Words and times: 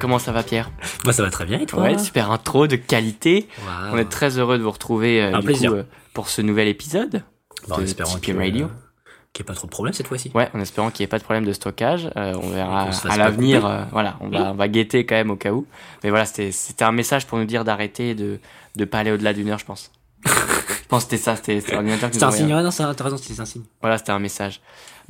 Euh, 0.00 0.02
comment 0.02 0.18
ça 0.18 0.32
va 0.32 0.42
Pierre 0.42 0.70
Moi 1.04 1.12
ça 1.12 1.22
va 1.22 1.30
très 1.30 1.44
bien 1.44 1.60
et 1.60 1.66
toi 1.66 1.82
Ouais, 1.82 1.98
super 1.98 2.30
intro 2.30 2.66
de 2.66 2.76
qualité. 2.76 3.48
On 3.92 3.98
est 3.98 4.08
très 4.08 4.38
heureux 4.38 4.58
de 4.58 4.62
vous 4.62 4.70
retrouver 4.70 5.22
euh, 5.22 5.34
Un 5.34 5.40
du 5.40 5.52
coup, 5.52 5.64
euh, 5.66 5.84
pour 6.14 6.28
ce 6.28 6.42
nouvel 6.42 6.68
épisode 6.68 7.22
Bah, 7.68 7.76
de 7.78 7.84
Tipeee 7.84 8.32
Radio. 8.32 8.68
qu'il 9.32 9.42
n'y 9.42 9.44
ait 9.44 9.44
pas 9.44 9.54
trop 9.54 9.66
de 9.66 9.70
problèmes 9.70 9.92
cette 9.94 10.08
fois-ci. 10.08 10.30
Ouais, 10.34 10.48
en 10.54 10.60
espérant 10.60 10.90
qu'il 10.90 11.02
n'y 11.02 11.04
ait 11.04 11.08
pas 11.08 11.18
de 11.18 11.24
problème 11.24 11.44
de 11.44 11.52
stockage. 11.52 12.10
Euh, 12.16 12.34
on 12.42 12.48
verra 12.50 12.88
à 13.08 13.16
l'avenir. 13.16 13.66
euh, 13.66 13.84
voilà, 13.92 14.16
on 14.20 14.28
va, 14.28 14.52
on 14.52 14.54
va 14.54 14.68
guetter 14.68 15.06
quand 15.06 15.14
même 15.16 15.30
au 15.30 15.36
cas 15.36 15.52
où. 15.52 15.66
Mais 16.02 16.10
voilà, 16.10 16.24
c'était 16.24 16.52
c'était 16.52 16.84
un 16.84 16.92
message 16.92 17.26
pour 17.26 17.38
nous 17.38 17.44
dire 17.44 17.64
d'arrêter 17.64 18.14
de 18.14 18.38
de 18.76 18.84
pas 18.84 18.98
aller 18.98 19.12
au-delà 19.12 19.32
d'une 19.32 19.48
heure, 19.50 19.58
je 19.58 19.66
pense. 19.66 19.90
je 20.26 20.30
pense 20.88 21.04
que 21.04 21.10
c'était 21.10 21.22
ça, 21.22 21.36
c'était 21.36 21.60
c'était 21.60 21.72
l'ordinateur 21.72 22.10
nous 22.12 22.24
un 22.24 22.30
signe, 22.30 22.48
non, 22.48 22.70
t'as 22.70 23.04
raison, 23.04 23.16
c'est 23.16 23.40
un 23.40 23.44
signe. 23.44 23.62
Voilà, 23.80 23.98
c'était 23.98 24.12
un 24.12 24.18
message. 24.18 24.60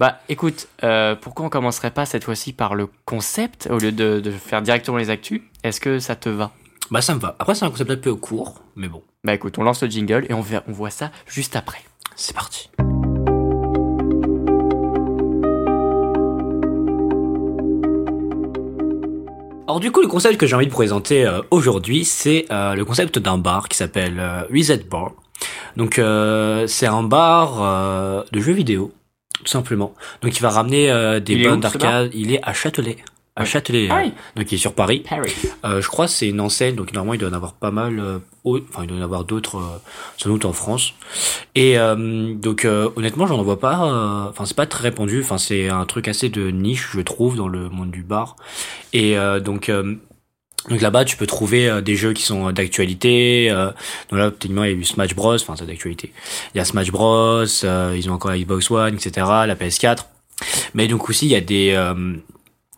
Bah, 0.00 0.18
écoute, 0.30 0.66
euh, 0.82 1.14
pourquoi 1.14 1.44
on 1.44 1.50
commencerait 1.50 1.90
pas 1.90 2.06
cette 2.06 2.24
fois-ci 2.24 2.54
par 2.54 2.74
le 2.74 2.88
concept 3.04 3.68
au 3.70 3.76
lieu 3.76 3.92
de, 3.92 4.18
de 4.20 4.30
faire 4.30 4.62
directement 4.62 4.96
les 4.96 5.10
actus 5.10 5.42
Est-ce 5.62 5.78
que 5.78 5.98
ça 5.98 6.16
te 6.16 6.30
va? 6.30 6.52
Bah 6.90 7.02
ça 7.02 7.14
me 7.14 7.20
va. 7.20 7.36
Après 7.38 7.54
c'est 7.54 7.66
un 7.66 7.70
concept 7.70 7.90
un 7.90 7.96
peu 7.98 8.14
court, 8.14 8.62
mais 8.76 8.88
bon, 8.88 9.02
Bah 9.24 9.34
écoute, 9.34 9.58
on 9.58 9.62
lance 9.62 9.82
le 9.82 9.90
jingle 9.90 10.24
et 10.30 10.32
on, 10.32 10.42
on 10.66 10.72
voit 10.72 10.88
ça 10.88 11.10
juste 11.26 11.54
après. 11.54 11.80
c'est 12.16 12.34
parti. 12.34 12.70
Alors 19.68 19.78
du 19.78 19.92
coup, 19.92 20.00
le 20.00 20.08
concept 20.08 20.36
que 20.36 20.46
j'ai 20.46 20.56
envie 20.56 20.66
de 20.66 20.72
présenter 20.72 21.24
euh, 21.26 21.42
aujourd'hui, 21.52 22.04
c'est 22.04 22.46
euh, 22.50 22.74
le 22.74 22.84
concept 22.84 23.18
d'un 23.20 23.38
bar 23.38 23.68
qui 23.68 23.76
s'appelle 23.76 24.18
euh, 24.18 24.42
Reset 24.52 24.84
Bar. 24.90 25.12
Donc 25.76 26.00
c'est 26.66 26.86
un 26.86 27.02
bar 27.04 28.24
de 28.30 28.40
jeux 28.40 28.52
vidéo, 28.52 28.92
tout 29.44 29.50
simplement. 29.50 29.94
Donc 30.22 30.36
il 30.36 30.40
va 30.42 30.50
ramener 30.50 30.90
euh, 30.90 31.20
des 31.20 31.42
bonnes 31.42 31.60
d'arcade. 31.60 32.10
Il 32.14 32.32
est 32.32 32.40
à 32.42 32.52
Châtelet. 32.52 32.96
À. 33.36 33.44
Châtelet, 33.44 33.88
Ah 33.90 33.98
euh, 33.98 34.02
oui. 34.04 34.12
donc 34.36 34.52
il 34.52 34.56
est 34.56 34.58
sur 34.58 34.74
Paris. 34.74 35.02
Harry. 35.08 35.32
Euh, 35.64 35.80
je 35.80 35.88
crois 35.88 36.06
que 36.06 36.12
c'est 36.12 36.28
une 36.28 36.40
enseigne, 36.40 36.74
donc 36.74 36.92
normalement 36.92 37.14
il 37.14 37.20
doit 37.20 37.30
en 37.30 37.32
avoir 37.32 37.54
pas 37.54 37.70
mal, 37.70 38.20
enfin 38.44 38.82
il 38.82 38.86
doit 38.88 38.98
en 38.98 39.02
avoir 39.02 39.24
d'autres, 39.24 39.80
sans 40.18 40.28
doute 40.28 40.44
en 40.44 40.52
France. 40.52 40.92
Et 41.54 41.76
donc 41.76 42.66
honnêtement 42.96 43.26
j'en 43.26 43.42
vois 43.42 43.58
pas, 43.58 43.78
enfin 44.28 44.44
c'est 44.44 44.56
pas 44.56 44.66
très 44.66 44.82
répandu, 44.82 45.22
enfin 45.22 45.38
c'est 45.38 45.70
un 45.70 45.86
truc 45.86 46.08
assez 46.08 46.28
de 46.28 46.50
niche 46.50 46.90
je 46.92 47.00
trouve 47.00 47.36
dans 47.36 47.48
le 47.48 47.70
monde 47.70 47.90
du 47.90 48.02
bar. 48.02 48.36
Et 48.92 49.16
donc 49.42 49.70
donc 50.68 50.80
là-bas, 50.80 51.04
tu 51.04 51.16
peux 51.16 51.26
trouver 51.26 51.68
euh, 51.68 51.80
des 51.80 51.96
jeux 51.96 52.12
qui 52.12 52.22
sont 52.22 52.48
euh, 52.48 52.52
d'actualité. 52.52 53.48
Euh, 53.50 53.66
donc 54.10 54.18
là, 54.18 54.30
techniquement, 54.30 54.64
il 54.64 54.70
y 54.72 54.74
a 54.74 54.76
eu 54.76 54.84
Smash 54.84 55.14
Bros. 55.14 55.34
Enfin, 55.34 55.54
c'est 55.56 55.66
d'actualité. 55.66 56.12
Il 56.54 56.58
y 56.58 56.60
a 56.60 56.64
Smash 56.64 56.90
Bros. 56.90 57.44
ils 57.44 58.10
ont 58.10 58.12
encore 58.12 58.30
la 58.30 58.38
Xbox 58.38 58.70
One, 58.70 58.94
etc. 58.94 59.26
La 59.46 59.54
PS4. 59.56 60.04
Mais 60.74 60.86
donc 60.88 61.08
aussi, 61.08 61.26
il 61.26 61.30
y 61.32 61.34
a 61.36 61.40
des 61.40 61.76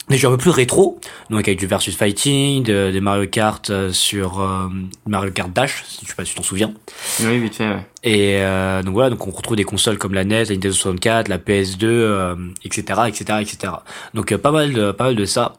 des 0.08 0.18
jeux 0.18 0.28
un 0.28 0.32
peu 0.32 0.36
plus 0.36 0.50
rétro, 0.50 1.00
donc 1.30 1.46
avec 1.46 1.58
du 1.60 1.66
versus 1.66 1.96
fighting, 1.96 2.64
de- 2.64 2.90
des 2.92 3.00
Mario 3.00 3.26
Kart 3.28 3.70
sur 3.92 4.40
euh, 4.40 4.68
Mario 5.06 5.30
Kart 5.30 5.50
Dash, 5.52 5.84
si 5.88 6.00
je 6.04 6.08
sais 6.10 6.14
pas 6.16 6.24
si 6.24 6.32
tu 6.32 6.36
t'en 6.38 6.42
souviens. 6.42 6.74
Oui, 7.20 7.38
vite 7.38 7.54
fait, 7.54 7.68
ouais. 7.68 7.86
Et 8.04 8.38
euh, 8.38 8.82
donc 8.82 8.94
voilà, 8.94 9.10
donc 9.10 9.26
on 9.26 9.30
retrouve 9.30 9.56
des 9.56 9.64
consoles 9.64 9.96
comme 9.96 10.14
la 10.14 10.24
NES, 10.24 10.44
la 10.44 10.54
Nintendo 10.54 10.72
64, 10.72 11.28
la 11.28 11.38
PS2, 11.38 11.84
euh, 11.84 12.34
etc., 12.64 12.82
etc., 13.06 13.24
etc. 13.40 13.72
Donc 14.14 14.32
euh, 14.32 14.38
pas 14.38 14.50
mal, 14.50 14.72
de, 14.72 14.90
pas 14.90 15.04
mal 15.04 15.14
de 15.16 15.24
ça. 15.24 15.54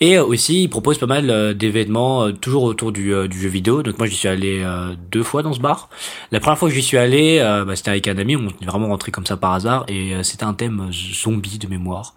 Et 0.00 0.18
euh, 0.18 0.24
aussi, 0.24 0.64
ils 0.64 0.68
proposent 0.68 0.98
pas 0.98 1.06
mal 1.06 1.30
euh, 1.30 1.54
d'événements 1.54 2.24
euh, 2.26 2.32
toujours 2.32 2.64
autour 2.64 2.92
du, 2.92 3.14
euh, 3.14 3.28
du 3.28 3.40
jeu 3.40 3.48
vidéo. 3.48 3.82
Donc 3.82 3.98
moi, 3.98 4.06
j'y 4.06 4.16
suis 4.16 4.28
allé 4.28 4.62
euh, 4.62 4.94
deux 5.10 5.22
fois 5.22 5.42
dans 5.42 5.52
ce 5.52 5.60
bar. 5.60 5.88
La 6.32 6.40
première 6.40 6.58
fois 6.58 6.68
que 6.68 6.74
j'y 6.74 6.82
suis 6.82 6.98
allé, 6.98 7.38
euh, 7.40 7.64
bah, 7.64 7.76
c'était 7.76 7.90
avec 7.90 8.08
un 8.08 8.18
ami. 8.18 8.36
On 8.36 8.48
est 8.48 8.66
vraiment 8.66 8.88
rentré 8.88 9.12
comme 9.12 9.24
ça 9.24 9.36
par 9.36 9.52
hasard, 9.54 9.84
et 9.88 10.14
euh, 10.14 10.22
c'était 10.22 10.44
un 10.44 10.54
thème 10.54 10.90
zombie 10.92 11.58
de 11.58 11.68
mémoire. 11.68 12.14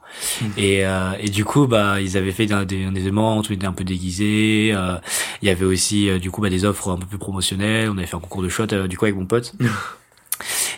Et, 0.58 0.86
euh, 0.86 1.12
et 1.20 1.30
du 1.30 1.46
coup, 1.46 1.68
bah, 1.68 2.02
ils 2.02 2.18
avaient 2.18 2.32
fait 2.32 2.48
des, 2.48 2.66
des, 2.66 2.86
des 2.90 3.00
événements, 3.02 3.38
on 3.38 3.42
était 3.44 3.66
un 3.68 3.72
peu 3.72 3.84
déguisés. 3.84 4.72
euh, 4.74 4.96
il 5.42 5.48
y 5.48 5.52
avait 5.52 5.66
aussi, 5.66 6.10
euh, 6.10 6.20
du 6.20 6.32
coup, 6.32 6.42
bah, 6.42 6.50
des 6.50 6.66
offres 6.66 6.90
un 6.90 6.98
peu 6.98 7.06
plus 7.06 7.20
promotionnelles. 7.20 7.90
On 7.90 7.98
avait 7.98 8.08
fait 8.08 8.16
un 8.18 8.20
concours 8.20 8.42
de 8.42 8.50
shot, 8.50 8.66
du 8.66 8.98
coup, 8.98 9.06
avec 9.06 9.16
mon 9.16 9.26
pote. 9.26 9.54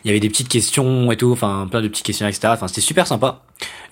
Il 0.04 0.08
y 0.08 0.10
avait 0.10 0.20
des 0.20 0.30
petites 0.30 0.50
questions 0.50 1.12
et 1.12 1.18
tout, 1.18 1.32
enfin 1.32 1.68
plein 1.70 1.84
de 1.84 1.88
petits 1.88 2.02
questionnaires, 2.02 2.34
etc. 2.36 2.54
Enfin 2.56 2.68
c'était 2.68 2.82
super 2.82 3.06
sympa. 3.06 3.44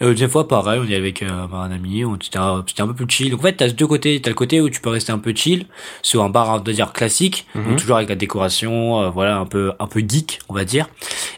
Et 0.02 0.06
la 0.06 0.10
deuxième 0.10 0.32
fois 0.32 0.48
pareil, 0.48 0.80
on 0.84 0.88
y 0.88 0.94
est 0.94 0.98
avec 0.98 1.22
euh, 1.22 1.30
un 1.54 1.70
ami, 1.72 2.04
on 2.04 2.18
c'était 2.20 2.40
un, 2.40 2.66
un 2.80 2.88
peu 2.88 2.94
plus 2.96 3.06
chill. 3.08 3.30
Donc 3.30 3.42
en 3.42 3.44
fait 3.44 3.54
t'as 3.54 3.70
deux 3.70 3.86
côtés, 3.86 4.20
t'as 4.20 4.32
le 4.32 4.36
côté 4.36 4.60
où 4.62 4.70
tu 4.72 4.82
peux 4.82 4.90
rester 4.90 5.12
un 5.12 5.20
peu 5.20 5.32
chill 5.36 5.68
sur 6.02 6.24
un 6.24 6.30
bar 6.30 6.50
on 6.50 6.58
va 6.58 6.74
dire 6.74 6.92
classique, 6.94 7.46
Mhm. 7.54 7.66
donc 7.66 7.76
toujours 7.78 7.98
avec 7.98 8.10
la 8.10 8.16
décoration, 8.16 9.00
euh, 9.04 9.10
voilà 9.12 9.38
un 9.38 9.46
peu 9.46 9.74
un 9.80 9.86
peu 9.86 10.00
geek 10.00 10.40
on 10.50 10.56
va 10.56 10.66
dire. 10.66 10.90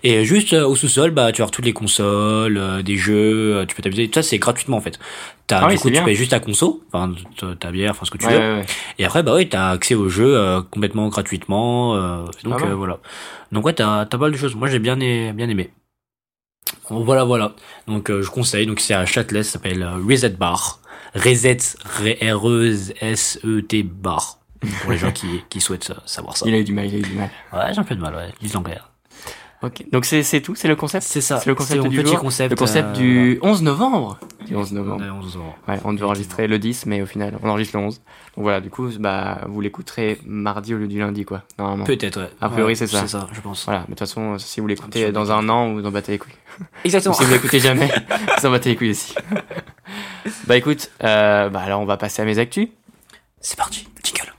Et 0.04 0.24
juste 0.24 0.54
euh, 0.54 0.66
au 0.66 0.76
sous-sol 0.78 1.12
bah 1.12 1.34
tu 1.34 1.42
avoir 1.42 1.52
toutes 1.52 1.66
les 1.66 1.74
consoles, 1.74 2.82
des 2.84 2.96
jeux, 2.96 3.66
tu 3.68 3.76
peux 3.76 3.84
t'amuser. 3.84 4.08
Tout 4.08 4.14
ça 4.14 4.24
c'est 4.24 4.38
gratuitement 4.40 4.78
en 4.78 4.82
fait. 4.82 4.98
T'as 5.52 5.60
Ah 5.64 5.68
oui, 5.68 5.74
du 5.76 5.80
coup 5.82 5.88
tu 5.90 5.92
bien. 5.92 6.04
payes 6.06 6.16
juste 6.16 6.32
ta 6.32 6.40
conso, 6.40 6.82
enfin 6.94 7.14
ta- 7.60 7.72
bière, 7.72 7.92
enfin 7.92 8.06
ce 8.06 8.12
que 8.12 8.18
tu 8.18 8.26
Ouais, 8.26 8.34
veux. 8.34 8.40
ouais, 8.40 8.60
ouais. 8.62 8.66
Et 8.98 9.04
après, 9.06 9.22
bah 9.22 9.36
oui, 9.36 9.50
t'as 9.50 9.72
accès 9.72 9.96
au 9.96 10.08
jeu 10.08 10.38
euh, 10.38 10.62
complètement 10.62 11.10
gratuitement. 11.10 11.96
euh, 11.96 12.26
donc 12.46 12.62
mal. 12.62 12.70
euh, 12.70 12.76
voilà. 12.76 13.00
Donc 13.52 13.66
ouais, 13.66 13.74
t'as 13.74 14.06
t'as 14.06 14.18
pas 14.18 14.24
mal 14.26 14.32
de 14.32 14.38
choses. 14.38 14.56
Moi, 14.56 14.70
j'ai 14.70 14.80
bien, 14.80 14.98
aimé. 15.00 15.72
Bon, 16.90 17.04
Voilà, 17.04 17.26
voilà. 17.26 17.54
Donc 17.88 18.10
je 18.10 18.30
conseille. 18.30 18.66
Donc 18.66 18.80
c'est 18.80 18.94
à 18.94 19.06
Châtelet, 19.06 19.44
ça 19.44 19.52
s'appelle 19.54 19.84
Reset 20.08 20.30
Bar. 20.30 20.80
Reset, 21.16 21.58
R-E-S-E-T 22.22 23.84
Bar. 23.84 24.40
Pour 24.84 24.92
les 24.92 24.98
gens 24.98 25.12
qui, 25.12 25.42
qui 25.50 25.60
souhaitent 25.60 25.92
savoir 26.06 26.38
ça. 26.38 26.46
Il 26.48 26.54
a 26.54 26.60
eu 26.60 26.64
du 26.64 26.72
mal, 26.72 26.86
il 26.86 26.96
a 26.96 26.98
eu 27.00 27.02
du 27.02 27.14
mal. 27.14 27.30
Ouais, 27.52 27.74
j'ai 27.74 27.80
un 27.80 27.84
peu 27.84 27.96
de 27.96 28.00
mal, 28.02 28.16
ouais. 28.16 28.30
Dis 28.42 28.54
l'anglais. 28.54 28.78
Ok. 29.64 29.86
Donc 29.92 30.06
c'est 30.06 30.24
c'est 30.24 30.42
tout, 30.42 30.56
c'est 30.56 30.68
le 30.68 30.76
concept 30.76 31.06
C'est 31.06 31.22
ça. 31.22 31.40
C'est 31.40 31.48
le 31.48 31.56
concept 31.56 31.84
du 31.88 31.98
petit 32.02 32.12
jour. 32.12 32.20
concept. 32.20 32.50
Le 32.50 32.56
concept 32.56 32.90
euh, 32.90 32.94
du 32.94 33.40
11 33.44 33.62
novembre. 33.62 34.20
Du 34.48 34.56
11 34.56 34.72
novembre. 34.74 35.04
ouais, 35.04 35.10
11 35.10 35.38
ans. 35.38 35.56
Ouais, 35.68 35.80
on 35.86 35.94
devait 35.94 36.06
enregistrer 36.06 36.48
le 36.48 36.58
10, 36.58 36.88
mais 36.88 37.02
au 37.02 37.06
final, 37.06 37.38
on 37.44 37.50
enregistre 37.50 37.78
le 37.78 37.84
11. 37.84 37.96
Donc 38.36 38.44
voilà, 38.44 38.60
du 38.60 38.70
coup, 38.72 38.90
bah, 39.00 39.42
vous 39.48 39.62
l'écouterez 39.62 40.20
mardi 40.26 40.74
au 40.74 40.78
lieu 40.78 40.88
du 40.88 40.98
lundi, 40.98 41.26
quoi, 41.26 41.44
normalement. 41.60 41.86
Peut-être, 41.86 42.22
ouais. 42.22 42.30
A 42.42 42.50
priori, 42.50 42.72
Ouais, 42.72 42.76
c'est 42.76 42.88
ça. 42.88 43.02
C'est 43.02 43.08
ça, 43.10 43.28
je 43.34 43.42
pense. 43.42 43.66
Voilà, 43.66 43.82
mais 43.82 43.86
de 43.86 43.90
toute 43.92 44.00
façon, 44.00 44.38
si 44.40 44.62
vous 44.62 44.68
l'écoutez 44.68 45.12
dans 45.12 45.32
un 45.32 45.48
an, 45.50 45.74
vous 45.74 45.86
en 45.86 45.92
battez 45.92 46.14
les 46.14 46.18
couilles. 46.18 46.34
Exactement. 46.84 47.14
Si 47.14 47.24
vous 47.24 47.32
l'écoutez 47.32 47.60
jamais, 47.60 47.92
vous 48.40 48.46
en 48.48 48.52
battez 48.52 48.70
les 48.70 48.76
couilles 48.76 48.92
aussi. 48.92 49.14
bah 50.48 50.58
écoute, 50.58 50.90
euh, 51.04 51.50
bah 51.50 51.60
alors 51.62 51.82
on 51.82 51.86
va 51.86 51.98
passer 51.98 52.22
à 52.22 52.26
mes 52.26 52.40
actus. 52.40 52.68
C'est 53.40 53.58
parti. 53.58 53.88
Jingle. 54.04 54.34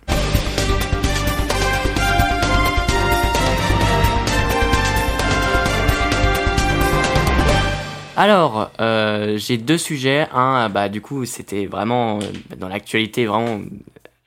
Alors, 8.22 8.71
euh, 8.81 9.37
j'ai 9.37 9.56
deux 9.56 9.78
sujets. 9.78 10.28
Un, 10.33 10.69
bah 10.69 10.88
du 10.88 11.00
coup, 11.00 11.25
c'était 11.25 11.66
vraiment 11.66 12.21
euh, 12.21 12.56
dans 12.56 12.69
l'actualité, 12.69 13.27
vraiment 13.27 13.60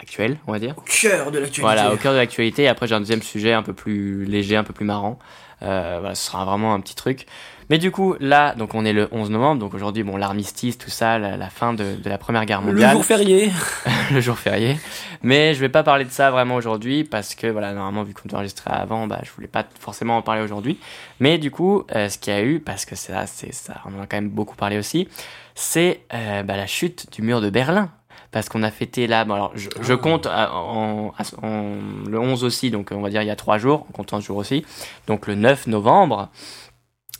actuelle, 0.01 0.37
on 0.47 0.51
va 0.51 0.59
dire. 0.59 0.75
Cœur 0.85 1.31
de 1.31 1.39
l'actualité. 1.39 1.61
Voilà, 1.61 1.93
au 1.93 1.95
cœur 1.95 2.11
de 2.11 2.17
l'actualité. 2.17 2.63
Et 2.63 2.67
Après, 2.67 2.87
j'ai 2.87 2.95
un 2.95 2.99
deuxième 2.99 3.21
sujet 3.21 3.53
un 3.53 3.63
peu 3.63 3.71
plus 3.71 4.25
léger, 4.25 4.57
un 4.57 4.65
peu 4.65 4.73
plus 4.73 4.83
marrant. 4.83 5.17
Euh, 5.61 5.99
voilà, 6.01 6.13
ce 6.13 6.25
sera 6.25 6.43
vraiment 6.43 6.73
un 6.73 6.81
petit 6.81 6.95
truc. 6.95 7.25
Mais 7.69 7.77
du 7.79 7.89
coup, 7.91 8.15
là, 8.19 8.53
donc 8.55 8.75
on 8.75 8.85
est 8.85 8.93
le 8.93 9.07
11 9.11 9.29
novembre, 9.31 9.59
donc 9.59 9.73
aujourd'hui, 9.73 10.03
bon, 10.03 10.17
l'armistice, 10.17 10.77
tout 10.77 10.89
ça, 10.89 11.17
la, 11.17 11.35
la 11.37 11.49
fin 11.49 11.73
de, 11.73 11.95
de 11.95 12.09
la 12.09 12.17
Première 12.17 12.45
Guerre 12.45 12.61
Le 12.61 12.67
mondiale, 12.67 12.91
jour 12.93 13.03
férié. 13.05 13.51
le 14.11 14.21
jour 14.21 14.37
férié. 14.37 14.77
Mais 15.23 15.53
je 15.55 15.59
vais 15.59 15.69
pas 15.69 15.81
parler 15.81 16.05
de 16.05 16.11
ça 16.11 16.29
vraiment 16.29 16.55
aujourd'hui 16.55 17.03
parce 17.03 17.33
que 17.33 17.47
voilà, 17.47 17.73
normalement, 17.73 18.03
vu 18.03 18.13
qu'on 18.13 18.29
doit 18.29 18.37
enregistrer 18.39 18.69
avant, 18.71 19.07
bah, 19.07 19.19
je 19.23 19.31
voulais 19.31 19.47
pas 19.47 19.63
forcément 19.79 20.17
en 20.17 20.21
parler 20.21 20.41
aujourd'hui. 20.41 20.77
Mais 21.19 21.37
du 21.39 21.49
coup, 21.49 21.83
euh, 21.95 22.07
ce 22.09 22.17
qu'il 22.19 22.33
y 22.33 22.35
a 22.35 22.43
eu, 22.43 22.59
parce 22.59 22.85
que 22.85 22.95
ça, 22.95 23.25
c'est 23.25 23.53
ça, 23.53 23.81
on 23.85 23.97
en 23.99 24.03
a 24.03 24.05
quand 24.07 24.17
même 24.17 24.29
beaucoup 24.29 24.55
parlé 24.55 24.77
aussi, 24.77 25.07
c'est 25.55 26.01
euh, 26.13 26.43
bah, 26.43 26.57
la 26.57 26.67
chute 26.67 27.11
du 27.13 27.21
mur 27.23 27.41
de 27.41 27.49
Berlin. 27.49 27.89
Parce 28.31 28.49
qu'on 28.49 28.63
a 28.63 28.71
fêté 28.71 29.07
là, 29.07 29.23
bon 29.23 29.33
alors 29.35 29.51
je, 29.55 29.69
je 29.79 29.93
Ah. 29.93 29.97
compte 29.97 30.25
à- 30.25 30.53
en, 30.53 31.13
en- 31.41 31.75
le 32.05 32.19
11 32.19 32.43
aussi, 32.43 32.69
donc 32.69 32.89
on 32.91 32.99
va 32.99 33.09
dire 33.09 33.21
il 33.21 33.27
y 33.27 33.31
a 33.31 33.35
trois 33.37 33.57
jours, 33.57 33.85
en 33.89 33.93
comptant 33.93 34.19
ce 34.19 34.25
jour 34.25 34.35
aussi. 34.35 34.65
Donc 35.07 35.25
le 35.27 35.35
9 35.35 35.67
novembre, 35.67 36.27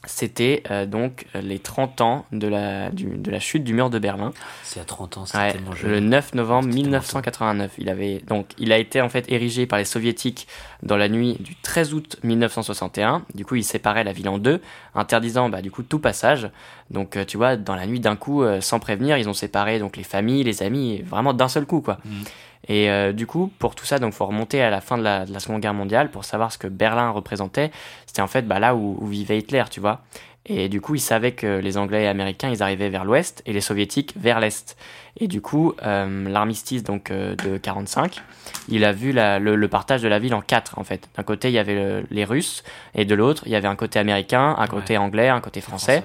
c'était 0.07 0.63
euh, 0.71 0.85
donc 0.85 1.25
les 1.33 1.59
30 1.59 2.01
ans 2.01 2.25
de 2.31 2.47
la, 2.47 2.89
du- 2.91 3.17
de 3.17 3.31
la 3.31 3.39
chute 3.39 3.63
du 3.63 3.73
mur 3.73 3.89
de 3.89 3.99
Berlin. 3.99 4.31
C'est 4.63 4.79
à 4.79 4.83
30 4.83 5.17
ans, 5.17 5.25
c'est 5.25 5.37
Ouais, 5.37 5.51
tellement 5.53 5.71
le 5.71 5.75
jeune. 5.77 6.09
9 6.09 6.33
novembre 6.35 6.63
C'était 6.69 6.75
tellement 6.81 6.89
1989. 6.97 7.71
Il 7.77 7.89
avait 7.89 8.21
donc 8.27 8.47
il 8.57 8.71
a 8.71 8.77
été 8.77 9.01
en 9.01 9.09
fait 9.09 9.25
érigé 9.31 9.65
par 9.65 9.79
les 9.79 9.85
soviétiques 9.85 10.47
dans 10.83 10.97
la 10.97 11.09
nuit 11.09 11.37
du 11.39 11.55
13 11.55 11.93
août 11.93 12.17
1961. 12.23 13.23
Du 13.33 13.45
coup, 13.45 13.55
il 13.55 13.63
séparait 13.63 14.03
la 14.03 14.11
ville 14.13 14.29
en 14.29 14.37
deux, 14.37 14.61
interdisant 14.93 15.49
bah, 15.49 15.61
du 15.61 15.71
coup 15.71 15.83
tout 15.83 15.99
passage. 15.99 16.49
Donc 16.91 17.17
euh, 17.17 17.25
tu 17.25 17.37
vois, 17.37 17.55
dans 17.57 17.75
la 17.75 17.87
nuit 17.87 17.99
d'un 17.99 18.15
coup, 18.15 18.43
euh, 18.43 18.61
sans 18.61 18.79
prévenir, 18.79 19.17
ils 19.17 19.27
ont 19.27 19.33
séparé 19.33 19.79
donc 19.79 19.97
les 19.97 20.03
familles, 20.03 20.43
les 20.43 20.61
amis, 20.63 21.01
vraiment 21.01 21.33
d'un 21.33 21.47
seul 21.47 21.65
coup 21.65 21.81
quoi. 21.81 21.97
Mhm. 22.05 22.23
Et 22.67 22.89
euh, 22.89 23.11
du 23.13 23.27
coup, 23.27 23.51
pour 23.59 23.75
tout 23.75 23.85
ça, 23.85 23.99
donc 23.99 24.13
faut 24.13 24.25
remonter 24.25 24.61
à 24.61 24.69
la 24.69 24.81
fin 24.81 24.97
de 24.97 25.03
la, 25.03 25.25
de 25.25 25.33
la 25.33 25.39
Seconde 25.39 25.61
Guerre 25.61 25.73
mondiale 25.73 26.09
pour 26.09 26.25
savoir 26.25 26.51
ce 26.51 26.57
que 26.57 26.67
Berlin 26.67 27.09
représentait. 27.11 27.71
C'était 28.07 28.21
en 28.21 28.27
fait 28.27 28.47
bah, 28.47 28.59
là 28.59 28.75
où, 28.75 28.97
où 28.99 29.05
vivait 29.07 29.37
Hitler, 29.37 29.63
tu 29.69 29.79
vois. 29.79 30.01
Et 30.47 30.69
du 30.69 30.79
coup, 30.79 30.93
ils 30.93 30.99
savaient 30.99 31.31
que 31.31 31.57
les 31.59 31.75
Anglais 31.77 32.03
et 32.03 32.07
Américains, 32.07 32.49
ils 32.51 32.61
arrivaient 32.61 32.89
vers 32.89 33.03
l'ouest 33.03 33.41
et 33.47 33.53
les 33.53 33.61
Soviétiques 33.61 34.13
vers 34.15 34.39
l'est. 34.39 34.77
Et 35.19 35.27
du 35.27 35.41
coup, 35.41 35.73
euh, 35.83 36.29
l'armistice 36.29 36.83
donc 36.83 37.09
euh, 37.09 37.35
de 37.35 37.57
45, 37.57 38.21
il 38.69 38.83
a 38.85 38.91
vu 38.91 39.11
la- 39.11 39.39
le, 39.39 39.55
le 39.55 39.67
partage 39.67 40.03
de 40.03 40.07
la 40.07 40.19
ville 40.19 40.35
en 40.35 40.41
quatre 40.41 40.77
en 40.77 40.83
fait. 40.83 41.09
D'un 41.17 41.23
côté, 41.23 41.47
il 41.49 41.53
y 41.53 41.57
avait 41.57 41.73
le- 41.73 42.05
les 42.11 42.25
Russes 42.25 42.63
et 42.93 43.05
de 43.05 43.15
l'autre, 43.15 43.41
il 43.47 43.53
y 43.53 43.55
avait 43.55 43.67
un 43.67 43.75
côté 43.75 43.97
américain, 43.97 44.55
un 44.59 44.67
côté 44.67 44.97
anglais, 44.97 45.29
un 45.29 45.41
côté 45.41 45.61
français. 45.61 46.03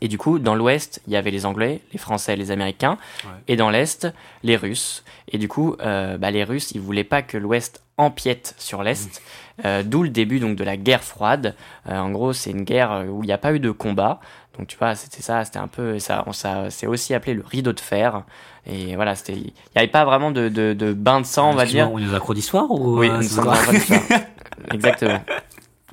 Et 0.00 0.08
du 0.08 0.18
coup, 0.18 0.38
dans 0.38 0.54
l'Ouest, 0.54 1.00
il 1.06 1.12
y 1.12 1.16
avait 1.16 1.30
les 1.30 1.46
Anglais, 1.46 1.80
les 1.92 1.98
Français, 1.98 2.36
les 2.36 2.50
Américains, 2.50 2.98
Ouais. 3.24 3.30
et 3.48 3.56
dans 3.56 3.70
l'Est, 3.70 4.08
les 4.42 4.56
Russes. 4.56 5.04
Et 5.32 5.38
du 5.38 5.48
coup, 5.48 5.76
euh, 5.80 6.18
bah, 6.18 6.30
les 6.30 6.44
Russes, 6.44 6.72
ils 6.72 6.80
voulaient 6.80 7.04
pas 7.04 7.22
que 7.22 7.38
l'Ouest 7.38 7.82
empiète 7.96 8.54
sur 8.58 8.82
l'Est, 8.82 9.22
euh, 9.64 9.82
d'où 9.84 10.02
le 10.02 10.08
début 10.08 10.40
donc 10.40 10.56
de 10.56 10.64
la 10.64 10.76
guerre 10.76 11.04
froide. 11.04 11.54
Euh, 11.88 11.96
en 11.96 12.10
gros, 12.10 12.32
c'est 12.32 12.50
une 12.50 12.64
guerre 12.64 13.04
où 13.08 13.22
il 13.22 13.26
n'y 13.28 13.32
a 13.32 13.38
pas 13.38 13.52
eu 13.54 13.60
de 13.60 13.70
combat. 13.70 14.20
Donc 14.58 14.66
tu 14.68 14.76
vois, 14.76 14.94
c'était 14.94 15.22
ça, 15.22 15.44
c'était 15.44 15.58
un 15.58 15.68
peu 15.68 15.98
ça. 15.98 16.22
On, 16.26 16.32
ça 16.32 16.70
c'est 16.70 16.86
aussi 16.86 17.14
appelé 17.14 17.34
le 17.34 17.44
rideau 17.44 17.72
de 17.72 17.80
fer. 17.80 18.22
Et 18.66 18.96
voilà, 18.96 19.14
c'était, 19.14 19.32
il 19.34 19.42
n'y 19.42 19.52
avait 19.76 19.88
pas 19.88 20.04
vraiment 20.04 20.30
de, 20.30 20.48
de, 20.48 20.72
de 20.74 20.92
bain 20.92 21.20
de 21.20 21.26
sang, 21.26 21.50
on 21.50 21.54
va 21.54 21.66
dire. 21.66 21.90
On 21.92 21.98
est 21.98 22.04
dans 22.04 22.34
d'histoire 22.34 22.70
ou 22.70 22.98
Oui, 22.98 23.08
dans. 23.08 23.54
Exactement. 24.72 25.20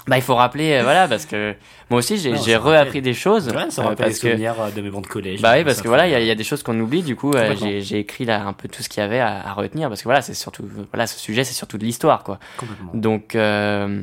Bah, 0.07 0.17
il 0.17 0.23
faut 0.23 0.33
rappeler, 0.35 0.73
euh, 0.73 0.83
voilà, 0.83 1.07
parce 1.07 1.25
que 1.27 1.53
moi 1.91 1.99
aussi, 1.99 2.17
j'ai 2.17 2.35
j'ai 2.37 2.55
reappris 2.55 3.01
des 3.01 3.13
choses. 3.13 3.49
Ouais, 3.49 3.69
ça 3.69 3.83
euh, 3.83 3.85
rappelle 3.85 4.07
les 4.07 4.11
parce 4.11 4.19
que, 4.19 4.29
souvenirs 4.31 4.59
euh, 4.59 4.71
de 4.71 4.81
mes 4.81 4.89
bancs 4.89 5.03
de 5.03 5.07
collège. 5.07 5.41
bah 5.41 5.53
oui, 5.57 5.63
parce 5.63 5.81
que 5.81 5.87
voilà, 5.87 6.07
il 6.07 6.11
y, 6.11 6.13
a- 6.15 6.17
fait- 6.17 6.23
il 6.23 6.27
y 6.27 6.31
a 6.31 6.35
des 6.35 6.43
choses 6.43 6.63
qu'on 6.63 6.79
oublie, 6.79 7.03
du 7.03 7.15
coup, 7.15 7.29
euh, 7.29 7.41
Complètement. 7.49 7.67
j'ai 7.67 7.81
j'ai 7.81 7.99
écrit 7.99 8.25
là 8.25 8.43
un 8.45 8.53
peu 8.53 8.67
tout 8.67 8.81
ce 8.81 8.89
qu'il 8.89 9.01
y 9.01 9.05
avait 9.05 9.19
à, 9.19 9.47
à 9.47 9.53
retenir, 9.53 9.89
parce 9.89 10.01
que 10.01 10.05
voilà, 10.05 10.21
c'est 10.23 10.33
surtout, 10.33 10.67
voilà, 10.91 11.05
ce 11.05 11.19
sujet, 11.19 11.43
c'est 11.43 11.53
surtout 11.53 11.77
de 11.77 11.83
l'histoire, 11.85 12.23
quoi. 12.23 12.39
Complètement. 12.57 12.91
Donc, 12.95 13.35
euh, 13.35 14.01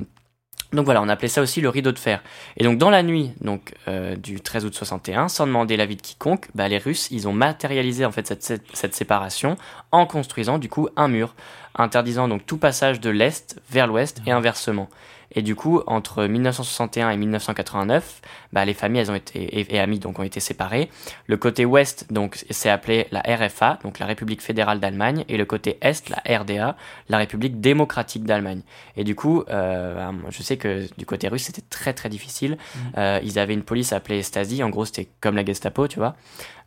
donc 0.72 0.84
voilà, 0.84 1.00
on 1.02 1.08
appelait 1.08 1.28
ça 1.28 1.40
aussi 1.42 1.60
le 1.62 1.68
rideau 1.70 1.92
de 1.92 1.98
fer. 1.98 2.22
Et 2.58 2.62
donc 2.64 2.76
dans 2.78 2.90
la 2.90 3.02
nuit, 3.02 3.32
donc 3.40 3.72
euh, 3.88 4.14
du 4.16 4.38
13 4.40 4.66
août 4.66 4.74
61, 4.74 5.28
sans 5.28 5.46
demander 5.46 5.76
l'avis 5.78 5.96
de 5.96 6.02
quiconque, 6.02 6.46
bah, 6.54 6.68
les 6.68 6.76
Russes, 6.78 7.08
ils 7.10 7.26
ont 7.26 7.32
matérialisé 7.32 8.04
en 8.04 8.12
fait 8.12 8.26
cette, 8.26 8.42
cette, 8.42 8.64
cette 8.74 8.94
séparation 8.94 9.56
en 9.92 10.04
construisant 10.04 10.58
du 10.58 10.68
coup 10.68 10.88
un 10.96 11.08
mur, 11.08 11.34
interdisant 11.74 12.28
donc 12.28 12.44
tout 12.44 12.58
passage 12.58 13.00
de 13.00 13.08
l'est 13.08 13.56
vers 13.70 13.86
l'ouest 13.86 14.20
et 14.26 14.30
inversement. 14.30 14.88
Et 15.32 15.42
du 15.42 15.54
coup, 15.54 15.82
entre 15.86 16.24
1961 16.24 17.10
et 17.10 17.16
1989, 17.16 18.22
bah, 18.52 18.64
les 18.64 18.74
familles 18.74 19.02
elles 19.02 19.10
ont 19.10 19.14
été, 19.14 19.40
et, 19.40 19.74
et 19.74 19.78
amis 19.78 19.98
donc 19.98 20.18
ont 20.18 20.22
été 20.22 20.40
séparées. 20.40 20.90
Le 21.26 21.36
côté 21.36 21.64
ouest 21.64 22.06
donc 22.12 22.44
c'est 22.50 22.70
appelé 22.70 23.06
la 23.10 23.20
RFA, 23.20 23.78
donc 23.82 23.98
la 23.98 24.06
République 24.06 24.42
fédérale 24.42 24.80
d'Allemagne, 24.80 25.24
et 25.28 25.36
le 25.36 25.44
côté 25.44 25.78
est 25.80 26.08
la 26.08 26.38
RDA, 26.38 26.76
la 27.08 27.18
République 27.18 27.60
démocratique 27.60 28.24
d'Allemagne. 28.24 28.62
Et 28.96 29.04
du 29.04 29.14
coup, 29.14 29.44
euh, 29.48 30.10
je 30.30 30.42
sais 30.42 30.56
que 30.56 30.86
du 30.96 31.06
côté 31.06 31.28
russe 31.28 31.44
c'était 31.44 31.64
très 31.68 31.92
très 31.92 32.08
difficile. 32.08 32.58
Euh, 32.96 33.20
ils 33.22 33.38
avaient 33.38 33.54
une 33.54 33.62
police 33.62 33.92
appelée 33.92 34.22
Stasi, 34.22 34.62
en 34.62 34.70
gros 34.70 34.84
c'était 34.84 35.08
comme 35.20 35.36
la 35.36 35.44
Gestapo, 35.44 35.88
tu 35.88 35.98
vois. 35.98 36.16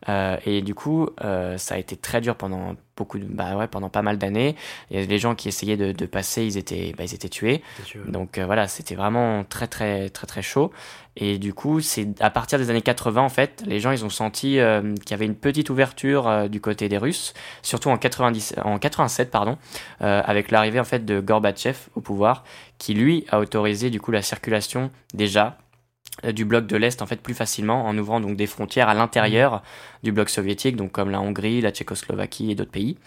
Euh, 0.08 0.36
et 0.46 0.62
du 0.62 0.74
coup, 0.74 1.08
euh, 1.24 1.58
ça 1.58 1.76
a 1.76 1.78
été 1.78 1.96
très 1.96 2.20
dur 2.20 2.36
pendant 2.36 2.74
beaucoup, 2.96 3.18
de, 3.18 3.24
bah 3.24 3.56
ouais, 3.56 3.68
pendant 3.68 3.88
pas 3.88 4.02
mal 4.02 4.18
d'années. 4.18 4.56
Et 4.90 5.06
les 5.06 5.18
gens 5.18 5.34
qui 5.34 5.48
essayaient 5.48 5.76
de, 5.76 5.92
de 5.92 6.06
passer, 6.06 6.44
ils 6.44 6.58
étaient, 6.58 6.92
bah, 6.96 7.04
ils 7.04 7.14
étaient 7.14 7.28
tués. 7.28 7.62
Donc 8.06 8.38
euh, 8.38 8.46
voilà, 8.46 8.68
c'était 8.68 8.94
vraiment 8.94 9.44
très 9.44 9.66
très 9.66 10.08
très 10.10 10.26
très 10.26 10.42
chaud. 10.42 10.72
Et 11.16 11.38
du 11.38 11.52
coup, 11.52 11.80
c'est 11.80 12.08
à 12.22 12.30
partir 12.30 12.58
des 12.58 12.70
années 12.70 12.82
80 12.82 13.20
en 13.20 13.28
fait, 13.28 13.62
les 13.66 13.80
gens 13.80 13.90
ils 13.90 14.04
ont 14.04 14.10
senti 14.10 14.58
euh, 14.58 14.94
qu'il 14.94 15.10
y 15.10 15.14
avait 15.14 15.26
une 15.26 15.34
petite 15.34 15.68
ouverture 15.68 16.26
euh, 16.26 16.48
du 16.48 16.60
côté 16.60 16.88
des 16.88 16.96
Russes, 16.96 17.34
surtout 17.60 17.90
en 17.90 17.98
90, 17.98 18.54
en 18.64 18.78
87 18.78 19.30
pardon, 19.30 19.58
euh, 20.00 20.22
avec 20.24 20.50
l'arrivée 20.50 20.80
en 20.80 20.84
fait 20.84 21.04
de 21.04 21.20
Gorbatchev 21.20 21.76
au 21.96 22.00
pouvoir, 22.00 22.44
qui 22.78 22.94
lui 22.94 23.26
a 23.28 23.40
autorisé 23.40 23.90
du 23.90 24.00
coup 24.00 24.10
la 24.10 24.22
circulation 24.22 24.90
déjà 25.12 25.58
du 26.34 26.44
bloc 26.44 26.66
de 26.66 26.76
l'Est 26.76 27.00
en 27.00 27.06
fait 27.06 27.20
plus 27.20 27.32
facilement 27.34 27.86
en 27.86 27.96
ouvrant 27.96 28.20
donc 28.20 28.36
des 28.36 28.46
frontières 28.46 28.88
à 28.88 28.94
l'intérieur 28.94 29.62
du 30.02 30.12
bloc 30.12 30.28
soviétique, 30.28 30.76
donc 30.76 30.92
comme 30.92 31.10
la 31.10 31.20
Hongrie, 31.20 31.60
la 31.60 31.70
Tchécoslovaquie 31.70 32.50
et 32.50 32.54
d'autres 32.54 32.70
pays. 32.70 32.98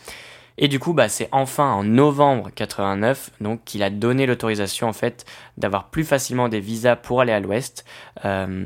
Et 0.58 0.68
du 0.68 0.80
coup, 0.80 0.94
bah, 0.94 1.10
c'est 1.10 1.28
enfin 1.32 1.72
en 1.74 1.84
novembre 1.84 2.50
89 2.56 3.32
donc 3.42 3.64
qu'il 3.66 3.84
a 3.84 3.90
donné 3.90 4.26
l'autorisation 4.26 4.88
en 4.88 4.94
fait 4.94 5.26
d'avoir 5.58 5.90
plus 5.90 6.04
facilement 6.06 6.48
des 6.50 6.60
visas 6.62 6.96
pour 6.96 7.22
aller 7.22 7.34
à 7.34 7.40
l'Ouest. 7.42 7.84
Euh, 8.24 8.66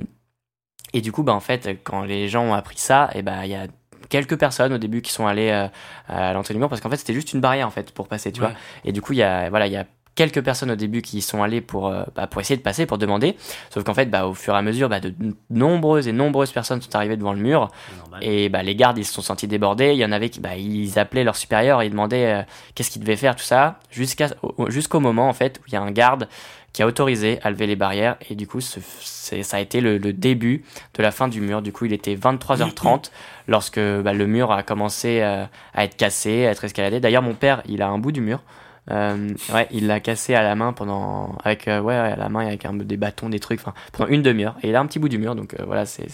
et 0.94 1.02
du 1.02 1.12
coup, 1.12 1.24
bah, 1.24 1.34
en 1.34 1.40
fait, 1.40 1.80
quand 1.84 2.04
les 2.04 2.28
gens 2.30 2.44
ont 2.44 2.54
appris 2.54 2.78
ça, 2.78 3.10
et 3.14 3.22
bah, 3.22 3.46
il 3.46 3.52
y 3.52 3.56
a 3.56 3.68
quelques 4.10 4.38
personnes 4.40 4.74
au 4.74 4.78
début 4.80 5.02
qui 5.04 5.12
sont 5.12 5.28
allées 5.28 5.50
euh, 5.52 5.68
à 6.08 6.34
l'entrée 6.34 6.54
du 6.56 6.60
mur 6.60 6.68
parce 6.70 6.82
qu'en 6.82 6.90
fait 6.90 6.98
c'était 6.98 7.14
juste 7.14 7.34
une 7.34 7.42
barrière 7.42 7.68
en 7.68 7.72
fait 7.72 7.92
pour 7.92 8.08
passer, 8.08 8.32
tu 8.32 8.42
Ouais. 8.42 8.48
vois. 8.48 8.58
Et 8.86 8.92
du 8.92 9.02
coup, 9.02 9.14
il 9.14 9.20
y 9.20 9.24
a 9.24 9.50
voilà, 9.50 9.68
il 9.68 9.74
y 9.74 9.78
a 9.78 9.86
quelques 10.20 10.44
personnes 10.44 10.70
au 10.72 10.76
début 10.76 11.02
qui 11.02 11.20
y 11.20 11.22
sont 11.22 11.42
allées 11.42 11.62
pour 11.62 11.88
euh, 11.88 12.04
bah, 12.14 12.28
pour 12.28 12.42
essayer 12.42 12.58
de 12.58 12.62
passer, 12.62 12.86
pour 12.86 12.98
demander. 12.98 13.38
Sauf 13.70 13.86
qu'en 13.86 13.94
fait, 13.94 14.08
bah, 14.08 14.28
au 14.28 14.34
fur 14.34 14.54
et 14.54 14.58
à 14.58 14.62
mesure, 14.62 14.90
bah, 14.90 15.00
de 15.00 15.14
nombreuses 15.50 16.10
et 16.10 16.12
nombreuses 16.12 16.52
personnes 16.52 16.82
sont 16.82 16.94
arrivées 16.96 17.16
devant 17.16 17.32
le 17.32 17.40
mur. 17.40 17.70
Normal. 18.00 18.20
Et 18.24 18.50
bah, 18.50 18.62
les 18.62 18.76
gardes, 18.76 18.98
ils 18.98 19.06
se 19.06 19.14
sont 19.14 19.22
sentis 19.22 19.48
débordés. 19.48 19.94
Il 19.94 19.98
y 19.98 20.04
en 20.04 20.12
avait 20.12 20.30
qui, 20.30 20.42
bah, 20.42 20.58
ils 20.58 21.00
appelaient 21.00 21.24
leur 21.24 21.38
supérieur, 21.38 21.82
ils 21.84 21.90
demandaient 21.90 22.26
euh, 22.34 22.42
qu'est-ce 22.76 22.92
qu'ils 22.92 23.02
devaient 23.02 23.16
faire, 23.16 23.36
tout 23.38 23.44
ça, 23.46 23.80
jusqu'à 23.92 24.28
au- 24.44 24.70
jusqu'au 24.70 25.00
moment 25.00 25.30
en 25.30 25.34
fait 25.34 25.60
où 25.60 25.64
il 25.68 25.74
y 25.74 25.78
a 25.78 25.82
un 25.82 25.92
garde 25.92 26.28
qui 26.74 26.84
a 26.84 26.86
autorisé 26.88 27.40
à 27.42 27.50
lever 27.50 27.66
les 27.66 27.78
barrières. 27.78 28.18
Et 28.30 28.36
du 28.36 28.46
coup, 28.46 28.60
ce- 28.60 28.80
c'est- 29.00 29.42
ça 29.44 29.56
a 29.58 29.60
été 29.62 29.80
le, 29.80 29.98
le 29.98 30.12
début 30.12 30.64
de 30.96 31.02
la 31.02 31.12
fin 31.12 31.28
du 31.30 31.40
mur. 31.40 31.62
Du 31.62 31.72
coup, 31.72 31.86
il 31.86 31.94
était 31.94 32.16
23h30 32.16 33.10
lorsque 33.48 33.80
bah, 33.80 34.12
le 34.14 34.28
mur 34.28 34.52
a 34.52 34.64
commencé 34.64 35.22
euh, 35.22 35.46
à 35.74 35.84
être 35.86 35.96
cassé, 35.96 36.46
à 36.46 36.52
être 36.52 36.66
escaladé. 36.66 37.00
D'ailleurs, 37.00 37.24
mon 37.24 37.36
père, 37.36 37.64
il 37.70 37.82
a 37.82 37.88
un 37.88 37.98
bout 37.98 38.12
du 38.12 38.20
mur. 38.22 38.42
Euh, 38.90 39.34
ouais, 39.54 39.68
il 39.72 39.88
l'a 39.88 40.00
cassé 40.00 40.34
à 40.36 40.42
la 40.42 40.56
main 40.56 40.74
pendant, 40.74 41.36
avec 41.44 41.68
euh, 41.68 41.80
ouais, 41.80 41.96
à 41.96 42.16
la 42.16 42.30
main 42.30 42.48
avec 42.48 42.66
un, 42.66 42.74
des 42.74 42.98
bâtons, 42.98 43.30
des 43.30 43.40
trucs, 43.40 43.62
pendant 43.92 44.10
une 44.10 44.22
demi-heure. 44.22 44.56
Et 44.64 44.70
il 44.70 44.76
a 44.76 44.80
un 44.80 44.86
petit 44.86 45.00
bout 45.00 45.10
du 45.10 45.18
mur, 45.18 45.36
donc 45.36 45.54
euh, 45.54 45.64
voilà, 45.66 45.86
c'est 45.86 46.08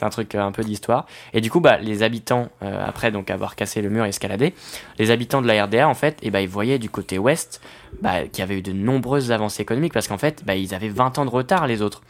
un 0.00 0.10
truc 0.10 0.34
un 0.34 0.52
peu 0.52 0.62
d'histoire. 0.62 1.06
Et 1.32 1.40
du 1.40 1.50
coup, 1.50 1.60
bah, 1.60 1.78
les 1.78 2.02
habitants, 2.02 2.48
après 2.60 3.10
donc 3.10 3.30
avoir 3.30 3.56
cassé 3.56 3.82
le 3.82 3.90
mur 3.90 4.04
et 4.04 4.08
escaladé, 4.08 4.54
les 4.98 5.10
habitants 5.10 5.42
de 5.42 5.46
la 5.46 5.64
RDA, 5.64 5.88
en 5.88 5.94
fait, 5.94 6.18
et 6.22 6.30
bah, 6.30 6.40
ils 6.40 6.48
voyaient 6.48 6.78
du 6.78 6.90
côté 6.90 7.18
ouest 7.18 7.60
bah, 8.00 8.22
qu'il 8.22 8.40
y 8.40 8.42
avait 8.42 8.58
eu 8.58 8.62
de 8.62 8.72
nombreuses 8.72 9.32
avancées 9.32 9.62
économiques 9.62 9.92
parce 9.92 10.08
qu'en 10.08 10.18
fait, 10.18 10.42
bah, 10.44 10.54
ils 10.54 10.74
avaient 10.74 10.88
20 10.88 11.18
ans 11.18 11.24
de 11.24 11.30
retard, 11.30 11.66
les 11.66 11.82
autres. 11.82 12.02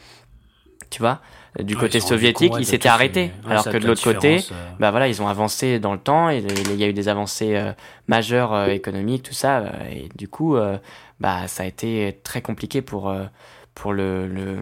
Tu 0.89 0.99
vois, 0.99 1.19
du 1.63 1.75
Ouais, 1.75 1.81
côté 1.81 1.99
soviétique, 1.99 2.49
compte, 2.49 2.57
ouais, 2.57 2.61
ils 2.61 2.65
s'étaient 2.65 2.89
arrêtés. 2.89 3.33
ouais, 3.45 3.51
alors 3.51 3.69
que 3.69 3.77
de 3.77 3.83
la 3.83 3.89
l'autre 3.89 4.01
côté, 4.01 4.45
euh, 4.51 4.75
bah 4.79 4.91
voilà, 4.91 5.07
ils 5.07 5.21
ont 5.21 5.27
avancé 5.27 5.79
dans 5.79 5.93
le 5.93 5.99
temps 5.99 6.29
et 6.29 6.39
il 6.39 6.75
y 6.75 6.83
a 6.83 6.87
eu 6.87 6.93
des 6.93 7.07
avancées 7.09 7.55
euh, 7.55 7.73
majeures 8.07 8.53
euh, 8.53 8.67
économiques, 8.69 9.23
tout 9.23 9.33
ça. 9.33 9.59
euh, 9.59 9.89
et 9.91 10.09
du 10.15 10.27
coup, 10.27 10.55
bah, 11.19 11.47
ça 11.47 11.63
a 11.63 11.65
été 11.65 12.19
très 12.23 12.41
compliqué 12.41 12.81
pour, 12.81 13.13
pour, 13.75 13.93
le, 13.93 14.27
le, 14.27 14.61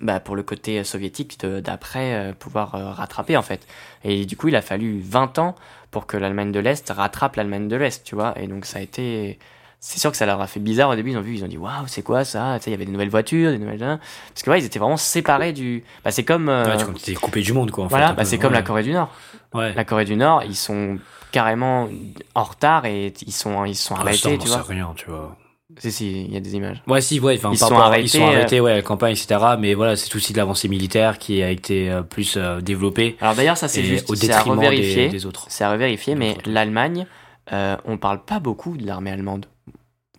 bah, 0.00 0.20
pour 0.20 0.36
le 0.36 0.42
côté 0.42 0.82
soviétique 0.84 1.38
d'après 1.44 2.34
pouvoir 2.38 2.72
rattraper 2.96 3.36
en 3.36 3.42
fait. 3.42 3.66
Et 4.02 4.26
du 4.26 4.36
coup, 4.36 4.48
il 4.48 4.56
a 4.56 4.62
fallu 4.62 5.00
20 5.00 5.38
ans 5.38 5.54
pour 5.90 6.06
que 6.06 6.16
l'Allemagne 6.16 6.50
de 6.52 6.58
l'Est 6.60 6.90
rattrape 6.90 7.36
l'Allemagne 7.36 7.68
de 7.68 7.76
l'Est, 7.76 8.02
tu 8.04 8.14
vois. 8.16 8.34
Et 8.40 8.48
donc, 8.48 8.64
ça 8.66 8.78
a 8.78 8.82
été. 8.82 9.38
C'est 9.86 10.00
sûr 10.00 10.10
que 10.10 10.16
ça 10.16 10.24
leur 10.24 10.40
a 10.40 10.46
fait 10.46 10.60
bizarre 10.60 10.88
au 10.88 10.94
début. 10.96 11.10
Ils 11.10 11.18
ont 11.18 11.20
vu, 11.20 11.34
ils 11.34 11.44
ont 11.44 11.46
dit 11.46 11.58
waouh, 11.58 11.86
c'est 11.88 12.00
quoi 12.00 12.24
ça? 12.24 12.54
Tu 12.58 12.64
sais, 12.64 12.70
il 12.70 12.72
y 12.72 12.74
avait 12.74 12.86
des 12.86 12.90
nouvelles 12.92 13.10
voitures, 13.10 13.50
des 13.50 13.58
nouvelles. 13.58 13.78
Parce 13.80 14.42
que 14.42 14.50
ouais, 14.50 14.58
ils 14.58 14.64
étaient 14.64 14.78
vraiment 14.78 14.96
séparés 14.96 15.52
du. 15.52 15.84
Bah, 16.02 16.10
c'est 16.10 16.24
comme. 16.24 16.48
euh, 16.48 16.64
Ouais, 16.64 16.82
tu 16.94 17.02
t'es 17.02 17.12
coupé 17.14 17.42
du 17.42 17.52
monde, 17.52 17.70
quoi. 17.70 17.84
En 17.84 17.88
voilà, 17.88 18.14
bah, 18.14 18.24
c'est 18.24 18.38
comme 18.38 18.54
la 18.54 18.62
Corée 18.62 18.82
du 18.82 18.92
Nord. 18.92 19.10
Ouais. 19.52 19.74
La 19.74 19.84
Corée 19.84 20.06
du 20.06 20.16
Nord, 20.16 20.42
ils 20.44 20.56
sont 20.56 20.96
carrément 21.32 21.88
en 22.34 22.44
retard 22.44 22.86
et 22.86 23.12
ils 23.26 23.32
sont, 23.32 23.66
ils 23.66 23.74
sont 23.76 23.94
Ah, 23.98 24.00
arrêtés, 24.00 24.38
tu 24.38 24.48
vois. 24.48 24.62
rien, 24.62 24.90
tu 24.96 25.10
vois. 25.10 25.36
Si, 25.78 25.92
si, 25.92 26.22
il 26.24 26.32
y 26.32 26.36
a 26.38 26.40
des 26.40 26.54
images. 26.54 26.82
Ouais, 26.86 27.02
si, 27.02 27.20
ouais, 27.20 27.36
enfin, 27.36 27.50
Ils 27.52 27.58
sont 27.58 27.76
arrêtés, 27.76 28.04
ils 28.04 28.08
sont 28.08 28.22
euh, 28.22 28.28
arrêtés, 28.28 28.60
ouais, 28.60 28.74
la 28.76 28.82
campagne, 28.82 29.12
etc. 29.12 29.38
Mais 29.58 29.74
voilà, 29.74 29.96
c'est 29.96 30.14
aussi 30.16 30.32
de 30.32 30.38
l'avancée 30.38 30.68
militaire 30.68 31.18
qui 31.18 31.42
a 31.42 31.50
été 31.50 31.90
euh, 31.90 32.00
plus 32.00 32.36
euh, 32.38 32.60
développée. 32.62 33.16
Alors 33.20 33.34
d'ailleurs, 33.34 33.58
ça 33.58 33.68
c'est 33.68 33.82
juste, 33.82 34.08
au 34.08 34.14
à 34.14 34.16
détriment 34.16 34.56
revérifier. 34.56 35.06
des, 35.06 35.12
des 35.12 35.26
autres. 35.26 35.44
C'est 35.50 35.64
à 35.64 35.72
revérifier, 35.72 36.14
mais 36.14 36.38
l'Allemagne, 36.46 37.06
on 37.52 37.98
parle 37.98 38.24
pas 38.24 38.38
beaucoup 38.40 38.78
de 38.78 38.86
l'armée 38.86 39.10
allemande 39.10 39.44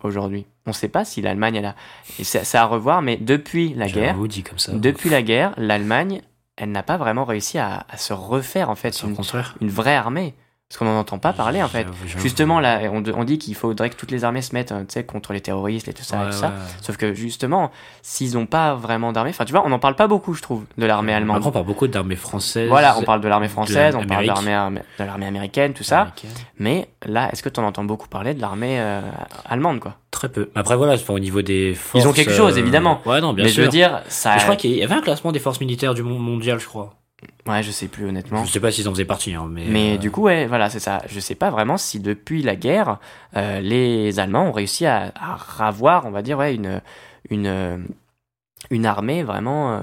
aujourd'hui. 0.06 0.46
On 0.66 0.72
sait 0.72 0.88
pas 0.88 1.04
si 1.04 1.20
l'Allemagne, 1.22 1.56
elle 1.56 1.66
a. 1.66 1.74
et 2.18 2.24
c'est 2.24 2.56
à 2.56 2.64
revoir, 2.64 3.02
mais 3.02 3.16
depuis 3.16 3.74
la 3.74 3.86
guerre, 3.88 4.12
J'avoue, 4.14 4.28
dit 4.28 4.42
comme 4.42 4.58
ça. 4.58 4.72
depuis 4.72 5.10
la 5.10 5.22
guerre, 5.22 5.52
l'Allemagne, 5.56 6.22
elle 6.56 6.72
n'a 6.72 6.82
pas 6.82 6.96
vraiment 6.96 7.24
réussi 7.24 7.58
à, 7.58 7.84
à 7.88 7.96
se 7.98 8.12
refaire 8.12 8.70
en 8.70 8.74
fait 8.74 9.02
une 9.60 9.68
vraie 9.68 9.94
armée. 9.94 10.34
Parce 10.68 10.78
qu'on 10.80 10.84
n'en 10.86 10.98
entend 10.98 11.18
pas 11.20 11.32
parler 11.32 11.62
en 11.62 11.68
fait. 11.68 11.86
Justement, 12.18 12.58
là, 12.58 12.80
on, 12.92 13.00
on 13.14 13.22
dit 13.22 13.38
qu'il 13.38 13.54
faudrait 13.54 13.88
que 13.88 13.94
toutes 13.94 14.10
les 14.10 14.24
armées 14.24 14.42
se 14.42 14.52
mettent 14.52 14.72
euh, 14.72 14.80
tu 14.80 14.94
sais, 14.94 15.04
contre 15.04 15.32
les 15.32 15.40
terroristes 15.40 15.86
et 15.86 15.92
tout 15.92 16.02
ça 16.02 16.16
et 16.16 16.24
Ouais, 16.24 16.30
tout 16.32 16.36
ça. 16.38 16.46
ouais. 16.48 16.52
Sauf 16.82 16.96
que 16.96 17.14
justement, 17.14 17.70
s'ils 18.02 18.34
n'ont 18.34 18.46
pas 18.46 18.74
vraiment 18.74 19.12
d'armée, 19.12 19.30
enfin 19.30 19.44
tu 19.44 19.52
vois, 19.52 19.62
on 19.64 19.68
n'en 19.68 19.78
parle 19.78 19.94
pas 19.94 20.08
beaucoup, 20.08 20.34
je 20.34 20.42
trouve, 20.42 20.64
de 20.76 20.84
l'armée 20.84 21.12
allemande. 21.14 21.36
Après, 21.36 21.50
on 21.50 21.52
parle 21.52 21.66
beaucoup 21.66 21.86
d'armées 21.86 22.16
françaises. 22.16 22.68
Voilà, 22.68 22.98
on 22.98 23.02
parle 23.02 23.20
de 23.20 23.28
l'armée 23.28 23.46
française, 23.46 23.94
on 23.94 24.04
parle 24.04 24.22
de 24.24 24.26
l'armée 24.26 24.80
de 24.98 25.04
l'armée 25.04 25.26
américaine, 25.26 25.72
tout 25.72 25.84
ça. 25.84 26.00
américaine. 26.00 26.30
Mais 26.58 26.88
là, 27.06 27.30
est-ce 27.32 27.44
que 27.44 27.48
tu 27.48 27.60
en 27.60 27.64
entends 27.64 27.84
beaucoup 27.84 28.08
parler 28.08 28.34
de 28.34 28.40
l'armée 28.40 28.80
euh, 28.80 29.02
allemande, 29.48 29.78
quoi? 29.78 29.94
Très 30.10 30.28
peu. 30.28 30.50
Après, 30.56 30.76
voilà, 30.76 30.94
enfin, 30.94 31.14
au 31.14 31.18
niveau 31.20 31.42
des 31.42 31.74
forces. 31.74 32.02
Ils 32.04 32.08
ont 32.08 32.12
quelque 32.12 32.32
chose, 32.32 32.58
évidemment. 32.58 33.02
Ouais, 33.06 33.20
non, 33.20 33.34
bien 33.34 33.44
Mais 33.44 33.50
sûr. 33.50 33.60
je 33.62 33.66
veux 33.66 33.70
dire, 33.70 34.00
ça. 34.08 34.32
Mais 34.32 34.38
je 34.38 34.44
crois 34.44 34.56
qu'il 34.56 34.72
y 34.72 34.82
avait 34.82 34.94
un 34.94 35.00
classement 35.02 35.30
des 35.30 35.38
forces 35.38 35.60
militaires 35.60 35.94
du 35.94 36.02
monde 36.02 36.18
mondial, 36.20 36.58
je 36.58 36.66
crois. 36.66 36.94
Ouais, 37.46 37.62
je 37.62 37.70
sais 37.70 37.88
plus 37.88 38.06
honnêtement. 38.06 38.44
Je 38.44 38.50
sais 38.50 38.60
pas 38.60 38.70
s'ils 38.70 38.88
en 38.88 38.92
faisaient 38.92 39.04
partie, 39.04 39.32
hein, 39.34 39.46
mais. 39.50 39.64
Mais 39.66 39.94
euh, 39.94 39.98
du 39.98 40.10
coup, 40.10 40.22
ouais, 40.22 40.46
voilà, 40.46 40.68
c'est 40.68 40.80
ça. 40.80 41.02
Je 41.08 41.18
sais 41.20 41.34
pas 41.34 41.50
vraiment 41.50 41.76
si 41.76 41.98
depuis 42.00 42.42
la 42.42 42.56
guerre, 42.56 42.98
euh, 43.36 43.60
les 43.60 44.18
Allemands 44.18 44.48
ont 44.48 44.52
réussi 44.52 44.84
à, 44.86 45.12
à 45.14 45.38
avoir, 45.66 46.04
on 46.06 46.10
va 46.10 46.22
dire, 46.22 46.36
ouais, 46.38 46.54
une, 46.54 46.82
une, 47.30 47.46
euh, 47.46 47.78
une 48.70 48.84
armée 48.84 49.22
vraiment 49.22 49.72
euh, 49.72 49.80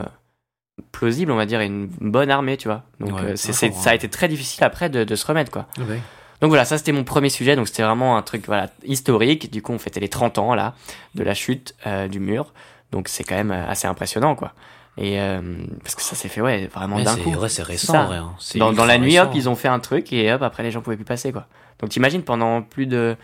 plausible, 0.91 1.31
on 1.31 1.35
va 1.37 1.45
dire, 1.45 1.61
et 1.61 1.65
une 1.65 1.87
bonne 1.87 2.29
armée, 2.29 2.57
tu 2.57 2.67
vois. 2.67 2.83
Donc, 2.99 3.13
Ouais, 3.13 3.35
c'est, 3.35 3.47
ouais, 3.49 3.53
c'est- 3.53 3.65
ouais. 3.69 3.71
ça 3.73 3.89
a 3.91 3.95
été 3.95 4.09
très 4.09 4.27
difficile 4.27 4.63
après 4.63 4.89
de, 4.89 5.03
de 5.03 5.15
se 5.15 5.25
remettre, 5.25 5.51
quoi. 5.51 5.67
ouais. 5.79 6.01
Donc 6.41 6.49
voilà, 6.49 6.65
ça 6.65 6.77
c'était 6.77 6.91
mon 6.91 7.05
premier 7.05 7.29
sujet, 7.29 7.55
donc 7.55 7.67
c'était 7.69 7.83
vraiment 7.83 8.17
un 8.17 8.21
truc 8.21 8.47
voilà, 8.47 8.69
historique. 8.83 9.49
Du 9.49 9.61
coup, 9.61 9.71
on 9.71 9.79
fêtait 9.79 10.01
les 10.01 10.09
30 10.09 10.37
ans 10.39 10.55
là 10.55 10.73
de 11.15 11.23
la 11.23 11.33
chute 11.33 11.73
du 12.11 12.19
mur, 12.19 12.51
donc 12.91 13.07
c'est 13.07 13.23
quand 13.23 13.35
même 13.35 13.51
assez 13.51 13.87
impressionnant 13.87 14.35
quoi. 14.35 14.51
Et 14.97 15.19
euh, 15.19 15.41
parce 15.81 15.95
que 15.95 16.01
ça 16.03 16.15
s'est 16.15 16.29
fait 16.29 16.41
ouais 16.41 16.67
vraiment 16.67 16.97
Ouais, 16.97 17.03
d'un 17.03 17.17
coup. 17.17 17.31
ouais, 17.33 17.49
c'est 17.49 17.63
récent, 17.63 17.93
ça. 17.93 18.03
vrai. 18.03 18.17
hein. 18.17 18.33
C'est 18.39 18.59
Dans, 18.59 18.71
dans 18.73 18.85
la 18.85 18.97
nuit, 18.99 19.17
hop, 19.19 19.31
ils 19.33 19.49
ont 19.49 19.55
fait 19.55 19.67
un 19.67 19.79
truc 19.79 20.13
et 20.13 20.31
hop, 20.31 20.41
après 20.43 20.61
les 20.63 20.69
gens 20.71 20.81
pouvaient 20.81 20.95
plus 20.97 21.05
passer 21.05 21.31
quoi. 21.31 21.47
Donc 21.79 21.89
t'imagines 21.89 22.21
pendant 22.23 22.61
plus 22.61 22.85
de 22.85 23.15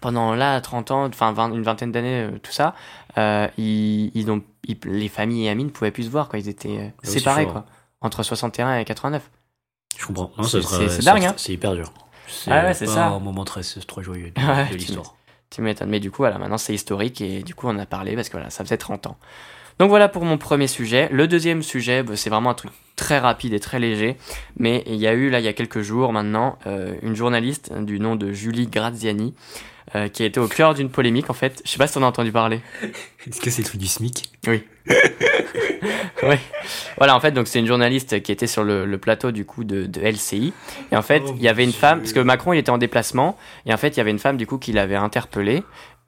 pendant 0.00 0.34
là 0.34 0.60
30 0.60 0.90
ans, 0.90 1.06
enfin 1.06 1.32
20 1.32 1.52
une 1.54 1.62
vingtaine 1.62 1.92
d'années, 1.92 2.22
euh, 2.24 2.38
tout 2.42 2.52
ça, 2.52 2.74
euh, 3.16 3.48
ils, 3.56 4.10
ils 4.14 4.30
ont 4.30 4.42
ils- 4.66 4.78
les 4.84 5.08
familles 5.08 5.46
et 5.46 5.50
amis 5.50 5.64
ne 5.64 5.70
pouvaient 5.70 5.90
plus 5.90 6.04
se 6.04 6.10
voir 6.10 6.28
quoi. 6.28 6.38
Ils 6.38 6.48
étaient 6.48 6.92
aussi 7.02 7.18
séparés 7.20 7.46
quoi 7.46 7.64
entre 8.00 8.22
61 8.22 8.78
et 8.78 8.84
89. 8.84 9.30
Je 9.96 10.06
comprends. 10.06 10.30
C'est- 10.44 11.04
dingue, 11.04 11.24
hein. 11.24 11.34
C'est 11.36 11.52
hyper 11.52 11.74
dur. 11.74 11.92
C'est 12.28 12.50
Ah 12.52 12.64
ouais, 12.66 12.74
c'est 12.74 12.84
pas 12.84 12.92
ça. 12.94 13.06
un 13.06 13.18
moment 13.20 13.44
très, 13.44 13.62
très 13.62 14.02
joyeux 14.02 14.30
de, 14.30 14.40
Ouais, 14.46 14.68
l'histoire. 14.76 15.14
Tu 15.50 15.62
m'étonnes. 15.62 15.88
Mais 15.88 15.98
du 16.00 16.10
coup, 16.10 16.18
voilà, 16.18 16.36
maintenant 16.38 16.58
c'est 16.58 16.74
historique 16.74 17.20
et 17.22 17.42
du 17.42 17.54
coup 17.54 17.68
on 17.68 17.78
a 17.78 17.86
parlé 17.86 18.14
parce 18.14 18.28
que 18.28 18.34
voilà, 18.36 18.50
ça 18.50 18.62
faisait 18.64 18.76
30 18.76 19.06
ans. 19.06 19.16
Donc 19.78 19.90
voilà 19.90 20.08
pour 20.08 20.24
mon 20.24 20.38
premier 20.38 20.66
sujet. 20.66 21.08
Le 21.12 21.28
deuxième 21.28 21.62
sujet, 21.62 22.02
bah, 22.02 22.16
c'est 22.16 22.30
vraiment 22.30 22.50
un 22.50 22.54
truc 22.54 22.72
très 22.96 23.18
rapide 23.18 23.52
et 23.52 23.60
très 23.60 23.78
léger. 23.78 24.16
Mais 24.58 24.82
il 24.86 24.96
y 24.96 25.06
a 25.06 25.14
eu 25.14 25.30
là, 25.30 25.38
il 25.38 25.44
y 25.44 25.48
a 25.48 25.52
quelques 25.52 25.82
jours 25.82 26.12
maintenant, 26.12 26.58
euh, 26.66 26.94
une 27.02 27.14
journaliste 27.14 27.72
du 27.72 28.00
nom 28.00 28.16
de 28.16 28.32
Julie 28.32 28.66
Graziani 28.66 29.34
euh, 29.94 30.08
qui 30.08 30.22
a 30.22 30.26
été 30.26 30.38
au 30.40 30.48
cœur 30.48 30.74
d'une 30.74 30.90
polémique 30.90 31.30
en 31.30 31.34
fait. 31.34 31.62
Je 31.64 31.70
sais 31.70 31.78
pas 31.78 31.86
si 31.86 31.94
t'en 31.94 32.02
as 32.02 32.06
entendu 32.06 32.32
parler. 32.32 32.60
Est-ce 33.26 33.40
que 33.40 33.50
c'est 33.50 33.62
le 33.62 33.68
truc 33.68 33.80
du 33.80 33.86
SMIC? 33.86 34.30
Oui. 34.46 34.64
oui. 36.24 36.36
Voilà, 36.98 37.16
en 37.16 37.20
fait, 37.20 37.30
donc 37.30 37.46
c'est 37.46 37.60
une 37.60 37.66
journaliste 37.66 38.20
qui 38.22 38.32
était 38.32 38.46
sur 38.46 38.64
le, 38.64 38.84
le 38.84 38.98
plateau 38.98 39.30
du 39.30 39.44
coup 39.44 39.64
de, 39.64 39.86
de 39.86 40.00
LCI. 40.00 40.52
Et 40.90 40.96
en 40.96 41.02
fait, 41.02 41.22
Oh 41.26 41.34
il 41.36 41.42
y 41.42 41.48
avait 41.48 41.64
une 41.64 41.72
femme, 41.72 42.00
parce 42.00 42.12
que 42.12 42.20
Macron 42.20 42.52
il 42.52 42.58
était 42.58 42.70
en 42.70 42.78
déplacement, 42.78 43.36
et 43.64 43.72
en 43.72 43.76
fait, 43.76 43.88
il 43.88 43.96
y 43.98 44.00
avait 44.00 44.10
une 44.10 44.18
femme 44.18 44.36
du 44.36 44.46
coup 44.46 44.58
qui 44.58 44.72
l'avait 44.72 44.96
interpellé 44.96 45.62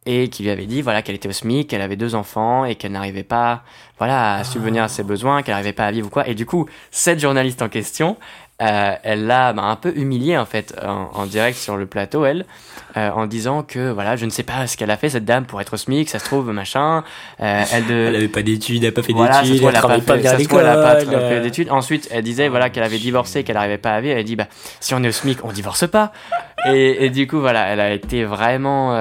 et 0.06 0.28
qui 0.28 0.42
lui 0.42 0.50
avait 0.50 0.66
dit 0.66 0.82
voilà 0.82 1.02
qu'elle 1.02 1.14
était 1.14 1.28
au 1.28 1.32
SMIC, 1.32 1.68
qu'elle 1.68 1.82
avait 1.82 1.96
deux 1.96 2.14
enfants 2.14 2.64
et 2.64 2.74
qu'elle 2.74 2.92
n'arrivait 2.92 3.22
pas 3.22 3.62
voilà 3.98 4.36
à 4.36 4.44
subvenir 4.44 4.84
à 4.84 4.88
ses 4.88 5.02
besoins, 5.02 5.42
qu'elle 5.42 5.54
n'arrivait 5.54 5.72
pas 5.72 5.86
à 5.86 5.90
vivre 5.90 6.06
ou 6.06 6.10
quoi. 6.10 6.26
Et 6.26 6.34
du 6.34 6.46
coup, 6.46 6.66
cette 6.90 7.20
journaliste 7.20 7.60
en 7.60 7.68
question, 7.68 8.16
euh, 8.60 8.92
elle 9.02 9.26
l'a 9.26 9.52
bah, 9.52 9.62
un 9.64 9.76
peu 9.76 9.92
humiliée 9.96 10.36
en 10.36 10.44
fait 10.44 10.74
en, 10.86 11.10
en 11.14 11.26
direct 11.26 11.56
sur 11.58 11.76
le 11.76 11.86
plateau, 11.86 12.24
elle, 12.26 12.44
euh, 12.96 13.10
en 13.10 13.26
disant 13.26 13.62
que 13.62 13.90
voilà 13.90 14.16
je 14.16 14.24
ne 14.26 14.30
sais 14.30 14.42
pas 14.42 14.66
ce 14.66 14.76
qu'elle 14.76 14.90
a 14.90 14.96
fait 14.96 15.08
cette 15.10 15.24
dame 15.24 15.44
pour 15.46 15.60
être 15.60 15.74
au 15.74 15.76
SMIC, 15.76 16.08
ça 16.10 16.18
se 16.18 16.24
trouve 16.24 16.50
machin, 16.52 17.02
euh, 17.40 17.64
elle 17.72 17.86
de 17.86 17.94
Elle 18.08 18.16
avait 18.16 18.28
pas 18.28 18.42
d'études, 18.42 18.82
elle 18.84 18.90
a 18.90 18.92
pas 18.92 19.02
fait 19.02 19.12
voilà, 19.12 19.40
d'études, 19.42 19.62
elle 19.62 19.68
elle 19.68 19.74
travaille 19.74 20.00
pas 20.02 20.14
fait, 20.14 20.20
bien 20.20 20.30
à 20.30 20.34
ça 20.34 20.40
se 20.42 20.48
trouve, 20.48 20.60
elle 20.60 20.66
a 20.66 20.74
pas 20.82 20.98
l'école. 21.00 21.20
fait 21.28 21.40
d'études. 21.40 21.70
Ensuite, 21.70 22.08
elle 22.10 22.22
disait 22.24 22.48
voilà 22.48 22.68
qu'elle 22.70 22.82
avait 22.84 22.98
divorcé, 22.98 23.44
qu'elle 23.44 23.56
n'arrivait 23.56 23.78
pas 23.78 23.92
à 23.94 24.00
vivre. 24.00 24.16
Elle 24.18 24.24
dit 24.24 24.36
bah 24.36 24.46
si 24.80 24.94
on 24.94 25.02
est 25.04 25.08
au 25.08 25.12
SMIC, 25.12 25.38
on 25.44 25.52
divorce 25.52 25.86
pas. 25.88 26.12
Et, 26.66 27.06
et 27.06 27.10
du 27.10 27.26
coup 27.26 27.40
voilà, 27.40 27.68
elle 27.68 27.80
a 27.80 27.90
été 27.92 28.24
vraiment 28.24 28.94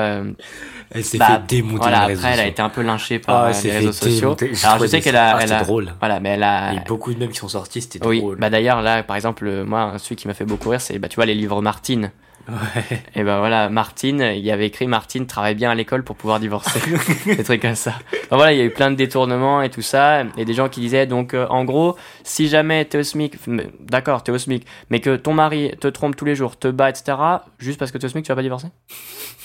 Elle 0.91 1.03
s'est 1.03 1.17
bah, 1.19 1.27
fait 1.47 1.55
démonter 1.57 1.77
voilà 1.77 2.01
après 2.03 2.15
elle 2.33 2.39
a 2.39 2.47
été 2.47 2.61
un 2.61 2.69
peu 2.69 2.81
lynchée 2.81 3.19
par 3.19 3.43
Ah, 3.45 3.51
les 3.63 3.71
réseaux 3.71 3.91
sociaux. 3.91 4.35
démonter. 4.35 4.51
Alors 4.63 4.79
je 4.79 4.87
sais 4.87 5.01
qu'elle 5.01 5.15
a, 5.17 5.35
Ah, 5.35 5.39
elle 5.41 5.53
a 5.53 5.61
drôle. 5.63 5.93
voilà, 5.99 6.19
mais 6.19 6.29
elle 6.29 6.43
a 6.43 6.71
Il 6.71 6.75
y 6.75 6.79
a 6.79 6.83
beaucoup 6.87 7.13
de 7.13 7.19
mèmes 7.19 7.29
qui 7.29 7.37
sont 7.37 7.47
sortis, 7.49 7.81
c'était 7.81 8.03
oui, 8.07 8.19
drôle. 8.21 8.37
bah 8.37 8.49
d'ailleurs 8.49 8.81
là 8.81 9.03
par 9.03 9.15
exemple 9.17 9.48
moi 9.65 9.93
celui 9.97 10.15
qui 10.15 10.27
m'a 10.27 10.33
fait 10.33 10.45
beaucoup 10.45 10.69
rire 10.69 10.81
c'est 10.81 10.99
bah 10.99 11.07
tu 11.07 11.15
vois 11.15 11.25
les 11.25 11.35
livres 11.35 11.61
Martine. 11.61 12.11
Ouais. 12.49 13.03
Et 13.15 13.23
ben 13.23 13.39
voilà, 13.39 13.69
Martine, 13.69 14.31
il 14.35 14.43
y 14.43 14.51
avait 14.51 14.65
écrit 14.65 14.87
Martine 14.87 15.27
travaille 15.27 15.55
bien 15.55 15.69
à 15.69 15.75
l'école 15.75 16.03
pour 16.03 16.15
pouvoir 16.15 16.39
divorcer. 16.39 16.79
des 17.25 17.43
trucs 17.43 17.61
comme 17.61 17.75
ça. 17.75 17.93
Enfin, 18.25 18.37
voilà, 18.37 18.53
il 18.53 18.57
y 18.57 18.61
a 18.61 18.63
eu 18.63 18.71
plein 18.71 18.89
de 18.89 18.95
détournements 18.95 19.61
et 19.61 19.69
tout 19.69 19.81
ça. 19.81 20.23
Et 20.37 20.45
des 20.45 20.53
gens 20.53 20.69
qui 20.69 20.79
disaient, 20.79 21.05
donc 21.05 21.33
euh, 21.33 21.45
en 21.49 21.63
gros, 21.63 21.95
si 22.23 22.47
jamais 22.47 22.85
t'es 22.85 22.97
au 22.97 23.03
SMIC, 23.03 23.35
d'accord, 23.79 24.23
t'es 24.23 24.31
au 24.31 24.37
SMIC, 24.37 24.65
mais 24.89 24.99
que 24.99 25.15
ton 25.15 25.33
mari 25.33 25.71
te 25.79 25.87
trompe 25.87 26.15
tous 26.15 26.25
les 26.25 26.35
jours, 26.35 26.57
te 26.57 26.67
bat, 26.67 26.89
etc., 26.89 27.17
juste 27.59 27.77
parce 27.77 27.91
que 27.91 27.97
t'es 27.97 28.05
au 28.05 28.09
SMIC, 28.09 28.25
tu 28.25 28.31
vas 28.31 28.35
pas 28.35 28.41
divorcer? 28.41 28.67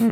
Hmm. 0.01 0.11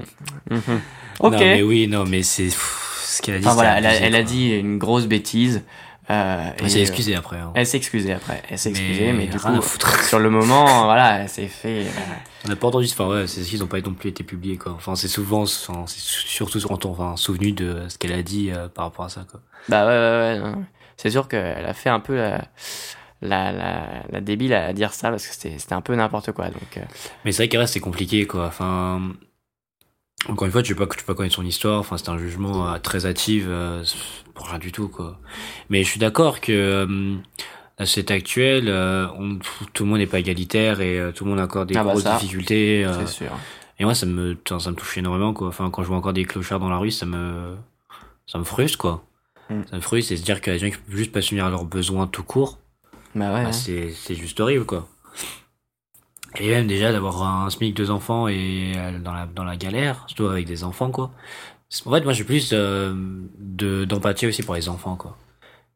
Mhm. 0.50 0.80
Ok. 1.20 1.32
Non, 1.32 1.38
mais 1.38 1.62
oui, 1.62 1.88
non, 1.88 2.04
mais 2.04 2.22
c'est 2.22 2.50
ce 2.50 3.22
qu'elle 3.22 3.36
a 3.36 3.38
dit. 3.38 3.46
Enfin 3.46 3.54
voilà, 3.54 3.76
c'était 3.76 4.06
elle 4.06 4.14
a, 4.14 4.18
elle 4.18 4.24
dit 4.24 4.50
une 4.50 4.78
grosse 4.78 5.06
bêtise. 5.06 5.62
Euh, 6.12 6.50
Elle 6.58 6.66
et, 6.66 6.68
s'est 6.68 6.78
euh, 6.78 6.82
excusée 6.82 7.14
après. 7.14 7.38
hein. 7.38 7.52
Elle 7.54 7.66
s'est 7.66 7.78
excusée 7.78 8.12
après. 8.12 8.42
Elle 8.50 8.58
s'est 8.58 8.70
excusée, 8.70 9.12
mais, 9.12 9.26
du 9.26 9.38
coup, 9.38 9.62
sur 10.06 10.18
le 10.18 10.28
moment, 10.28 10.64
voilà, 10.84 11.20
elle 11.22 11.28
s'est 11.28 11.46
fait. 11.46 11.86
euh, 11.86 11.90
On 12.44 12.48
n'a 12.48 12.56
pas 12.56 12.66
entendu, 12.68 12.86
enfin 12.90 13.08
ouais, 13.08 13.26
c'est 13.26 13.40
qu'ils 13.42 13.60
n'ont 13.60 13.66
pas 13.66 13.80
non 13.80 13.94
plus 13.94 14.10
été 14.10 14.22
publiés 14.22 14.58
quoi. 14.58 14.72
Enfin 14.72 14.94
c'est 14.94 15.08
souvent, 15.08 15.42
enfin, 15.42 15.84
c'est 15.86 16.00
surtout 16.00 16.58
on 16.68 16.74
enfin, 16.90 17.16
souvenu 17.16 17.52
de 17.52 17.88
ce 17.88 17.96
qu'elle 17.96 18.12
a 18.12 18.22
dit 18.22 18.50
euh, 18.50 18.68
par 18.68 18.86
rapport 18.86 19.06
à 19.06 19.08
ça 19.08 19.24
quoi. 19.30 19.40
Bah 19.68 19.86
ouais, 19.86 20.40
ouais, 20.40 20.40
ouais. 20.50 20.54
C'est 20.96 21.10
sûr 21.10 21.28
qu'elle 21.28 21.64
a 21.64 21.72
fait 21.74 21.88
un 21.88 22.00
peu 22.00 22.16
la, 22.16 22.44
la, 23.22 23.52
la, 23.52 23.86
la 24.10 24.20
débile 24.20 24.52
à 24.54 24.72
dire 24.72 24.92
ça 24.92 25.10
parce 25.10 25.26
que 25.26 25.34
c'était 25.34 25.72
un 25.72 25.80
peu 25.80 25.94
n'importe 25.94 26.32
quoi. 26.32 26.46
Donc, 26.46 26.76
euh, 26.76 26.82
Mais 27.24 27.32
c'est 27.32 27.44
vrai 27.44 27.48
qu'elle 27.48 27.60
reste 27.60 27.74
c'est 27.74 27.80
compliqué 27.80 28.26
quoi. 28.26 28.46
Enfin 28.46 29.00
encore 30.28 30.46
une 30.46 30.52
fois, 30.52 30.62
tu 30.62 30.74
peux 30.74 30.86
pas 30.86 30.94
tu 30.94 31.04
peux 31.04 31.14
pas 31.14 31.16
connaître 31.16 31.34
son 31.36 31.44
histoire. 31.46 31.80
Enfin 31.80 31.96
c'est 31.96 32.08
un 32.08 32.18
jugement 32.18 32.68
euh, 32.72 32.78
très 32.78 33.06
euh, 33.06 33.84
pour 34.34 34.48
rien 34.48 34.58
du 34.58 34.72
tout 34.72 34.88
quoi. 34.88 35.18
Mais 35.70 35.82
je 35.84 35.88
suis 35.88 36.00
d'accord 36.00 36.40
que 36.40 36.52
euh, 36.52 37.16
la 37.78 37.86
société 37.86 38.14
actuelle, 38.14 38.68
euh, 38.68 39.06
on- 39.18 39.38
tout 39.72 39.84
le 39.84 39.90
monde 39.90 39.98
n'est 39.98 40.06
pas 40.06 40.18
égalitaire 40.20 40.80
et 40.80 40.98
euh, 40.98 41.12
tout 41.12 41.24
le 41.24 41.30
monde 41.30 41.40
a 41.40 41.44
encore 41.44 41.66
des 41.66 41.76
Ah 41.76 41.84
bah 41.84 41.90
grosses 41.92 42.02
ça, 42.04 42.16
difficultés. 42.18 42.84
euh, 42.84 43.06
c'est 43.06 43.12
sûr. 43.12 43.32
Et 43.78 43.84
moi, 43.84 43.94
ça 43.94 44.06
me, 44.06 44.36
ça 44.46 44.70
me 44.70 44.76
touche 44.76 44.98
énormément, 44.98 45.32
quoi. 45.32 45.48
Enfin, 45.48 45.68
quand 45.70 45.82
je 45.82 45.88
vois 45.88 45.96
encore 45.96 46.12
des 46.12 46.24
clochards 46.24 46.60
dans 46.60 46.68
la 46.68 46.76
rue, 46.78 46.90
ça 46.92 47.06
me, 47.06 47.56
ça 48.26 48.38
me 48.38 48.44
frustre, 48.44 48.78
quoi. 48.78 49.04
Mm. 49.50 49.62
Ça 49.70 49.76
me 49.76 49.80
frustre, 49.80 50.12
et 50.12 50.16
se 50.16 50.22
dire 50.22 50.40
qu'il 50.40 50.52
y 50.52 50.56
a 50.56 50.58
des 50.58 50.66
gens 50.66 50.72
qui 50.76 50.80
peuvent 50.82 50.96
juste 50.96 51.10
pas 51.12 51.20
subvenir 51.22 51.46
à 51.46 51.50
leurs 51.50 51.64
besoins 51.64 52.06
tout 52.06 52.22
court, 52.22 52.58
Bah 53.14 53.32
ouais. 53.34 53.44
bah, 53.44 53.52
c'est, 53.52 53.90
c'est 53.90 54.14
juste 54.14 54.38
horrible, 54.38 54.66
quoi. 54.66 54.86
Et 56.38 56.48
même 56.48 56.66
déjà 56.66 56.92
d'avoir 56.92 57.22
un 57.22 57.50
SMIC, 57.50 57.74
deux 57.74 57.90
enfants 57.90 58.26
et 58.28 58.72
dans 59.04 59.12
la, 59.12 59.26
dans 59.26 59.44
la 59.44 59.56
galère, 59.56 60.04
surtout 60.06 60.26
avec 60.26 60.46
des 60.46 60.64
enfants, 60.64 60.90
quoi. 60.90 61.10
En 61.86 61.90
fait, 61.92 62.04
moi, 62.04 62.12
j'ai 62.12 62.24
plus 62.24 62.50
euh, 62.52 62.92
de, 63.38 63.84
d'empathie 63.84 64.26
aussi 64.26 64.42
pour 64.42 64.54
les 64.54 64.68
enfants, 64.68 64.96
quoi. 64.96 65.16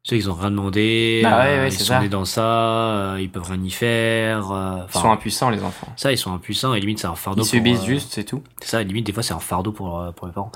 Ceux 0.02 0.14
ils 0.16 0.30
ont 0.30 0.34
rien 0.34 0.52
demandé, 0.52 1.20
Bah 1.24 1.38
ouais, 1.38 1.44
euh, 1.46 1.62
ouais, 1.62 1.68
ils 1.68 1.72
sont 1.72 1.84
ça. 1.84 2.00
nés 2.00 2.08
dans 2.08 2.24
ça, 2.24 2.42
euh, 2.44 3.16
ils 3.20 3.28
peuvent 3.28 3.42
rien 3.50 3.60
y 3.60 3.70
faire. 3.72 4.52
euh, 4.52 4.78
Ils 4.94 5.00
sont 5.00 5.10
impuissants, 5.10 5.50
les 5.50 5.62
enfants. 5.64 5.88
ça, 5.96 6.12
ils 6.12 6.18
sont 6.18 6.32
impuissants 6.32 6.74
et 6.74 6.80
limite 6.80 7.00
c'est 7.00 7.08
un 7.08 7.16
fardeau. 7.16 7.40
Ils 7.42 7.44
pour, 7.44 7.48
subissent 7.50 7.82
euh, 7.82 7.86
juste, 7.86 8.12
c'est 8.12 8.22
tout. 8.22 8.40
c'est 8.60 8.68
ça, 8.70 8.82
limite, 8.84 9.04
des 9.04 9.12
fois, 9.12 9.24
c'est 9.24 9.34
un 9.34 9.40
fardeau 9.40 9.72
pour, 9.72 10.12
pour 10.14 10.28
les 10.28 10.32
parents. 10.32 10.52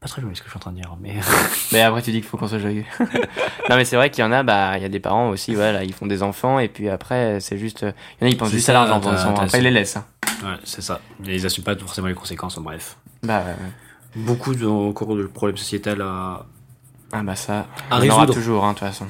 Pas 0.00 0.08
très 0.08 0.22
joli 0.22 0.34
ce 0.36 0.40
que 0.40 0.46
je 0.46 0.52
suis 0.52 0.56
en 0.56 0.60
train 0.60 0.70
de 0.70 0.76
dire, 0.76 0.96
mais. 1.02 1.16
Mais 1.72 1.82
après, 1.82 2.00
tu 2.00 2.12
dis 2.12 2.20
qu'il 2.20 2.28
faut 2.30 2.38
qu'on 2.38 2.48
soit 2.48 2.60
joyeux. 2.60 2.84
non, 3.68 3.76
mais 3.76 3.84
c'est 3.84 3.96
vrai 3.96 4.08
qu'il 4.10 4.22
y 4.24 4.26
en 4.26 4.32
a, 4.32 4.42
bah, 4.42 4.76
il 4.78 4.82
y 4.82 4.86
a 4.86 4.88
des 4.88 5.00
parents 5.00 5.28
aussi, 5.28 5.54
voilà, 5.54 5.84
ils 5.84 5.92
font 5.92 6.06
des 6.06 6.22
enfants 6.22 6.58
et 6.60 6.68
puis 6.68 6.88
après, 6.88 7.40
c'est 7.40 7.58
juste. 7.58 7.82
Il 7.82 8.22
y 8.22 8.24
en 8.24 8.26
a, 8.28 8.30
ils 8.30 8.36
pensent 8.38 8.52
juste 8.52 8.68
à 8.70 8.72
ça, 8.72 8.72
l'argent 8.72 8.96
enfants. 8.98 9.34
t'as 9.34 9.42
Après, 9.42 9.58
ils 9.58 9.64
les 9.64 9.70
laissent. 9.72 9.96
hein. 9.98 10.06
ouais, 10.44 10.56
c'est 10.64 10.80
ça. 10.82 11.00
Et 11.26 11.34
ils 11.34 11.44
assument 11.44 11.64
pas 11.64 11.76
forcément 11.76 12.06
les 12.06 12.14
conséquences, 12.14 12.56
en 12.56 12.62
bref. 12.62 12.96
Bah 13.22 13.40
ouais, 13.40 13.46
ouais. 13.50 13.72
Beaucoup 14.16 14.54
de, 14.54 14.66
encore 14.66 15.14
de 15.16 15.24
problèmes 15.26 15.56
sociétals 15.56 16.00
à. 16.02 16.46
Ah 17.12 17.22
bah 17.22 17.36
ça, 17.36 17.66
À 17.90 17.98
on 17.98 18.02
en 18.02 18.10
aura 18.10 18.26
toujours, 18.26 18.64
hein, 18.64 18.72
de 18.74 18.78
toute 18.78 18.86
façon. 18.88 19.06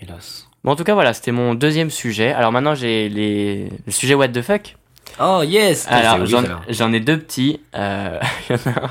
Hélas. 0.00 0.46
Bon, 0.62 0.72
en 0.72 0.76
tout 0.76 0.84
cas, 0.84 0.94
voilà, 0.94 1.12
c'était 1.14 1.32
mon 1.32 1.54
deuxième 1.54 1.90
sujet. 1.90 2.32
Alors 2.32 2.52
maintenant, 2.52 2.74
j'ai 2.74 3.08
les... 3.08 3.68
le 3.86 3.92
sujet 3.92 4.14
what 4.14 4.28
the 4.28 4.42
fuck. 4.42 4.76
Oh, 5.20 5.42
yes! 5.44 5.86
Alors, 5.88 6.24
j'en 6.68 6.92
ai 6.92 7.00
deux 7.00 7.18
petits. 7.18 7.60
Euh, 7.74 8.18
il 8.50 8.56
y 8.56 8.58
en 8.68 8.72
a 8.72 8.78
un- 8.84 8.90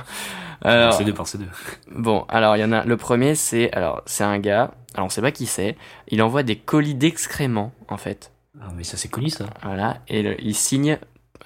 alors, 0.61 0.93
C'est 0.93 1.05
deux 1.05 1.13
par 1.13 1.25
c'est 1.25 1.37
deux. 1.37 1.47
bon, 1.95 2.25
alors 2.27 2.57
il 2.57 2.59
y 2.59 2.63
en 2.65 2.73
a. 2.73 2.83
Le 2.83 2.97
premier, 2.97 3.33
c'est 3.35 3.71
alors 3.71 4.01
c'est 4.05 4.25
un 4.25 4.39
gars. 4.39 4.71
Alors 4.93 5.05
on 5.05 5.09
sait 5.09 5.21
pas 5.21 5.31
qui 5.31 5.45
c'est. 5.45 5.77
Il 6.09 6.21
envoie 6.21 6.43
des 6.43 6.57
colis 6.57 6.95
d'excréments 6.95 7.71
en 7.87 7.95
fait. 7.95 8.33
Ah, 8.61 8.65
mais 8.75 8.83
ça, 8.83 8.97
c'est 8.97 9.07
connu, 9.07 9.29
ça. 9.29 9.45
Voilà, 9.63 9.99
et 10.09 10.21
le- 10.21 10.35
il 10.43 10.53
signe 10.53 10.97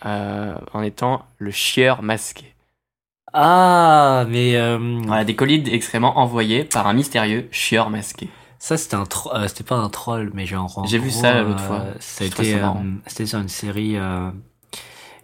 euh, 0.08 0.56
en 0.74 0.82
étant 0.82 1.26
le 1.38 1.52
chieur 1.52 2.02
masqué. 2.02 2.53
Ah, 3.34 4.26
mais, 4.30 4.56
euh, 4.56 4.78
Voilà, 5.06 5.26
des 5.26 5.36
colis 5.36 5.60
d'excréments 5.62 6.20
envoyés 6.20 6.64
par 6.66 6.88
un 6.88 6.94
mystérieux 6.94 7.48
chieur 7.52 7.90
masqué. 7.90 8.30
ça, 8.60 8.78
c'était 8.78 8.96
un 8.96 9.06
tro- 9.06 9.34
euh, 9.36 9.48
c'était 9.48 9.64
pas 9.64 9.76
un 9.76 9.90
troll, 9.90 10.32
mais 10.34 10.46
genre. 10.46 10.78
en 10.78 10.86
J'ai 10.86 11.00
vu 11.00 11.10
ça 11.10 11.42
l'autre 11.42 11.62
euh, 11.64 11.68
fois. 11.68 11.80
Marrant. 12.60 12.78
euh, 12.84 13.00
c'était 13.08 13.26
sur 13.26 13.40
une 13.40 13.50
série, 13.50 13.98
euh, 13.98 14.30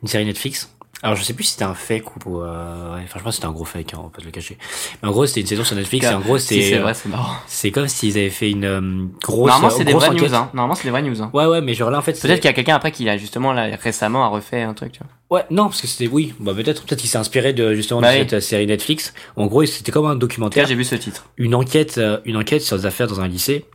une 0.02 0.08
série 0.08 0.26
Netflix. 0.26 0.76
Alors, 1.02 1.16
je 1.16 1.24
sais 1.24 1.34
plus 1.34 1.46
si 1.46 1.52
c'était 1.54 1.64
un 1.64 1.74
fake 1.76 2.26
ou, 2.26 2.42
euh, 2.42 2.96
ouais, 2.96 3.06
franchement, 3.08 3.32
c'était 3.32 3.46
un 3.46 3.52
gros 3.52 3.64
fake, 3.64 3.94
hein, 3.94 4.00
on 4.02 4.04
va 4.04 4.10
pas 4.10 4.20
se 4.20 4.26
le 4.26 4.32
cacher. 4.32 4.58
Mais 5.02 5.08
en 5.08 5.12
gros, 5.12 5.26
c'était 5.26 5.40
une 5.42 5.48
saison 5.48 5.64
sur 5.64 5.78
Netflix, 5.78 6.06
et 6.06 6.10
en 6.14 6.20
gros, 6.20 6.38
Si, 6.38 6.48
c'est, 6.62 6.62
c'est 6.72 6.78
vrai, 6.80 6.94
c'est 6.94 7.08
marrant. 7.08 7.36
c'est 7.48 7.72
comme 7.72 7.88
s'ils 7.88 8.18
avaient 8.18 8.30
fait 8.30 8.52
une, 8.52 8.66
euh, 8.66 9.06
grosse, 9.24 9.48
Normalement, 9.48 9.70
c'est 9.70 9.86
des 9.86 9.94
vraies 9.94 10.10
news. 10.10 10.36
Hein. 10.36 10.50
Normalement, 10.54 10.76
c'est 10.76 10.84
des 10.84 10.90
vraies 10.90 11.02
news. 11.02 11.22
Hein. 11.22 11.30
Ouais, 11.34 11.46
ouais, 11.46 11.62
mais 11.62 11.74
genre 11.74 11.90
là, 11.90 12.00
en 12.00 12.02
fait, 12.02 12.20
Peut-être 12.20 12.42
qu'il 12.42 12.50
y 12.50 12.50
a 12.50 12.54
quelqu'un 12.54 12.76
après 12.76 12.92
qui 12.92 13.08
a 13.08 13.18
justement 13.18 13.54
là 13.54 13.70
récemment 13.82 14.26
a 14.26 14.28
refait 14.28 14.62
un 14.62 14.74
truc. 14.74 14.92
Tu 14.92 15.00
vois. 15.00 15.38
Ouais, 15.40 15.46
non, 15.52 15.66
parce 15.70 15.80
que 15.82 15.88
c'était, 15.88 16.08
oui, 16.12 16.34
bah, 16.40 16.54
peut-être, 16.54 16.84
peut-être 16.84 17.00
qu'il 17.00 17.10
s'est 17.10 17.18
inspiré 17.18 17.54
de, 17.54 17.76
justement, 17.76 18.02
Bah 18.02 18.12
de 18.12 18.18
oui. 18.18 18.20
cette 18.24 18.34
euh, 18.34 18.40
série 18.42 18.68
Netflix. 18.68 19.14
En 19.38 19.46
gros, 19.46 19.64
c'était 19.66 19.92
comme 19.94 20.06
un 20.08 20.16
documentaire. 20.16 20.66
j'ai 20.68 20.76
vu 20.76 20.84
ce 20.84 20.96
titre. 20.96 21.28
une 21.38 21.56
enquête, 21.56 21.98
euh, 21.98 22.20
une 22.26 22.36
enquête 22.36 22.62
sur 22.62 22.76
des 22.78 22.86
affaires 22.86 23.08
dans 23.08 23.22
un 23.22 23.28
lycée. 23.28 23.66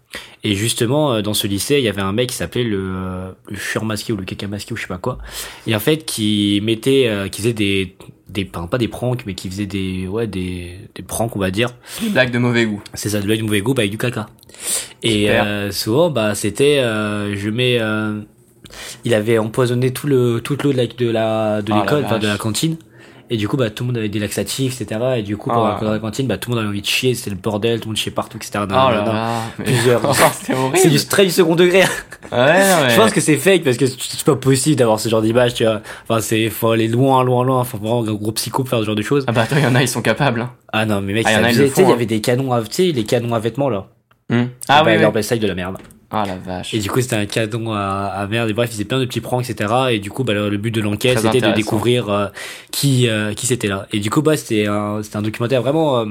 Et 0.43 0.55
justement, 0.55 1.15
euh, 1.15 1.23
dans 1.23 1.35
ce 1.35 1.47
lycée, 1.47 1.79
il 1.79 1.85
y 1.85 1.89
avait 1.89 2.03
un 2.03 2.13
mec 2.13 2.29
qui 2.29 2.37
s'appelait 2.37 2.65
le, 2.65 2.79
euh, 2.79 3.31
le 3.49 3.85
masqué 3.85 4.13
ou 4.13 4.17
le 4.17 4.25
caca 4.25 4.47
masqué 4.47 4.75
ou 4.75 4.77
je 4.77 4.83
sais 4.83 4.89
pas 4.89 4.99
quoi. 4.99 5.19
Et 5.67 5.75
en 5.75 5.81
fait, 5.81 6.05
qui 6.05 6.61
mettait, 6.63 7.07
euh, 7.09 7.29
qui 7.29 7.41
faisait 7.41 7.55
des, 7.55 7.97
des, 8.29 8.49
enfin, 8.55 8.67
pas 8.67 8.79
des 8.79 8.89
pranks, 8.89 9.25
mais 9.27 9.35
qui 9.35 9.49
faisait 9.49 9.67
des, 9.67 10.07
ouais, 10.07 10.27
des, 10.27 10.77
des 10.95 11.03
pranks, 11.03 11.35
on 11.35 11.39
va 11.39 11.51
dire. 11.51 11.71
Une 12.03 12.13
blague 12.13 12.31
de 12.31 12.39
mauvais 12.39 12.67
goût. 12.67 12.83
C'est 12.93 13.09
ça, 13.09 13.21
de 13.21 13.27
l'œil 13.27 13.39
du 13.39 13.45
mauvais 13.45 13.63
goût, 13.63 13.73
bah, 13.73 13.81
avec 13.83 13.91
du 13.91 13.99
caca. 13.99 14.29
Et 15.03 15.31
euh, 15.31 15.71
souvent, 15.71 16.11
bah, 16.11 16.35
c'était, 16.35 16.79
euh, 16.79 17.35
je 17.37 17.51
mets, 17.51 17.79
euh, 17.81 18.21
il 19.05 19.15
avait 19.15 19.39
empoisonné 19.39 19.93
tout 19.93 20.07
le, 20.07 20.41
toute 20.43 20.63
l'eau 20.63 20.73
de 20.73 20.77
la, 20.77 20.87
de 20.87 21.09
la, 21.11 21.63
de 21.63 21.73
Oh 21.73 21.77
la 21.77 21.83
l'école, 21.83 22.05
enfin 22.05 22.19
de 22.19 22.27
la 22.27 22.37
cantine. 22.37 22.77
Et 23.31 23.37
du 23.39 23.49
coup, 23.49 23.57
bah, 23.57 23.71
tout 23.71 23.85
le 23.85 23.89
monde 23.89 23.97
avait 23.97 24.11
des 24.11 24.19
laxatifs, 24.19 24.81
etc. 24.81 25.01
Et 25.17 25.23
du 25.23 25.37
coup, 25.39 25.49
Oh 25.51 25.55
pendant 25.55 25.81
là 25.81 25.93
la 25.95 25.99
cantine, 25.99 26.27
bah, 26.27 26.37
tout 26.37 26.51
le 26.51 26.57
monde 26.57 26.65
avait 26.65 26.71
envie 26.71 26.83
de 26.83 26.87
chier, 26.87 27.15
c'était 27.15 27.31
le 27.31 27.37
bordel, 27.37 27.81
tout 27.81 27.87
le 27.87 27.93
monde 27.93 27.97
chiait 27.97 28.11
partout, 28.13 28.37
etc. 28.37 28.53
Oh 28.63 28.67
Non, 28.69 28.89
là 28.91 29.03
non, 29.05 29.13
là. 29.13 29.41
Plusieurs. 29.65 30.03
Oh, 30.51 30.71
c'est 30.75 30.89
du 30.91 30.99
très 31.07 31.25
du 31.25 31.31
second 31.31 31.55
degré. 31.55 31.81
Ouais, 32.33 32.39
mais- 32.83 32.91
Je 32.91 32.97
pense 32.97 33.13
que 33.13 33.21
c'est 33.21 33.37
fake 33.37 33.65
parce 33.65 33.77
que 33.77 33.87
c'est 33.87 34.25
pas 34.25 34.35
possible 34.37 34.77
d'avoir 34.77 34.99
ce 34.99 35.09
genre 35.09 35.21
d'image, 35.23 35.55
tu 35.55 35.65
vois. 35.65 35.81
Enfin, 36.09 36.21
c'est, 36.21 36.49
faut 36.49 36.71
aller 36.71 36.89
loin, 36.89 37.23
loin, 37.25 37.45
loin. 37.45 37.65
Faut 37.65 37.77
vraiment 37.79 38.01
un 38.01 38.15
gros 38.15 38.33
psycho 38.33 38.63
pour 38.63 38.71
faire 38.71 38.81
ce 38.81 38.85
genre 38.87 38.95
de 38.95 39.03
choses. 39.03 39.25
Ah 39.27 39.33
bah 39.33 39.43
attends, 39.43 39.57
il 39.59 39.63
y 39.63 39.67
en 39.67 39.75
a, 39.75 39.83
ils 39.83 39.89
sont 39.89 40.01
capables. 40.03 40.41
hein. 40.41 40.51
Ah 40.73 40.87
non, 40.87 41.01
mais 41.01 41.13
mec, 41.13 41.27
Ah, 41.27 41.33
y 41.33 41.35
il 41.35 41.59
y 41.59 41.83
hein. 41.85 41.91
avait 41.93 42.07
des 42.07 42.21
canons 42.21 42.53
à, 42.53 42.63
tu 42.63 42.69
sais, 42.73 42.93
les 42.93 43.05
canons 43.05 43.35
à 43.35 43.39
vêtements, 43.39 43.69
là. 43.69 43.87
Hmm. 44.31 44.45
Ah 44.69 44.83
bah, 44.83 44.93
oui, 44.95 45.01
leur 45.01 45.13
oui. 45.15 45.39
de 45.39 45.47
la 45.47 45.55
merde. 45.55 45.77
Ah 46.11 46.25
la 46.27 46.37
vache. 46.37 46.75
Et 46.75 46.79
du 46.79 46.91
coup, 46.91 47.01
c'était 47.01 47.17
un 47.17 47.27
canon 47.27 47.73
à, 47.73 47.81
à 48.15 48.27
merde. 48.27 48.49
Et 48.51 48.53
bref, 48.53 48.69
ils 48.71 48.75
faisaient 48.75 48.85
plein 48.85 48.99
de 49.01 49.05
petits 49.05 49.21
pranks, 49.21 49.49
etc. 49.49 49.73
Et 49.91 49.99
du 49.99 50.11
coup, 50.11 50.25
bah, 50.25 50.33
le, 50.35 50.49
le 50.49 50.57
but 50.59 50.71
de 50.71 50.81
l'enquête, 50.81 51.19
c'était 51.33 51.41
de 51.41 51.47
découvrir 51.57 52.09
euh, 52.11 52.27
qui, 52.71 53.09
euh, 53.09 53.33
qui 53.35 53.47
c'était 53.47 53.69
là. 53.69 53.87
Et 53.93 54.01
du 54.01 54.11
coup, 54.11 54.23
bah, 54.23 54.37
c'était 54.37 54.67
un, 54.67 55.03
c'était 55.03 55.17
un 55.17 55.23
documentaire 55.23 55.63
vraiment 55.63 55.99
euh, 56.01 56.05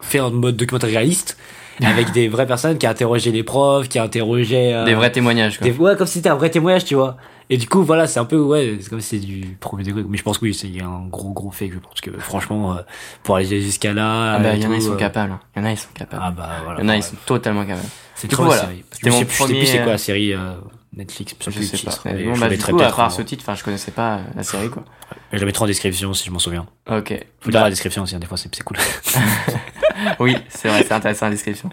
fait 0.00 0.20
en 0.20 0.30
mode 0.30 0.56
documentaire 0.56 0.90
réaliste, 0.90 1.36
avec 1.82 2.10
des 2.12 2.28
vraies 2.28 2.46
personnes 2.46 2.76
qui 2.78 2.86
interrogeaient 2.86 3.30
les 3.30 3.42
profs, 3.44 3.88
qui 3.88 3.98
interrogeaient 3.98 4.74
euh, 4.74 4.84
Des 4.84 4.94
vrais 4.94 5.12
témoignages, 5.12 5.58
quoi. 5.58 5.66
des- 5.66 5.72
ouais, 5.76 5.96
comme 5.96 6.06
si 6.06 6.14
c'était 6.14 6.28
un 6.30 6.34
vrai 6.36 6.50
témoignage, 6.50 6.84
tu 6.84 6.94
vois. 6.94 7.16
Et 7.50 7.56
du 7.56 7.66
coup, 7.68 7.82
voilà, 7.82 8.06
c'est 8.06 8.20
un 8.20 8.24
peu, 8.26 8.38
ouais, 8.38 8.76
c'est 8.80 8.90
comme 8.90 9.00
si 9.00 9.18
c'est 9.18 9.24
du 9.26 9.56
premier 9.58 9.82
degré. 9.84 10.04
Mais 10.06 10.18
je 10.18 10.22
pense 10.22 10.36
que 10.38 10.44
oui, 10.44 10.52
c'est 10.54 10.68
un 10.82 11.06
gros, 11.08 11.32
gros 11.32 11.50
fake. 11.50 11.72
Je 11.72 11.78
pense 11.78 12.00
que 12.02 12.10
franchement, 12.18 12.74
euh, 12.76 12.80
pour 13.22 13.36
aller 13.36 13.62
jusqu'à 13.62 13.94
là. 13.94 14.34
Ah 14.34 14.38
bah, 14.38 14.54
il 14.54 14.62
y 14.62 14.66
en 14.66 14.72
a, 14.72 14.76
ils 14.76 14.82
sont 14.82 14.92
euh, 14.92 14.96
capables. 14.96 15.32
hein. 15.32 15.40
Il 15.56 15.60
y 15.60 15.62
en 15.62 15.64
a, 15.66 15.70
ils 15.72 15.78
sont 15.78 15.88
capables. 15.94 16.22
Ah 16.24 16.30
bah 16.30 16.48
voilà. 16.64 16.80
Il 16.80 16.84
y 16.84 16.86
en 16.86 16.88
a, 16.90 16.96
ils 16.96 17.02
sont 17.02 17.16
totalement 17.24 17.64
capables. 17.64 17.88
C'est 18.14 18.28
trop 18.28 18.42
la 18.42 18.48
voilà. 18.48 18.68
C'était 18.92 19.10
mon 19.10 19.20
plus- 19.24 19.28
je 19.30 19.32
sais 19.32 19.36
plus 19.36 19.44
premier, 19.54 19.66
c'est 19.66 19.76
quoi 19.78 19.86
euh, 19.86 19.90
la 19.92 19.98
série 19.98 20.34
euh, 20.34 20.52
Netflix. 20.94 21.34
je 21.40 21.50
sais 21.62 21.76
Je 21.78 21.84
pas. 21.86 21.92
Mais 22.06 22.24
bon, 22.24 22.34
je 22.34 22.40
bah, 22.40 22.48
du 22.50 22.58
coup, 22.58 22.80
à 22.80 22.90
part 22.92 23.12
ce 23.12 23.22
titre, 23.22 23.44
enfin, 23.46 23.54
je 23.54 23.64
connaissais 23.64 23.92
pas 23.92 24.20
la 24.36 24.42
série, 24.42 24.68
quoi. 24.68 24.84
Je 25.32 25.38
le 25.38 25.46
mettrai 25.46 25.64
en 25.64 25.66
description 25.66 26.12
si 26.12 26.26
je 26.26 26.30
m'en 26.30 26.38
souviens. 26.38 26.66
Ok. 26.90 27.14
Faut 27.40 27.50
lire 27.50 27.62
la 27.62 27.70
description 27.70 28.02
aussi, 28.02 28.14
hein, 28.14 28.18
des 28.18 28.26
fois 28.26 28.36
c'est 28.36 28.62
cool. 28.62 28.76
Oui, 30.20 30.36
c'est 30.48 30.68
vrai, 30.68 30.82
c'est 30.86 30.92
intéressant 30.92 31.26
la 31.26 31.32
description. 31.32 31.70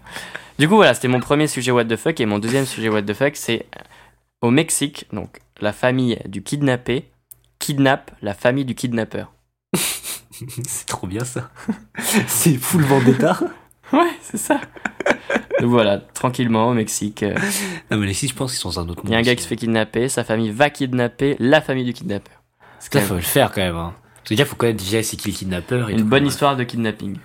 Du 0.58 0.68
coup, 0.70 0.76
voilà, 0.76 0.94
c'était 0.94 1.08
mon 1.08 1.20
premier 1.20 1.48
sujet 1.48 1.72
what 1.72 1.86
the 1.86 1.96
fuck. 1.98 2.20
Et 2.20 2.26
mon 2.26 2.40
deuxième 2.40 2.66
sujet 2.66 2.90
what 2.90 3.02
the 3.02 3.14
fuck, 3.14 3.36
c'est 3.36 3.66
au 4.42 4.52
Mexique, 4.52 5.06
donc 5.12 5.40
la 5.62 5.74
famille 5.74 6.20
du 6.28 6.44
kidnappé 6.44 7.10
kidnappe 7.60 8.12
la 8.22 8.34
famille 8.34 8.66
du 8.66 8.76
kidnappeur. 8.76 9.32
c'est 10.68 10.86
trop 10.88 11.08
bien 11.08 11.24
ça. 11.24 11.50
c'est 12.28 12.56
full 12.58 12.84
vendetta. 12.84 13.40
Ouais, 13.94 14.12
c'est 14.22 14.38
ça. 14.38 14.60
donc 15.60 15.70
voilà, 15.70 16.00
tranquillement 16.00 16.70
au 16.70 16.74
Mexique. 16.74 17.24
euh, 17.24 17.36
Non 17.92 17.98
mais 17.98 18.08
les 18.08 18.14
six, 18.14 18.28
je 18.30 18.34
pense 18.34 18.52
qu'ils 18.52 18.60
sont 18.60 18.70
dans 18.70 18.80
un 18.80 18.90
autre 18.90 19.04
monde. 19.04 19.10
Il 19.10 19.14
y 19.14 19.16
a 19.16 19.20
un 19.20 19.22
gars 19.22 19.36
qui 19.36 19.44
se 19.44 19.48
fait 19.48 19.56
kidnapper, 19.56 20.10
sa 20.10 20.24
famille 20.24 20.52
va 20.52 20.70
kidnapper 20.70 21.36
la 21.40 21.62
famille 21.62 21.86
du 21.86 21.94
kidnappeur. 21.94 22.42
C'est 22.80 22.92
Ça, 22.94 23.00
même 23.00 23.08
faut 23.08 23.16
le 23.16 23.22
faire 23.22 23.52
quand 23.52 23.62
même. 23.62 23.76
Hein. 23.76 23.94
Parce 24.18 24.30
que 24.30 24.34
déjà, 24.36 24.46
faut 24.46 24.56
connaître 24.56 24.84
déjà 24.84 25.02
c'est 25.04 25.18
qui 25.18 25.30
le 25.32 25.36
kidnappeur. 25.38 25.90
et 25.90 25.94
une 25.94 26.00
tout. 26.00 26.06
bonne 26.06 26.26
histoire 26.26 26.56
de 26.58 26.64
kidnapping. 26.64 27.18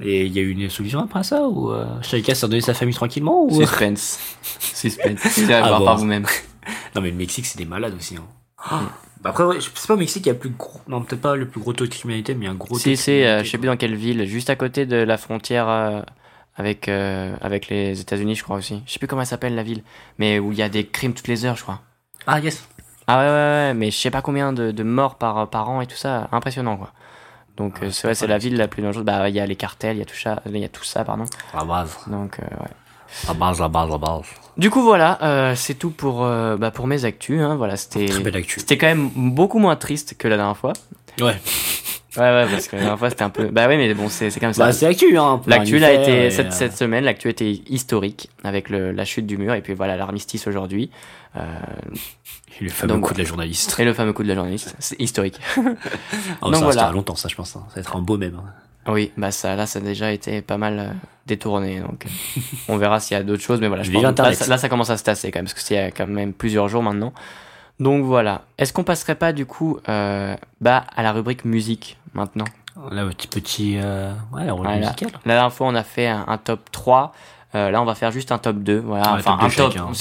Et 0.00 0.26
il 0.26 0.32
y 0.32 0.38
a 0.38 0.42
eu 0.42 0.50
une 0.50 0.68
solution 0.70 1.00
après 1.00 1.22
ça 1.24 1.48
ou 1.48 1.72
euh, 1.72 1.84
chacun 2.02 2.34
s'est 2.34 2.46
redonné 2.46 2.60
sa 2.60 2.74
famille 2.74 2.94
tranquillement 2.94 3.44
ou... 3.44 3.50
Suspense. 3.60 4.18
Suspense. 4.74 5.20
Vous 5.38 5.44
allez 5.44 5.54
Ah 5.54 5.68
voir 5.68 5.78
bon. 5.80 5.84
par 5.86 5.96
vous-même. 5.96 6.26
Non 6.94 7.00
mais 7.00 7.10
le 7.10 7.16
Mexique 7.16 7.46
c'est 7.46 7.58
des 7.58 7.64
malades 7.64 7.94
aussi. 7.94 8.16
Hein. 8.16 8.24
Bah 9.20 9.30
après 9.30 9.44
ouais, 9.44 9.60
je 9.60 9.70
sais 9.72 9.86
pas 9.86 9.94
au 9.94 9.96
Mexique 9.96 10.26
il 10.26 10.28
y 10.28 10.30
a 10.30 10.34
le 10.34 10.38
plus 10.38 10.50
gros, 10.50 10.80
non 10.88 11.02
peut-être 11.02 11.20
pas 11.20 11.36
le 11.36 11.46
plus 11.48 11.60
gros 11.60 11.72
taux 11.72 11.86
de 11.86 11.90
criminalité 11.90 12.34
mais 12.34 12.44
il 12.44 12.48
y 12.48 12.48
a 12.48 12.52
un 12.52 12.56
gros. 12.56 12.74
taux 12.74 12.78
Si, 12.78 12.96
c'est, 12.96 13.12
euh, 13.26 13.42
criminalité, 13.42 13.44
je 13.44 13.50
sais 13.50 13.58
plus 13.58 13.66
dans 13.66 13.76
quelle 13.76 13.94
ville, 13.94 14.24
juste 14.26 14.50
à 14.50 14.56
côté 14.56 14.86
de 14.86 14.96
la 14.96 15.16
frontière 15.16 15.68
euh, 15.68 16.00
avec, 16.56 16.88
euh, 16.88 17.36
avec 17.40 17.68
les 17.68 18.00
États-Unis, 18.00 18.34
je 18.34 18.42
crois 18.42 18.56
aussi. 18.56 18.82
Je 18.86 18.92
sais 18.92 18.98
plus 18.98 19.06
comment 19.06 19.22
elle 19.22 19.28
s'appelle 19.28 19.54
la 19.54 19.62
ville, 19.62 19.82
mais 20.18 20.38
où 20.40 20.50
il 20.52 20.58
y 20.58 20.62
a 20.62 20.68
des 20.68 20.86
crimes 20.86 21.14
toutes 21.14 21.28
les 21.28 21.44
heures, 21.44 21.56
je 21.56 21.62
crois. 21.62 21.80
Ah 22.26 22.40
yes. 22.40 22.64
Ah 23.06 23.18
ouais, 23.18 23.24
ouais, 23.26 23.30
ouais, 23.30 23.74
mais 23.74 23.90
je 23.90 23.96
sais 23.96 24.10
pas 24.10 24.22
combien 24.22 24.52
de, 24.52 24.70
de 24.72 24.82
morts 24.82 25.16
par, 25.16 25.48
par 25.48 25.70
an 25.70 25.80
et 25.80 25.86
tout 25.86 25.96
ça, 25.96 26.28
impressionnant 26.32 26.76
quoi. 26.76 26.92
Donc 27.56 27.82
euh, 27.82 27.90
c'est 27.90 27.92
c'est 28.02 28.08
ouais, 28.08 28.14
c'est 28.14 28.26
la 28.26 28.38
ville 28.38 28.56
la 28.56 28.68
plus 28.68 28.82
dangereuse. 28.82 29.04
Bah 29.04 29.28
il 29.28 29.34
y 29.34 29.40
a 29.40 29.46
les 29.46 29.56
cartels, 29.56 29.96
il 29.96 30.00
y 30.00 30.02
a 30.02 30.04
tout 30.04 30.14
ça, 30.16 30.42
il 30.46 30.56
y 30.58 30.64
a 30.64 30.68
tout 30.68 30.84
ça, 30.84 31.04
pardon. 31.04 31.24
La 31.54 31.64
base, 31.64 31.96
Donc 32.06 32.38
ouais. 32.38 32.68
La 33.26 33.34
base, 33.34 33.60
la 33.60 33.68
base, 33.68 33.90
la 33.90 33.98
base. 33.98 34.22
Du 34.56 34.70
coup 34.70 34.82
voilà, 34.82 35.18
euh, 35.22 35.54
c'est 35.54 35.74
tout 35.74 35.90
pour, 35.90 36.24
euh, 36.24 36.56
bah, 36.56 36.70
pour 36.70 36.86
mes 36.86 37.04
actus. 37.04 37.40
Hein, 37.40 37.56
voilà, 37.56 37.76
c'était, 37.76 38.06
Très 38.06 38.20
belle 38.20 38.36
actu. 38.36 38.58
c'était 38.60 38.76
quand 38.78 38.86
même 38.88 39.10
beaucoup 39.14 39.58
moins 39.58 39.76
triste 39.76 40.16
que 40.18 40.26
la 40.28 40.36
dernière 40.36 40.56
fois. 40.56 40.72
Ouais. 41.20 41.36
Ouais 42.16 42.22
ouais, 42.22 42.46
parce 42.50 42.66
que 42.66 42.74
la 42.76 42.82
dernière 42.82 42.98
fois 42.98 43.10
c'était 43.10 43.22
un 43.22 43.30
peu. 43.30 43.44
Bah 43.48 43.68
ouais, 43.68 43.76
mais 43.76 43.92
bon 43.94 44.08
c'est 44.08 44.30
c'est 44.30 44.40
comme 44.40 44.52
ça. 44.52 44.64
Bah 44.66 44.72
c'est 44.72 44.86
l'actu 44.88 45.16
hein. 45.18 45.40
L'actu 45.46 45.78
un 45.78 45.82
a 45.82 45.92
hiver, 45.92 46.02
été 46.02 46.26
et, 46.26 46.30
cette, 46.30 46.46
euh, 46.48 46.50
cette 46.50 46.76
semaine, 46.76 47.04
l'actu 47.04 47.28
était 47.28 47.50
historique 47.68 48.30
avec 48.42 48.70
le, 48.70 48.90
la 48.92 49.04
chute 49.04 49.26
du 49.26 49.36
mur 49.36 49.54
et 49.54 49.60
puis 49.60 49.74
voilà 49.74 49.96
l'armistice 49.96 50.46
aujourd'hui 50.48 50.90
euh, 51.36 51.40
et 52.60 52.64
le 52.64 52.70
fameux 52.70 52.94
Donc, 52.94 53.02
coup 53.06 53.14
de 53.14 53.18
la 53.18 53.24
journaliste. 53.24 53.78
et 53.78 53.84
le 53.84 53.92
fameux 53.92 54.12
coup 54.12 54.24
de 54.24 54.28
la 54.28 54.34
journaliste. 54.34 54.74
C'est 54.80 54.98
historique. 55.00 55.38
Oh, 55.58 55.60
Donc, 55.62 55.74
ça 55.76 56.40
voilà. 56.42 56.66
restera 56.66 56.92
longtemps 56.92 57.14
ça 57.14 57.28
je 57.28 57.36
pense. 57.36 57.54
hein. 57.54 57.62
Ça 57.68 57.74
va 57.76 57.80
être 57.82 57.94
un 57.96 58.00
beau 58.00 58.16
même. 58.16 58.34
hein. 58.36 58.50
Oui, 58.88 59.12
bah 59.16 59.30
ça 59.30 59.54
là 59.54 59.66
ça 59.66 59.78
a 59.78 59.82
déjà 59.82 60.10
été 60.12 60.40
pas 60.42 60.56
mal 60.58 60.78
euh, 60.78 60.88
détourné 61.26 61.80
donc 61.80 62.06
euh, 62.06 62.40
on 62.68 62.76
verra 62.78 63.00
s'il 63.00 63.16
y 63.16 63.20
a 63.20 63.22
d'autres 63.22 63.42
choses 63.42 63.60
mais 63.60 63.68
voilà 63.68 63.82
je 63.82 63.90
pense, 63.92 64.02
là, 64.02 64.32
ça, 64.32 64.46
là, 64.46 64.58
ça 64.58 64.68
commence 64.68 64.90
à 64.90 64.96
se 64.96 65.04
tasser 65.04 65.30
quand 65.30 65.38
même 65.38 65.44
parce 65.44 65.54
que 65.54 65.60
c'est 65.60 65.74
il 65.74 65.78
y 65.78 65.80
a 65.80 65.90
quand 65.90 66.06
même 66.06 66.32
plusieurs 66.32 66.68
jours 66.68 66.82
maintenant. 66.82 67.12
Donc 67.80 68.04
voilà. 68.04 68.42
Est-ce 68.58 68.72
qu'on 68.72 68.82
passerait 68.84 69.14
pas 69.14 69.32
du 69.32 69.46
coup 69.46 69.78
euh, 69.88 70.34
bah 70.60 70.84
à 70.96 71.02
la 71.02 71.12
rubrique 71.12 71.44
musique 71.44 71.96
maintenant? 72.14 72.46
Là 72.90 73.04
petit 73.06 73.28
petit 73.28 73.78
euh... 73.80 74.12
ouais 74.32 74.44
la 74.44 74.54
Voilà. 74.54 74.76
musical. 74.78 75.10
La 75.24 75.34
dernière 75.34 75.52
fois, 75.52 75.66
on 75.68 75.74
a 75.74 75.82
fait 75.84 76.06
un, 76.08 76.24
un 76.26 76.38
top 76.38 76.70
3. 76.72 77.12
Euh, 77.54 77.70
là, 77.70 77.80
on 77.80 77.86
va 77.86 77.94
faire 77.94 78.10
juste 78.10 78.30
un 78.30 78.36
top 78.38 78.58
2. 78.58 78.78
Voilà. 78.78 79.12
Ouais, 79.12 79.18
enfin, 79.20 79.38
top 79.38 79.42
un 79.42 79.48
top. 79.48 79.72
chacun. 79.72 79.84
en 79.84 79.94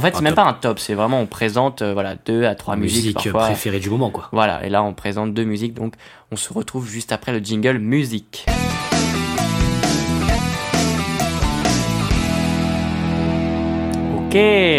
fait, 0.00 0.14
c'est 0.14 0.22
même 0.22 0.34
top. 0.34 0.44
pas 0.44 0.50
un 0.50 0.54
top. 0.54 0.78
C'est 0.78 0.94
vraiment, 0.94 1.20
on 1.20 1.26
présente 1.26 1.82
euh, 1.82 1.92
voilà, 1.92 2.14
deux 2.24 2.44
à 2.44 2.54
trois 2.54 2.76
musiques. 2.76 3.16
musique 3.16 3.32
parfois. 3.32 3.46
préférée 3.46 3.80
du 3.80 3.90
moment 3.90 4.10
quoi. 4.10 4.28
Voilà. 4.32 4.64
Et 4.64 4.70
là, 4.70 4.82
on 4.82 4.94
présente 4.94 5.34
deux 5.34 5.44
musiques. 5.44 5.74
Donc, 5.74 5.94
on 6.32 6.36
se 6.36 6.52
retrouve 6.52 6.88
juste 6.88 7.12
après 7.12 7.32
le 7.32 7.44
jingle 7.44 7.78
musique. 7.78 8.46
Ok, 14.16 14.36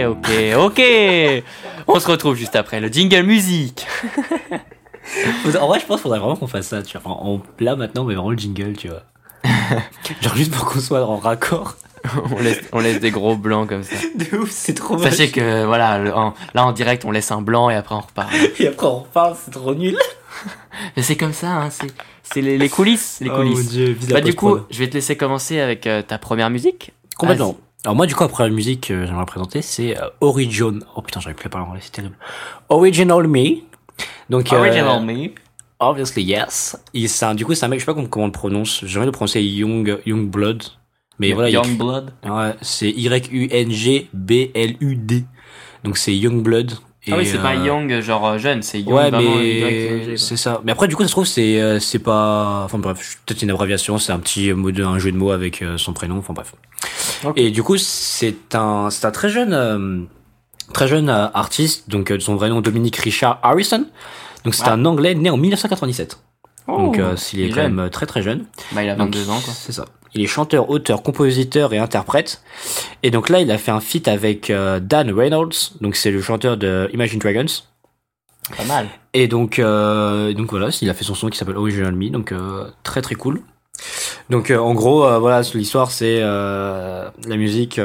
ok, 0.08 0.30
ok. 0.58 0.82
On 1.90 2.02
se 2.02 2.12
retrouve 2.12 2.36
juste 2.36 2.58
après 2.58 2.82
le 2.82 2.90
jingle 2.90 3.24
musique. 3.24 3.88
En 5.60 5.68
vrai, 5.68 5.80
je 5.80 5.86
pense 5.86 6.02
qu'il 6.02 6.04
faudrait 6.04 6.20
vraiment 6.20 6.36
qu'on 6.36 6.48
fasse 6.48 6.68
ça, 6.68 6.84
tu 6.84 6.98
vois. 6.98 7.10
Enfin, 7.10 7.26
en 7.26 7.42
là 7.62 7.78
maintenant, 7.78 8.04
mais 8.04 8.14
vraiment 8.14 8.32
le 8.32 8.38
jingle, 8.38 8.74
tu 8.74 8.90
vois. 8.90 9.04
Genre 10.22 10.36
juste 10.36 10.54
pour 10.54 10.66
qu'on 10.66 10.82
soit 10.82 11.06
en 11.06 11.16
raccord. 11.16 11.78
on, 12.32 12.42
laisse, 12.42 12.62
on 12.72 12.80
laisse 12.80 13.00
des 13.00 13.12
gros 13.12 13.36
blancs 13.36 13.68
comme 13.70 13.84
ça. 13.84 13.96
De 14.16 14.38
ouf, 14.38 14.50
c'est 14.52 14.74
trop 14.74 14.98
Sachez 14.98 15.24
moche. 15.24 15.32
que 15.34 15.66
voilà, 15.66 15.98
le- 16.00 16.14
en- 16.16 16.34
là 16.54 16.66
en 16.66 16.72
direct, 16.72 17.06
on 17.06 17.12
laisse 17.12 17.32
un 17.32 17.42
blanc 17.42 17.70
et 17.70 17.76
après 17.76 17.96
on 17.96 18.02
repart. 18.02 18.30
Et 18.60 18.68
après 18.68 18.88
on 18.88 19.00
reparle, 19.00 19.36
c'est 19.44 19.52
trop 19.52 19.74
nul. 19.76 19.98
Mais 20.96 21.02
c'est 21.04 21.16
comme 21.18 21.34
ça, 21.34 21.48
hein, 21.64 21.70
c'est, 21.70 21.88
c'est 22.24 22.42
les, 22.42 22.58
les 22.58 22.70
coulisses, 22.70 23.18
les 23.22 23.30
Oh 23.30 23.38
mon 23.38 23.38
coulisses. 23.52 23.70
dieu, 23.70 23.98
bah 24.10 24.22
du 24.22 24.36
coup, 24.36 24.58
je 24.70 24.80
vais 24.80 24.88
te 24.90 24.94
laisser 24.94 25.18
commencer 25.18 25.60
avec 25.60 25.88
euh, 25.88 26.02
ta 26.04 26.18
première 26.18 26.50
musique. 26.50 26.92
Complètement. 27.18 27.58
Alors 27.84 27.96
moi, 27.96 28.06
du 28.06 28.14
coup, 28.16 28.24
après 28.24 28.44
la 28.44 28.50
musique 28.50 28.88
que 28.88 29.06
j'aimerais 29.06 29.26
présenter, 29.26 29.62
c'est 29.62 29.98
euh, 29.98 30.08
Original. 30.22 30.82
Oh 30.96 31.02
putain, 31.02 31.20
j'arrive 31.20 31.38
plus 31.38 31.48
à 31.48 31.50
parler 31.50 31.66
en 31.66 31.70
anglais, 31.70 31.82
c'est 31.84 31.92
terrible. 31.92 32.16
Original 32.70 33.28
Me. 33.28 33.62
Donc, 34.30 34.52
euh, 34.54 34.58
Original 34.58 35.04
Me. 35.04 35.30
Obviously, 35.80 36.24
yes. 36.24 36.76
Et 36.94 37.06
un- 37.22 37.36
du 37.36 37.46
coup, 37.46 37.54
c'est 37.56 37.66
un 37.66 37.70
mec, 37.70 37.80
je 37.80 37.86
sais 37.86 37.92
pas 37.92 37.94
comment, 37.94 38.08
on 38.24 38.26
le 38.26 38.32
prononce. 38.32 38.84
J'ai 38.86 38.98
envie 38.98 39.06
de 39.06 39.12
le 39.12 39.12
prononcer 39.12 39.42
Young, 39.42 40.00
Young 40.06 40.28
Blood. 40.30 40.64
Mais 41.20 41.34
voilà, 41.34 41.50
il- 41.50 41.54
Young 41.54 41.78
Blood. 41.78 42.12
ouais, 42.26 42.54
c'est 42.62 42.90
Y-U-N-G-B-L-U-D. 44.10 45.26
Donc 45.84 45.98
c'est 45.98 46.16
Young 46.16 46.42
Blood. 46.44 46.74
Ah 47.10 47.14
oui, 47.16 47.22
Et, 47.24 47.26
c'est 47.26 47.38
pas 47.38 47.56
euh, 47.56 47.66
Young 47.66 48.02
genre 48.02 48.28
euh, 48.28 48.38
jeune, 48.38 48.62
c'est 48.62 48.82
Young 48.82 48.94
Ouais, 48.94 49.10
mais 49.12 50.18
c'est 50.18 50.36
ça. 50.36 50.60
Mais 50.66 50.74
après, 50.74 50.90
du 50.90 50.96
coup, 50.98 51.04
ça 51.04 51.08
se 51.08 51.14
trouve, 51.14 51.26
c'est 51.26 51.62
euh, 51.62 51.80
c'est 51.80 52.00
pas. 52.00 52.64
Enfin 52.66 52.80
bref, 52.80 53.20
peut-être 53.26 53.42
une 53.42 53.50
abréviation. 53.50 53.98
C'est 53.98 54.12
un 54.12 54.20
petit 54.20 54.52
mot 54.52 54.72
de, 54.72 54.84
un 54.84 55.00
jeu 55.00 55.14
de 55.14 55.18
mots 55.18 55.32
avec 55.32 55.64
son 55.78 55.94
prénom. 55.94 56.18
Enfin 56.18 56.34
bref. 56.34 56.54
Ok. 57.24 57.34
Et 57.38 57.50
du 57.52 57.64
coup, 57.64 57.78
c'est 57.78 58.54
un 58.56 58.90
c'est 58.90 59.06
un 59.06 59.12
très 59.12 59.30
jeune 59.30 59.54
euh, 59.54 60.00
très 60.74 60.90
jeune 60.90 61.08
artiste. 61.10 61.90
Donc 61.90 62.14
son 62.20 62.36
vrai 62.36 62.50
nom 62.50 62.60
Dominique 62.60 62.98
Richard 62.98 63.40
Harrison. 63.42 63.86
Donc 64.44 64.54
c'est 64.54 64.64
Ah. 64.68 64.74
un 64.74 64.84
Anglais 64.84 65.16
né 65.16 65.30
en 65.30 65.38
1997. 65.38 66.20
Oh, 66.68 66.78
donc 66.78 67.00
euh, 67.00 67.16
il 67.32 67.40
est 67.44 67.50
quand 67.50 67.56
jeune. 67.62 67.74
même 67.74 67.90
très 67.90 68.06
très 68.06 68.22
jeune. 68.22 68.44
Bah 68.74 68.84
il 68.84 68.90
a 68.90 68.96
Donc, 68.96 69.16
22 69.16 69.30
ans 69.30 69.40
quoi. 69.40 69.54
C'est 69.56 69.72
ça. 69.72 69.86
Il 70.18 70.24
est 70.24 70.28
chanteur, 70.28 70.72
auteur, 70.72 71.04
compositeur 71.04 71.74
et 71.74 71.78
interprète. 71.78 72.42
Et 73.04 73.12
donc 73.12 73.30
là, 73.30 73.40
il 73.40 73.52
a 73.52 73.60
fait 73.60 73.70
un 73.70 73.80
feat 73.80 74.08
avec 74.08 74.50
euh, 74.50 74.80
Dan 74.80 75.12
Reynolds. 75.12 75.54
Donc 75.80 75.96
c'est 75.96 76.10
le 76.10 76.24
chanteur 76.24 76.58
de 76.58 76.90
Imagine 76.92 77.20
Dragons. 77.20 77.46
Pas 78.58 78.64
mal. 78.64 78.88
Et 79.14 79.28
donc, 79.28 79.60
euh, 79.60 80.34
donc 80.34 80.50
voilà, 80.50 80.70
il 80.82 80.90
a 80.90 80.96
fait 80.96 81.04
son 81.04 81.14
son 81.14 81.30
qui 81.30 81.38
s'appelle 81.38 81.58
Original 81.58 81.94
Me, 81.94 82.10
donc 82.10 82.32
euh, 82.32 82.66
très 82.82 83.04
très 83.04 83.14
cool. 83.14 83.42
Donc 84.32 84.50
en 84.50 84.74
gros, 84.74 85.02
voilà, 85.20 85.42
l'histoire 85.54 85.92
c'est 85.92 86.20
la 86.20 87.12
musique 87.28 87.80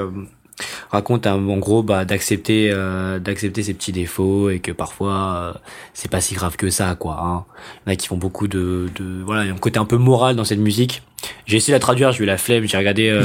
raconte 0.91 1.27
hein, 1.27 1.35
en 1.35 1.57
gros 1.59 1.83
bah, 1.83 2.05
d'accepter 2.05 2.71
euh, 2.71 3.19
d'accepter 3.19 3.63
ses 3.63 3.75
petits 3.75 3.93
défauts 3.93 4.51
et 4.51 4.61
que 4.61 4.73
parfois 4.73 5.13
euh, 5.37 5.53
c'est 5.95 6.11
pas 6.11 6.21
si 6.21 6.35
grave 6.35 6.57
que 6.57 6.71
ça 6.71 6.95
quoi. 6.95 7.19
Hein. 7.23 7.45
Il 7.87 7.91
y 7.91 7.91
en 7.91 7.93
a 7.95 7.97
qui 7.97 8.09
font 8.09 8.17
beaucoup 8.17 8.49
de, 8.49 8.89
de 8.95 9.23
voilà, 9.25 9.45
il 9.45 9.49
y 9.49 9.51
a 9.51 9.55
un 9.55 9.59
côté 9.59 9.79
un 9.79 9.85
peu 9.85 9.97
moral 9.97 10.37
dans 10.37 10.45
cette 10.45 10.59
musique. 10.59 11.03
J'ai 11.47 11.57
essayé 11.57 11.73
de 11.73 11.77
la 11.77 11.81
traduire, 11.81 12.13
j'ai 12.13 12.25
eu 12.25 12.27
la 12.27 12.39
flemme, 12.39 12.67
j'ai 12.67 12.77
regardé 12.77 13.09
euh, 13.09 13.25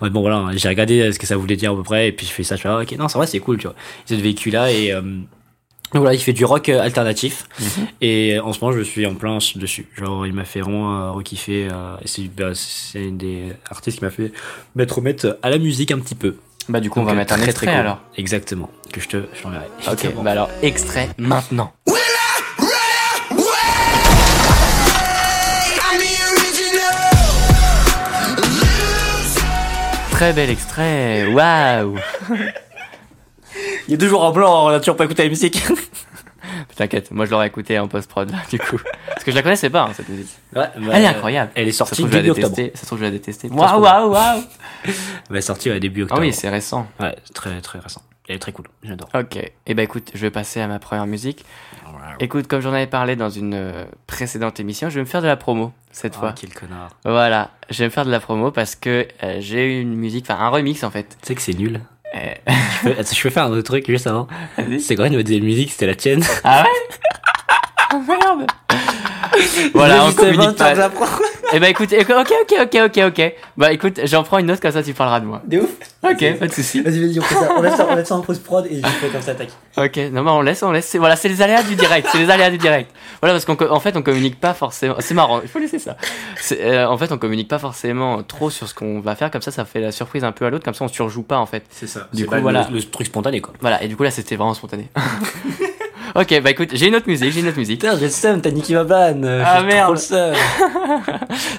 bon 0.10 0.20
voilà, 0.20 0.50
j'ai 0.54 0.68
regardé 0.68 1.12
ce 1.12 1.18
que 1.18 1.26
ça 1.26 1.36
voulait 1.36 1.56
dire 1.56 1.72
à 1.72 1.76
peu 1.76 1.82
près 1.82 2.08
et 2.08 2.12
puis 2.12 2.26
je 2.26 2.32
fais 2.32 2.42
ça, 2.42 2.56
je 2.56 2.62
fais 2.62 2.68
ah, 2.68 2.80
ok 2.80 2.92
non, 2.98 3.08
c'est 3.08 3.18
vrai, 3.18 3.26
c'est 3.26 3.40
cool, 3.40 3.58
tu 3.58 3.66
vois. 3.66 3.76
Cette 4.06 4.20
véhicule 4.20 4.54
là 4.54 4.70
et 4.70 4.92
Donc 4.92 6.02
voilà, 6.02 6.14
il 6.14 6.20
fait 6.20 6.32
du 6.32 6.44
rock 6.44 6.68
alternatif. 6.68 7.46
Mhm. 7.60 7.86
Et 8.00 8.40
en 8.40 8.52
ce 8.52 8.60
moment, 8.60 8.76
je 8.76 8.82
suis 8.82 9.06
en 9.06 9.14
plein 9.14 9.38
dessus. 9.56 9.86
Genre, 9.96 10.26
il 10.26 10.32
m'a 10.32 10.44
fait 10.44 10.60
vraiment 10.60 11.12
rekiffer. 11.12 11.68
c'est 12.04 12.34
bah, 12.34 12.50
c'est 12.54 13.04
une 13.04 13.18
des 13.18 13.52
artistes 13.70 13.98
qui 13.98 14.04
m'a 14.04 14.10
fait 14.10 14.32
mettre 14.74 14.96
remettre 14.96 15.38
à 15.42 15.50
la 15.50 15.58
musique 15.58 15.92
un 15.92 15.98
petit 16.00 16.16
peu. 16.16 16.36
Bah 16.68 16.80
du 16.80 16.88
coup, 16.90 17.00
on 17.00 17.04
va 17.04 17.12
mettre 17.14 17.34
un 17.34 17.36
très, 17.36 17.46
extrait 17.46 17.66
très 17.66 17.74
cool. 17.76 17.80
alors. 17.80 18.00
Exactement. 18.16 18.70
Que 18.92 19.00
je 19.00 19.08
te 19.08 19.16
je 19.34 19.42
t'enverrai. 19.42 19.66
Ok, 19.90 20.14
bah 20.22 20.30
alors 20.30 20.50
extrait 20.62 21.10
maintenant. 21.18 21.72
Très 30.10 30.32
bel 30.32 30.48
extrait, 30.48 31.26
waouh 31.26 31.98
Il 33.88 33.90
y 33.90 33.94
a 33.94 33.98
toujours 33.98 34.24
un 34.24 34.30
blanc, 34.30 34.66
on 34.66 34.68
a 34.68 34.78
toujours 34.78 34.96
pas 34.96 35.04
écouté 35.04 35.24
la 35.24 35.28
musique. 35.28 35.62
T'inquiète, 36.76 37.10
moi 37.10 37.24
je 37.26 37.30
l'aurais 37.30 37.46
écouté 37.46 37.78
en 37.78 37.88
post-prod 37.88 38.32
du 38.50 38.58
coup. 38.58 38.80
Parce 39.08 39.24
que 39.24 39.30
je 39.30 39.36
la 39.36 39.42
connaissais 39.42 39.70
pas, 39.70 39.82
hein, 39.84 39.90
cette 39.94 40.08
musique. 40.08 40.28
Ouais, 40.54 40.66
Elle 40.92 41.02
est 41.02 41.06
incroyable. 41.06 41.50
Elle 41.54 41.68
est 41.68 41.72
sortie 41.72 42.04
début 42.04 42.30
octobre. 42.30 42.56
Ça 42.74 42.80
se 42.80 42.86
trouve, 42.86 42.98
je 43.00 43.04
la 43.04 43.10
se 43.10 43.46
Waouh, 43.48 43.80
waouh, 43.80 44.10
waouh 44.10 44.42
Elle 45.30 45.36
est 45.36 45.40
sortie 45.40 45.70
ouais, 45.70 45.80
début 45.80 46.02
Ah 46.02 46.04
octobre. 46.04 46.20
oui, 46.22 46.32
c'est 46.32 46.48
récent. 46.48 46.86
Ouais, 47.00 47.14
très 47.32 47.60
très 47.60 47.78
récent. 47.78 48.02
Elle 48.28 48.36
est 48.36 48.38
très 48.38 48.52
cool. 48.52 48.66
J'adore. 48.82 49.08
Ok, 49.14 49.36
et 49.36 49.52
eh 49.66 49.74
ben 49.74 49.82
écoute, 49.82 50.10
je 50.14 50.20
vais 50.20 50.30
passer 50.30 50.60
à 50.60 50.66
ma 50.66 50.78
première 50.78 51.06
musique. 51.06 51.44
Écoute, 52.20 52.46
comme 52.46 52.60
j'en 52.60 52.72
avais 52.72 52.86
parlé 52.86 53.16
dans 53.16 53.28
une 53.30 53.54
euh, 53.54 53.84
précédente 54.06 54.60
émission, 54.60 54.88
je 54.88 54.94
vais 54.96 55.00
me 55.00 55.06
faire 55.06 55.20
de 55.20 55.26
la 55.26 55.36
promo 55.36 55.72
cette 55.90 56.14
Ah, 56.16 56.20
fois. 56.20 56.32
quel 56.32 56.52
connard. 56.54 56.90
Voilà, 57.04 57.50
je 57.70 57.78
vais 57.80 57.84
me 57.86 57.90
faire 57.90 58.04
de 58.04 58.10
la 58.10 58.20
promo 58.20 58.50
parce 58.50 58.76
que 58.76 59.06
euh, 59.22 59.36
j'ai 59.40 59.78
une 59.80 59.94
musique, 59.94 60.26
enfin 60.30 60.42
un 60.42 60.48
remix 60.48 60.82
en 60.84 60.90
fait. 60.90 61.16
Tu 61.20 61.28
sais 61.28 61.34
que 61.34 61.42
c'est 61.42 61.54
nul. 61.54 61.80
Je 62.14 62.88
peux, 62.90 62.94
je 63.14 63.22
peux 63.22 63.30
faire 63.30 63.44
un 63.44 63.50
autre 63.50 63.62
truc 63.62 63.86
juste 63.88 64.06
avant. 64.06 64.28
C'est 64.78 64.96
quoi 64.96 65.06
une 65.08 65.16
nouvelle 65.16 65.42
musique 65.42 65.72
C'était 65.72 65.86
la 65.86 65.94
tienne? 65.94 66.22
ah 66.44 66.62
ouais? 66.62 66.96
Ah 67.90 67.98
merde 68.08 68.46
Voilà, 69.72 70.06
on 70.06 70.12
communique 70.12 70.56
pas. 70.56 70.74
Eh 71.56 71.60
ben 71.60 71.68
écoute, 71.68 71.92
ok, 71.92 72.10
ok, 72.10 72.54
ok, 72.62 72.80
ok, 72.86 72.98
ok. 73.06 73.34
Bah 73.56 73.72
écoute, 73.72 74.00
j'en 74.06 74.24
prends 74.24 74.38
une 74.38 74.50
autre 74.50 74.60
comme 74.60 74.72
ça 74.72 74.82
tu 74.82 74.92
parleras 74.92 75.20
de 75.20 75.26
moi. 75.26 75.40
De 75.46 75.60
ouf. 75.60 75.70
Ok, 76.02 76.38
pas 76.38 76.48
de 76.48 76.52
soucis. 76.52 76.82
Vas-y, 76.82 76.98
vas-y, 76.98 77.20
on 77.20 77.22
fait 77.22 77.34
ça. 77.36 77.48
On 77.56 77.62
laisse 77.62 77.76
ça, 77.76 77.86
on 77.88 77.94
laisse 77.94 78.08
ça 78.08 78.16
en 78.16 78.22
post-prod 78.22 78.66
et 78.66 78.80
je 78.82 78.86
fais 78.86 79.06
comme 79.08 79.22
ça, 79.22 79.34
tac. 79.36 79.50
Ok, 79.76 79.96
non 80.12 80.24
mais 80.24 80.30
on 80.32 80.40
laisse, 80.42 80.64
on 80.64 80.72
laisse. 80.72 80.96
Voilà, 80.96 81.14
c'est 81.14 81.28
les 81.28 81.40
aléas 81.42 81.62
du 81.62 81.76
direct. 81.76 82.08
C'est 82.10 82.18
les 82.18 82.28
aléas 82.28 82.50
du 82.50 82.58
direct. 82.58 82.90
Voilà, 83.22 83.38
parce 83.38 83.44
qu'en 83.44 83.78
fait, 83.80 83.96
on 83.96 84.02
communique 84.02 84.40
pas 84.40 84.52
forcément. 84.52 84.96
C'est 84.98 85.14
marrant. 85.14 85.40
Il 85.42 85.48
faut 85.48 85.60
laisser 85.60 85.78
ça. 85.78 85.96
Euh, 86.52 86.86
en 86.86 86.98
fait, 86.98 87.12
on 87.12 87.18
communique 87.18 87.48
pas 87.48 87.60
forcément 87.60 88.24
trop 88.24 88.50
sur 88.50 88.68
ce 88.68 88.74
qu'on 88.74 88.98
va 88.98 89.14
faire. 89.14 89.30
Comme 89.30 89.42
ça, 89.42 89.52
ça 89.52 89.64
fait 89.64 89.80
la 89.80 89.92
surprise 89.92 90.24
un 90.24 90.32
peu 90.32 90.46
à 90.46 90.50
l'autre. 90.50 90.64
Comme 90.64 90.74
ça, 90.74 90.84
on 90.84 90.88
surjoue 90.88 91.22
pas 91.22 91.38
en 91.38 91.46
fait. 91.46 91.62
C'est 91.70 91.86
ça. 91.86 92.08
Du 92.12 92.26
coup, 92.26 92.34
voilà. 92.42 92.66
Le, 92.68 92.76
le 92.78 92.82
truc 92.82 93.06
spontané, 93.06 93.40
quoi. 93.40 93.54
Voilà. 93.60 93.80
Et 93.82 93.88
du 93.88 93.96
coup 93.96 94.02
là, 94.02 94.10
c'était 94.10 94.34
vraiment 94.34 94.54
spontané. 94.54 94.88
ok, 96.14 96.40
bah 96.40 96.50
écoute, 96.50 96.70
j'ai 96.72 96.88
une 96.88 96.96
autre 96.96 97.08
musique. 97.08 97.32
J'ai 97.32 97.40
une 97.40 97.48
autre 97.48 97.58
musique. 97.58 97.80
Putain, 97.80 97.96
j'ai 97.96 98.06
le 98.06 98.10
seum, 98.10 98.40
t'as 98.40 98.50
niqué 98.52 98.74
ma 98.74 98.82
vanne. 98.82 99.24
Ah, 99.24 99.62
merde. 99.62 99.96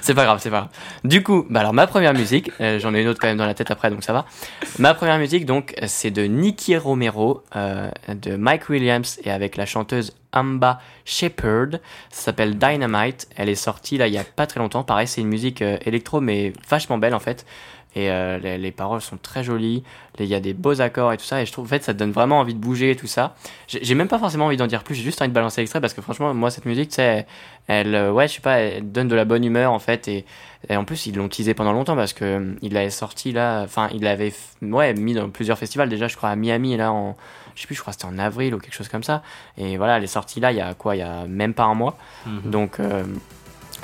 C'est 0.00 0.14
pas 0.14 0.24
grave, 0.24 0.38
c'est 0.40 0.50
pas 0.50 0.56
grave. 0.58 0.68
Du 1.04 1.22
coup, 1.22 1.46
bah 1.50 1.60
alors 1.60 1.72
ma 1.72 1.86
première 1.86 2.14
musique, 2.14 2.50
euh, 2.60 2.78
j'en 2.78 2.94
ai 2.94 3.02
une 3.02 3.08
autre 3.08 3.20
quand 3.20 3.28
même 3.28 3.36
dans 3.36 3.46
la 3.46 3.54
tête 3.54 3.70
après, 3.70 3.90
donc 3.90 4.02
ça 4.02 4.12
va. 4.12 4.26
Ma 4.78 4.94
première 4.94 5.18
musique, 5.18 5.46
donc, 5.46 5.74
c'est 5.86 6.10
de 6.10 6.22
Nicky 6.22 6.76
Romero, 6.76 7.42
euh, 7.56 7.90
de 8.08 8.36
Mike 8.36 8.68
Williams 8.68 9.18
et 9.24 9.30
avec 9.30 9.56
la 9.56 9.66
chanteuse 9.66 10.12
Amba 10.32 10.80
Shepherd. 11.04 11.80
Ça 12.10 12.24
s'appelle 12.26 12.58
Dynamite. 12.58 13.28
Elle 13.36 13.48
est 13.48 13.54
sortie 13.54 13.98
là 13.98 14.06
il 14.06 14.14
y 14.14 14.18
a 14.18 14.24
pas 14.24 14.46
très 14.46 14.60
longtemps. 14.60 14.84
Pareil, 14.84 15.08
c'est 15.08 15.20
une 15.20 15.28
musique 15.28 15.62
euh, 15.62 15.78
électro 15.84 16.20
mais 16.20 16.52
vachement 16.68 16.98
belle 16.98 17.14
en 17.14 17.20
fait. 17.20 17.46
Et 17.96 18.10
euh, 18.10 18.36
les, 18.38 18.58
les 18.58 18.72
paroles 18.72 19.00
sont 19.00 19.16
très 19.16 19.42
jolies. 19.42 19.82
Il 20.18 20.26
y 20.26 20.34
a 20.34 20.40
des 20.40 20.52
beaux 20.52 20.82
accords 20.82 21.14
et 21.14 21.16
tout 21.16 21.24
ça. 21.24 21.40
Et 21.40 21.46
je 21.46 21.52
trouve 21.52 21.64
en 21.64 21.68
fait 21.68 21.82
ça 21.82 21.94
te 21.94 21.98
donne 21.98 22.12
vraiment 22.12 22.40
envie 22.40 22.52
de 22.52 22.58
bouger 22.58 22.90
et 22.90 22.96
tout 22.96 23.06
ça. 23.06 23.34
J'ai 23.68 23.94
même 23.94 24.06
pas 24.06 24.18
forcément 24.18 24.46
envie 24.46 24.58
d'en 24.58 24.66
dire 24.66 24.84
plus. 24.84 24.94
J'ai 24.94 25.02
juste 25.02 25.20
envie 25.22 25.30
de 25.30 25.34
balancer 25.34 25.62
l'extrait 25.62 25.80
parce 25.80 25.94
que 25.94 26.02
franchement, 26.02 26.34
moi 26.34 26.50
cette 26.50 26.66
musique, 26.66 26.90
tu 26.90 26.96
sais, 26.96 27.26
elle, 27.68 27.94
euh, 27.94 28.12
ouais, 28.12 28.28
je 28.28 28.34
sais 28.34 28.40
pas, 28.42 28.58
elle 28.58 28.92
donne 28.92 29.08
de 29.08 29.14
la 29.14 29.24
bonne 29.24 29.42
humeur 29.44 29.72
en 29.72 29.78
fait. 29.78 30.08
Et, 30.08 30.26
et 30.68 30.76
en 30.76 30.84
plus, 30.84 31.06
ils 31.06 31.16
l'ont 31.16 31.28
teasé 31.30 31.54
pendant 31.54 31.72
longtemps 31.72 31.96
parce 31.96 32.12
que 32.12 32.24
euh, 32.24 32.54
il 32.60 32.74
l'avait 32.74 32.90
sorti 32.90 33.32
là, 33.32 33.62
enfin, 33.62 33.88
il 33.94 34.02
l'avait 34.02 34.34
ouais, 34.60 34.92
mis 34.92 35.14
dans 35.14 35.30
plusieurs 35.30 35.58
festivals 35.58 35.88
déjà, 35.88 36.06
je 36.06 36.16
crois 36.16 36.28
à 36.28 36.36
Miami 36.36 36.76
là 36.76 36.92
en, 36.92 37.16
je 37.54 37.62
sais 37.62 37.66
plus, 37.66 37.76
je 37.76 37.80
crois 37.80 37.94
c'était 37.94 38.04
en 38.04 38.18
avril 38.18 38.54
ou 38.54 38.58
quelque 38.58 38.74
chose 38.74 38.88
comme 38.88 39.04
ça. 39.04 39.22
Et 39.56 39.78
voilà, 39.78 39.96
elle 39.96 40.04
est 40.04 40.08
sortie 40.08 40.38
là 40.38 40.52
il 40.52 40.58
y 40.58 40.60
a 40.60 40.74
quoi, 40.74 40.96
il 40.96 40.98
y 40.98 41.02
a 41.02 41.24
même 41.26 41.54
pas 41.54 41.64
un 41.64 41.74
mois. 41.74 41.96
Mhm. 42.26 42.50
Donc, 42.50 42.78
euh, 42.78 43.04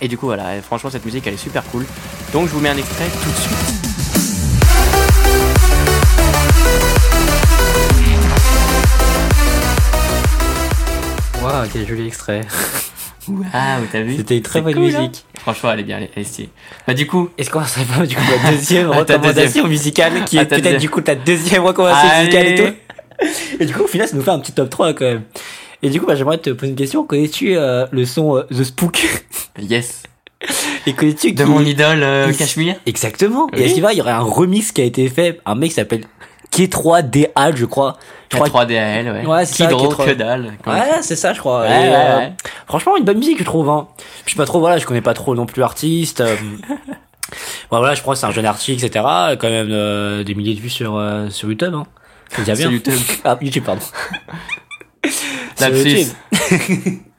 et 0.02 0.08
du 0.08 0.18
coup, 0.18 0.26
voilà, 0.26 0.56
et 0.56 0.60
franchement, 0.60 0.90
cette 0.90 1.04
musique 1.04 1.26
elle 1.26 1.34
est 1.34 1.38
super 1.38 1.64
cool. 1.64 1.86
Donc, 2.32 2.48
je 2.48 2.52
vous 2.52 2.60
mets 2.60 2.70
un 2.70 2.76
extrait 2.76 3.08
tout 3.08 3.30
de 3.30 3.36
suite. 3.36 3.81
Waouh, 11.42 11.66
quel 11.72 11.86
joli 11.86 12.06
extrait. 12.06 12.42
Ah, 13.52 13.78
t'as 13.90 14.00
vu 14.02 14.16
C'était 14.16 14.36
une 14.36 14.42
très 14.42 14.60
bonne 14.60 14.74
cool, 14.74 14.94
hein 14.94 15.00
musique. 15.00 15.24
Franchement, 15.40 15.72
elle 15.72 15.80
est 15.80 15.84
bien, 15.84 15.98
elle 15.98 16.08
est, 16.20 16.24
stylée. 16.24 16.50
Bah, 16.86 16.94
du 16.94 17.06
coup, 17.06 17.30
Est-ce 17.38 17.50
qu'on 17.50 17.64
serait 17.64 17.84
pas 17.84 18.04
du 18.06 18.14
coup 18.16 18.22
la 18.44 18.50
deuxième 18.52 18.90
Ah, 18.92 18.98
recommandation 18.98 19.66
musicale 19.66 20.24
qui 20.24 20.38
Ah, 20.38 20.42
est 20.42 20.46
ta 20.46 20.56
peut-être 20.56 20.62
deuxième. 20.64 20.80
du 20.80 20.90
coup 20.90 21.00
ta 21.00 21.14
deuxième 21.14 21.62
recommandation 21.64 22.08
Allez. 22.10 22.26
musicale 22.26 22.46
et 22.46 22.54
tout 22.54 23.26
Et 23.60 23.66
du 23.66 23.74
coup 23.74 23.82
au 23.84 23.86
final 23.86 24.08
ça 24.08 24.16
nous 24.16 24.22
fait 24.22 24.30
un 24.30 24.38
petit 24.40 24.52
top 24.52 24.70
3 24.70 24.92
quand 24.94 25.04
même. 25.04 25.22
Et 25.82 25.90
du 25.90 26.00
coup 26.00 26.06
bah, 26.06 26.14
j'aimerais 26.16 26.38
te 26.38 26.50
poser 26.50 26.70
une 26.70 26.76
question. 26.78 27.04
Connais-tu 27.04 27.56
euh, 27.56 27.86
le 27.90 28.04
son 28.04 28.36
euh, 28.36 28.42
The 28.50 28.64
Spook? 28.64 29.02
Yes, 29.60 30.02
Et 30.86 30.94
connais-tu 30.94 31.32
de 31.32 31.44
qui- 31.44 31.50
mon 31.50 31.60
idole 31.64 32.02
euh, 32.02 32.32
Cachemire? 32.32 32.76
Exactement. 32.86 33.48
Oui. 33.52 33.60
Et 33.60 33.64
est-ce 33.66 33.74
qu'il 33.74 33.82
va, 33.82 33.92
il 33.92 33.98
y 33.98 34.00
aurait 34.00 34.10
un 34.12 34.20
remix 34.20 34.72
qui 34.72 34.80
a 34.80 34.84
été 34.84 35.08
fait, 35.10 35.38
un 35.44 35.54
mec 35.54 35.68
qui 35.70 35.74
s'appelle 35.76 36.04
K3DA, 36.52 37.54
je 37.56 37.64
crois. 37.64 37.96
Je 38.30 38.36
crois- 38.38 38.48
K3DAL, 38.64 39.12
ouais. 39.12 39.26
Ouais, 39.26 39.44
c'est 39.46 39.64
ça, 39.64 39.66
Kidro, 39.66 39.92
K3. 39.92 40.04
que 40.06 40.10
dalle. 40.12 40.52
Ouais, 40.66 40.82
c'est 41.02 41.16
ça, 41.16 41.32
je 41.32 41.40
crois. 41.40 41.62
Ouais, 41.62 41.66
Et, 41.68 41.88
ouais, 41.88 41.94
euh, 41.96 42.18
ouais. 42.18 42.32
Franchement, 42.66 42.96
une 42.96 43.04
bonne 43.04 43.18
musique, 43.18 43.38
je 43.38 43.44
trouve. 43.44 43.68
Hein. 43.70 43.88
Je 44.24 44.30
suis 44.30 44.36
pas 44.38 44.44
trop, 44.46 44.60
voilà, 44.60 44.78
je 44.78 44.86
connais 44.86 45.00
pas 45.00 45.14
trop 45.14 45.34
non 45.34 45.46
plus 45.46 45.60
l'artiste. 45.60 46.20
euh, 46.20 46.36
ouais, 46.68 46.76
voilà, 47.70 47.94
je 47.94 48.02
crois 48.02 48.14
que 48.14 48.20
c'est 48.20 48.26
un 48.26 48.30
jeune 48.32 48.46
artiste, 48.46 48.84
etc. 48.84 49.04
Quand 49.38 49.48
même 49.50 49.68
euh, 49.70 50.24
des 50.24 50.34
milliers 50.34 50.54
de 50.54 50.60
vues 50.60 50.70
sur 50.70 50.96
euh, 50.96 51.28
sur 51.30 51.48
YouTube. 51.48 51.74
Hein. 51.74 51.86
C'est 52.30 52.42
bien. 52.56 52.70
YouTube. 52.70 52.98
Ah, 53.24 53.38
YouTube, 53.40 53.64
pardon. 53.64 53.82
Sur. 55.56 55.68
YouTube. 55.68 56.08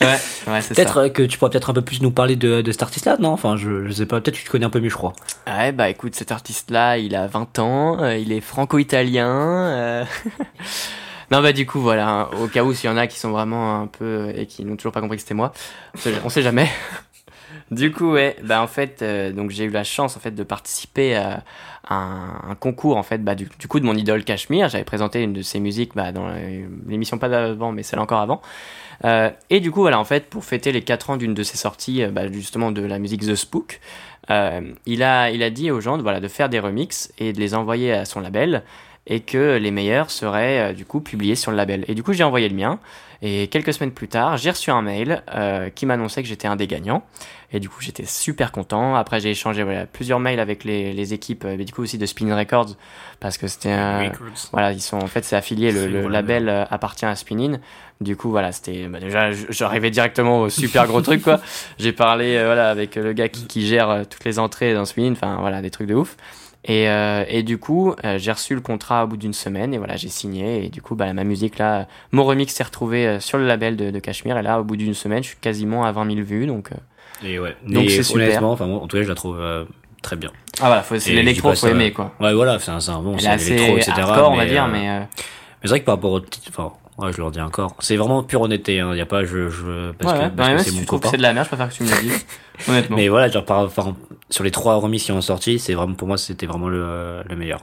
Ouais, 0.00 0.16
ouais, 0.46 0.60
c'est 0.62 0.74
Peut-être 0.74 0.94
ça. 0.94 1.00
euh, 1.00 1.08
que 1.10 1.22
tu 1.22 1.36
pourrais 1.38 1.50
peut-être 1.50 1.70
un 1.70 1.74
peu 1.74 1.82
plus 1.82 2.00
nous 2.00 2.10
parler 2.10 2.34
de, 2.36 2.62
de 2.62 2.72
cet 2.72 2.82
artiste-là, 2.82 3.16
non? 3.18 3.30
Enfin, 3.32 3.56
je, 3.56 3.86
je 3.86 3.92
sais 3.92 4.06
pas. 4.06 4.20
Peut-être 4.20 4.34
que 4.36 4.40
tu 4.40 4.46
te 4.46 4.50
connais 4.50 4.64
un 4.64 4.70
peu 4.70 4.80
mieux, 4.80 4.88
je 4.88 4.94
crois. 4.96 5.12
Ouais, 5.46 5.72
bah 5.72 5.90
écoute, 5.90 6.14
cet 6.14 6.32
artiste-là, 6.32 6.96
il 6.98 7.14
a 7.14 7.26
20 7.26 7.58
ans, 7.58 8.02
euh, 8.02 8.16
il 8.16 8.32
est 8.32 8.40
franco-italien. 8.40 9.28
euh. 9.28 10.04
non, 11.30 11.42
bah 11.42 11.52
du 11.52 11.66
coup, 11.66 11.80
voilà, 11.80 12.08
hein, 12.08 12.28
au 12.42 12.48
cas 12.48 12.64
où 12.64 12.72
s'il 12.72 12.88
y 12.88 12.92
en 12.92 12.96
a 12.96 13.06
qui 13.06 13.18
sont 13.18 13.30
vraiment 13.30 13.80
un 13.82 13.86
peu 13.88 14.32
et 14.34 14.46
qui 14.46 14.64
n'ont 14.64 14.76
toujours 14.76 14.92
pas 14.92 15.00
compris 15.02 15.16
que 15.18 15.22
c'était 15.22 15.34
moi, 15.34 15.52
on 16.24 16.28
sait 16.30 16.42
jamais. 16.42 16.68
Du 17.70 17.92
coup, 17.92 18.12
ouais, 18.12 18.36
bah 18.42 18.62
en 18.62 18.66
fait, 18.66 19.02
euh, 19.02 19.32
donc 19.32 19.50
j'ai 19.50 19.64
eu 19.64 19.70
la 19.70 19.84
chance 19.84 20.16
en 20.16 20.20
fait 20.20 20.32
de 20.32 20.42
participer 20.42 21.14
à 21.14 21.42
un, 21.88 22.54
concours 22.58 22.96
en 22.96 23.02
fait, 23.02 23.18
bah 23.18 23.34
du, 23.34 23.48
coup 23.68 23.80
de 23.80 23.84
mon 23.84 23.94
idole 23.94 24.24
Cachemire. 24.24 24.68
J'avais 24.68 24.84
présenté 24.84 25.22
une 25.22 25.32
de 25.32 25.42
ses 25.42 25.60
musiques 25.60 25.94
bah, 25.94 26.12
dans 26.12 26.28
l'émission 26.86 27.18
pas 27.18 27.28
d'avant, 27.28 27.72
mais 27.72 27.82
celle 27.82 28.00
encore 28.00 28.20
avant. 28.20 28.40
Euh, 29.04 29.30
et 29.48 29.60
du 29.60 29.70
coup, 29.70 29.80
voilà, 29.80 29.98
en 29.98 30.04
fait, 30.04 30.28
pour 30.28 30.44
fêter 30.44 30.72
les 30.72 30.82
4 30.82 31.10
ans 31.10 31.16
d'une 31.16 31.34
de 31.34 31.42
ses 31.42 31.56
sorties, 31.56 32.02
euh, 32.02 32.10
bah, 32.10 32.30
justement 32.30 32.70
de 32.72 32.82
la 32.82 32.98
musique 32.98 33.22
The 33.22 33.34
Spook, 33.34 33.80
il, 34.86 35.02
a, 35.02 35.30
il 35.30 35.42
a 35.42 35.50
dit 35.50 35.72
aux 35.72 35.80
gens 35.80 35.98
voilà, 35.98 36.20
de 36.20 36.28
faire 36.28 36.48
des 36.48 36.60
remixes 36.60 37.12
et 37.18 37.32
de 37.32 37.40
les 37.40 37.54
envoyer 37.54 37.92
à 37.92 38.04
son 38.04 38.20
label 38.20 38.62
et 39.10 39.20
que 39.20 39.58
les 39.58 39.70
meilleurs 39.72 40.10
seraient 40.10 40.70
euh, 40.70 40.72
du 40.72 40.86
coup 40.86 41.00
publiés 41.00 41.34
sur 41.34 41.50
le 41.50 41.56
label. 41.58 41.84
Et 41.88 41.94
du 41.94 42.02
coup, 42.02 42.14
j'ai 42.14 42.24
envoyé 42.24 42.48
le 42.48 42.54
mien. 42.54 42.78
Et 43.22 43.48
quelques 43.48 43.74
semaines 43.74 43.90
plus 43.90 44.08
tard, 44.08 44.38
j'ai 44.38 44.48
reçu 44.48 44.70
un 44.70 44.80
mail 44.80 45.22
euh, 45.34 45.68
qui 45.68 45.84
m'annonçait 45.84 46.22
que 46.22 46.28
j'étais 46.28 46.48
un 46.48 46.56
des 46.56 46.66
gagnants. 46.66 47.02
Et 47.52 47.60
du 47.60 47.68
coup, 47.68 47.82
j'étais 47.82 48.06
super 48.06 48.50
content. 48.50 48.94
Après, 48.94 49.20
j'ai 49.20 49.30
échangé 49.30 49.62
voilà, 49.62 49.84
plusieurs 49.84 50.20
mails 50.20 50.40
avec 50.40 50.64
les, 50.64 50.94
les 50.94 51.12
équipes, 51.12 51.44
euh, 51.44 51.56
mais 51.58 51.64
du 51.64 51.72
coup 51.74 51.82
aussi 51.82 51.98
de 51.98 52.06
Spin 52.06 52.34
Records, 52.34 52.76
parce 53.18 53.36
que 53.36 53.46
c'était 53.46 53.72
un, 53.72 54.12
voilà, 54.52 54.72
ils 54.72 54.80
sont 54.80 54.96
en 54.96 55.08
fait 55.08 55.24
c'est 55.24 55.36
affilié, 55.36 55.72
le, 55.72 56.08
label 56.08 56.48
appartient 56.70 57.04
à 57.04 57.16
Spinin. 57.16 57.58
Du 58.00 58.16
coup, 58.16 58.30
voilà, 58.30 58.50
c'était 58.50 58.86
bah, 58.86 58.98
déjà 58.98 59.30
j'arrivais 59.30 59.90
directement 59.90 60.40
au 60.40 60.48
super 60.48 60.86
gros 60.86 61.02
truc 61.02 61.22
quoi. 61.22 61.38
J'ai 61.78 61.92
parlé 61.92 62.36
euh, 62.36 62.46
voilà 62.46 62.70
avec 62.70 62.94
le 62.94 63.12
gars 63.12 63.28
qui, 63.28 63.46
qui 63.46 63.66
gère 63.66 63.90
euh, 63.90 64.04
toutes 64.08 64.24
les 64.24 64.38
entrées 64.38 64.72
dans 64.72 64.86
Spinin, 64.86 65.12
enfin 65.12 65.36
voilà 65.40 65.60
des 65.60 65.70
trucs 65.70 65.86
de 65.86 65.94
ouf. 65.94 66.16
Et, 66.64 66.88
euh, 66.88 67.24
et 67.28 67.42
du 67.42 67.58
coup, 67.58 67.94
euh, 68.04 68.18
j'ai 68.18 68.32
reçu 68.32 68.54
le 68.54 68.60
contrat 68.60 69.04
au 69.04 69.06
bout 69.06 69.16
d'une 69.16 69.32
semaine 69.32 69.72
et 69.72 69.78
voilà, 69.78 69.96
j'ai 69.96 70.08
signé 70.08 70.64
et 70.64 70.68
du 70.68 70.82
coup, 70.82 70.94
bah, 70.94 71.10
ma 71.14 71.24
musique 71.24 71.58
là, 71.58 71.86
mon 72.12 72.24
remix 72.24 72.52
s'est 72.52 72.62
retrouvé 72.62 73.06
euh, 73.06 73.20
sur 73.20 73.38
le 73.38 73.46
label 73.46 73.76
de, 73.76 73.90
de 73.90 73.98
Cachemire 73.98 74.36
et 74.36 74.42
là, 74.42 74.60
au 74.60 74.64
bout 74.64 74.76
d'une 74.76 74.92
semaine, 74.92 75.22
je 75.22 75.28
suis 75.28 75.38
quasiment 75.38 75.84
à 75.84 75.92
20 75.92 76.14
000 76.14 76.26
vues 76.26 76.46
donc. 76.46 76.70
Et 77.24 77.38
ouais. 77.38 77.56
Donc 77.66 77.88
c'est 77.88 78.02
super. 78.02 78.26
Honnêtement, 78.26 78.52
enfin, 78.52 78.66
en 78.66 78.86
tout 78.86 78.96
cas, 78.96 79.02
je 79.02 79.08
la 79.08 79.14
trouve 79.14 79.42
très 80.02 80.16
bien. 80.16 80.30
Ah 80.60 80.66
voilà, 80.66 81.00
c'est 81.00 81.12
l'électro, 81.12 81.54
faut 81.54 81.66
aimer 81.68 81.92
quoi. 81.92 82.12
Ouais, 82.20 82.34
voilà, 82.34 82.58
c'est 82.58 82.70
un, 82.70 82.80
c'est 82.80 82.90
un 82.90 83.00
bon, 83.00 83.18
c'est 83.18 83.28
assez 83.28 83.54
l'électro, 83.54 83.78
etc. 83.78 83.92
hardcore, 83.98 84.32
on 84.32 84.36
va 84.36 84.44
mais, 84.44 84.50
dire, 84.50 84.68
mais 84.68 85.00
Mais 85.00 85.08
c'est 85.62 85.68
vrai 85.68 85.80
que 85.80 85.86
par 85.86 85.94
rapport 85.94 86.12
au 86.12 86.20
titre, 86.20 86.72
ouais, 87.00 87.12
je 87.12 87.18
leur 87.18 87.30
dis 87.30 87.40
encore. 87.40 87.74
C'est 87.80 87.96
vraiment 87.96 88.22
pure 88.22 88.42
honnêteté, 88.42 88.80
hein. 88.80 88.94
Y 88.94 89.00
a 89.00 89.06
pas, 89.06 89.24
je, 89.24 89.48
je, 89.50 89.90
parce 89.92 90.12
ouais, 90.18 90.28
que, 90.30 90.34
Bah, 90.34 90.58
c'est 90.58 90.70
si 90.70 90.78
mon 90.80 90.84
copain. 90.84 91.08
c'est 91.10 91.16
de 91.16 91.22
la 91.22 91.32
merde, 91.32 91.46
je 91.46 91.48
préfère 91.54 91.68
que 91.68 91.74
tu 91.74 91.82
me 91.84 91.90
le 91.90 92.00
dises. 92.02 92.26
Honnêtement. 92.68 92.96
Mais 92.96 93.08
voilà, 93.08 93.28
genre, 93.28 93.44
par, 93.44 93.68
sur 94.30 94.44
les 94.44 94.50
trois 94.50 94.76
remis 94.76 94.98
qui 94.98 95.12
ont 95.12 95.20
sorti, 95.20 95.58
c'est 95.58 95.74
vraiment, 95.74 95.94
pour 95.94 96.08
moi, 96.08 96.18
c'était 96.18 96.46
vraiment 96.46 96.68
le, 96.68 97.22
le 97.28 97.36
meilleur. 97.36 97.60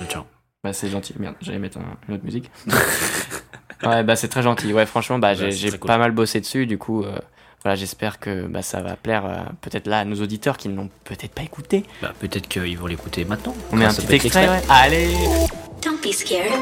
Le 0.00 0.06
tien. 0.06 0.24
Bah, 0.64 0.72
c'est 0.72 0.88
gentil. 0.88 1.14
Merde, 1.18 1.34
j'allais 1.40 1.58
mettre 1.58 1.78
un- 1.78 1.96
une 2.08 2.14
autre 2.14 2.24
musique. 2.24 2.50
ouais, 3.84 4.02
bah, 4.04 4.16
c'est 4.16 4.28
très 4.28 4.42
gentil. 4.42 4.72
Ouais, 4.72 4.86
franchement, 4.86 5.18
bah, 5.18 5.34
j'ai 5.34 5.70
cool. 5.70 5.78
pas 5.80 5.98
mal 5.98 6.12
bossé 6.12 6.40
dessus. 6.40 6.66
Du 6.66 6.78
coup, 6.78 7.02
euh, 7.04 7.16
voilà, 7.62 7.76
j'espère 7.76 8.18
que 8.20 8.46
bah, 8.46 8.62
ça 8.62 8.80
va 8.82 8.96
plaire 8.96 9.24
euh, 9.26 9.36
peut-être 9.60 9.86
là 9.86 10.00
à 10.00 10.04
nos 10.04 10.16
auditeurs 10.22 10.56
qui 10.56 10.68
ne 10.68 10.76
l'ont 10.76 10.90
peut-être 11.04 11.32
pas 11.32 11.42
écouté. 11.42 11.84
Bah, 12.02 12.12
peut-être 12.20 12.48
qu'ils 12.48 12.78
vont 12.78 12.86
l'écouter 12.86 13.24
maintenant. 13.24 13.54
On 13.72 13.76
met 13.76 13.84
un 13.86 13.92
petit 13.94 14.14
extrait, 14.14 14.48
ouais. 14.48 14.62
Allez 14.68 15.08
Don't 15.84 15.98
be 16.02 16.12
scared. 16.12 16.52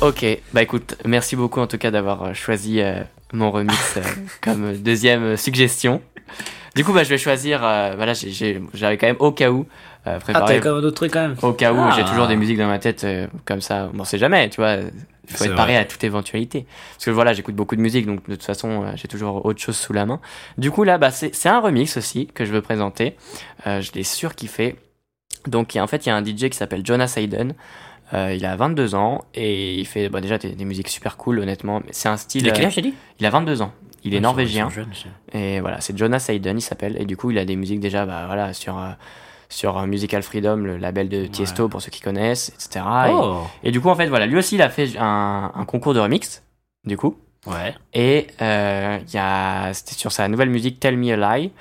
Ok, 0.00 0.24
bah 0.54 0.62
écoute, 0.62 0.96
merci 1.04 1.36
beaucoup 1.36 1.60
en 1.60 1.66
tout 1.66 1.76
cas 1.76 1.90
d'avoir 1.90 2.22
euh, 2.22 2.34
choisi 2.34 2.80
euh, 2.80 3.02
mon 3.34 3.50
remix 3.50 3.96
euh, 3.98 4.02
comme 4.40 4.74
deuxième 4.78 5.36
suggestion. 5.36 6.00
Du 6.74 6.84
coup, 6.84 6.92
bah, 6.92 7.02
je 7.04 7.10
vais 7.10 7.18
choisir. 7.18 7.62
Euh, 7.64 7.92
voilà, 7.96 8.14
j'ai- 8.14 8.30
j'ai- 8.30 8.62
j'avais 8.72 8.96
quand 8.96 9.08
même 9.08 9.16
au 9.18 9.32
cas 9.32 9.50
où 9.50 9.66
euh, 10.06 10.16
Ah, 10.16 10.20
préparé. 10.20 10.46
t'avais 10.46 10.60
quand 10.60 10.72
même 10.72 10.80
d'autres 10.82 10.94
trucs 10.96 11.12
quand 11.12 11.20
même. 11.20 11.36
Au 11.42 11.52
cas 11.52 11.72
où, 11.74 11.78
Ah. 11.78 11.92
j'ai 11.94 12.04
toujours 12.04 12.28
des 12.28 12.36
musiques 12.36 12.56
dans 12.56 12.68
ma 12.68 12.78
tête 12.78 13.04
euh, 13.04 13.26
comme 13.44 13.60
ça. 13.60 13.88
Bon, 13.92 14.00
on 14.02 14.04
sait 14.04 14.16
jamais, 14.18 14.48
tu 14.48 14.60
vois. 14.60 14.76
Il 15.28 15.36
faut 15.36 15.44
être 15.44 15.54
paré 15.54 15.76
à 15.76 15.84
toute 15.84 16.02
éventualité. 16.02 16.66
Parce 16.94 17.04
que 17.04 17.10
voilà, 17.10 17.34
j'écoute 17.34 17.54
beaucoup 17.54 17.76
de 17.76 17.80
musique, 17.80 18.06
donc 18.06 18.26
de 18.28 18.34
toute 18.34 18.42
façon, 18.44 18.82
euh, 18.84 18.92
j'ai 18.96 19.06
toujours 19.08 19.44
autre 19.44 19.60
chose 19.60 19.76
sous 19.76 19.92
la 19.92 20.06
main. 20.06 20.20
Du 20.58 20.70
coup, 20.70 20.82
là, 20.84 20.96
bah, 20.96 21.10
c'est 21.10 21.34
c'est 21.34 21.48
un 21.50 21.60
remix 21.60 21.96
aussi 21.98 22.26
que 22.28 22.44
je 22.46 22.52
veux 22.52 22.62
présenter. 22.62 23.16
Euh, 23.66 23.80
je 23.82 23.92
l'ai 23.92 24.02
surkiffé. 24.02 24.76
Donc, 25.46 25.74
il 25.74 25.78
y 25.78 25.80
a- 25.80 25.84
en 25.84 25.86
fait, 25.86 26.06
il 26.06 26.08
y 26.08 26.12
a 26.12 26.16
un 26.16 26.24
DJ 26.24 26.48
qui 26.50 26.56
s'appelle 26.56 26.84
Jonas 26.86 27.14
Hayden. 27.16 27.54
Euh, 28.12 28.34
il 28.34 28.44
a 28.44 28.56
22 28.56 28.94
ans 28.94 29.24
et 29.34 29.74
il 29.74 29.86
fait 29.86 30.08
bah, 30.08 30.20
déjà 30.20 30.36
des, 30.38 30.50
des 30.50 30.64
musiques 30.64 30.88
super 30.88 31.16
cool, 31.16 31.38
honnêtement. 31.38 31.80
C'est 31.90 32.08
un 32.08 32.16
style. 32.16 32.42
Il 32.42 32.48
a 32.50 32.52
quel 32.52 32.64
euh, 32.64 32.68
âge, 32.68 32.74
t'as 32.74 32.80
dit? 32.82 32.94
il 33.20 33.26
a 33.26 33.30
22 33.30 33.62
ans. 33.62 33.72
Il 34.02 34.14
est 34.14 34.18
Ah, 34.18 34.20
norvégien. 34.20 34.68
Et 35.32 35.60
voilà, 35.60 35.80
c'est 35.80 35.96
Jonas 35.96 36.24
Hayden, 36.28 36.58
il 36.58 36.62
s'appelle. 36.62 36.96
Et 37.00 37.04
du 37.04 37.16
coup, 37.16 37.30
il 37.30 37.38
a 37.38 37.44
des 37.44 37.54
musiques 37.56 37.80
déjà, 37.80 38.06
bah 38.06 38.24
voilà, 38.26 38.52
sur, 38.54 38.78
euh, 38.78 38.88
sur 39.48 39.86
Musical 39.86 40.22
Freedom, 40.22 40.56
le 40.56 40.76
label 40.78 41.08
de 41.08 41.26
Tiesto, 41.26 41.68
pour 41.68 41.82
ceux 41.82 41.90
qui 41.90 42.00
connaissent, 42.00 42.48
etc. 42.48 42.84
Et- 43.08 43.10
Oh 43.12 43.42
Et, 43.62 43.70
du 43.70 43.80
coup, 43.80 43.88
en 43.90 43.94
fait, 43.94 44.06
voilà, 44.08 44.26
lui 44.26 44.38
aussi, 44.38 44.54
il 44.54 44.62
a 44.62 44.70
fait 44.70 44.96
un, 44.98 45.52
un 45.54 45.64
concours 45.66 45.92
de 45.94 46.00
remix, 46.00 46.42
du 46.84 46.96
coup. 46.96 47.16
Ouais. 47.46 47.74
Et 47.94 48.26
euh, 48.42 48.98
il 49.06 49.14
y 49.14 49.18
a, 49.18 49.72
c'était 49.74 49.94
sur 49.94 50.12
sa 50.12 50.28
nouvelle 50.28 50.50
musique 50.50 50.80
Tell 50.80 50.96
Me 50.96 51.12
a 51.12 51.38
Lie. 51.38 51.52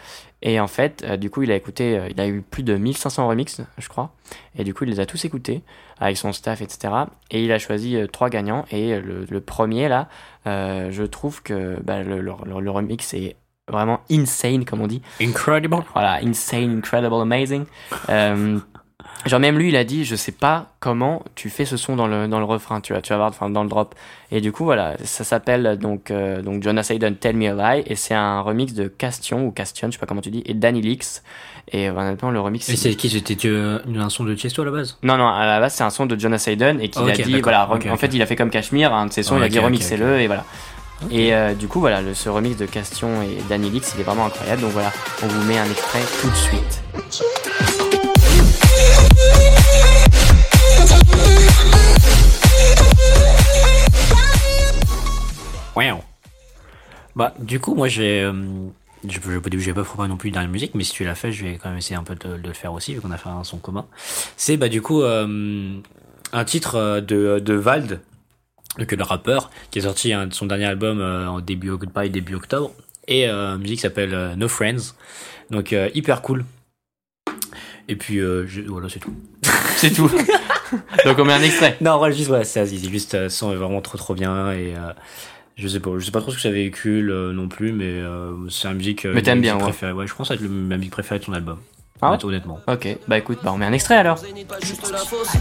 Et 0.41 0.59
en 0.59 0.67
fait, 0.67 1.03
euh, 1.03 1.17
du 1.17 1.29
coup, 1.29 1.43
il 1.43 1.51
a 1.51 1.55
écouté, 1.55 1.97
euh, 1.97 2.07
il 2.09 2.19
a 2.21 2.27
eu 2.27 2.41
plus 2.41 2.63
de 2.63 2.75
1500 2.75 3.27
remixes, 3.27 3.61
je 3.77 3.89
crois. 3.89 4.11
Et 4.57 4.63
du 4.63 4.73
coup, 4.73 4.85
il 4.85 4.89
les 4.89 4.99
a 5.01 5.05
tous 5.05 5.25
écoutés 5.25 5.61
avec 5.99 6.15
son 6.17 6.31
staff, 6.31 6.61
etc. 6.61 6.93
Et 7.29 7.43
il 7.43 7.51
a 7.51 7.59
choisi 7.59 7.97
euh, 7.97 8.07
trois 8.07 8.29
gagnants. 8.29 8.65
Et 8.71 8.99
le, 9.01 9.25
le 9.29 9.41
premier, 9.41 9.89
là, 9.89 10.07
je 10.45 11.03
trouve 11.03 11.43
que 11.43 11.77
bah, 11.83 12.03
le, 12.03 12.21
le, 12.21 12.33
le- 12.45 12.59
le 12.61 12.71
remix 12.71 13.13
est 13.13 13.35
vraiment 13.67 13.99
insane, 14.09 14.63
comme 14.65 14.81
on 14.81 14.87
dit. 14.87 15.01
Incredible. 15.21 15.77
Voilà, 15.93 16.19
insane, 16.23 16.77
incredible, 16.77 17.13
amazing. 17.15 17.65
Euh, 19.25 19.29
genre 19.29 19.39
même 19.39 19.57
lui, 19.57 19.69
il 19.69 19.75
a 19.75 19.83
dit, 19.83 20.05
je 20.05 20.15
sais 20.15 20.31
pas 20.31 20.67
comment 20.79 21.23
tu 21.35 21.49
fais 21.49 21.65
ce 21.65 21.77
son 21.77 21.95
dans 21.95 22.07
le 22.07 22.27
dans 22.27 22.39
le 22.39 22.45
refrain, 22.45 22.81
tu 22.81 22.93
vas 22.93 23.01
tu 23.01 23.09
vas 23.09 23.17
voir, 23.17 23.29
enfin 23.29 23.49
dans 23.49 23.63
le 23.63 23.69
drop. 23.69 23.95
Et 24.31 24.41
du 24.41 24.51
coup 24.51 24.63
voilà, 24.63 24.95
ça 25.03 25.23
s'appelle 25.23 25.77
donc 25.77 26.11
donc 26.11 26.43
donc 26.43 26.63
Jonas 26.63 26.87
Hayden 26.89 27.15
Tell 27.15 27.35
Me 27.35 27.49
a 27.49 27.75
Lie 27.75 27.83
et 27.85 27.95
c'est 27.95 28.13
un 28.13 28.41
remix 28.41 28.73
de 28.73 28.87
Castion 28.87 29.45
ou 29.45 29.51
Castion, 29.51 29.87
je 29.87 29.93
sais 29.93 29.99
pas 29.99 30.05
comment 30.05 30.21
tu 30.21 30.31
dis, 30.31 30.43
et 30.45 30.53
Danny 30.53 30.81
Leaks. 30.81 31.21
Et 31.71 31.89
honnêtement 31.89 32.31
le 32.31 32.39
remix. 32.39 32.67
Et 32.69 32.75
c'est 32.75 32.95
qui? 32.95 33.09
C'était 33.09 33.47
euh, 33.47 33.79
un 33.95 34.09
son 34.09 34.23
de 34.23 34.33
Tiesto 34.33 34.63
à 34.63 34.65
la 34.65 34.71
base? 34.71 34.97
Non 35.03 35.17
non, 35.17 35.27
à 35.27 35.45
la 35.45 35.59
base 35.59 35.73
c'est 35.75 35.83
un 35.83 35.91
son 35.91 36.05
de 36.07 36.19
Jonas 36.19 36.43
Hayden 36.47 36.79
et 36.81 36.89
qu'il 36.89 37.03
Ok, 37.03 37.19
a 37.19 37.23
dit 37.23 37.41
voilà, 37.41 37.69
en 37.69 37.97
fait 37.97 38.13
il 38.13 38.21
a 38.21 38.25
fait 38.25 38.35
comme 38.35 38.49
Cashmere, 38.49 38.93
un 38.93 39.05
de 39.05 39.13
ses 39.13 39.23
sons, 39.23 39.37
il 39.37 39.43
a 39.43 39.49
dit 39.49 39.59
remixez-le 39.59 40.19
et 40.21 40.27
voilà. 40.27 40.45
Et 41.11 41.33
euh, 41.33 41.53
du 41.53 41.67
coup 41.67 41.79
voilà, 41.79 42.01
le, 42.01 42.13
ce 42.13 42.27
remix 42.27 42.57
de 42.57 42.65
Castion 42.65 43.21
et 43.21 43.37
Danny 43.47 43.69
Leaks, 43.69 43.93
il 43.95 44.01
est 44.01 44.03
vraiment 44.03 44.25
incroyable. 44.25 44.61
Donc 44.61 44.71
voilà, 44.71 44.91
on 45.23 45.27
vous 45.27 45.43
met 45.47 45.57
un 45.57 45.69
extrait 45.69 46.01
tout 46.21 46.29
de 46.29 46.35
suite. 46.35 47.48
Wow. 55.75 55.99
Bah, 57.15 57.33
du 57.39 57.59
coup, 57.59 57.75
moi, 57.75 57.87
j'ai. 57.87 58.21
euh, 58.21 58.33
je 59.07 59.19
peux 59.19 59.39
dire 59.49 59.59
que 59.59 59.59
j'ai 59.59 59.73
pas 59.73 59.83
préparé 59.83 60.07
non 60.09 60.17
plus 60.17 60.31
dans 60.31 60.41
la 60.41 60.47
musique, 60.47 60.75
mais 60.75 60.83
si 60.83 60.91
tu 60.91 61.03
l'as 61.05 61.15
fait, 61.15 61.31
je 61.31 61.45
vais 61.45 61.55
quand 61.61 61.69
même 61.69 61.77
essayer 61.77 61.95
un 61.95 62.03
peu 62.03 62.15
de, 62.15 62.37
de 62.37 62.47
le 62.47 62.53
faire 62.53 62.73
aussi, 62.73 62.93
vu 62.93 63.01
qu'on 63.01 63.11
a 63.11 63.17
fait 63.17 63.29
un 63.29 63.43
son 63.43 63.57
commun. 63.57 63.85
C'est, 64.35 64.57
bah, 64.57 64.69
du 64.69 64.81
coup, 64.81 65.01
euh, 65.01 65.79
un 66.33 66.45
titre 66.45 66.75
euh, 66.75 67.01
de, 67.01 67.39
de 67.39 67.53
Vald, 67.53 68.01
donc 68.77 68.91
le 68.91 69.03
rappeur, 69.03 69.49
qui 69.71 69.79
est 69.79 69.83
sorti 69.83 70.13
de 70.13 70.33
son 70.33 70.45
dernier 70.45 70.65
album 70.65 70.99
euh, 70.99 71.27
en 71.27 71.39
début, 71.39 71.71
Goodbye, 71.71 72.09
début 72.09 72.35
octobre, 72.35 72.71
et 73.07 73.27
euh, 73.27 73.57
musique 73.57 73.77
qui 73.77 73.81
s'appelle 73.81 74.13
euh, 74.13 74.35
No 74.35 74.47
Friends. 74.47 74.93
Donc, 75.49 75.73
euh, 75.73 75.89
hyper 75.95 76.21
cool. 76.21 76.45
Et 77.87 77.95
puis, 77.95 78.19
euh, 78.19 78.45
je- 78.47 78.61
voilà, 78.61 78.87
c'est 78.89 78.99
tout. 78.99 79.15
C'est 79.77 79.91
tout. 79.91 80.09
donc 81.05 81.17
on 81.19 81.23
met 81.25 81.31
un 81.33 81.41
extrait. 81.41 81.77
Non, 81.79 81.97
voilà, 81.97 82.13
juste, 82.13 82.27
voilà, 82.27 82.43
c'est 82.43 82.65
c'est 82.65 82.89
juste, 82.89 83.13
euh, 83.15 83.29
son 83.29 83.53
est 83.53 83.55
vraiment 83.55 83.79
trop 83.79 83.97
trop 83.97 84.13
bien 84.13 84.51
et 84.51 84.75
euh, 84.75 84.91
je 85.59 85.67
sais 85.67 85.79
pas, 85.79 85.91
je 85.97 86.05
sais 86.05 86.11
pas 86.11 86.21
trop 86.21 86.31
ce 86.31 86.35
que 86.37 86.41
ça 86.41 86.49
véhicule 86.51 87.11
euh, 87.11 87.33
non 87.33 87.47
plus, 87.47 87.71
mais 87.71 87.85
euh, 87.85 88.31
c'est 88.49 88.67
la 88.67 88.73
musique. 88.73 89.05
euh, 89.05 89.11
Mais 89.13 89.21
t'aimes 89.21 89.41
bien, 89.41 89.55
ouais. 89.55 89.61
préférée. 89.63 89.91
Ouais, 89.91 90.07
je 90.07 90.13
pense 90.15 90.29
que 90.29 90.33
ça 90.33 90.39
va 90.39 90.45
être 90.45 90.49
le- 90.51 90.55
ma 90.55 90.77
musique 90.77 90.91
préférée 90.91 91.19
de 91.19 91.25
ton 91.25 91.33
album. 91.33 91.57
Ah 92.01 92.11
ouais 92.11 92.25
honnêtement. 92.25 92.59
Ok, 92.67 92.87
bah 93.09 93.17
écoute, 93.17 93.39
bah 93.43 93.51
on 93.53 93.57
met 93.57 93.65
un 93.65 93.73
extrait 93.73 93.95
alors. 93.97 94.17
Zénith, 94.17 94.47
pas 94.47 94.55
juste 94.61 94.89
la 94.89 94.99
fosse. 94.99 95.33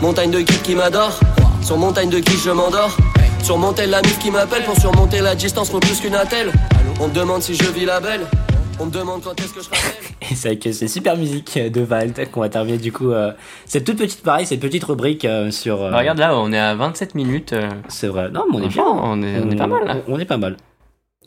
Montagne 0.00 0.30
de 0.30 0.38
guides 0.40 0.62
qui 0.62 0.74
m'adore. 0.74 1.20
Sur 1.62 1.76
montagne 1.76 2.08
de 2.08 2.18
guides, 2.18 2.38
je 2.42 2.50
m'endors. 2.50 2.96
Surmonter 3.42 3.86
la 3.86 4.00
mif 4.02 4.18
qui 4.18 4.30
m'appelle 4.30 4.64
pour 4.64 4.76
surmonter 4.80 5.20
la 5.20 5.34
distance, 5.34 5.70
faut 5.70 5.80
plus 5.80 6.00
qu'une 6.00 6.14
attelle. 6.14 6.50
On 7.00 7.08
me 7.08 7.12
demande 7.14 7.42
si 7.42 7.54
je 7.54 7.64
vis 7.64 7.84
la 7.84 8.00
belle. 8.00 8.22
On 8.80 8.86
me 8.86 8.90
demande 8.92 9.22
quand 9.22 9.38
est-ce 9.40 9.52
que 9.54 9.60
je 9.60 9.68
rappelle. 9.68 9.90
Et 10.30 10.34
c'est 10.34 10.48
avec 10.48 10.62
ces 10.72 10.88
super 10.88 11.16
musiques 11.16 11.58
de 11.58 11.80
Vald 11.80 12.30
qu'on 12.30 12.40
va 12.40 12.48
terminer 12.48 12.78
du 12.78 12.92
coup 12.92 13.10
euh, 13.10 13.32
cette 13.66 13.84
toute 13.84 13.98
petite 13.98 14.22
pareil, 14.22 14.46
cette 14.46 14.60
petite 14.60 14.84
rubrique 14.84 15.24
euh, 15.24 15.50
sur. 15.50 15.82
euh, 15.82 15.90
Bah, 15.90 15.98
regarde 15.98 16.18
là, 16.18 16.38
on 16.38 16.52
est 16.52 16.58
à 16.58 16.74
27 16.74 17.14
minutes. 17.14 17.52
euh, 17.52 17.68
C'est 17.88 18.06
vrai. 18.06 18.30
Non, 18.30 18.44
mais 18.50 18.58
on 18.58 18.62
est 18.62 18.68
bien. 18.68 18.84
On 18.86 19.22
est, 19.22 19.40
on 19.40 19.50
est 19.50 19.56
pas 19.56 19.66
mal 19.66 19.84
là. 19.84 19.96
On, 20.06 20.14
on 20.14 20.18
est 20.18 20.24
pas 20.24 20.36
mal. 20.36 20.56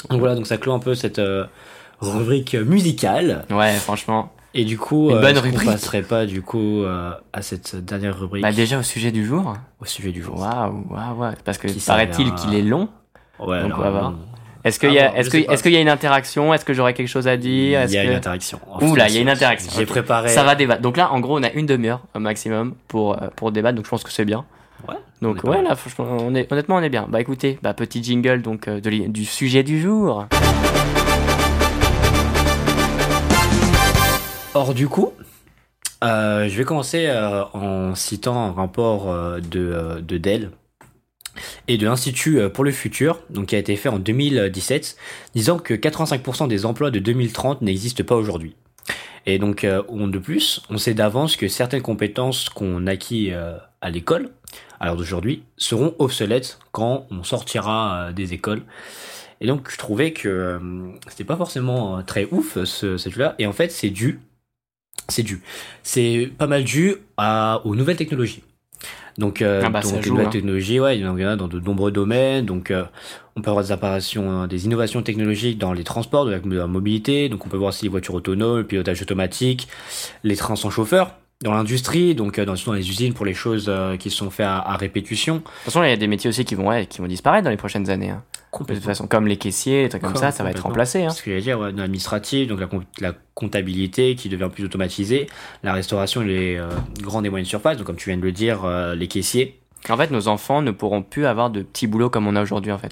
Donc 0.10 0.20
voilà, 0.20 0.36
donc 0.36 0.48
ça 0.48 0.58
clôt 0.58 0.72
un 0.74 0.80
peu 0.80 0.96
cette 0.96 1.20
euh, 1.20 1.46
rubrique 2.00 2.56
musicale. 2.56 3.46
Ouais, 3.50 3.74
franchement. 3.74 4.32
Et 4.54 4.64
du 4.66 4.78
coup, 4.78 5.10
Une 5.12 5.18
euh, 5.18 5.40
rubrique. 5.40 5.70
passerait 5.70 6.02
pas 6.04 6.26
du 6.26 6.42
coup 6.42 6.84
euh, 6.84 7.12
à 7.34 7.42
cette 7.42 7.76
dernière 7.76 8.18
rubrique? 8.20 8.44
Bah 8.44 8.52
déjà 8.52 8.80
au 8.80 8.84
sujet 8.84 9.12
du 9.12 9.26
jour. 9.26 9.54
au 9.82 9.86
sujet 9.86 10.12
du 10.12 10.22
jour. 10.22 10.40
Waouh, 10.40 10.86
waouh, 10.90 11.18
waouh. 11.20 11.34
Parce 11.44 11.58
que 11.58 11.68
paraît-il 11.86 12.34
qu'il 12.36 12.54
est 12.56 12.62
long. 12.62 12.88
Ouais, 13.40 13.62
Donc, 13.62 13.72
alors, 13.74 13.80
on 13.80 13.82
va 13.82 13.90
voir. 13.90 14.14
Est-ce 14.64 14.80
qu'il 14.80 14.94
y 14.94 15.00
a, 15.00 15.10
bon, 15.10 15.16
est-ce 15.16 15.26
je 15.26 15.32
que, 15.32 15.38
sais 15.40 15.44
pas. 15.46 15.54
est-ce 15.54 15.64
qu'il 15.64 15.72
y 15.72 15.78
a 15.78 15.82
une 15.82 15.90
interaction? 15.90 16.54
Est-ce 16.54 16.66
que 16.66 16.74
j'aurais 16.74 16.94
quelque 16.94 17.08
chose 17.08 17.28
à 17.28 17.36
dire? 17.38 17.84
Il 17.86 17.92
y 17.92 17.98
a 17.98 18.04
que- 18.04 18.08
une 18.10 18.16
interaction. 18.16 18.60
Ouh 18.82 18.96
là, 18.96 19.08
il 19.10 19.16
y 19.16 19.18
a 19.18 19.22
une 19.22 19.30
interaction. 19.30 19.72
J'ai 19.76 19.86
préparé. 19.86 20.30
Ça 20.30 20.44
va 20.44 20.54
débattre. 20.56 20.82
Donc 20.82 20.98
là, 20.98 21.12
en 21.12 21.20
gros, 21.20 21.40
on 21.40 21.44
a 21.44 21.52
une 21.52 21.66
demi-heure 21.66 22.02
au 22.14 22.20
maximum 22.20 22.76
pour, 22.88 23.14
euh, 23.14 23.28
pour 23.36 23.52
débattre. 23.52 23.76
Donc 23.76 23.86
je 23.86 23.90
pense 23.90 24.04
que 24.04 24.12
c'est 24.12 24.26
bien. 24.26 24.46
Ouais. 24.88 24.96
Donc 25.22 25.44
ouais, 25.44 25.62
là, 25.62 25.76
franchement, 25.76 26.18
on 26.20 26.36
est, 26.36 26.52
honnêtement, 26.52 26.76
on 26.76 26.82
est 26.82 26.90
bien. 26.90 27.06
Bah 27.10 27.20
écoutez, 27.22 27.58
bah 27.64 27.74
petit 27.74 28.04
jingle 28.04 28.42
donc 28.42 28.68
euh, 28.68 28.80
de 28.80 28.90
du 29.08 29.26
sujet 29.26 29.64
du 29.64 29.82
jour. 29.82 30.26
Or 34.54 34.74
du 34.74 34.88
coup, 34.88 35.14
euh, 36.04 36.50
je 36.50 36.58
vais 36.58 36.66
commencer 36.66 37.06
euh, 37.08 37.44
en 37.54 37.96
citant 37.96 38.36
un 38.48 38.52
rapport 38.52 39.06
de, 39.40 40.02
de 40.02 40.18
Dell 40.18 40.52
et 41.68 41.78
de 41.78 41.86
l'Institut 41.86 42.40
euh, 42.40 42.50
pour 42.50 42.64
le 42.64 42.72
futur, 42.72 43.22
donc 43.30 43.48
qui 43.48 43.56
a 43.56 43.60
été 43.60 43.76
fait 43.76 43.90
en 43.90 44.00
2017, 44.00 44.98
disant 45.36 45.60
que 45.60 45.74
85% 45.74 46.48
des 46.48 46.66
emplois 46.66 46.92
de 46.92 47.00
2030 47.00 47.62
n'existent 47.62 48.04
pas 48.04 48.16
aujourd'hui. 48.16 48.56
Et 49.26 49.38
donc, 49.38 49.64
euh, 49.64 49.84
on- 49.88 50.08
de 50.08 50.20
plus, 50.20 50.62
on 50.70 50.78
sait 50.78 50.94
d'avance 50.94 51.36
que 51.36 51.48
certaines 51.48 51.82
compétences 51.82 52.50
qu'on 52.50 52.88
acquis 52.88 53.32
euh, 53.32 53.58
à 53.82 53.90
l'école, 53.90 54.32
à 54.80 54.88
l'heure 54.88 54.98
d'aujourd'hui, 54.98 55.44
seront 55.58 55.96
obsolètes 56.00 56.60
quand 56.72 57.06
on 57.12 57.24
sortira 57.24 58.12
des 58.14 58.34
écoles. 58.34 58.64
Et 59.40 59.48
donc, 59.48 59.72
je 59.72 59.78
trouvais 59.78 60.12
que 60.12 60.60
c'était 61.08 61.24
pas 61.24 61.36
forcément 61.38 62.04
très 62.04 62.28
ouf 62.32 62.64
ce, 62.64 62.98
truc-là. 62.98 63.36
Et 63.40 63.46
en 63.48 63.54
fait, 63.54 63.72
c'est 63.72 63.90
dû, 63.90 64.20
c'est 65.08 65.24
dû, 65.24 65.42
c'est 65.84 66.32
pas 66.38 66.48
mal 66.48 66.64
dû 66.64 66.96
aux 67.18 67.76
nouvelles 67.76 67.98
technologies. 67.98 68.44
Donc, 69.18 69.42
euh, 69.42 69.62
Ah 69.66 69.70
bah, 69.70 69.82
donc, 69.82 70.06
nouvelles 70.06 70.28
hein. 70.28 70.30
technologies, 70.30 70.80
ouais, 70.80 70.98
il 70.98 71.02
y 71.02 71.06
en 71.08 71.16
a 71.18 71.36
dans 71.36 71.48
de 71.48 71.60
nombreux 71.60 71.92
domaines. 71.92 72.46
Donc, 72.46 72.72
euh, 72.72 72.84
on 73.36 73.42
peut 73.42 73.50
avoir 73.50 73.64
des 73.66 73.72
apparitions, 73.72 74.44
euh, 74.44 74.48
des 74.48 74.66
innovations 74.66 75.02
technologiques 75.02 75.58
dans 75.58 75.74
les 75.74 75.84
transports, 75.84 76.26
de 76.26 76.32
la, 76.32 76.40
de 76.40 76.56
la 76.58 76.68
mobilité. 76.68 77.30
Donc, 77.30 77.46
on 77.46 77.50
peut 77.50 77.58
voir 77.58 77.70
aussi 77.70 77.84
les 77.84 77.90
voitures 77.90 78.16
autonomes, 78.16 78.58
le 78.58 78.64
pilotage 78.66 79.02
automatique, 79.02 79.68
les 80.24 80.36
trains 80.36 80.56
sans 80.56 80.70
chauffeur. 80.70 81.12
Dans 81.44 81.54
l'industrie, 81.54 82.14
donc 82.14 82.38
euh, 82.38 82.46
dans, 82.46 82.54
dans 82.68 82.74
les 82.74 82.88
usines 82.88 83.14
pour 83.16 83.26
les 83.26 83.34
choses 83.34 83.66
euh, 83.68 83.98
qui 83.98 84.12
sont 84.12 84.30
faites 84.30 84.46
à, 84.46 84.60
à 84.60 84.78
répétition. 84.78 85.38
De 85.38 85.40
toute 85.42 85.50
façon, 85.64 85.82
il 85.84 85.90
y 85.90 85.92
a 85.92 85.98
des 85.98 86.06
métiers 86.06 86.30
aussi 86.30 86.46
qui 86.46 86.54
vont, 86.54 86.68
ouais, 86.68 86.86
qui 86.86 87.00
vont 87.02 87.08
disparaître 87.08 87.44
dans 87.46 87.50
les 87.50 87.58
prochaines 87.58 87.90
années. 87.90 88.12
hein. 88.12 88.22
De 88.60 88.74
toute 88.76 88.84
façon, 88.84 89.08
comme 89.08 89.28
les 89.28 89.38
caissiers, 89.38 89.88
trucs 89.90 90.02
comme 90.02 90.12
Com- 90.14 90.22
ça, 90.22 90.32
ça 90.32 90.44
va 90.44 90.52
être 90.52 90.64
remplacé. 90.64 91.04
Hein. 91.06 91.10
Ce 91.10 91.22
que 91.24 91.32
j'allais 91.32 91.42
dire, 91.42 91.58
ouais, 91.60 91.72
dans 91.72 91.82
l'administratif, 91.84 92.48
donc 92.50 92.60
la, 92.60 92.68
la 93.00 93.14
comptabilité 93.34 94.16
qui 94.16 94.28
devient 94.30 94.50
plus 94.54 94.66
automatisée, 94.66 95.28
la 95.64 95.72
restauration, 95.74 96.22
les 96.22 96.58
euh, 96.58 96.68
grandes 97.02 97.26
et 97.26 97.30
moyennes 97.30 97.46
surfaces, 97.46 97.78
donc 97.78 97.88
comme 97.88 97.96
tu 97.96 98.10
viens 98.10 98.18
de 98.18 98.24
le 98.24 98.32
dire, 98.34 98.66
euh, 98.66 98.94
les 98.96 99.08
caissiers. 99.08 99.60
En 99.90 99.98
fait, 99.98 100.12
nos 100.12 100.28
enfants 100.28 100.62
ne 100.62 100.72
pourront 100.72 101.02
plus 101.02 101.26
avoir 101.26 101.50
de 101.50 101.62
petits 101.62 101.88
boulots 101.88 102.10
comme 102.10 102.28
on 102.28 102.36
a 102.36 102.42
aujourd'hui, 102.42 102.72
en 102.72 102.78
fait. 102.78 102.92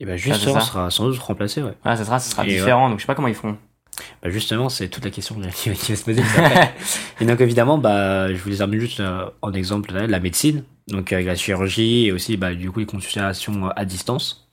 Et 0.00 0.04
ben 0.06 0.12
Ah, 0.14 0.16
juste 0.16 0.40
c'est 0.44 0.52
ça, 0.52 0.60
ça. 0.60 0.66
sera 0.66 0.90
sans 0.90 1.04
doute 1.08 1.18
remplacé, 1.18 1.62
ouais. 1.62 1.72
Ah, 1.84 1.96
ça 1.96 2.04
sera, 2.04 2.18
ça 2.18 2.30
sera 2.30 2.44
Et 2.46 2.48
différent, 2.48 2.88
donc 2.90 2.98
je 2.98 3.02
sais 3.04 3.06
pas 3.06 3.14
comment 3.14 3.28
ils 3.28 3.34
feront. 3.34 3.56
Bah 4.22 4.30
justement, 4.30 4.68
c'est 4.68 4.88
toute 4.88 5.04
la 5.04 5.10
question 5.10 5.36
qui 5.54 5.70
va 5.70 5.74
se 5.96 6.04
poser. 6.04 6.22
et 7.20 7.24
donc 7.24 7.40
évidemment, 7.40 7.78
bah, 7.78 8.32
je 8.32 8.38
voulais 8.38 8.62
amener 8.62 8.80
juste 8.80 9.00
euh, 9.00 9.26
en 9.42 9.52
exemple 9.52 9.92
la 9.92 10.20
médecine, 10.20 10.64
donc 10.88 11.12
avec 11.12 11.26
la 11.26 11.34
chirurgie 11.34 12.06
et 12.06 12.12
aussi 12.12 12.36
bah, 12.36 12.54
du 12.54 12.70
coup 12.70 12.80
les 12.80 12.86
consultations 12.86 13.70
à 13.74 13.84
distance. 13.84 14.46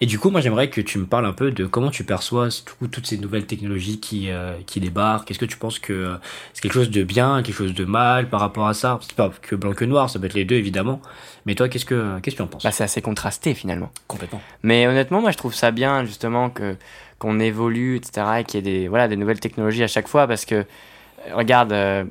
Et 0.00 0.06
du 0.06 0.18
coup, 0.18 0.30
moi 0.30 0.40
j'aimerais 0.40 0.70
que 0.70 0.80
tu 0.80 0.98
me 0.98 1.06
parles 1.06 1.26
un 1.26 1.32
peu 1.32 1.50
de 1.50 1.66
comment 1.66 1.90
tu 1.90 2.04
perçois 2.04 2.48
tout, 2.64 2.88
toutes 2.88 3.06
ces 3.06 3.18
nouvelles 3.18 3.46
technologies 3.46 4.00
qui, 4.00 4.30
euh, 4.30 4.58
qui 4.66 4.80
débarquent. 4.80 5.30
Est-ce 5.30 5.38
que 5.38 5.46
tu 5.46 5.56
penses 5.56 5.78
que 5.78 5.92
euh, 5.92 6.14
c'est 6.52 6.60
quelque 6.62 6.74
chose 6.74 6.90
de 6.90 7.02
bien, 7.02 7.42
quelque 7.42 7.56
chose 7.56 7.74
de 7.74 7.84
mal 7.84 8.28
par 8.28 8.40
rapport 8.40 8.66
à 8.66 8.74
ça? 8.74 8.98
C'est 9.02 9.14
pas 9.14 9.30
que 9.40 9.56
blanc 9.56 9.72
que 9.72 9.84
noir, 9.84 10.10
ça 10.10 10.18
peut 10.18 10.26
être 10.26 10.34
les 10.34 10.44
deux 10.44 10.56
évidemment. 10.56 11.00
Mais 11.46 11.54
toi, 11.54 11.68
qu'est-ce 11.68 11.86
que 11.86 12.18
qu'est-ce 12.20 12.36
que 12.36 12.42
tu 12.42 12.42
en 12.42 12.48
penses? 12.48 12.62
Bah, 12.62 12.72
c'est 12.72 12.84
assez 12.84 13.00
contrasté 13.00 13.54
finalement. 13.54 13.90
Complètement. 14.06 14.42
Mais 14.62 14.86
honnêtement, 14.86 15.20
moi 15.20 15.30
je 15.30 15.38
trouve 15.38 15.54
ça 15.54 15.70
bien 15.70 16.04
justement 16.04 16.50
que 16.50 16.76
qu'on 17.18 17.40
évolue, 17.40 17.96
etc. 17.96 18.26
Et 18.40 18.44
qu'il 18.44 18.64
y 18.64 18.68
ait 18.68 18.80
des, 18.80 18.88
voilà, 18.88 19.08
des 19.08 19.16
nouvelles 19.16 19.40
technologies 19.40 19.82
à 19.82 19.88
chaque 19.88 20.08
fois 20.08 20.26
parce 20.26 20.44
que, 20.44 20.54
euh, 20.54 20.64
regarde, 21.34 21.72
euh, 21.72 22.04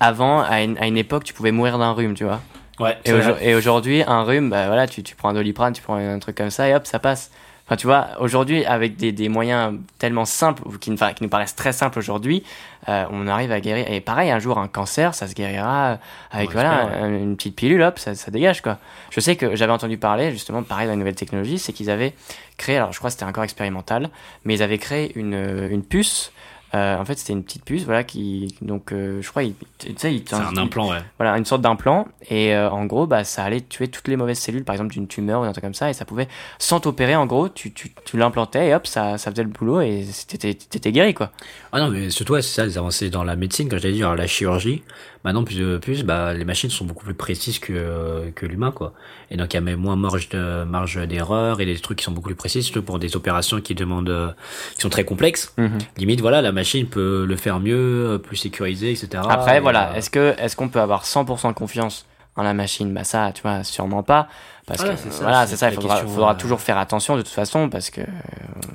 avant, 0.00 0.42
à 0.42 0.62
une, 0.62 0.78
à 0.78 0.86
une 0.86 0.96
époque, 0.96 1.24
tu 1.24 1.34
pouvais 1.34 1.52
mourir 1.52 1.78
d'un 1.78 1.92
rhume, 1.92 2.14
tu 2.14 2.24
vois. 2.24 2.40
Ouais. 2.78 2.96
Et, 3.04 3.50
et 3.50 3.54
aujourd'hui, 3.54 4.04
un 4.06 4.22
rhume, 4.22 4.50
bah 4.50 4.66
voilà, 4.66 4.86
tu, 4.86 5.02
tu 5.02 5.16
prends 5.16 5.30
un 5.30 5.34
doliprane, 5.34 5.72
tu 5.72 5.82
prends 5.82 5.96
un 5.96 6.18
truc 6.18 6.36
comme 6.36 6.50
ça 6.50 6.68
et 6.68 6.74
hop, 6.74 6.86
ça 6.86 6.98
passe. 6.98 7.30
Enfin, 7.68 7.76
tu 7.76 7.86
vois, 7.86 8.06
aujourd'hui, 8.18 8.64
avec 8.64 8.96
des, 8.96 9.12
des 9.12 9.28
moyens 9.28 9.74
tellement 9.98 10.24
simples, 10.24 10.62
qui, 10.78 10.88
nous- 10.90 10.94
enfin, 10.94 11.12
qui 11.12 11.22
nous 11.22 11.28
paraissent 11.28 11.54
très 11.54 11.72
simples 11.72 11.98
aujourd'hui, 11.98 12.42
euh, 12.88 13.04
on 13.10 13.26
arrive 13.28 13.52
à 13.52 13.60
guérir. 13.60 13.84
Et 13.92 14.00
pareil, 14.00 14.30
un 14.30 14.38
jour, 14.38 14.56
un 14.58 14.68
cancer, 14.68 15.14
ça 15.14 15.26
se 15.28 15.34
guérira 15.34 15.98
avec 16.30 16.48
On 16.48 16.52
voilà, 16.52 16.84
espère, 16.84 17.04
une 17.04 17.36
petite 17.36 17.56
pilule, 17.56 17.82
hop, 17.82 17.98
ça, 17.98 18.14
ça 18.14 18.30
dégage, 18.30 18.62
quoi. 18.62 18.78
Je 19.10 19.20
sais 19.20 19.36
que 19.36 19.54
j'avais 19.54 19.72
entendu 19.72 19.98
parler, 19.98 20.30
justement, 20.32 20.62
pareil, 20.62 20.86
dans 20.86 20.94
les 20.94 20.98
nouvelles 20.98 21.14
technologies, 21.14 21.58
c'est 21.58 21.74
qu'ils 21.74 21.90
avaient 21.90 22.14
créé, 22.56 22.78
alors 22.78 22.92
je 22.94 22.98
crois 22.98 23.10
que 23.10 23.12
c'était 23.12 23.26
encore 23.26 23.44
expérimental, 23.44 24.08
mais 24.44 24.54
ils 24.54 24.62
avaient 24.62 24.78
créé 24.78 25.12
une, 25.18 25.68
une 25.70 25.82
puce. 25.84 26.32
Euh, 26.74 26.98
en 26.98 27.04
fait, 27.06 27.18
c'était 27.18 27.32
une 27.32 27.42
petite 27.44 27.64
puce, 27.64 27.84
voilà, 27.84 28.04
qui, 28.04 28.54
donc, 28.60 28.92
euh, 28.92 29.22
je 29.22 29.30
crois, 29.30 29.42
il- 29.42 29.54
tu 29.78 29.94
sais, 29.96 30.14
il 30.14 30.22
C'est 30.28 30.34
un 30.34 30.54
implant, 30.56 30.90
ouais. 30.90 30.98
voilà, 31.18 31.38
une 31.38 31.46
sorte 31.46 31.62
d'implant. 31.62 32.06
Et 32.28 32.54
euh, 32.54 32.68
en 32.70 32.84
gros, 32.84 33.06
bah, 33.06 33.24
ça 33.24 33.42
allait 33.44 33.62
tuer 33.62 33.88
toutes 33.88 34.06
les 34.08 34.16
mauvaises 34.16 34.38
cellules, 34.38 34.64
par 34.64 34.74
exemple 34.74 34.92
d'une 34.92 35.06
tumeur 35.06 35.40
ou 35.40 35.44
d'un 35.44 35.52
truc 35.52 35.64
comme 35.64 35.72
ça. 35.74 35.88
Et 35.88 35.94
ça 35.94 36.04
pouvait, 36.04 36.28
sans 36.58 36.80
t'opérer, 36.80 37.16
en 37.16 37.24
gros, 37.24 37.48
tu, 37.48 37.72
tu, 37.72 37.92
tu 38.04 38.18
l'implantais 38.18 38.68
et 38.68 38.74
hop, 38.74 38.86
ça, 38.86 39.16
ça 39.16 39.30
faisait 39.30 39.44
le 39.44 39.48
boulot 39.48 39.80
et 39.80 40.04
t'étais 40.26 40.92
guéri, 40.92 41.14
quoi. 41.14 41.30
Ah 41.72 41.80
non, 41.80 41.88
mais 41.88 42.10
surtout, 42.10 42.34
ouais, 42.34 42.42
c'est 42.42 42.54
ça, 42.54 42.66
les 42.66 42.76
avancées 42.76 43.08
dans 43.08 43.24
la 43.24 43.36
médecine, 43.36 43.68
comme 43.68 43.78
je 43.78 43.88
dit, 43.88 44.00
la 44.00 44.26
chirurgie. 44.26 44.82
Maintenant, 45.24 45.44
plus 45.44 45.58
de 45.58 45.78
plus, 45.78 46.04
bah, 46.04 46.32
les 46.32 46.44
machines 46.44 46.70
sont 46.70 46.84
beaucoup 46.84 47.04
plus 47.04 47.14
précises 47.14 47.58
que, 47.58 48.30
que 48.34 48.46
l'humain, 48.46 48.70
quoi. 48.70 48.92
Et 49.30 49.36
donc, 49.36 49.52
il 49.52 49.56
y 49.56 49.58
a 49.58 49.60
même 49.60 49.80
moins 49.80 49.96
marge 49.96 50.28
de, 50.28 50.64
marge 50.64 51.06
d'erreur 51.06 51.60
et 51.60 51.66
des 51.66 51.76
trucs 51.78 51.98
qui 51.98 52.04
sont 52.04 52.12
beaucoup 52.12 52.28
plus 52.28 52.36
précis, 52.36 52.62
surtout 52.62 52.82
pour 52.82 52.98
des 52.98 53.16
opérations 53.16 53.60
qui 53.60 53.74
demandent, 53.74 54.34
qui 54.74 54.80
sont 54.80 54.88
très 54.88 55.04
complexes. 55.04 55.54
Limite, 55.96 56.20
voilà, 56.20 56.42
la 56.42 56.52
machine 56.52 56.86
peut 56.86 57.24
le 57.26 57.36
faire 57.36 57.60
mieux, 57.60 58.20
plus 58.22 58.36
sécurisé, 58.36 58.90
etc. 58.90 59.22
Après, 59.28 59.58
Et, 59.58 59.60
voilà, 59.60 59.90
euh, 59.90 59.94
est-ce 59.94 60.10
que 60.10 60.34
est-ce 60.38 60.56
qu'on 60.56 60.68
peut 60.68 60.80
avoir 60.80 61.04
100% 61.04 61.54
confiance 61.54 62.06
la 62.42 62.54
machine 62.54 62.92
Bah 62.92 63.04
ça, 63.04 63.32
tu 63.34 63.42
vois, 63.42 63.64
sûrement 63.64 64.02
pas. 64.02 64.28
Parce 64.66 64.82
que 64.84 64.96
c'est 64.96 65.10
ça, 65.12 65.22
voilà, 65.22 65.46
c'est 65.46 65.56
ça, 65.56 65.70
il 65.70 65.74
faudra, 65.76 65.94
question, 65.94 66.14
faudra 66.14 66.32
euh, 66.32 66.36
toujours 66.36 66.60
faire 66.60 66.76
attention 66.76 67.16
de 67.16 67.22
toute 67.22 67.32
façon 67.32 67.70
parce 67.70 67.88
que 67.88 68.02
euh, 68.02 68.04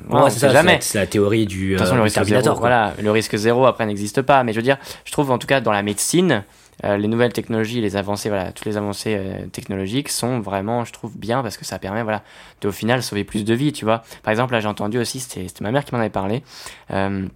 voilà, 0.08 0.32
c'est 0.32 0.49
jamais. 0.49 0.80
c'est 0.82 0.97
la 0.97 1.06
théorie 1.06 1.45
du, 1.45 1.73
De 1.73 1.78
toute 1.78 1.86
façon, 1.86 1.93
euh, 1.93 1.97
le 1.97 2.04
risque 2.04 2.23
zéro, 2.23 2.56
voilà, 2.56 2.93
le 2.99 3.12
risque 3.12 3.36
zéro 3.36 3.65
après 3.67 3.86
n'existe 3.86 4.23
pas. 4.23 4.43
Mais 4.43 4.54
je 4.54 4.58
veux 4.58 4.63
dire, 4.63 4.78
je 5.06 5.12
trouve 5.12 5.30
en 5.30 5.38
tout 5.38 5.45
cas 5.45 5.62
dans 5.62 5.71
la 5.71 5.84
médecine, 5.84 6.43
euh, 6.84 6.97
les 6.97 7.08
nouvelles 7.08 7.32
technologies, 7.34 7.80
les 7.80 7.95
avancées, 7.95 8.30
voilà, 8.30 8.52
toutes 8.52 8.65
les 8.65 8.76
avancées 8.76 9.15
euh, 9.19 9.45
technologiques 9.52 10.10
sont 10.10 10.39
vraiment, 10.39 10.84
je 10.84 10.91
trouve 10.93 11.15
bien 11.15 11.43
parce 11.43 11.58
que 11.58 11.65
ça 11.65 11.78
permet, 11.78 12.02
voilà, 12.02 12.23
de 12.62 12.69
au 12.69 12.71
final 12.71 13.04
sauver 13.04 13.23
plus 13.23 13.45
de 13.45 13.54
vies, 13.54 13.71
tu 13.71 13.86
vois. 13.86 14.02
Par 14.23 14.32
exemple, 14.32 14.54
là, 14.54 14.60
j'ai 14.62 14.67
entendu 14.67 14.97
aussi, 14.97 15.19
c'était 15.19 15.45
ma 15.62 15.69
mère 15.71 15.86
qui 15.86 15.93
m'en 15.93 15.99
avait 15.99 16.10
parlé. 16.10 16.41
euh, 16.89 17.28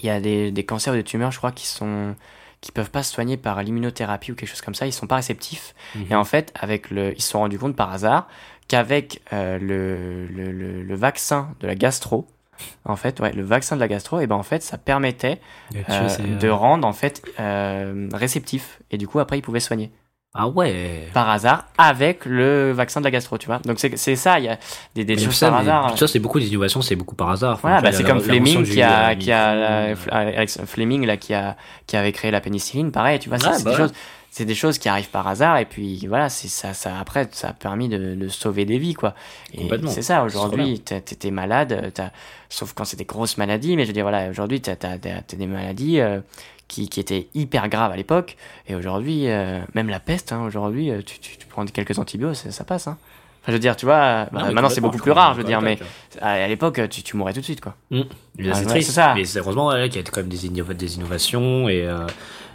Il 0.00 0.04
y 0.04 0.10
a 0.10 0.20
des, 0.20 0.50
des 0.52 0.64
cancers 0.66 0.92
ou 0.92 0.96
des 0.96 1.02
tumeurs, 1.02 1.32
je 1.32 1.38
crois, 1.38 1.52
qui 1.52 1.66
sont 1.66 2.14
qui 2.60 2.72
peuvent 2.72 2.90
pas 2.90 3.02
se 3.02 3.12
soigner 3.12 3.36
par 3.36 3.62
l'immunothérapie 3.62 4.32
ou 4.32 4.34
quelque 4.34 4.48
chose 4.48 4.60
comme 4.60 4.74
ça, 4.74 4.86
ils 4.86 4.92
sont 4.92 5.06
pas 5.06 5.16
réceptifs. 5.16 5.74
Mhm. 5.94 6.06
Et 6.10 6.14
en 6.14 6.24
fait, 6.24 6.52
avec 6.58 6.90
le, 6.90 7.14
ils 7.14 7.22
se 7.22 7.30
sont 7.30 7.40
rendus 7.40 7.58
compte 7.58 7.76
par 7.76 7.92
hasard 7.92 8.28
qu'avec 8.68 9.22
euh, 9.32 9.58
le, 9.58 10.26
le, 10.26 10.50
le, 10.50 10.82
le 10.82 10.94
vaccin 10.96 11.54
de 11.60 11.66
la 11.66 11.74
gastro, 11.74 12.26
en 12.84 12.96
fait, 12.96 13.20
ouais, 13.20 13.32
le 13.32 13.42
vaccin 13.42 13.76
de 13.76 13.80
la 13.80 13.88
gastro, 13.88 14.18
et 14.20 14.26
ben 14.26 14.36
en 14.36 14.42
fait, 14.42 14.62
ça 14.62 14.78
permettait 14.78 15.40
euh, 15.74 16.08
c'est, 16.08 16.22
euh, 16.22 16.36
de 16.38 16.48
rendre 16.48 16.88
en 16.88 16.92
fait 16.92 17.22
réceptif. 18.12 18.80
Et 18.90 18.96
du 18.98 19.06
coup, 19.06 19.18
après, 19.18 19.38
ils 19.38 19.42
pouvaient 19.42 19.60
soigner 19.60 19.90
Ah 20.38 20.48
ouais. 20.48 21.08
par 21.14 21.28
hasard 21.30 21.64
avec 21.78 22.24
le 22.24 22.72
vaccin 22.72 23.00
de 23.00 23.04
la 23.06 23.10
gastro, 23.10 23.38
tu 23.38 23.46
vois. 23.46 23.58
Donc 23.64 23.78
c'est 23.78 23.96
c'est 23.96 24.16
ça, 24.16 24.38
il 24.38 24.44
y 24.44 24.48
a 24.48 24.58
des, 24.94 25.04
des 25.04 25.16
choses 25.18 25.34
ça, 25.34 25.50
par 25.50 25.60
hasard. 25.60 25.98
Ça, 25.98 26.06
c'est 26.06 26.18
beaucoup 26.18 26.38
d'innovations, 26.40 26.82
c'est 26.82 26.96
beaucoup 26.96 27.14
par 27.14 27.30
hasard. 27.30 27.54
Enfin, 27.54 27.80
bah 27.80 27.92
c'est 27.92 28.04
comme 28.04 28.20
Fleming 28.20 28.64
qui 28.64 28.82
a, 28.82 29.10
euh, 29.10 29.14
qui 29.14 29.32
a 29.32 29.54
la- 29.54 29.88
micro- 29.94 30.10
Alex 30.12 30.60
Fleming 30.66 31.06
là 31.06 31.16
qui 31.16 31.34
a 31.34 31.56
qui 31.86 31.96
avait 31.96 32.12
créé 32.12 32.30
la 32.30 32.40
pénicilline, 32.40 32.90
pareil, 32.92 33.18
tu 33.18 33.28
vois, 33.28 33.38
c'est 33.38 33.46
Ouais, 33.48 33.52
c'est 33.54 33.64
bah 33.64 33.70
des 33.72 33.76
ouais. 33.76 33.82
choses, 33.88 33.92
c'est 34.30 34.44
des 34.44 34.54
choses 34.54 34.76
qui 34.78 34.88
arrivent 34.90 35.08
par 35.08 35.26
hasard 35.28 35.56
et 35.58 35.64
puis 35.64 36.06
voilà, 36.06 36.28
c'est 36.28 36.48
ça, 36.48 36.74
ça 36.74 36.98
après 37.00 37.26
ça 37.32 37.48
a 37.48 37.52
permis 37.54 37.88
de, 37.88 38.14
de 38.14 38.28
sauver 38.28 38.64
des 38.66 38.76
vies 38.78 38.92
quoi. 38.94 39.14
Et 39.54 39.58
Complètement. 39.62 39.90
c'est 39.90 40.02
ça 40.02 40.24
aujourd'hui, 40.24 40.80
t'es 40.80 41.30
malade, 41.30 41.90
t'as- 41.94 42.10
sauf 42.50 42.72
quand 42.74 42.84
c'est 42.84 42.96
des 42.98 43.04
grosses 43.06 43.38
maladies, 43.38 43.76
mais 43.76 43.84
je 43.84 43.88
veux 43.88 43.92
dire 43.94 44.04
voilà, 44.04 44.28
aujourd'hui 44.28 44.60
t'as 44.60 44.76
t'as 44.76 44.98
des 44.98 45.46
maladies 45.46 46.00
euh, 46.00 46.20
qui, 46.68 46.88
qui 46.88 47.00
étaient 47.00 47.28
hyper 47.34 47.68
graves 47.68 47.92
à 47.92 47.96
l'époque 47.96 48.36
et 48.68 48.74
aujourd'hui 48.74 49.28
euh, 49.28 49.60
même 49.74 49.88
la 49.88 50.00
peste, 50.00 50.32
hein, 50.32 50.42
aujourd'hui 50.44 50.90
euh, 50.90 51.00
tu, 51.04 51.18
tu, 51.20 51.36
tu 51.36 51.46
prends 51.46 51.64
quelques 51.66 51.98
antibiotiques, 51.98 52.42
ça, 52.44 52.50
ça 52.50 52.64
passe. 52.64 52.88
Hein. 52.88 52.98
Enfin, 53.42 53.52
je 53.52 53.52
veux 53.52 53.58
dire, 53.60 53.76
tu 53.76 53.86
vois, 53.86 54.26
bah, 54.32 54.42
Non, 54.42 54.52
maintenant 54.52 54.68
c'est 54.68 54.80
beaucoup 54.80 54.98
plus 54.98 55.12
rare, 55.12 55.34
je 55.34 55.38
veux 55.38 55.44
dire, 55.44 55.60
mais 55.60 55.78
à, 56.20 56.48
l'époque 56.48 56.80
tu, 56.90 57.02
tu 57.02 57.16
mourais 57.16 57.32
tout 57.32 57.40
de 57.40 57.44
suite 57.44 57.60
quoi. 57.60 57.76
Mais 57.90 58.04
Ah, 58.50 58.54
c'est 58.54 58.64
ouais, 58.64 58.70
triste. 58.70 58.88
c'est 58.88 58.94
ça. 58.94 59.14
Mais 59.14 59.22
heureusement 59.36 59.68
ouais, 59.68 59.88
qu'il 59.88 60.00
y 60.02 60.04
a 60.04 60.10
quand 60.10 60.20
même 60.20 60.28
des, 60.28 60.48
des 60.74 60.96
innovations 60.96 61.68
et 61.68 61.86
euh, 61.86 62.06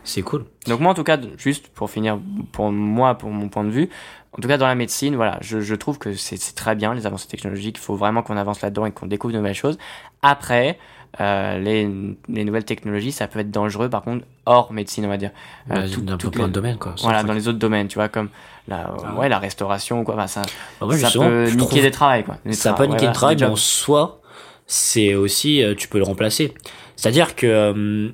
c'est 0.04 0.22
cool. 0.22 0.46
Donc 0.68 0.82
moi 0.82 0.92
en 0.92 0.96
tout 0.96 1.04
cas, 1.06 1.18
juste 1.38 1.70
pour 1.70 1.90
finir, 1.90 2.20
pour 2.52 2.72
moi, 2.72 3.16
pour 3.18 3.30
mon 3.30 3.48
point 3.48 3.64
de 3.64 3.70
vue, 3.70 3.90
en 4.38 4.42
tout 4.42 4.48
cas 4.48 4.58
dans 4.58 4.68
la 4.68 4.76
médecine, 4.76 5.16
voilà, 5.16 5.38
je, 5.42 5.62
je 5.62 5.76
trouve 5.76 5.98
que 5.98 6.14
c'est 6.14 6.38
c'est 6.38 6.56
très 6.56 6.76
bien 6.76 6.94
les 6.94 7.06
avancées 7.06 7.28
technologiques, 7.28 7.78
il 7.78 7.82
faut 7.82 7.96
vraiment 7.96 8.22
qu'on 8.22 8.36
avance 8.38 8.62
là-dedans 8.62 8.86
et 8.86 8.92
qu'on 8.92 9.08
découvre 9.08 9.34
de 9.34 9.38
nouvelles 9.38 9.54
choses. 9.56 9.78
Après, 10.22 10.78
euh, 11.20 11.60
les, 11.60 11.90
les 12.30 12.44
nouvelles 12.46 12.64
technologies, 12.64 13.12
ça 13.12 13.28
peut 13.28 13.40
être 13.40 13.52
dangereux 13.52 13.90
par 13.90 14.02
contre 14.02 14.26
hors 14.46 14.72
médecine, 14.72 15.06
on 15.06 15.10
va 15.10 15.18
dire. 15.18 15.32
Euh, 15.72 15.88
tout- 15.92 16.02
dans 16.02 16.16
les- 16.18 16.48
de 16.48 16.54
domaines, 16.54 16.78
quoi. 16.78 16.96
Voilà, 17.02 17.24
dans 17.24 17.34
les 17.34 17.48
autres 17.48 17.60
domaines, 17.60 17.88
tu 17.90 17.96
vois, 17.96 18.08
comme 18.08 18.30
la, 18.68 18.94
Ah 19.06 19.16
ouais, 19.16 19.28
la 19.30 19.40
restauration 19.40 20.02
ou 20.02 20.04
quoi, 20.04 20.16
bah, 20.16 20.28
ça, 20.28 20.42
Bah, 20.80 20.86
moi, 20.88 20.98
ça 20.98 21.10
peut 21.12 21.46
niquer 21.46 21.58
trouve- 21.58 21.82
des 21.82 21.92
travails, 21.92 22.24
quoi. 22.24 22.38
Des 22.46 22.54
ça 22.54 22.72
tra- 22.72 22.78
peut 22.78 22.86
niquer 22.86 23.02
ouais, 23.02 23.08
le 23.08 23.14
travail, 23.14 23.36
des 23.36 23.42
mais 23.44 23.48
jobs. 23.48 23.54
en 23.54 23.58
soi, 23.58 24.22
c'est 24.68 25.14
aussi, 25.16 25.62
euh, 25.64 25.76
tu 25.76 25.88
peux 25.88 25.98
le 25.98 26.06
remplacer. 26.06 26.54
C'est-à-dire 26.96 27.36
que, 27.36 27.46
euh, 27.48 28.10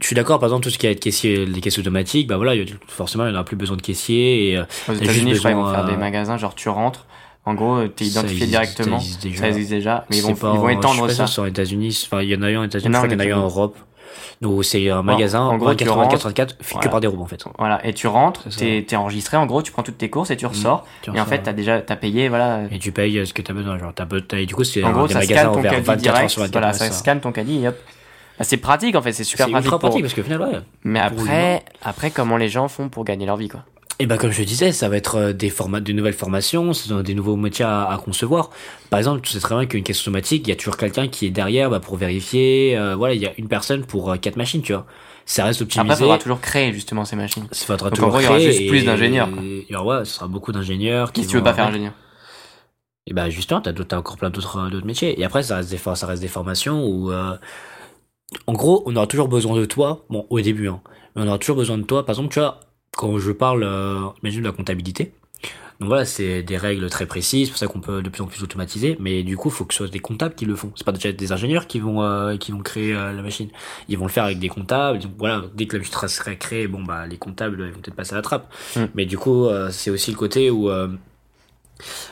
je 0.00 0.06
suis 0.06 0.14
d'accord, 0.16 0.38
par 0.38 0.48
exemple, 0.48 0.62
tout 0.64 0.70
ce 0.70 0.78
qui 0.78 0.86
est 0.86 0.94
caissier, 0.94 1.44
les 1.46 1.60
caisses 1.60 1.78
automatiques, 1.78 2.26
bah 2.28 2.36
voilà, 2.36 2.54
forcément, 2.86 3.26
il 3.26 3.32
n'y 3.32 3.36
en 3.36 3.40
a 3.40 3.44
plus 3.44 3.56
besoin 3.56 3.76
de 3.76 3.82
caissier 3.82 4.52
et 4.52 4.58
Aux 4.88 4.92
États-Unis, 4.94 5.34
je 5.34 5.38
crois, 5.40 5.50
ils 5.50 5.56
vont 5.56 5.70
faire 5.70 5.84
des 5.84 5.96
magasins, 5.96 6.36
genre 6.38 6.54
tu 6.54 6.68
rentres, 6.68 7.06
en 7.46 7.54
gros, 7.54 7.86
t'es 7.88 8.04
Ça 8.04 8.10
identifié 8.10 8.36
existe- 8.44 8.50
directement. 8.50 8.98
ça 8.98 9.04
existe 9.04 9.22
déjà. 9.22 9.38
Ça 9.40 9.48
existe 9.48 9.70
déjà, 9.70 10.04
mais 10.10 10.16
ils 10.18 10.22
vont, 10.22 10.34
pas 10.34 10.52
ils 10.54 10.58
vont 10.60 10.64
en- 10.66 10.68
étendre 10.68 11.08
je 11.08 11.14
suis 11.14 11.26
ça. 11.28 11.36
pas 11.42 11.44
les 11.46 11.50
États-Unis, 11.50 12.02
enfin, 12.06 12.22
il 12.22 12.28
y 12.30 12.36
en 12.36 12.42
a 12.42 12.50
eu 12.50 12.56
en 12.56 12.64
États-Unis, 12.64 12.94
Il 13.04 13.12
y 13.12 13.14
en 13.16 13.18
a 13.20 13.24
eu 13.24 13.32
en 13.32 13.40
Europe. 13.42 13.76
Donc, 14.40 14.64
c'est 14.64 14.88
un 14.88 15.02
magasin, 15.02 15.42
en 15.42 15.58
gros, 15.58 15.74
tu 15.74 15.84
24 15.84 15.94
rentres, 15.96 16.08
84 16.10 16.56
fait 16.60 16.64
que 16.64 16.72
voilà. 16.74 16.90
par 16.90 17.00
des 17.00 17.06
robots, 17.06 17.22
en 17.24 17.26
fait. 17.26 17.44
Voilà, 17.58 17.86
et 17.86 17.92
tu 17.92 18.06
rentres, 18.06 18.50
ça. 18.50 18.58
t'es 18.58 18.84
t'es 18.88 18.96
enregistré, 18.96 19.36
en 19.36 19.44
gros, 19.44 19.60
tu 19.62 19.70
prends 19.70 19.82
toutes 19.82 19.98
tes 19.98 20.08
courses 20.08 20.30
et 20.30 20.36
tu 20.36 20.46
ressors. 20.46 20.86
Tu 21.02 21.10
Et 21.14 21.20
en 21.20 21.26
fait, 21.26 21.40
t'as 21.40 21.52
déjà 21.52 21.80
t'as 21.82 21.96
payé, 21.96 22.28
voilà. 22.30 22.60
Et 22.70 22.78
tu 22.78 22.90
payes 22.90 23.26
ce 23.26 23.34
que 23.34 23.42
t'as 23.42 23.52
besoin, 23.52 23.78
genre, 23.78 23.92
t'as, 23.94 24.06
et 24.38 24.46
du 24.46 24.54
coup, 24.54 24.64
c'est 24.64 24.82
En 24.82 24.88
un 24.88 24.92
gros, 24.92 25.06
des 25.06 25.12
ça 25.12 25.18
magasins 25.20 25.40
scanne 25.42 25.52
ton 25.54 25.62
caddie 25.62 25.76
24 25.76 25.90
heures 25.90 25.96
direct. 26.14 26.30
sur 26.30 26.40
24 26.42 26.52
Voilà, 26.52 26.72
ça 26.72 26.86
ça. 26.86 26.92
scanne 26.92 27.20
ton 27.20 27.32
caddie 27.32 27.64
et 27.64 27.68
hop. 27.68 27.76
Bah, 28.38 28.44
c'est 28.44 28.56
pratique 28.56 28.96
en 28.96 29.02
fait, 29.02 29.12
c'est 29.12 29.24
super 29.24 29.44
C'est 29.46 29.52
pratique. 29.52 29.70
pour- 29.70 29.78
pratique 29.78 30.00
parce 30.02 30.14
qu'au 30.14 30.22
final, 30.22 30.40
ouais. 30.40 30.58
Mais 30.84 31.00
après, 31.00 31.62
après, 31.82 32.10
comment 32.10 32.38
les 32.38 32.48
gens 32.48 32.68
font 32.68 32.88
pour 32.88 33.04
gagner 33.04 33.26
leur 33.26 33.36
vie, 33.36 33.48
quoi. 33.48 33.64
Et 34.00 34.06
ben 34.06 34.16
comme 34.16 34.30
je 34.30 34.42
disais, 34.42 34.72
ça 34.72 34.88
va 34.88 34.96
être 34.96 35.16
euh, 35.16 35.32
des 35.34 35.50
formats, 35.50 35.80
de 35.80 35.92
nouvelles 35.92 36.14
formations, 36.14 36.72
des 37.04 37.14
nouveaux 37.14 37.36
métiers 37.36 37.66
à, 37.66 37.84
à 37.90 37.98
concevoir. 37.98 38.48
Par 38.88 38.98
exemple, 38.98 39.20
tu 39.20 39.30
sais 39.30 39.40
très 39.40 39.54
bien 39.54 39.66
qu'une 39.66 39.82
caisse 39.84 40.00
automatique, 40.00 40.46
il 40.46 40.50
y 40.50 40.52
a 40.52 40.56
toujours 40.56 40.78
quelqu'un 40.78 41.06
qui 41.08 41.26
est 41.26 41.30
derrière 41.30 41.68
bah, 41.68 41.80
pour 41.80 41.96
vérifier. 41.96 42.76
euh, 42.78 42.96
voilà, 42.96 43.14
il 43.14 43.20
y 43.20 43.26
a 43.26 43.32
une 43.36 43.48
personne 43.48 43.84
pour 43.84 44.10
euh, 44.10 44.16
quatre 44.16 44.36
machines, 44.36 44.62
tu 44.62 44.72
vois. 44.72 44.86
Ça 45.26 45.44
reste 45.44 45.60
optimisé. 45.60 45.92
Après, 45.92 46.02
il 46.02 46.06
faudra 46.06 46.18
toujours 46.18 46.40
créer 46.40 46.72
justement 46.72 47.04
ces 47.04 47.14
machines. 47.14 47.46
Ça 47.52 47.66
faudra 47.66 47.90
Donc, 47.90 47.92
en 47.92 47.96
toujours 47.96 48.10
gros, 48.10 48.20
il 48.20 48.24
y 48.24 48.26
aura 48.26 48.38
juste 48.38 48.66
plus 48.66 48.84
d'ingénieurs, 48.86 49.28
et- 49.38 49.66
Alors 49.70 49.84
ouais, 49.86 50.04
ce 50.06 50.14
sera 50.14 50.28
beaucoup 50.28 50.50
d'ingénieurs. 50.52 51.12
Qui 51.12 51.20
qui 51.20 51.26
si 51.26 51.30
tu 51.32 51.36
veux 51.36 51.42
pas 51.42 51.52
faire 51.52 51.66
ingénieur? 51.66 51.92
Et 53.06 53.12
ben 53.12 53.28
justement, 53.28 53.60
t'as, 53.60 53.72
t'as 53.72 53.96
encore 53.98 54.16
plein 54.16 54.30
d'autres, 54.30 54.58
euh, 54.58 54.70
d'autres 54.70 54.86
métiers. 54.86 55.20
Et 55.20 55.24
après, 55.24 55.42
ça 55.42 55.56
reste 55.56 55.70
des, 55.70 55.78
ça 55.78 56.06
reste 56.06 56.22
des 56.22 56.28
formations 56.28 56.84
où, 56.86 57.10
euh, 57.10 57.36
en 58.46 58.52
gros, 58.52 58.82
on 58.86 58.94
aura 58.96 59.06
toujours 59.06 59.28
besoin 59.28 59.56
de 59.58 59.64
toi. 59.64 60.04
Bon, 60.10 60.26
au 60.30 60.40
début, 60.40 60.68
hein, 60.68 60.80
mais 61.14 61.22
on 61.22 61.28
aura 61.28 61.38
toujours 61.38 61.56
besoin 61.56 61.78
de 61.78 61.82
toi. 61.84 62.04
Par 62.04 62.14
exemple, 62.14 62.32
tu 62.32 62.38
vois, 62.40 62.60
quand 62.96 63.18
je 63.18 63.32
parle, 63.32 63.62
euh, 63.62 64.08
imagine 64.22 64.40
de 64.42 64.46
la 64.46 64.52
comptabilité. 64.52 65.12
Donc 65.80 65.88
voilà, 65.88 66.04
c'est 66.04 66.42
des 66.42 66.58
règles 66.58 66.90
très 66.90 67.06
précises, 67.06 67.46
c'est 67.46 67.52
pour 67.52 67.58
ça 67.58 67.66
qu'on 67.66 67.80
peut 67.80 68.02
de 68.02 68.10
plus 68.10 68.22
en 68.22 68.26
plus 68.26 68.42
automatiser. 68.42 68.98
Mais 69.00 69.22
du 69.22 69.38
coup, 69.38 69.48
il 69.48 69.54
faut 69.54 69.64
que 69.64 69.72
ce 69.72 69.78
soit 69.78 69.88
des 69.88 69.98
comptables 69.98 70.34
qui 70.34 70.44
le 70.44 70.54
font. 70.54 70.70
C'est 70.76 70.84
pas 70.84 70.92
déjà 70.92 71.10
des 71.10 71.32
ingénieurs 71.32 71.66
qui 71.66 71.80
vont 71.80 72.02
euh, 72.02 72.36
qui 72.36 72.52
vont 72.52 72.58
créer 72.58 72.92
euh, 72.92 73.14
la 73.14 73.22
machine. 73.22 73.48
Ils 73.88 73.96
vont 73.96 74.04
le 74.04 74.10
faire 74.10 74.24
avec 74.24 74.38
des 74.38 74.50
comptables. 74.50 74.98
Donc 74.98 75.12
voilà, 75.16 75.42
dès 75.54 75.66
que 75.66 75.76
la 75.76 75.82
machine 75.82 76.08
sera 76.08 76.34
créée, 76.34 76.66
bon 76.66 76.82
bah 76.82 77.06
les 77.06 77.16
comptables 77.16 77.64
ils 77.66 77.72
vont 77.72 77.80
peut-être 77.80 77.96
passer 77.96 78.12
à 78.12 78.16
la 78.16 78.22
trappe. 78.22 78.52
Mm. 78.76 78.84
Mais 78.94 79.06
du 79.06 79.16
coup, 79.16 79.48
c'est 79.70 79.90
aussi 79.90 80.10
le 80.10 80.18
côté 80.18 80.50
où 80.50 80.68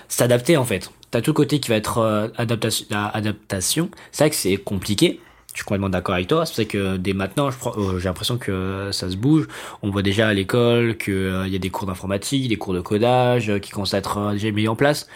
s'adapter 0.08 0.56
en 0.56 0.64
fait. 0.64 0.90
T'as 1.10 1.20
tout 1.20 1.32
le 1.32 1.34
côté 1.34 1.60
qui 1.60 1.68
va 1.68 1.76
être 1.76 2.32
adaptation. 2.38 2.86
adaptation. 2.90 3.90
C'est 4.12 4.24
vrai 4.24 4.30
que 4.30 4.36
c'est 4.36 4.56
compliqué. 4.56 5.20
Je 5.58 5.62
suis 5.64 5.66
complètement 5.66 5.88
d'accord 5.88 6.14
avec 6.14 6.28
toi. 6.28 6.46
C'est 6.46 6.52
pour 6.52 6.56
ça 6.56 6.64
que 6.66 6.96
dès 6.98 7.14
maintenant, 7.14 7.48
euh, 7.48 7.98
j'ai 7.98 8.04
l'impression 8.08 8.38
que 8.38 8.90
ça 8.92 9.10
se 9.10 9.16
bouge. 9.16 9.48
On 9.82 9.90
voit 9.90 10.02
déjà 10.02 10.28
à 10.28 10.32
l'école 10.32 10.96
qu'il 10.96 11.48
y 11.48 11.56
a 11.56 11.58
des 11.58 11.68
cours 11.70 11.84
d'informatique, 11.88 12.48
des 12.48 12.54
cours 12.54 12.74
de 12.74 12.80
codage 12.80 13.50
euh, 13.50 13.58
qui 13.58 13.72
commencent 13.72 13.92
à 13.92 13.98
être 13.98 14.18
euh, 14.18 14.32
déjà 14.34 14.52
mis 14.52 14.68
en 14.68 14.76
place. 14.76 15.08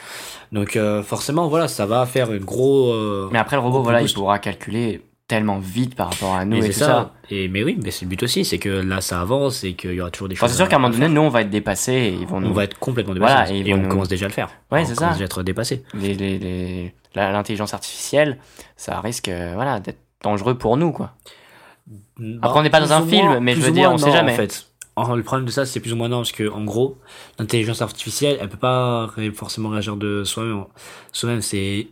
Donc 0.51 0.74
euh, 0.74 1.01
forcément, 1.05 1.47
voilà, 1.47 1.68
ça 1.68 1.86
va 1.86 2.07
faire 2.07 2.32
une 2.32 2.45
gros. 2.45 2.93
euh, 2.93 3.28
Mais 3.30 3.38
après, 3.38 3.55
le 3.55 3.62
robot, 3.62 3.84
voilà, 3.84 4.03
il 4.03 4.12
pourra 4.12 4.40
calculer 4.40 5.03
tellement 5.28 5.61
vite 5.61 5.95
par 5.95 6.11
rapport 6.11 6.34
à 6.34 6.45
nous 6.45 6.59
Mais 6.59 6.66
et 6.66 6.70
tout 6.70 6.78
ça. 6.80 6.86
ça. 6.86 7.12
Et 7.30 7.47
mais 7.47 7.62
oui, 7.62 7.78
mais 7.80 7.93
c'est 7.93 8.05
le 8.07 8.09
but 8.09 8.24
aussi, 8.24 8.45
c'est 8.45 8.59
que 8.59 8.68
là 8.68 9.01
ça 9.01 9.20
avance 9.20 9.62
et 9.62 9.74
qu'il 9.74 9.95
y 9.95 10.01
aura 10.01 10.11
toujours 10.11 10.26
des 10.26 10.34
Enfin, 10.34 10.47
choses. 10.47 10.57
c'est 10.57 10.62
sûr 10.62 10.68
qu'à 10.68 10.74
un 10.74 10.78
moment 10.80 10.93
donné, 10.93 11.09
nous, 11.09 11.20
on 11.20 11.28
va 11.28 11.43
être 11.43 11.51
dépassés 11.51 11.93
et 11.93 12.09
ils 12.14 12.26
vont 12.26 12.40
nous. 12.40 12.49
on 12.49 12.53
va 12.53 12.64
être 12.64 12.80
complètement 12.80 13.14
dépassé. 13.14 13.32
Voilà, 13.55 13.68
et 13.68 13.72
on 13.74 13.76
nous- 13.78 13.88
commence 13.88 14.09
déjà 14.09 14.26
à 14.26 14.28
le 14.28 14.34
faire. 14.34 14.49
Ouais, 14.72 14.80
on 14.80 14.86
c'est 14.86 14.97
commence 14.97 15.11
ça. 15.12 15.18
déjà 15.18 15.22
à 15.22 15.26
être 15.26 15.43
dépassé. 15.45 15.84
les, 15.95 16.14
les, 16.14 16.38
les- 16.40 16.95
la- 17.14 17.30
l'intelligence 17.30 17.72
artificielle, 17.74 18.38
ça 18.76 18.99
risque 19.01 19.28
euh, 19.28 19.53
voilà, 19.55 19.78
d'être 19.78 20.01
dangereux 20.23 20.57
pour 20.57 20.77
nous, 20.77 20.93
quoi. 20.93 21.14
Après, 22.43 22.61
on 22.61 22.62
n'est 22.62 22.70
pas 22.70 22.81
dans 22.81 22.93
un 22.93 23.07
film, 23.07 23.27
moins- 23.27 23.41
mais 23.41 23.55
je 23.55 23.61
veux 23.61 23.73
dire, 23.73 23.89
moins 23.89 23.95
on 23.95 23.99
sait 23.99 24.07
non, 24.07 24.12
jamais. 24.12 24.33
En 24.33 24.37
fait, 24.37 24.66
En- 24.95 25.14
le 25.14 25.23
problème 25.23 25.47
de 25.47 25.51
ça, 25.51 25.64
c'est 25.64 25.81
plus 25.81 25.93
ou 25.93 25.97
moins 25.97 26.09
non, 26.09 26.18
parce 26.18 26.33
que 26.33 26.49
en 26.51 26.64
gros, 26.64 26.99
l'intelligence 27.39 27.81
artificielle, 27.83 28.37
elle 28.41 28.49
peut 28.49 28.57
pas 28.59 29.09
forcément 29.35 29.70
réagir 29.70 29.97
de 29.97 30.23
soi-même. 30.25 30.64
Soi-même, 31.12 31.41
c'est 31.41 31.89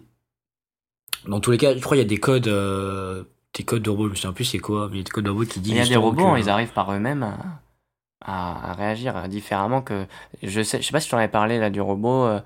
dans 1.27 1.41
tous 1.41 1.51
les 1.51 1.59
cas, 1.59 1.75
je 1.75 1.81
crois 1.81 1.97
qu'il 1.97 2.03
y 2.03 2.07
a 2.07 2.09
des 2.09 2.19
codes, 2.19 2.49
euh, 2.49 3.25
des 3.55 3.65
codes 3.65 3.83
de 3.83 3.91
robots. 3.91 4.05
Je 4.07 4.11
me 4.11 4.15
souviens 4.17 4.33
plus 4.33 4.45
c'est 4.45 4.59
quoi, 4.59 4.89
mais 4.89 4.97
il 4.97 4.99
y 4.99 5.01
a 5.01 5.05
des 5.05 5.11
codes 5.11 5.25
de 5.25 5.31
robots 5.31 5.45
qui 5.45 5.61
disent. 5.61 5.73
Il 5.73 5.79
y 5.79 5.81
a 5.81 5.87
des 5.87 5.97
robots, 5.97 6.35
que- 6.35 6.39
ils 6.39 6.49
arrivent 6.49 6.73
par 6.73 6.93
eux-mêmes 6.93 7.23
à, 8.25 8.71
à, 8.71 8.73
réagir 8.75 9.29
différemment 9.29 9.83
que. 9.83 10.07
Je 10.43 10.63
sais, 10.63 10.81
je 10.81 10.87
sais 10.87 10.93
pas 10.93 11.01
si 11.01 11.07
je 11.07 11.11
t'en 11.13 11.19
avais 11.19 11.29
parlé 11.29 11.59
là 11.59 11.71
du 11.71 11.81
robot. 11.81 12.25
euh, 12.25 12.41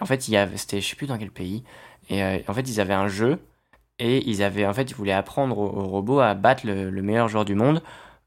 en 0.00 0.06
fait, 0.06 0.28
il 0.28 0.32
y 0.32 0.36
avait, 0.36 0.56
c'était, 0.56 0.80
je 0.80 0.88
sais 0.88 0.96
plus 0.96 1.06
dans 1.06 1.18
quel 1.18 1.30
pays. 1.30 1.64
Et 2.10 2.22
euh, 2.22 2.38
en 2.48 2.54
fait, 2.54 2.68
ils 2.68 2.80
avaient 2.80 2.94
un 2.94 3.08
jeu 3.08 3.38
et 3.98 4.28
ils 4.28 4.42
avaient, 4.42 4.66
en 4.66 4.74
fait, 4.74 4.90
ils 4.90 4.94
voulaient 4.94 5.12
apprendre 5.12 5.58
au, 5.58 5.86
robot 5.88 6.20
à 6.20 6.34
battre 6.34 6.66
le, 6.66 6.90
le 6.90 7.02
meilleur 7.02 7.28
joueur 7.28 7.44
du 7.44 7.54
monde. 7.54 7.82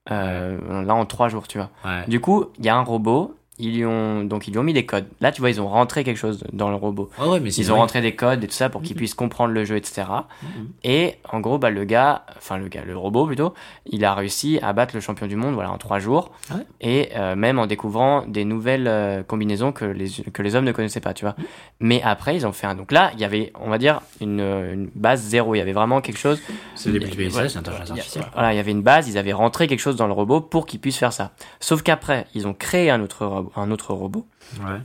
euh, 0.09 0.83
là 0.83 0.95
en 0.95 1.05
trois 1.05 1.29
jours, 1.29 1.47
tu 1.47 1.57
vois. 1.57 1.69
Ouais. 1.85 2.05
Du 2.07 2.19
coup, 2.19 2.45
il 2.59 2.65
y 2.65 2.69
a 2.69 2.75
un 2.75 2.83
robot. 2.83 3.35
Ils 3.61 3.75
lui 3.77 3.85
ont 3.85 4.23
donc 4.25 4.47
ils 4.47 4.51
lui 4.51 4.59
ont 4.59 4.63
mis 4.63 4.73
des 4.73 4.85
codes. 4.85 5.05
Là, 5.21 5.31
tu 5.31 5.39
vois, 5.39 5.49
ils 5.51 5.61
ont 5.61 5.67
rentré 5.67 6.03
quelque 6.03 6.17
chose 6.17 6.43
dans 6.51 6.69
le 6.69 6.75
robot. 6.75 7.09
Ouais, 7.19 7.39
mais 7.39 7.53
Ils 7.53 7.71
ont 7.71 7.75
rentré 7.77 8.01
des 8.01 8.15
codes 8.15 8.43
et 8.43 8.47
tout 8.47 8.53
ça 8.53 8.69
pour 8.69 8.81
qu'il 8.81 8.91
Mhm. 8.95 8.97
puisse 8.97 9.13
comprendre 9.13 9.53
le 9.53 9.63
jeu, 9.63 9.75
etc. 9.77 10.03
Mhm. 10.43 10.49
Et 10.83 11.15
en 11.31 11.39
gros, 11.39 11.57
bah, 11.59 11.69
le 11.69 11.85
gars, 11.85 12.25
enfin 12.37 12.57
le 12.57 12.67
gars, 12.67 12.81
le 12.85 12.97
robot 12.97 13.27
plutôt, 13.27 13.53
il 13.85 14.03
a 14.03 14.13
réussi 14.15 14.59
à 14.61 14.73
battre 14.73 14.95
le 14.95 14.99
champion 15.01 15.27
du 15.27 15.35
monde 15.35 15.53
voilà, 15.53 15.71
en 15.71 15.77
trois 15.77 15.99
jours. 15.99 16.31
Ouais. 16.53 16.61
Et 16.81 17.09
euh, 17.15 17.35
même 17.35 17.59
en 17.59 17.67
découvrant 17.67 18.25
des 18.27 18.43
nouvelles 18.45 18.87
euh, 18.87 19.23
combinaisons 19.23 19.71
que 19.71 19.85
les, 19.85 20.09
que 20.33 20.41
les 20.41 20.55
hommes 20.55 20.65
ne 20.65 20.71
connaissaient 20.71 20.99
pas, 20.99 21.13
tu 21.13 21.23
vois. 21.25 21.35
Mais 21.79 22.01
après, 22.03 22.35
ils 22.35 22.47
ont 22.47 22.51
fait 22.51 22.67
un. 22.67 22.75
Donc 22.75 22.91
là, 22.91 23.11
il 23.13 23.19
y 23.19 23.25
avait, 23.25 23.53
on 23.59 23.69
va 23.69 23.77
dire, 23.77 24.01
une, 24.21 24.39
une 24.39 24.89
base 24.95 25.21
zéro. 25.21 25.53
Il 25.55 25.59
y 25.59 25.61
avait 25.61 25.71
vraiment 25.73 26.01
quelque 26.01 26.17
chose. 26.19 26.41
C'est 26.75 26.89
le 26.91 26.99
début 26.99 27.11
du 27.11 27.27
Voilà. 27.29 27.47
PSA, 27.47 27.49
c'est 27.49 27.55
l'intelligence 27.69 27.87
Il 27.89 27.89
y 27.89 27.91
a- 27.91 28.01
artificielle. 28.01 28.25
Voilà, 28.33 28.53
il 28.53 28.57
y 28.57 28.59
avait 28.59 28.71
une 28.71 28.81
base, 28.81 29.07
ils 29.07 29.17
avaient 29.17 29.33
rentré 29.33 29.67
quelque 29.67 29.79
chose 29.79 29.95
dans 29.95 30.07
le 30.07 30.13
robot 30.13 30.41
pour 30.41 30.65
qu'il 30.65 30.79
puisse 30.79 30.97
faire 30.97 31.13
ça. 31.13 31.31
Sauf 31.59 31.83
qu'après, 31.83 32.25
ils 32.33 32.47
ont 32.47 32.53
créé 32.53 32.89
un 32.89 33.01
autre, 33.01 33.25
ro- 33.25 33.50
un 33.55 33.71
autre 33.71 33.93
robot. 33.93 34.27
Ouais. 34.61 34.79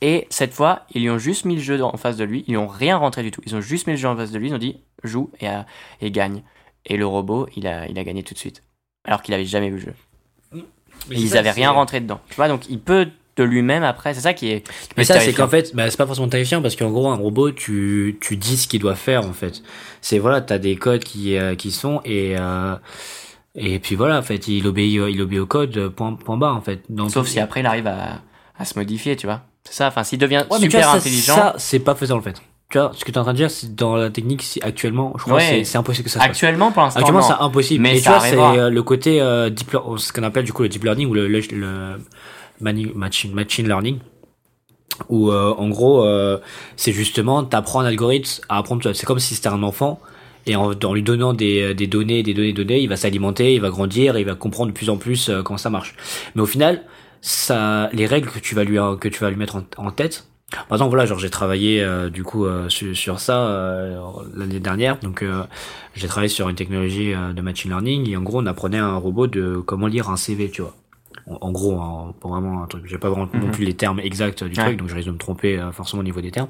Et 0.00 0.26
cette 0.30 0.52
fois, 0.52 0.82
ils 0.92 1.02
lui 1.02 1.10
ont 1.10 1.18
juste 1.18 1.44
mis 1.44 1.54
le 1.54 1.62
jeu 1.62 1.82
en 1.82 1.96
face 1.96 2.16
de 2.16 2.24
lui. 2.24 2.44
Ils 2.48 2.52
lui 2.52 2.56
ont 2.58 2.66
rien 2.66 2.96
rentré 2.96 3.22
du 3.22 3.30
tout. 3.30 3.40
Ils 3.46 3.54
ont 3.54 3.60
juste 3.60 3.86
mis 3.86 3.92
le 3.92 3.98
jeu 3.98 4.08
en 4.08 4.16
face 4.16 4.32
de 4.32 4.38
lui. 4.38 4.48
Ils 4.48 4.54
ont 4.54 4.58
dit 4.58 4.80
joue 5.04 5.30
et, 5.40 5.48
euh, 5.48 5.62
et 6.00 6.10
gagne. 6.10 6.42
Et 6.86 6.96
le 6.96 7.06
robot, 7.06 7.46
il 7.56 7.66
a, 7.66 7.86
il 7.88 7.98
a 7.98 8.04
gagné 8.04 8.22
tout 8.22 8.34
de 8.34 8.38
suite. 8.38 8.62
Alors 9.04 9.22
qu'il 9.22 9.32
avait 9.34 9.44
jamais 9.44 9.70
vu 9.70 9.76
le 9.76 9.82
jeu. 9.82 9.94
Et 11.10 11.16
ils 11.16 11.36
avaient 11.36 11.50
rien 11.50 11.70
rentré 11.70 12.00
dedans. 12.00 12.20
Tu 12.28 12.36
vois, 12.36 12.48
donc 12.48 12.68
il 12.68 12.78
peut 12.78 13.08
de 13.36 13.44
lui-même 13.44 13.82
après. 13.82 14.14
C'est 14.14 14.20
ça 14.20 14.34
qui 14.34 14.50
est. 14.50 14.60
qui 14.62 14.94
Mais 14.96 15.04
ça, 15.04 15.20
c'est 15.20 15.32
qu'en 15.32 15.48
fait, 15.48 15.74
bah, 15.74 15.90
c'est 15.90 15.96
pas 15.96 16.06
forcément 16.06 16.28
terrifiant 16.28 16.62
parce 16.62 16.76
qu'en 16.76 16.90
gros, 16.90 17.08
un 17.08 17.16
robot, 17.16 17.50
tu, 17.50 18.18
tu 18.20 18.36
dis 18.36 18.56
ce 18.56 18.68
qu'il 18.68 18.80
doit 18.80 18.94
faire 18.94 19.26
en 19.26 19.32
fait. 19.32 19.62
C'est 20.00 20.18
voilà, 20.18 20.40
t'as 20.40 20.58
des 20.58 20.76
codes 20.76 21.04
qui, 21.04 21.36
euh, 21.36 21.54
qui 21.54 21.70
sont 21.72 22.00
et 22.04 22.36
euh, 22.38 22.76
et 23.54 23.78
puis 23.78 23.94
voilà, 23.96 24.18
en 24.18 24.22
fait, 24.22 24.48
il 24.48 24.66
obéit, 24.66 24.92
il 24.92 25.20
obéit 25.20 25.40
au 25.40 25.46
code, 25.46 25.76
euh, 25.76 25.90
point, 25.90 26.14
point 26.14 26.36
bas 26.36 26.52
en 26.52 26.60
fait. 26.60 26.82
Dans 26.88 27.08
Sauf 27.08 27.26
si 27.26 27.38
après 27.40 27.60
il 27.60 27.66
arrive 27.66 27.86
à, 27.86 28.20
à 28.58 28.64
se 28.64 28.78
modifier, 28.78 29.16
tu 29.16 29.26
vois. 29.26 29.42
C'est 29.64 29.74
ça. 29.74 29.88
Enfin, 29.88 30.02
s'il 30.04 30.18
devient 30.18 30.44
Ouais, 30.50 30.58
super 30.58 30.80
vois, 30.82 30.90
ça- 30.92 30.96
intelligent. 30.98 31.34
Ça, 31.34 31.54
c'est 31.58 31.78
pas 31.78 31.94
faisable 31.94 32.20
en 32.20 32.22
fait. 32.22 32.40
Tu 32.70 32.78
vois, 32.78 32.90
ce 32.94 33.04
que 33.04 33.10
tu 33.10 33.16
es 33.16 33.18
en 33.18 33.22
train 33.24 33.32
de 33.32 33.36
dire, 33.36 33.50
c'est 33.50 33.74
dans 33.74 33.96
la 33.96 34.08
technique, 34.08 34.58
actuellement, 34.62 35.12
je 35.18 35.22
crois, 35.24 35.34
Ouais. 35.36 35.60
que 35.60 35.64
c'est- 35.64 35.76
impossible 35.76 36.04
que 36.04 36.10
ça 36.10 36.14
se 36.14 36.18
passe. 36.20 36.28
Actuellement, 36.30 36.72
pour 36.72 36.82
l'instant, 36.82 37.00
Actuellement, 37.00 37.20
c'est 37.22 37.34
impossible. 37.38 37.82
Mais 37.82 37.96
et 37.96 37.98
tu 37.98 38.04
ça 38.04 38.16
vois, 38.18 38.20
c'est 38.26 38.38
euh, 38.38 38.70
le 38.70 38.82
côté 38.82 39.20
euh, 39.20 39.50
deep, 39.50 39.76
ce 39.98 40.12
qu'on 40.12 40.22
appelle 40.22 40.44
du 40.46 40.54
coup 40.54 40.62
le 40.62 40.70
deep 40.70 40.82
learning 40.84 41.06
ou 41.08 41.12
le, 41.14 41.28
le, 41.28 41.98
machine, 42.60 43.32
machine 43.34 43.66
learning. 43.68 43.98
Où 45.08 45.30
euh, 45.30 45.54
en 45.56 45.68
gros, 45.68 46.04
euh, 46.04 46.38
c'est 46.76 46.92
justement, 46.92 47.44
t'apprends 47.44 47.80
un 47.80 47.86
algorithme 47.86 48.42
à 48.48 48.58
apprendre. 48.58 48.92
C'est 48.94 49.06
comme 49.06 49.18
si 49.18 49.34
c'était 49.34 49.48
un 49.48 49.62
enfant. 49.62 50.00
Et 50.46 50.56
en, 50.56 50.72
en 50.72 50.94
lui 50.94 51.02
donnant 51.02 51.32
des, 51.32 51.74
des 51.74 51.86
données, 51.86 52.22
des 52.22 52.34
données, 52.34 52.52
données, 52.52 52.80
il 52.80 52.88
va 52.88 52.96
s'alimenter, 52.96 53.54
il 53.54 53.60
va 53.60 53.70
grandir, 53.70 54.18
il 54.18 54.24
va 54.24 54.34
comprendre 54.34 54.72
de 54.72 54.76
plus 54.76 54.90
en 54.90 54.96
plus 54.96 55.28
euh, 55.28 55.42
comment 55.42 55.58
ça 55.58 55.70
marche. 55.70 55.94
Mais 56.34 56.42
au 56.42 56.46
final, 56.46 56.82
ça, 57.20 57.88
les 57.92 58.06
règles 58.06 58.28
que 58.28 58.38
tu 58.40 58.54
vas 58.54 58.64
lui, 58.64 58.78
que 59.00 59.08
tu 59.08 59.20
vas 59.20 59.30
lui 59.30 59.36
mettre 59.36 59.62
en, 59.76 59.90
tête. 59.92 60.26
Par 60.50 60.76
exemple, 60.76 60.90
voilà, 60.90 61.06
genre 61.06 61.18
j'ai 61.18 61.30
travaillé 61.30 61.82
euh, 61.82 62.10
du 62.10 62.24
coup 62.24 62.44
euh, 62.44 62.68
sur, 62.68 62.94
sur 62.94 63.20
ça 63.20 63.46
euh, 63.46 63.98
l'année 64.34 64.60
dernière. 64.60 64.98
Donc 64.98 65.22
euh, 65.22 65.44
j'ai 65.94 66.08
travaillé 66.08 66.28
sur 66.28 66.48
une 66.48 66.56
technologie 66.56 67.14
euh, 67.14 67.32
de 67.32 67.40
machine 67.40 67.70
learning 67.70 68.10
et 68.10 68.16
en 68.16 68.22
gros 68.22 68.42
on 68.42 68.46
apprenait 68.46 68.78
à 68.78 68.84
un 68.84 68.96
robot 68.96 69.28
de 69.28 69.62
comment 69.64 69.86
lire 69.86 70.10
un 70.10 70.16
CV, 70.16 70.50
tu 70.50 70.62
vois. 70.62 70.74
En, 71.28 71.38
en 71.40 71.52
gros, 71.52 71.78
hein, 71.80 72.14
pas 72.20 72.28
vraiment 72.28 72.62
un 72.62 72.66
truc. 72.66 72.82
J'ai 72.86 72.98
pas 72.98 73.08
vraiment 73.08 73.28
non 73.32 73.46
Mhm. 73.46 73.50
plus 73.52 73.64
les 73.64 73.74
termes 73.74 74.00
exacts 74.00 74.42
du 74.44 74.58
Ouais. 74.58 74.64
truc, 74.66 74.76
donc 74.78 74.88
je 74.88 74.94
risque 74.94 75.06
de 75.06 75.12
me 75.12 75.18
tromper 75.18 75.58
euh, 75.58 75.70
forcément 75.72 76.00
au 76.00 76.04
niveau 76.04 76.20
des 76.20 76.30
termes. 76.32 76.48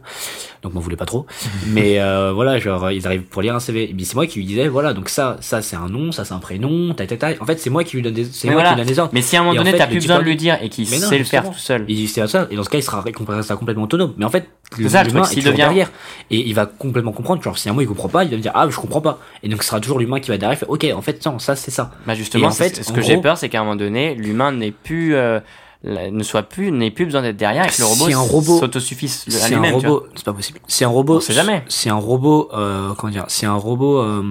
Donc 0.62 0.72
m'en 0.74 0.80
voulez 0.80 0.96
pas 0.96 1.04
trop. 1.04 1.26
Mais 1.68 2.00
euh, 2.00 2.32
voilà, 2.34 2.58
genre 2.58 2.90
ils 2.90 3.06
arrivent 3.06 3.22
pour 3.22 3.42
lire 3.42 3.54
un 3.54 3.60
CV. 3.60 3.90
Et 3.90 3.94
puis 3.94 4.04
c'est 4.04 4.14
moi 4.14 4.26
qui 4.26 4.38
lui 4.38 4.46
disais 4.46 4.68
voilà, 4.68 4.94
donc 4.94 5.08
ça, 5.08 5.36
ça 5.40 5.60
c'est 5.62 5.76
un 5.76 5.88
nom, 5.88 6.10
ça 6.12 6.24
c'est 6.24 6.34
un 6.34 6.38
prénom, 6.38 6.94
tac 6.94 7.08
tac 7.08 7.18
tac. 7.18 7.42
En 7.42 7.44
fait 7.46 7.58
c'est 7.60 7.70
moi 7.70 7.84
qui 7.84 7.96
lui 7.96 8.02
donne 8.02 8.14
des, 8.14 8.24
c'est 8.24 8.46
moi 8.48 8.54
voilà. 8.54 8.70
qui 8.70 8.74
lui 8.76 8.80
donne 8.82 8.88
des 8.94 8.98
ordres. 8.98 9.10
Mais 9.14 9.22
si 9.22 9.36
à 9.36 9.40
un 9.40 9.42
moment 9.42 9.54
Et 9.54 9.58
en 9.58 9.62
donné, 9.62 9.72
fait, 9.72 9.78
t'as 9.78 9.86
plus 9.86 9.96
besoin 9.96 10.18
de 10.18 10.24
lui 10.24 10.36
dire 10.36 10.58
et 10.62 10.68
qu'il 10.68 10.86
sait 10.86 11.18
le 11.18 11.24
faire 11.24 11.44
tout 11.50 11.58
seul. 11.58 11.84
Il 11.88 12.08
à 12.22 12.26
ça. 12.26 12.46
Et 12.50 12.56
dans 12.56 12.64
ce 12.64 12.68
cas, 12.70 12.78
il 12.78 12.82
sera 12.82 13.00
récompensé 13.00 13.42
ça 13.46 13.56
complètement 13.56 13.84
autonome. 13.84 14.14
Mais 14.16 14.24
en 14.24 14.28
fait, 14.30 14.48
ça, 14.88 15.02
le 15.04 15.10
est 15.10 15.24
s'il 15.24 15.36
toujours 15.38 15.52
devient- 15.52 15.56
derrière. 15.56 15.90
Et 16.30 16.46
il 16.48 16.54
va 16.54 16.66
complètement 16.66 17.12
comprendre. 17.12 17.42
Genre, 17.42 17.56
si 17.58 17.68
un 17.68 17.72
mot 17.72 17.80
il 17.80 17.86
comprend 17.86 18.08
pas, 18.08 18.24
il 18.24 18.30
va 18.30 18.36
me 18.36 18.42
dire, 18.42 18.52
ah, 18.54 18.66
je 18.68 18.76
comprends 18.76 19.00
pas. 19.00 19.18
Et 19.42 19.48
donc, 19.48 19.62
ce 19.62 19.68
sera 19.68 19.80
toujours 19.80 19.98
l'humain 19.98 20.20
qui 20.20 20.30
va 20.30 20.38
derrière. 20.38 20.58
Fait, 20.58 20.66
ok, 20.66 20.86
en 20.94 21.02
fait, 21.02 21.24
non, 21.26 21.38
ça, 21.38 21.56
c'est 21.56 21.70
ça. 21.70 21.90
Bah 22.06 22.14
justement, 22.14 22.48
en 22.48 22.50
fait, 22.50 22.82
ce 22.84 22.90
en 22.90 22.94
que 22.94 23.00
j'ai 23.02 23.16
peur, 23.18 23.36
c'est 23.38 23.48
qu'à 23.48 23.60
un 23.60 23.64
moment 23.64 23.76
donné, 23.76 24.14
l'humain 24.14 24.52
n'est 24.62 24.70
plus, 24.72 25.14
euh, 25.14 25.40
la- 25.82 26.10
ne 26.10 26.22
soit 26.22 26.44
plus, 26.44 26.70
n'ait 26.72 26.90
plus 26.90 27.04
besoin 27.04 27.22
d'être 27.22 27.36
derrière 27.36 27.64
et 27.66 27.68
que 27.68 27.78
le 27.80 27.84
robot, 27.86 28.06
Si 28.06 28.12
un 28.14 28.18
robot- 28.20 28.58
s'autosuffise 28.60 29.24
à 29.26 29.30
C'est 29.30 29.44
un 29.44 29.48
lui-même. 29.60 29.74
robot, 29.74 30.06
c'est 30.14 30.24
pas 30.24 30.32
possible. 30.32 30.60
C'est 30.66 30.84
un 30.84 30.88
robot. 30.88 31.16
On 31.16 31.20
sait 31.20 31.32
jamais. 31.32 31.62
C'est 31.68 31.90
un 31.90 31.96
robot, 31.96 32.48
euh, 32.54 32.94
comment 32.96 33.12
dire, 33.12 33.24
c'est 33.28 33.46
un 33.46 33.54
robot, 33.54 33.98
euh, 33.98 34.22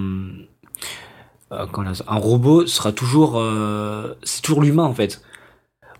euh, 1.52 1.66
un 2.08 2.16
robot 2.16 2.66
sera 2.66 2.92
toujours, 2.92 3.34
euh, 3.38 4.14
c'est 4.22 4.42
toujours 4.42 4.62
l'humain, 4.62 4.84
en 4.84 4.94
fait. 4.94 5.20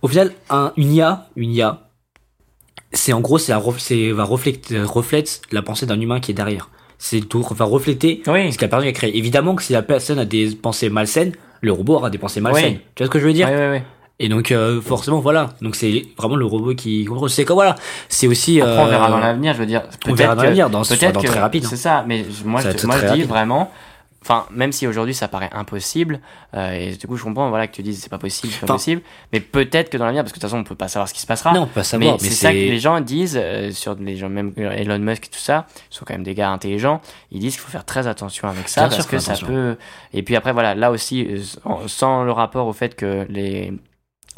Au 0.00 0.08
final, 0.08 0.32
un, 0.50 0.72
une 0.76 0.92
IA, 0.92 1.28
une 1.36 1.52
IA, 1.52 1.88
c'est 2.92 3.12
en 3.12 3.20
gros, 3.20 3.38
c'est, 3.38 3.52
va 3.52 4.24
reflète, 4.24 4.74
reflète 4.84 5.42
la 5.52 5.62
pensée 5.62 5.86
d'un 5.86 6.00
humain 6.00 6.20
qui 6.20 6.30
est 6.30 6.34
derrière. 6.34 6.70
C'est 6.98 7.20
tout, 7.20 7.42
va 7.50 7.64
refléter 7.64 8.22
Oui. 8.26 8.52
ce 8.52 8.58
qui 8.58 8.64
a 8.64 8.68
permis 8.68 8.88
à 8.88 8.92
créer. 8.92 9.16
Évidemment 9.16 9.54
que 9.54 9.62
si 9.62 9.72
la 9.72 9.82
personne 9.82 10.18
a 10.18 10.24
des 10.24 10.54
pensées 10.54 10.88
malsaines, 10.88 11.32
le 11.60 11.72
robot 11.72 11.94
aura 11.96 12.10
des 12.10 12.18
pensées 12.18 12.40
malsaines. 12.40 12.74
Oui. 12.74 12.80
Tu 12.94 13.02
vois 13.02 13.06
ce 13.06 13.10
que 13.10 13.18
je 13.18 13.26
veux 13.26 13.32
dire? 13.32 13.48
Ouais, 13.48 13.56
ouais, 13.56 13.70
ouais. 13.70 13.84
Et 14.18 14.28
donc 14.28 14.52
euh, 14.52 14.80
forcément 14.80 15.18
voilà. 15.20 15.50
Donc 15.62 15.74
c'est 15.74 16.06
vraiment 16.16 16.36
le 16.36 16.44
robot 16.46 16.74
qui 16.74 17.04
contrôle. 17.06 17.30
C'est 17.30 17.44
comme 17.44 17.56
voilà. 17.56 17.74
C'est 18.08 18.28
aussi. 18.28 18.60
Après, 18.60 18.78
on 18.82 18.86
verra 18.86 19.06
euh, 19.08 19.10
dans 19.10 19.18
l'avenir, 19.18 19.54
je 19.54 19.58
veux 19.58 19.66
dire. 19.66 19.82
on 20.06 20.14
verra 20.14 20.34
dans 20.36 20.42
l'avenir, 20.42 20.70
dans, 20.70 20.82
Peut-être 20.82 21.12
dans 21.14 21.20
très 21.22 21.40
rapide. 21.40 21.64
hein. 21.64 21.68
c'est 21.70 21.76
ça, 21.76 22.04
mais 22.06 22.24
moi, 22.44 22.60
Ça 22.60 22.70
je, 22.76 22.86
moi, 22.86 22.96
je 22.98 23.14
dis 23.14 23.22
vraiment. 23.22 23.70
Enfin, 24.24 24.46
même 24.52 24.70
si 24.70 24.86
aujourd'hui 24.86 25.14
ça 25.14 25.26
paraît 25.26 25.50
impossible, 25.52 26.20
euh, 26.54 26.70
et 26.70 26.92
du 26.96 27.08
coup 27.08 27.16
je 27.16 27.24
comprends 27.24 27.48
voilà 27.48 27.66
que 27.66 27.74
tu 27.74 27.82
dises 27.82 27.98
c'est 28.00 28.08
pas 28.08 28.18
possible, 28.18 28.52
c'est 28.52 28.60
pas 28.60 28.66
Enfin- 28.66 28.74
possible, 28.74 29.02
mais 29.32 29.40
peut-être 29.40 29.90
que 29.90 29.96
dans 29.96 30.04
l'avenir, 30.04 30.22
parce 30.22 30.30
que 30.32 30.38
de 30.38 30.42
toute 30.42 30.48
façon 30.48 30.60
on 30.60 30.62
peut 30.62 30.76
pas 30.76 30.86
savoir 30.86 31.08
ce 31.08 31.12
qui 31.14 31.20
se 31.20 31.26
passera. 31.26 31.52
Non, 31.52 31.66
pas 31.66 31.82
savoir. 31.82 32.12
mais 32.12 32.18
Mais, 32.22 32.28
c'est 32.28 32.34
ça 32.36 32.52
que 32.52 32.56
les 32.56 32.78
gens 32.78 33.00
disent 33.00 33.36
euh, 33.36 33.72
sur 33.72 33.96
les 33.96 34.16
gens 34.16 34.28
même 34.28 34.52
euh, 34.58 34.70
Elon 34.70 35.00
Musk 35.00 35.26
et 35.26 35.30
tout 35.30 35.40
ça, 35.40 35.66
sont 35.90 36.04
quand 36.06 36.14
même 36.14 36.22
des 36.22 36.36
gars 36.36 36.50
intelligents. 36.50 37.00
Ils 37.32 37.40
disent 37.40 37.54
qu'il 37.54 37.62
faut 37.62 37.72
faire 37.72 37.84
très 37.84 38.06
attention 38.06 38.46
avec 38.48 38.68
ça 38.68 38.82
Bien 38.86 38.96
parce 38.96 39.08
que 39.08 39.18
ça 39.18 39.34
peut. 39.44 39.76
Et 40.14 40.22
puis 40.22 40.36
après 40.36 40.52
voilà, 40.52 40.76
là 40.76 40.92
aussi 40.92 41.26
euh, 41.28 41.40
sans 41.88 42.22
le 42.22 42.30
rapport 42.30 42.68
au 42.68 42.72
fait 42.72 42.94
que 42.94 43.26
les 43.28 43.72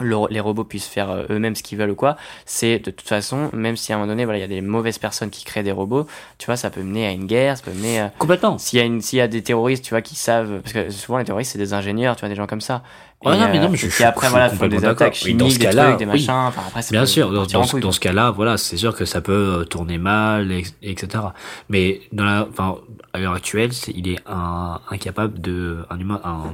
le- 0.01 0.29
les 0.31 0.41
robots 0.41 0.65
puissent 0.65 0.87
faire 0.89 1.11
euh, 1.11 1.25
eux-mêmes 1.31 1.55
ce 1.55 1.63
qu'ils 1.63 1.79
veulent 1.79 1.91
ou 1.91 1.95
quoi, 1.95 2.17
c'est 2.47 2.79
de 2.81 2.91
toute 2.91 3.09
façon, 3.09 3.51
même 3.53 3.77
si 3.77 3.93
à 3.93 3.97
un 3.97 3.99
moment 3.99 4.11
donné, 4.11 4.25
voilà, 4.25 4.39
il 4.39 4.43
y 4.43 4.45
a 4.45 4.49
des 4.49 4.61
mauvaises 4.61 4.99
personnes 4.99 5.31
qui 5.31 5.45
créent 5.45 5.63
des 5.63 5.73
robots, 5.73 6.07
tu 6.39 6.47
vois, 6.47 6.57
ça 6.57 6.71
peut 6.71 6.83
mener 6.83 7.07
à 7.07 7.13
une 7.13 7.27
guerre, 7.27 7.57
ça 7.57 7.63
peut 7.65 7.73
mener 7.73 8.01
à... 8.01 8.09
complètement. 8.19 8.59
S'il 8.59 8.79
y 8.79 8.83
a 8.83 8.85
une, 8.85 9.01
s'il 9.01 9.19
y 9.19 9.23
a 9.23 9.29
des 9.29 9.43
terroristes, 9.43 9.85
tu 9.85 9.91
vois, 9.91 10.03
qui 10.03 10.15
savent, 10.17 10.61
parce 10.63 10.73
que 10.73 10.91
souvent 10.91 11.19
les 11.19 11.25
terroristes 11.25 11.53
c'est 11.53 11.59
des 11.59 11.73
ingénieurs, 11.75 12.17
tu 12.17 12.21
vois, 12.21 12.29
des 12.29 12.35
gens 12.35 12.47
comme 12.47 12.61
ça. 12.61 12.83
Ouais, 13.25 13.39
non, 13.39 13.49
mais 13.51 13.59
non, 13.59 13.71
mais 13.71 13.79
je- 13.79 13.87
qui 13.87 14.05
après 14.05 14.29
voilà 14.29 14.51
font 14.51 14.67
des 14.67 14.85
attaques 14.85 15.13
dans 15.15 15.49
chimiques, 15.49 15.53
ce 15.53 15.59
des 15.59 15.65
trucs, 15.71 15.97
des 15.99 16.05
oui. 16.05 16.11
machins. 16.11 16.31
Enfin 16.31 16.61
après, 16.67 16.83
ça 16.83 16.91
Bien 16.91 17.01
peut 17.03 17.07
sûr, 17.07 17.33
dans, 17.33 17.47
dans 17.47 17.79
dans 17.79 17.93
ce 17.93 18.01
cas-là, 18.01 18.31
voilà, 18.33 18.59
c'est 18.59 18.77
sûr 18.77 18.95
que 18.95 19.07
ça 19.07 19.23
peut 19.23 19.33
euh, 19.61 19.65
tourner 19.65 19.97
mal, 19.97 20.53
et- 20.53 20.65
etc. 20.83 21.25
Mais 21.71 22.03
dans 22.13 22.25
la, 22.25 22.47
enfin, 22.51 22.77
à 23.15 23.19
l'heure 23.21 23.33
actuelle, 23.33 23.73
c'est, 23.73 23.93
il 23.93 24.09
est 24.09 24.19
un, 24.27 24.79
incapable 24.91 25.41
de, 25.41 25.87
un 25.89 25.99
humain, 25.99 26.21
un, 26.23 26.53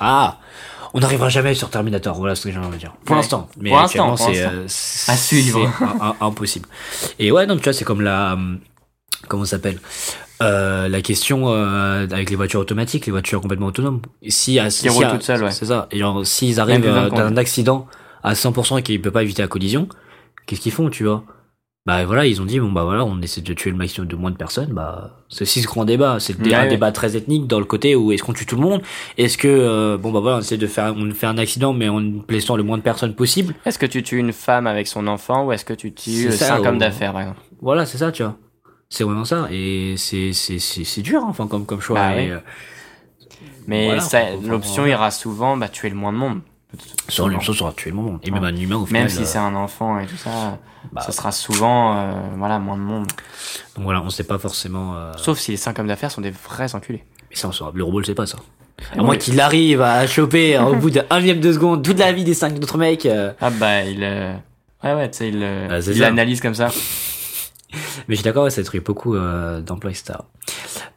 ah, 0.00 0.38
on 0.94 1.00
n'arrivera 1.00 1.28
jamais 1.28 1.54
sur 1.54 1.70
Terminator. 1.70 2.16
Voilà 2.16 2.34
ce 2.34 2.44
que 2.44 2.52
j'ai 2.52 2.58
envie 2.58 2.70
de 2.72 2.76
dire. 2.76 2.92
Pour 3.04 3.14
Ouais. 3.14 3.22
l'instant, 3.22 3.48
mais 3.60 3.70
Pour 3.70 3.78
l'instant, 3.78 4.12
actuellement, 4.14 4.34
c'est, 4.34 4.44
euh, 4.46 4.64
c'est- 4.66 5.12
À 5.12 5.16
suivre. 5.16 5.72
c'est 5.78 5.84
un- 5.84 6.06
un- 6.20 6.26
impossible. 6.26 6.68
Et 7.18 7.30
ouais, 7.32 7.46
non, 7.46 7.56
tu 7.56 7.64
vois, 7.64 7.72
c'est 7.72 7.84
comme 7.84 8.00
la, 8.00 8.34
hum, 8.34 8.58
comment 9.28 9.44
ça 9.44 9.52
s'appelle 9.56 9.78
Euh, 10.42 10.88
la 10.88 11.02
question 11.02 11.48
euh, 11.52 12.04
avec 12.10 12.30
les 12.30 12.36
voitures 12.36 12.60
automatiques, 12.60 13.04
les 13.04 13.12
voitures 13.12 13.42
complètement 13.42 13.66
autonomes. 13.66 14.00
Si, 14.28 14.58
à, 14.58 14.70
si, 14.70 14.88
roulent 14.88 15.04
à- 15.04 15.10
toutes 15.10 15.22
seules, 15.22 15.44
ouais. 15.44 15.50
C'est 15.50 15.66
ça. 15.66 15.86
Et 15.90 15.98
genre, 15.98 16.24
s'ils 16.26 16.58
arrivent 16.60 16.86
euh, 16.86 17.10
d'un 17.10 17.36
accident 17.36 17.86
à 18.22 18.32
100% 18.34 18.78
et 18.78 18.82
qu'ils 18.82 18.96
ne 18.96 19.02
peuvent 19.02 19.12
pas 19.12 19.22
éviter 19.22 19.42
la 19.42 19.48
collision, 19.48 19.86
qu'est-ce 20.46 20.62
qu'ils 20.62 20.72
font, 20.72 20.88
tu 20.88 21.04
vois? 21.04 21.24
Bah 21.86 22.04
voilà, 22.04 22.26
ils 22.26 22.42
ont 22.42 22.44
dit 22.44 22.60
bon 22.60 22.70
bah 22.70 22.84
voilà, 22.84 23.06
on 23.06 23.20
essaie 23.22 23.40
de 23.40 23.54
tuer 23.54 23.70
le 23.70 23.76
maximum 23.76 24.06
de 24.06 24.14
moins 24.14 24.30
de 24.30 24.36
personnes. 24.36 24.72
Bah 24.72 25.16
c'est 25.30 25.42
aussi 25.42 25.62
ce 25.62 25.66
grand 25.66 25.86
débat. 25.86 26.20
C'est 26.20 26.38
Ouais, 26.38 26.54
un 26.54 26.60
ouais. 26.62 26.68
débat 26.68 26.92
très 26.92 27.16
ethnique 27.16 27.46
dans 27.46 27.58
le 27.58 27.64
côté 27.64 27.96
où 27.96 28.12
est-ce 28.12 28.22
qu'on 28.22 28.34
tue 28.34 28.44
tout 28.44 28.56
le 28.56 28.62
monde? 28.62 28.82
Est-ce 29.16 29.38
que 29.38 29.48
euh, 29.48 29.96
bon 29.96 30.12
bah 30.12 30.20
voilà, 30.20 30.36
on 30.36 30.40
essaie 30.40 30.58
de 30.58 30.66
faire 30.66 30.94
on 30.94 31.10
fait 31.12 31.26
un 31.26 31.38
accident 31.38 31.72
mais 31.72 31.88
en 31.88 32.00
blessant 32.02 32.56
le 32.56 32.62
moins 32.64 32.76
de 32.76 32.82
personnes 32.82 33.14
possible 33.14 33.54
Est-ce 33.64 33.78
que 33.78 33.86
tu 33.86 34.02
tues 34.02 34.18
une 34.18 34.32
femme 34.34 34.66
avec 34.66 34.86
son 34.88 35.06
enfant 35.06 35.46
ou 35.46 35.52
est-ce 35.52 35.64
que 35.64 35.72
tu 35.72 35.92
tues 35.94 36.30
cinq 36.32 36.66
hommes 36.66 36.78
d'affaires, 36.78 37.12
par 37.12 37.22
exemple? 37.22 37.40
Voilà, 37.62 37.86
c'est 37.86 37.98
ça, 37.98 38.12
tu 38.12 38.22
vois. 38.22 38.36
C'est 38.90 39.04
vraiment 39.04 39.24
ça. 39.24 39.48
Et 39.50 39.94
c'est 39.96 40.34
c'est 40.34 40.58
c'est 40.58 40.84
c'est 40.84 41.02
dur, 41.02 41.22
hein, 41.22 41.28
enfin 41.30 41.46
comme 41.46 41.64
comme 41.64 41.80
choix. 41.80 41.96
Bah 41.96 42.12
Et, 42.20 42.26
oui. 42.26 42.30
euh, 42.32 42.38
Mais 43.66 43.86
Voilà, 43.86 44.02
l'option 44.46 44.84
ira 44.84 45.10
souvent 45.10 45.56
bah, 45.56 45.68
tuer 45.68 45.88
le 45.88 45.94
moins 45.96 46.12
de 46.12 46.18
monde. 46.18 46.40
Sur 47.08 47.42
chose, 47.42 47.58
ça 47.58 47.64
aura 47.64 47.72
tué 47.72 47.90
le 47.90 47.96
monde. 47.96 48.18
Et 48.22 48.30
même 48.30 48.44
un 48.44 48.54
humain 48.56 48.76
au 48.76 48.80
Même 48.90 49.08
final. 49.08 49.10
si 49.10 49.22
euh, 49.22 49.24
c'est 49.24 49.38
un 49.38 49.54
enfant 49.54 49.98
et 49.98 50.06
tout 50.06 50.16
ça, 50.16 50.58
bah, 50.92 51.00
ça 51.02 51.12
sera 51.12 51.32
souvent 51.32 51.96
euh, 51.96 52.12
voilà, 52.36 52.58
moins 52.58 52.76
de 52.76 52.82
monde. 52.82 53.06
Donc 53.76 53.84
voilà, 53.84 54.02
on 54.02 54.10
sait 54.10 54.24
pas 54.24 54.38
forcément. 54.38 54.94
euh, 54.96 55.12
Sauf 55.16 55.38
si 55.38 55.50
les 55.52 55.56
cinq 55.56 55.78
hommes 55.78 55.88
d'affaires 55.88 56.10
sont 56.10 56.20
des 56.20 56.30
vrais 56.30 56.74
enculés. 56.74 57.04
Mais 57.30 57.36
ça, 57.36 57.48
on 57.48 57.52
saura. 57.52 57.72
Le 57.74 57.84
robot 57.84 58.00
le 58.00 58.04
sait 58.04 58.14
pas, 58.14 58.26
ça. 58.26 58.38
À 58.96 59.02
moins 59.02 59.16
qu'il 59.16 59.38
arrive 59.40 59.82
à 59.82 60.06
choper 60.06 60.56
euh, 60.56 60.62
au 60.64 60.76
bout 60.76 60.90
d'un 60.90 61.04
millième 61.18 61.40
de 61.40 61.52
seconde 61.52 61.82
toute 61.84 61.98
la 61.98 62.12
vie 62.12 62.24
des 62.24 62.34
cinq 62.34 62.54
autres 62.56 62.78
mecs. 62.78 63.04
euh. 63.06 63.32
Ah 63.40 63.50
bah 63.50 63.82
il... 63.84 64.02
euh, 64.02 64.34
Ouais 64.82 64.94
ouais, 64.94 65.10
tu 65.10 65.18
sais, 65.18 65.28
il, 65.28 65.44
Ah, 65.70 65.78
il 65.80 66.02
analyse 66.04 66.40
comme 66.40 66.54
ça. 66.54 66.68
Mais 68.08 68.14
je 68.14 68.14
suis 68.14 68.24
d'accord, 68.24 68.44
ouais, 68.44 68.50
ça 68.50 68.62
détruit 68.62 68.80
beaucoup 68.80 69.14
euh, 69.14 69.60
d'emplois, 69.60 69.90
etc. 69.90 70.14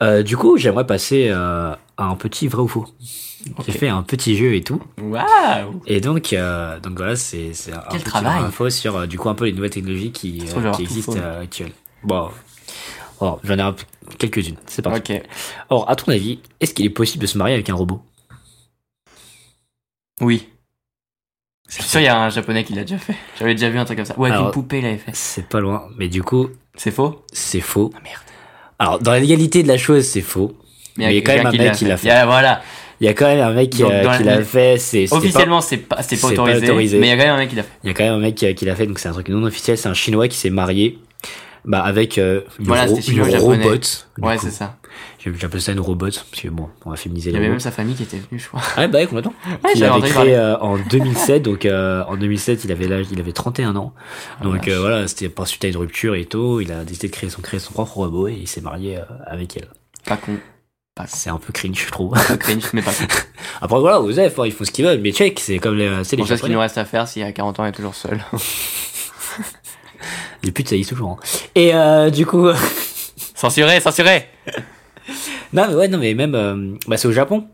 Euh, 0.01 0.23
du 0.23 0.37
coup, 0.37 0.57
j'aimerais 0.57 0.87
passer 0.87 1.27
euh, 1.29 1.73
à 1.97 2.03
un 2.05 2.15
petit 2.15 2.47
vrai 2.47 2.61
ou 2.63 2.67
faux. 2.67 2.87
Ok. 3.57 3.65
J'ai 3.67 3.71
fait 3.73 3.89
un 3.89 4.03
petit 4.03 4.37
jeu 4.37 4.55
et 4.55 4.63
tout. 4.63 4.81
Waouh 5.01 5.81
Et 5.85 5.99
donc, 6.01 6.31
euh, 6.33 6.79
donc 6.79 6.97
voilà, 6.97 7.15
c'est 7.15 7.51
un 7.73 7.83
Quel 7.91 8.03
travail. 8.03 8.39
info 8.43 8.69
sur 8.69 8.95
euh, 8.97 9.05
du 9.05 9.17
coup 9.19 9.29
un 9.29 9.35
peu 9.35 9.45
les 9.45 9.51
nouvelles 9.53 9.69
technologies 9.71 10.11
qui, 10.11 10.43
euh, 10.55 10.71
qui 10.71 10.83
existent 10.83 11.17
euh, 11.17 11.41
actuelles. 11.43 11.71
Bon, 12.03 12.29
alors, 13.21 13.39
j'en 13.43 13.57
ai 13.57 13.61
un- 13.61 13.75
quelques-unes. 14.17 14.55
C'est 14.65 14.81
parti. 14.81 15.13
Ok. 15.13 15.21
Alors, 15.69 15.89
à 15.89 15.95
ton 15.95 16.11
avis, 16.11 16.39
est-ce 16.59 16.73
qu'il 16.73 16.85
est 16.85 16.89
possible 16.89 17.21
de 17.21 17.27
se 17.27 17.37
marier 17.37 17.53
avec 17.53 17.69
un 17.69 17.75
robot? 17.75 18.01
Oui. 20.21 20.47
Je 21.69 21.75
suis 21.75 21.83
sûr 21.83 21.99
il 22.01 22.03
y 22.03 22.07
a 22.07 22.17
un 22.19 22.29
japonais 22.29 22.63
qui 22.63 22.73
l'a 22.73 22.81
déjà 22.83 22.97
fait. 22.97 23.15
J'avais 23.39 23.55
déjà 23.55 23.69
vu 23.69 23.79
un 23.79 23.85
truc 23.85 23.97
comme 23.97 24.05
ça. 24.05 24.13
Ou 24.17 24.25
avec 24.25 24.35
Alors- 24.35 24.47
une 24.47 24.51
poupée 24.53 24.79
il 24.79 24.83
l'avait 24.83 24.97
fait. 24.97 25.11
C'est 25.13 25.47
pas 25.47 25.59
loin, 25.59 25.87
mais 25.97 26.07
du 26.07 26.21
coup, 26.21 26.49
C'est 26.75 26.91
faux? 26.91 27.25
c'est 27.31 27.61
faux. 27.61 27.91
Ah 27.95 27.99
merde. 28.03 28.21
Alors, 28.79 28.99
dans 28.99 29.11
la 29.11 29.19
légalité 29.19 29.63
de 29.63 29.67
la 29.67 29.77
chose, 29.77 30.05
c'est 30.05 30.21
faux. 30.21 30.55
Mais 30.97 31.05
il 31.11 31.15
y 31.15 31.17
a 31.17 31.21
quand 31.21 31.35
même 31.35 31.47
un 31.47 31.51
mec 31.51 31.73
qui 31.73 31.85
l'a 31.85 31.97
fait. 31.97 32.07
Il 32.07 32.09
y 32.09 32.11
a- 32.11 32.25
voilà. 32.25 32.61
Il 33.03 33.07
y 33.07 33.09
a 33.09 33.13
quand 33.13 33.25
même 33.25 33.45
un 33.45 33.51
mec 33.51 33.69
qui, 33.69 33.83
la- 33.83 34.43
fait. 34.43 34.77
C'est 34.77 35.11
Officiellement, 35.11 35.59
c'est 35.59 35.75
pas, 35.75 36.01
c'est 36.01 36.15
pas, 36.15 36.29
autorisé. 36.29 36.99
Mais 36.99 37.07
il 37.07 37.09
y 37.09 37.11
a 37.11 37.17
quand 37.17 37.25
même 37.25 37.35
un 37.35 37.37
mec 37.37 37.49
qui 37.49 37.55
l'a 37.57 37.63
fait. 37.63 37.69
Il 37.83 37.87
y 37.87 37.89
a 37.89 37.93
quand 37.93 38.05
même 38.05 38.13
un 38.13 38.19
mec 38.19 38.35
qui, 38.35 38.65
l'a 38.65 38.75
fait. 38.77 38.87
Donc 38.87 38.97
c'est 38.99 39.09
un 39.09 39.11
truc 39.11 39.27
non 39.27 39.43
officiel. 39.43 39.77
C'est 39.77 39.89
un 39.89 39.93
chinois 39.93 40.29
qui 40.29 40.37
s'est 40.37 40.49
marié. 40.49 40.99
Bah 41.65 41.81
avec 41.83 42.17
euh, 42.17 42.41
une, 42.59 42.65
Voilà, 42.65 42.83
ro- 42.85 42.95
c'était 42.95 43.07
une 43.07 43.13
chinois-japonais. 43.13 43.63
robot. 43.65 43.79
Ouais, 44.21 44.37
c'est 44.37 44.51
ça. 44.51 44.77
J'appelle 45.37 45.61
ça 45.61 45.73
une 45.73 45.81
robot 45.81 46.05
parce 46.05 46.23
que 46.41 46.47
bon, 46.47 46.69
on 46.85 46.91
va 46.91 46.95
féminiser 46.95 47.29
Il 47.29 47.33
y 47.33 47.35
les 47.35 47.39
avait 47.39 47.49
même 47.49 47.59
sa 47.59 47.71
famille 47.71 47.95
qui 47.95 48.03
était 48.03 48.17
venue, 48.17 48.39
je 48.39 48.47
crois. 48.47 48.61
Ah 48.77 48.87
bah 48.87 49.05
complètement. 49.05 49.33
Ouais, 49.65 49.71
il 49.75 49.83
avait 49.83 50.01
créé 50.01 50.35
euh, 50.35 50.57
en 50.59 50.77
2007, 50.77 51.41
donc 51.43 51.65
euh, 51.65 52.03
en 52.07 52.15
2007 52.15 52.63
il 52.63 52.71
avait 52.71 52.87
l'âge, 52.87 53.07
il 53.11 53.19
avait 53.19 53.31
31 53.33 53.75
ans. 53.75 53.93
Ah, 54.39 54.43
Donc 54.45 54.67
euh, 54.69 54.79
voilà, 54.79 55.07
c'était 55.09 55.27
pas 55.29 55.45
suite 55.45 55.63
à 55.65 55.67
une 55.67 55.77
rupture 55.77 56.15
et 56.15 56.25
tout. 56.25 56.59
Il 56.61 56.71
a 56.71 56.83
décidé 56.85 57.07
de 57.09 57.13
créer 57.13 57.29
son 57.29 57.41
créer 57.41 57.59
son 57.59 57.73
propre 57.73 57.97
robot 57.97 58.27
et 58.29 58.33
il 58.41 58.47
s'est 58.47 58.61
marié 58.61 58.99
avec 59.27 59.57
elle. 59.57 59.67
Pas 60.05 60.17
con. 60.17 60.33
C'est 61.07 61.31
un 61.31 61.37
peu 61.37 61.51
cringe, 61.51 61.85
je 61.87 61.91
trouve. 61.91 62.13
Cringe, 62.39 62.65
mais 62.73 62.83
pas. 62.83 62.91
Après 63.61 63.79
voilà, 63.79 63.99
aux 63.99 64.11
F, 64.11 64.17
hein, 64.39 64.43
ils 64.45 64.51
font 64.51 64.63
ce 64.63 64.69
qu'ils 64.71 64.85
veulent, 64.85 64.99
mais 65.01 65.11
check, 65.11 65.39
c'est 65.39 65.57
comme 65.57 65.75
les, 65.75 66.03
c'est 66.03 66.15
les 66.15 66.23
ce 66.25 66.35
qu'il 66.35 66.51
nous 66.53 66.59
reste 66.59 66.77
à 66.77 66.85
faire 66.85 67.07
s'il 67.07 67.23
a 67.23 67.31
40 67.31 67.59
ans 67.59 67.65
est 67.65 67.71
toujours 67.71 67.95
seul. 67.95 68.19
Les 70.43 70.51
putes 70.51 70.69
ça 70.69 70.75
y 70.75 70.81
est 70.81 70.89
toujours. 70.89 71.11
hein. 71.11 71.17
Et 71.55 71.73
euh, 71.73 72.09
du 72.09 72.25
coup, 72.25 72.47
censuré, 73.35 73.79
censuré 73.79 74.27
non 75.51 75.67
mais 75.67 75.75
ouais, 75.75 75.87
non 75.87 75.97
mais 75.97 76.13
même, 76.13 76.35
euh, 76.35 76.75
bah 76.87 76.97
c'est 76.97 77.07
au 77.07 77.11
Japon. 77.11 77.47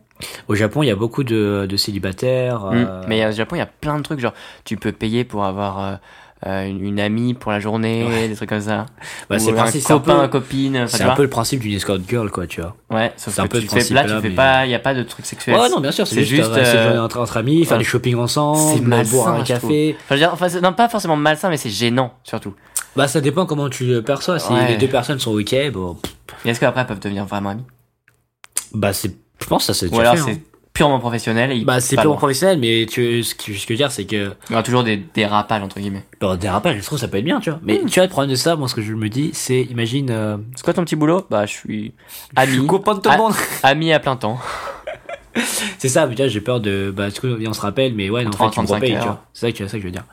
Au 0.50 0.56
Japon, 0.56 0.84
il 0.84 0.88
y 0.88 0.92
a 0.92 0.96
beaucoup 0.96 1.24
de, 1.24 1.66
de 1.70 1.78
célibataires. 1.78 2.66
euh, 2.66 3.04
Mm. 3.04 3.06
Mais 3.08 3.26
au 3.26 3.32
Japon, 3.32 3.56
il 3.56 3.60
y 3.60 3.62
a 3.62 3.66
plein 3.68 3.98
de 3.98 4.04
trucs, 4.04 4.20
genre, 4.20 4.34
tu 4.66 4.76
peux 4.78 4.92
payer 4.92 5.24
pour 5.24 5.46
avoir 5.46 6.00
euh, 6.46 6.50
euh, 6.50 6.66
une, 6.68 6.84
une 6.84 7.00
amie 7.00 7.34
pour 7.34 7.52
la 7.52 7.60
journée, 7.60 8.28
des 8.30 8.36
trucs 8.36 8.50
comme 8.50 8.62
ça. 8.62 8.86
bah, 9.30 9.40
c'est 9.40 9.52
le 9.52 9.58
un 9.58 9.62
principe, 9.62 9.82
c'est 9.82 9.92
un 9.94 10.00
copain, 10.00 10.20
peu, 10.22 10.28
copine, 10.30 10.86
c'est 10.88 11.04
un 11.04 11.14
peu 11.16 11.24
le 11.24 11.30
principe 11.30 11.60
d'une 11.60 11.74
escort 11.74 11.98
girl, 12.08 12.30
quoi, 12.32 12.48
tu 12.48 12.62
vois. 12.62 12.76
Ouais, 12.90 13.12
sauf 13.18 13.34
c'est 13.34 13.42
un 13.42 13.48
que 13.48 13.58
peu 13.58 13.60
tu 13.60 13.68
fais, 13.68 13.94
là, 13.94 14.04
tu 14.04 14.10
fais 14.10 14.30
mais- 14.30 14.36
pas, 14.36 14.66
il 14.66 14.72
y 14.72 14.76
a 14.76 14.80
pas 14.80 14.94
de 14.94 15.04
trucs 15.04 15.26
sexuels. 15.26 15.56
Ouais, 15.58 15.70
non, 15.70 15.80
bien 15.82 15.92
sûr, 15.92 16.08
c'est 16.08 16.24
juste, 16.24 16.50
euh, 16.52 16.64
c'est 16.64 16.78
euh, 16.78 16.84
journée 16.86 17.00
entre, 17.00 17.20
entre 17.20 17.38
amis, 17.38 17.66
faire 17.66 17.78
du 17.78 17.84
shopping 17.86 18.16
ensemble, 18.16 18.88
malsain, 18.88 19.12
boire 19.16 19.28
un 19.36 19.44
café. 19.44 19.96
Enfin, 19.98 20.06
je 20.10 20.14
veux 20.16 20.20
dire, 20.20 20.30
enfin, 20.34 20.48
c'est- 20.50 20.62
non, 20.62 20.72
pas 20.74 20.88
forcément 20.90 21.18
malsain, 21.18 21.50
mais 21.50 21.58
c'est 21.58 21.70
gênant, 21.70 22.14
surtout. 22.24 22.54
Bah, 22.96 23.08
ça 23.08 23.20
dépend 23.22 23.46
comment 23.46 23.70
tu 23.70 23.86
le 23.86 24.02
perçois. 24.02 24.40
Si 24.40 24.52
Ouais. 24.54 24.70
les 24.70 24.78
deux 24.78 24.88
personnes 24.88 25.20
sont 25.20 25.34
ok, 25.38 25.56
bon, 25.72 25.98
est-ce 26.46 26.60
qu'après, 26.60 26.82
elles 26.82 26.88
peuvent 26.88 27.00
devenir 27.00 27.26
vraiment 27.26 27.50
amies? 27.50 27.64
Bah, 28.74 28.94
c'est, 28.94 29.12
je 29.42 29.46
pense 29.46 29.68
que 29.68 29.74
ça 29.74 29.80
c'est 29.88 29.94
Ou 29.94 30.00
alors, 30.00 30.18
c'est 30.18 30.32
hein. 30.32 30.38
Purement 30.80 31.00
professionnel 31.00 31.52
et 31.52 31.66
Bah, 31.66 31.80
c'est 31.82 31.96
purement 31.98 32.12
loin. 32.12 32.18
professionnel, 32.18 32.58
mais 32.58 32.86
tu, 32.90 33.22
ce 33.24 33.36
que, 33.36 33.44
ce 33.44 33.50
que 33.50 33.56
je 33.56 33.68
veux 33.70 33.76
dire, 33.76 33.92
c'est 33.92 34.06
que, 34.06 34.32
Il 34.50 34.52
y 34.52 34.54
aura 34.54 34.64
toujours 34.64 34.84
des 34.84 34.96
dérapages, 34.98 35.62
entre 35.62 35.80
guillemets. 35.80 36.06
bah, 36.22 36.38
dérapage, 36.38 36.78
je 36.78 36.84
trouve 36.86 36.98
que 36.98 37.02
ça 37.02 37.08
peut 37.10 37.18
être 37.18 37.26
bien, 37.26 37.40
tu 37.42 37.50
vois. 37.50 37.60
Mais, 37.64 37.80
tu 37.86 37.96
vois, 38.00 38.04
le 38.04 38.10
problème 38.10 38.32
de 38.32 38.36
ça, 38.36 38.56
moi, 38.56 38.68
ce 38.70 38.76
que 38.76 38.82
je 38.82 38.94
me 38.94 39.10
dis, 39.10 39.32
c'est, 39.34 39.62
imagine, 39.64 40.10
euh, 40.10 40.38
C'est 40.56 40.64
quoi 40.64 40.74
ton 40.74 40.86
petit 40.86 40.96
boulot? 40.96 41.26
Bah, 41.30 41.46
je 41.46 41.52
suis 41.52 41.94
je 42.38 42.42
ami. 42.42 42.54
suis 42.54 42.66
copain 42.68 42.96
de 42.96 43.02
tout 43.02 43.10
le 43.12 43.18
monde. 43.18 43.34
Ami 43.64 43.92
à 43.92 44.00
plein 44.00 44.16
temps. 44.16 44.40
c'est 45.78 45.90
ça, 45.90 46.08
mais 46.08 46.16
tu 46.16 46.22
vois, 46.22 46.30
j'ai 46.30 46.42
peur 46.42 46.60
de, 46.60 46.94
bah, 46.96 47.10
du 47.10 47.20
coup, 47.20 47.28
on 47.28 47.54
se 47.54 47.62
rappelle, 47.62 47.94
mais 47.94 48.10
ouais, 48.10 48.24
non, 48.24 48.30
en 48.30 48.34
fait, 48.34 48.38
tu 48.50 48.60
me 48.62 48.66
35 48.66 48.76
repayes, 48.76 48.94
tu 48.98 49.04
vois. 49.04 49.24
C'est 49.34 49.48
ça 49.48 49.52
que, 49.52 49.58
c'est 49.58 49.68
ça 49.68 49.78
que 49.78 49.82
je 49.82 49.86
veux 49.88 49.92
dire. 49.92 50.06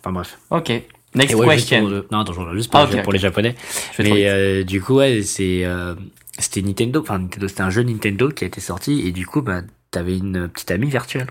Enfin, 0.00 0.12
bref. 0.12 0.38
Ok. 0.50 0.72
Next 1.14 1.34
ouais, 1.34 1.56
juste 1.56 1.68
question. 1.68 1.80
pour 1.80 1.88
le- 1.90 2.06
non, 2.12 2.18
attends, 2.20 2.32
je- 2.32 2.56
juste 2.56 2.70
pour, 2.70 2.80
Ah, 2.80 2.88
les- 2.90 3.02
pour 3.02 3.14
japonais. 3.16 3.54
Je 3.96 4.02
Mais 4.02 4.28
euh, 4.28 4.62
du 4.64 4.80
coup, 4.80 4.94
ouais, 4.96 5.22
c'est 5.22 5.64
euh, 5.64 5.94
c'était 6.38 6.62
Nintendo, 6.62 7.00
enfin 7.00 7.18
Nintendo, 7.18 7.48
c'était 7.48 7.62
un 7.62 7.70
jeu 7.70 7.82
Nintendo 7.82 8.28
qui 8.30 8.44
a 8.44 8.46
été 8.46 8.60
sorti 8.60 9.06
et 9.06 9.10
du 9.12 9.26
coup, 9.26 9.42
bah, 9.42 9.60
t'avais 9.90 10.16
une 10.18 10.48
petite 10.48 10.70
amie 10.70 10.90
virtuelle. 10.90 11.28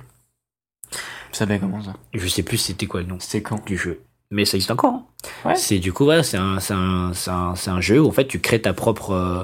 Tu 1.31 1.37
savais 1.37 1.59
comment 1.59 1.81
ça? 1.83 1.93
Je 2.13 2.27
sais 2.27 2.43
plus 2.43 2.57
c'était 2.57 2.87
quoi 2.87 3.01
le 3.01 3.07
nom 3.07 3.17
C'était 3.19 3.41
quand? 3.43 3.63
du 3.65 3.77
jeu, 3.77 4.01
mais 4.31 4.45
ça 4.45 4.57
existe 4.57 4.71
encore. 4.71 4.93
hein. 4.93 5.05
Ouais. 5.45 5.55
C'est 5.55 5.79
du 5.79 5.93
coup, 5.93 6.05
voilà, 6.05 6.23
c'est 6.23 6.37
un, 6.37 6.57
un, 6.69 7.11
un, 7.27 7.53
un 7.67 7.81
jeu 7.81 8.01
où 8.01 8.07
en 8.07 8.11
fait 8.11 8.27
tu 8.27 8.39
crées 8.39 8.61
ta 8.61 8.73
propre, 8.73 9.11
euh, 9.11 9.43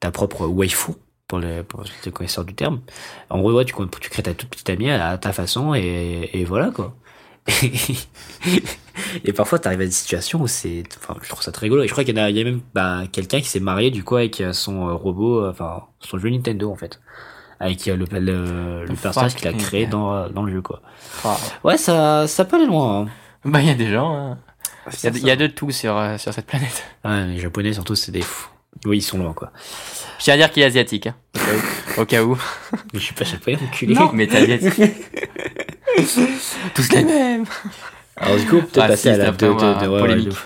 ta 0.00 0.10
propre 0.10 0.46
waifu 0.46 0.92
pour 1.28 1.38
les, 1.40 1.62
pour 1.64 1.84
les 2.04 2.12
connaisseurs 2.12 2.44
du 2.44 2.54
terme. 2.54 2.80
En 3.30 3.40
gros, 3.40 3.52
ouais, 3.54 3.64
tu, 3.64 3.74
tu 4.00 4.10
crées 4.10 4.22
ta 4.22 4.34
toute 4.34 4.50
petite 4.50 4.70
amie 4.70 4.90
à, 4.90 5.18
ta 5.18 5.32
façon 5.32 5.74
et, 5.74 6.30
et 6.32 6.44
voilà 6.44 6.70
quoi. 6.70 6.96
et 9.24 9.32
parfois 9.32 9.58
t'arrives 9.58 9.80
à 9.80 9.84
des 9.86 9.90
situations 9.90 10.40
où 10.42 10.46
c'est 10.48 10.82
enfin 10.98 11.16
je 11.22 11.28
trouve 11.28 11.42
ça 11.42 11.52
très 11.52 11.66
rigolo 11.66 11.82
et 11.82 11.88
je 11.88 11.92
crois 11.92 12.04
qu'il 12.04 12.14
y 12.16 12.18
y 12.20 12.40
a 12.40 12.44
même 12.44 12.60
bah, 12.74 13.04
quelqu'un 13.10 13.40
qui 13.40 13.48
s'est 13.48 13.60
marié 13.60 13.90
du 13.90 14.04
coup 14.04 14.16
avec 14.16 14.42
son 14.52 14.88
euh, 14.88 14.94
robot 14.94 15.44
euh, 15.44 15.50
enfin 15.50 15.84
son 16.00 16.18
jeu 16.18 16.28
Nintendo 16.30 16.70
en 16.70 16.76
fait 16.76 17.00
avec 17.60 17.86
euh, 17.88 17.96
le 17.96 18.06
le, 18.20 18.84
le 18.86 18.94
personnage 18.94 19.34
qu'il 19.34 19.48
a 19.48 19.52
créé 19.52 19.86
dans 19.86 20.12
euh, 20.14 20.28
dans 20.28 20.42
le 20.42 20.52
jeu 20.52 20.62
quoi 20.62 20.80
Ah. 21.24 21.36
ouais 21.64 21.76
ça 21.76 22.26
ça 22.26 22.44
peut 22.44 22.56
aller 22.56 22.66
loin 22.66 23.02
hein. 23.02 23.08
Bah, 23.44 23.60
il 23.60 23.66
y 23.68 23.70
a 23.70 23.74
des 23.74 23.90
gens. 23.90 24.14
hein. 24.16 24.38
Il 24.92 25.04
y, 25.04 25.06
a 25.06 25.10
de- 25.10 25.18
il 25.18 25.26
y 25.26 25.30
a 25.30 25.36
de 25.36 25.46
tout 25.48 25.70
sur, 25.70 25.96
euh, 25.96 26.16
sur 26.18 26.32
cette 26.32 26.46
planète. 26.46 26.82
ouais, 27.04 27.24
les 27.26 27.38
japonais 27.38 27.72
surtout 27.72 27.94
c'est 27.94 28.12
des 28.12 28.22
fous 28.22 28.48
oui 28.86 28.98
ils 28.98 29.02
sont 29.02 29.18
loin 29.18 29.32
quoi 29.32 29.50
Je 30.18 30.24
tiens 30.24 30.34
à 30.34 30.36
dire 30.36 30.50
qu'il 30.50 30.62
est 30.62 30.66
asiatique. 30.66 31.08
hein, 31.08 31.14
Au 31.36 31.38
cas 31.40 31.52
où. 31.54 32.00
Au 32.02 32.04
cas 32.06 32.22
où. 32.24 32.38
mais 32.92 32.98
je 33.00 33.04
suis 33.04 33.14
pas 33.14 33.24
japonais 33.24 33.58
enculé 33.62 33.96
mais 34.12 34.26
t'es 34.26 34.36
asiatique. 34.36 34.92
Tous 36.74 36.88
les 36.92 37.04
mêmes. 37.04 37.44
alors 38.16 38.36
du 38.36 38.46
coup 38.46 38.58
peut-être 38.60 38.78
Ah, 38.84 38.88
passer 38.88 39.02
si, 39.02 39.08
à 39.08 39.16
la 39.16 39.30
de, 39.32 39.36
de, 39.46 39.52
de- 39.52 39.98
polémique. 40.00 40.36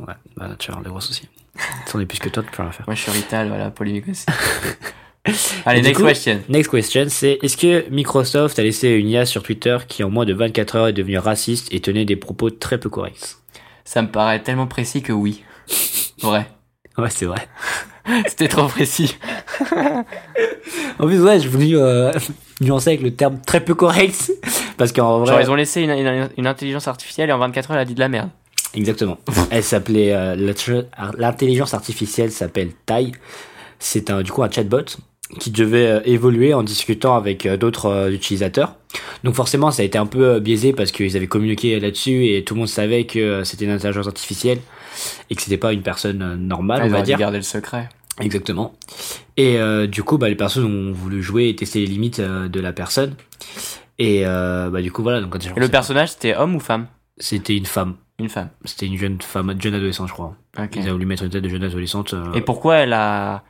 ouais 0.00 0.14
bah 0.36 0.48
tu 0.58 0.68
vas 0.68 0.74
avoir 0.78 0.84
des 0.84 0.90
gros 0.90 1.00
soucis 1.00 1.28
si 1.86 1.96
on 1.96 2.00
est 2.00 2.06
plus 2.06 2.18
que 2.18 2.28
toi 2.30 2.42
tu 2.42 2.50
peux 2.50 2.62
rien 2.62 2.72
faire 2.72 2.86
Moi, 2.86 2.94
je 2.94 3.02
suis 3.02 3.10
Rital, 3.10 3.48
voilà, 3.48 3.70
polémique 3.70 4.08
aussi. 4.08 4.24
Allez, 5.66 5.82
next 5.82 5.98
coup- 6.00 6.06
question. 6.06 6.40
Next 6.48 6.68
question, 6.70 7.04
c'est 7.08 7.38
est-ce 7.42 7.56
que 7.56 7.88
Microsoft 7.90 8.58
a 8.58 8.62
laissé 8.62 8.88
une 8.90 9.08
IA 9.08 9.24
sur 9.26 9.42
Twitter 9.42 9.76
qui 9.86 10.02
en 10.02 10.10
moins 10.10 10.24
de 10.24 10.34
24 10.34 10.76
heures 10.76 10.88
est 10.88 10.92
devenue 10.92 11.18
raciste 11.18 11.68
et 11.72 11.80
tenait 11.80 12.04
des 12.04 12.16
propos 12.16 12.50
très 12.50 12.78
peu 12.78 12.88
corrects? 12.90 13.36
Ça 13.84 14.02
me 14.02 14.08
paraît 14.08 14.42
tellement 14.42 14.66
précis 14.66 15.02
que 15.02 15.12
oui. 15.12 15.42
Vrai. 16.20 16.46
Ouais, 16.98 17.08
c'est 17.08 17.24
vrai. 17.24 17.48
C'était 18.28 18.48
trop 18.48 18.66
précis. 18.66 19.16
En 20.98 21.06
plus, 21.06 21.22
ouais, 21.22 21.40
je 21.40 21.48
voulais 21.48 21.74
euh, 21.74 22.12
nuancer 22.60 22.90
avec 22.90 23.00
le 23.00 23.14
terme 23.14 23.40
très 23.40 23.60
peu 23.64 23.74
correct 23.74 24.30
parce 24.76 24.92
qu'en 24.92 25.20
vrai, 25.20 25.28
Genre, 25.32 25.40
ils 25.40 25.50
ont 25.50 25.54
laissé 25.54 25.80
une, 25.80 25.90
une- 25.90 26.28
une 26.36 26.46
intelligence 26.46 26.88
artificielle 26.88 27.30
et 27.30 27.32
en 27.32 27.38
24 27.38 27.70
heures, 27.70 27.76
elle 27.78 27.82
a 27.82 27.84
dit 27.86 27.94
de 27.94 28.00
la 28.00 28.10
merde. 28.10 28.28
exactement. 28.74 29.16
Elle 29.50 29.62
s'appelait 29.64 30.12
euh, 30.12 30.34
l'intelli- 30.36 30.84
l'intelligence 31.16 31.72
artificielle 31.72 32.30
s'appelle 32.30 32.72
Tai. 32.84 33.12
C'est 33.78 34.10
un 34.10 34.20
du 34.22 34.30
coup 34.30 34.42
un 34.42 34.50
chatbot 34.50 34.84
qui 35.40 35.50
devait 35.50 35.86
euh, 35.86 36.00
évoluer 36.04 36.52
en 36.54 36.62
discutant 36.62 37.16
avec 37.16 37.46
euh, 37.46 37.56
d'autres 37.56 37.86
euh, 37.86 38.10
utilisateurs. 38.12 38.76
Donc 39.24 39.34
forcément, 39.34 39.70
ça 39.70 39.82
a 39.82 39.84
été 39.84 39.96
un 39.98 40.06
peu 40.06 40.40
biaisé 40.40 40.72
parce 40.72 40.92
qu'ils 40.92 41.16
avaient 41.16 41.26
communiqué 41.26 41.78
là-dessus 41.80 42.26
et 42.26 42.44
tout 42.44 42.54
le 42.54 42.58
monde 42.60 42.68
savait 42.68 43.04
que 43.04 43.42
c'était 43.44 43.64
une 43.64 43.70
intelligence 43.70 44.06
artificielle 44.06 44.58
et 45.30 45.34
que 45.34 45.40
c'était 45.42 45.56
pas 45.56 45.72
une 45.72 45.82
personne 45.82 46.36
normale, 46.36 46.80
Ah, 46.82 46.86
on 46.86 46.90
va 46.90 47.02
dire. 47.02 47.18
garder 47.18 47.38
le 47.38 47.42
secret. 47.42 47.88
Exactement. 48.20 48.74
Et 49.38 49.56
euh, 49.58 49.86
du 49.86 50.02
coup, 50.02 50.18
bah, 50.18 50.28
les 50.28 50.34
personnes 50.34 50.64
ont 50.66 50.92
voulu 50.92 51.22
jouer 51.22 51.48
et 51.48 51.56
tester 51.56 51.80
les 51.80 51.86
limites 51.86 52.20
de 52.20 52.60
la 52.60 52.72
personne. 52.74 53.14
Et 53.98 54.22
euh, 54.26 54.68
bah, 54.70 54.82
du 54.82 54.92
coup, 54.92 55.02
voilà. 55.02 55.20
Donc, 55.20 55.34
Et 55.56 55.60
le 55.60 55.68
personnage, 55.68 56.10
c'était 56.10 56.34
homme 56.36 56.54
ou 56.56 56.60
femme? 56.60 56.86
C'était 57.16 57.56
une 57.56 57.66
femme. 57.66 57.94
Une 58.18 58.28
femme. 58.28 58.50
C'était 58.64 58.86
une 58.86 58.98
jeune 58.98 59.20
femme, 59.22 59.54
jeune 59.58 59.74
adolescente, 59.74 60.08
je 60.08 60.12
crois. 60.12 60.36
Ils 60.76 60.88
ont 60.88 60.92
voulu 60.92 61.06
mettre 61.06 61.22
une 61.22 61.30
tête 61.30 61.42
de 61.44 61.48
jeune 61.48 61.64
adolescente. 61.64 62.12
euh, 62.12 62.32
Et 62.34 62.42
pourquoi 62.42 62.76
elle 62.76 62.92
a, 62.92 63.42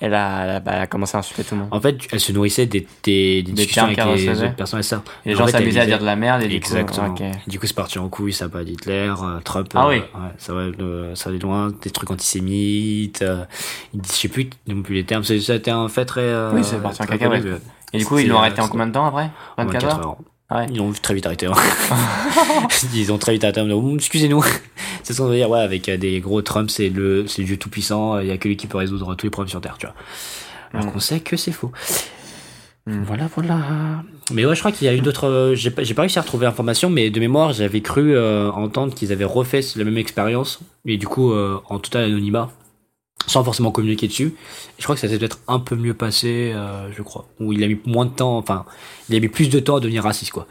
elle 0.00 0.14
a, 0.14 0.44
elle 0.44 0.50
a, 0.50 0.60
bah, 0.60 0.72
elle 0.74 0.82
a 0.82 0.86
commencé 0.86 1.16
à 1.16 1.20
insulter 1.20 1.44
tout 1.44 1.54
le 1.54 1.62
monde 1.62 1.68
En 1.72 1.80
fait, 1.80 1.96
elle 2.12 2.20
se 2.20 2.32
nourrissait 2.32 2.66
des, 2.66 2.86
des, 3.02 3.42
des 3.42 3.52
discussions 3.52 3.92
termes 3.94 4.10
avec 4.10 4.22
les 4.26 4.42
autres 4.42 4.54
personnes 4.56 4.80
et 4.80 4.82
ça. 4.82 5.02
Et 5.26 5.30
les 5.30 5.34
En 5.34 5.38
gens 5.38 5.46
s'amusaient 5.48 5.80
à 5.80 5.86
dire 5.86 5.98
de 5.98 6.04
la 6.06 6.16
merde 6.16 6.42
et 6.42 6.48
du 6.48 6.60
coup, 6.60 6.66
Exactement. 6.74 7.08
ok. 7.14 7.22
Du 7.48 7.58
coup, 7.58 7.66
c'est 7.66 7.74
parti 7.76 7.98
en 7.98 8.08
couille, 8.08 8.32
ça 8.32 8.46
va 8.46 8.64
d'Hitler, 8.64 9.12
euh, 9.22 9.40
Trump. 9.44 9.68
Ah 9.74 9.86
euh, 9.86 9.88
oui. 9.90 9.96
ouais, 9.96 10.30
ça 10.38 10.54
va, 10.54 10.60
euh, 10.60 11.14
ça 11.14 11.30
va 11.30 11.36
loin, 11.36 11.72
des 11.82 11.90
trucs 11.90 12.10
antisémites. 12.10 13.22
Euh, 13.22 13.44
je 13.94 14.10
sais 14.12 14.28
plus 14.28 14.48
non 14.68 14.82
plus 14.82 14.94
les 14.94 15.04
termes. 15.04 15.24
C'est- 15.24 15.40
Ça 15.40 15.52
a 15.54 15.56
été 15.56 15.70
un 15.70 15.88
fait 15.88 16.04
très. 16.04 16.20
euh, 16.22 16.52
Oui, 16.54 16.62
c'est 16.64 16.80
parti 16.80 17.02
en 17.02 17.06
cacahuète. 17.06 17.44
Et 17.92 17.98
du 17.98 18.06
coup, 18.06 18.18
ils 18.18 18.28
l'ont 18.28 18.36
euh, 18.36 18.38
arrêté 18.38 18.60
en 18.60 18.68
combien 18.68 18.86
de 18.86 18.92
temps 18.92 19.06
après? 19.06 19.30
24 19.58 19.84
heures? 19.86 19.98
heures. 19.98 20.16
Ah 20.50 20.58
ouais. 20.60 20.66
Ils 20.72 20.80
ont 20.80 20.92
très 20.92 21.14
vite 21.14 21.26
arrêté. 21.26 21.46
hein. 21.46 21.52
Ils 22.94 23.12
ont 23.12 23.18
très 23.18 23.32
vite 23.32 23.44
arrêté. 23.44 23.62
Excusez-nous. 23.94 24.42
C'est 25.04 25.12
ce 25.14 25.18
qu'on 25.22 25.28
veut 25.28 25.36
dire, 25.36 25.48
ouais, 25.48 25.60
avec 25.60 25.88
euh, 25.88 25.96
des 25.96 26.20
gros 26.20 26.42
Trump, 26.42 26.68
c'est 26.70 26.88
le, 26.90 27.26
c'est 27.26 27.42
dieu 27.42 27.56
tout 27.56 27.70
puissant. 27.70 28.18
Il 28.20 28.26
y 28.26 28.30
a 28.30 28.36
que 28.36 28.48
lui 28.48 28.56
qui 28.56 28.66
peut 28.66 28.76
résoudre 28.78 29.14
tous 29.14 29.26
les 29.26 29.30
problèmes 29.30 29.48
sur 29.48 29.60
Terre, 29.60 29.76
tu 29.78 29.86
vois. 29.86 29.94
Alors 30.74 30.86
Mm. 30.86 30.92
qu'on 30.92 31.00
sait 31.00 31.20
que 31.20 31.36
c'est 31.36 31.52
faux. 31.52 31.72
Mm. 32.86 33.02
Voilà, 33.04 33.28
voilà. 33.34 33.58
Mais 34.32 34.44
ouais, 34.44 34.54
je 34.54 34.60
crois 34.60 34.72
qu'il 34.72 34.86
y 34.86 34.90
a 34.90 34.94
eu 34.94 35.00
d'autres. 35.00 35.26
euh, 35.26 35.54
J'ai 35.54 35.70
pas, 35.70 35.82
j'ai 35.84 35.94
pas 35.94 36.02
réussi 36.02 36.18
à 36.18 36.22
retrouver 36.22 36.44
l'information, 36.46 36.90
mais 36.90 37.10
de 37.10 37.18
mémoire, 37.20 37.52
j'avais 37.52 37.80
cru 37.80 38.14
euh, 38.14 38.50
entendre 38.52 38.94
qu'ils 38.94 39.10
avaient 39.12 39.24
refait 39.24 39.60
la 39.76 39.84
même 39.84 39.96
expérience, 39.98 40.60
et 40.84 40.96
du 40.96 41.06
coup, 41.06 41.32
euh, 41.32 41.58
en 41.68 41.78
total 41.78 42.04
anonymat, 42.04 42.50
sans 43.26 43.44
forcément 43.44 43.70
communiquer 43.70 44.08
dessus. 44.08 44.34
Je 44.78 44.84
crois 44.84 44.94
que 44.94 45.00
ça 45.00 45.08
s'est 45.08 45.18
peut-être 45.18 45.40
un 45.48 45.58
peu 45.58 45.76
mieux 45.76 45.94
passé, 45.94 46.52
euh, 46.54 46.90
je 46.92 47.02
crois. 47.02 47.26
Ou 47.38 47.52
il 47.52 47.62
a 47.62 47.68
mis 47.68 47.78
moins 47.86 48.06
de 48.06 48.10
temps, 48.10 48.36
enfin, 48.38 48.64
il 49.08 49.16
a 49.16 49.20
mis 49.20 49.28
plus 49.28 49.48
de 49.48 49.60
temps 49.60 49.76
à 49.76 49.80
devenir 49.80 50.04
raciste, 50.04 50.32
quoi. 50.32 50.46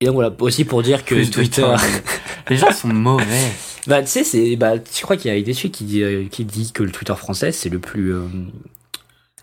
Et 0.00 0.06
donc 0.06 0.14
voilà, 0.14 0.34
aussi 0.40 0.64
pour 0.64 0.82
dire 0.82 1.04
que 1.04 1.14
Plus 1.14 1.30
Twitter. 1.30 1.74
Les 2.50 2.56
gens 2.56 2.72
sont 2.72 2.88
mauvais. 2.88 3.52
Bah, 3.86 4.02
tu 4.02 4.08
sais, 4.08 4.24
c'est, 4.24 4.56
bah, 4.56 4.74
je 4.76 5.02
crois 5.02 5.16
qu'il 5.16 5.32
y 5.32 5.34
a 5.34 5.36
des 5.36 5.42
dessus 5.42 5.70
qui 5.70 5.84
dit, 5.84 6.02
euh, 6.02 6.26
qui 6.30 6.44
dit 6.44 6.72
que 6.72 6.82
le 6.82 6.90
Twitter 6.90 7.14
français, 7.14 7.52
c'est 7.52 7.68
le 7.68 7.78
plus, 7.78 8.14
euh, 8.14 8.26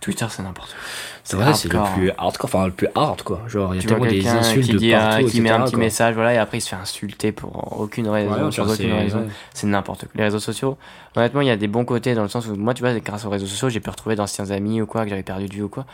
Twitter, 0.02 0.26
c'est 0.30 0.44
n'importe 0.44 0.72
quoi. 0.72 0.80
c'est 1.24 1.38
vrai, 1.38 1.54
c'est 1.54 1.72
le 1.72 1.80
plus 1.94 2.10
hardcore, 2.18 2.46
enfin, 2.50 2.66
le 2.66 2.72
plus 2.74 2.88
hard, 2.96 3.22
quoi. 3.22 3.42
Genre, 3.48 3.74
il 3.76 3.82
y 3.82 3.86
a 3.86 3.88
tellement 3.88 4.06
des 4.06 4.28
insultes 4.28 4.66
qui 4.66 4.74
de 4.74 4.78
dit, 4.80 4.94
euh, 4.94 4.98
partout, 5.00 5.26
qui 5.28 5.40
met 5.42 5.50
un 5.52 5.54
etc., 5.54 5.64
petit 5.66 5.72
quoi. 5.76 5.80
message, 5.84 6.16
voilà, 6.16 6.34
et 6.34 6.38
après 6.38 6.58
il 6.58 6.62
se 6.62 6.70
fait 6.70 6.76
insulter 6.76 7.32
pour 7.32 7.80
aucune 7.80 8.08
raison, 8.10 8.46
Ouais, 8.46 8.52
sur 8.52 8.64
aucune 8.66 8.76
c'est- 8.76 8.92
raison. 8.92 9.20
ouais. 9.20 9.28
C'est 9.54 9.68
n'importe 9.68 10.02
quoi. 10.02 10.12
Les 10.16 10.24
réseaux 10.24 10.40
sociaux, 10.40 10.78
honnêtement, 11.16 11.42
il 11.42 11.48
y 11.48 11.52
a 11.52 11.56
des 11.56 11.68
bons 11.68 11.86
côtés 11.86 12.16
dans 12.16 12.24
le 12.24 12.30
sens 12.30 12.48
où 12.48 12.56
moi, 12.56 12.74
tu 12.74 12.82
vois, 12.82 12.94
grâce 13.00 13.24
aux 13.26 13.30
réseaux 13.30 13.46
sociaux, 13.46 13.70
j'ai 13.70 13.80
pu 13.80 13.90
retrouver 13.92 14.16
d'anciens 14.16 14.50
amis 14.52 14.82
ou 14.82 14.86
quoi, 14.88 15.04
que 15.04 15.10
j'avais 15.10 15.24
perdu 15.24 15.46
de 15.48 15.54
vue 15.54 15.62
ou 15.64 15.70
quoi. 15.70 15.86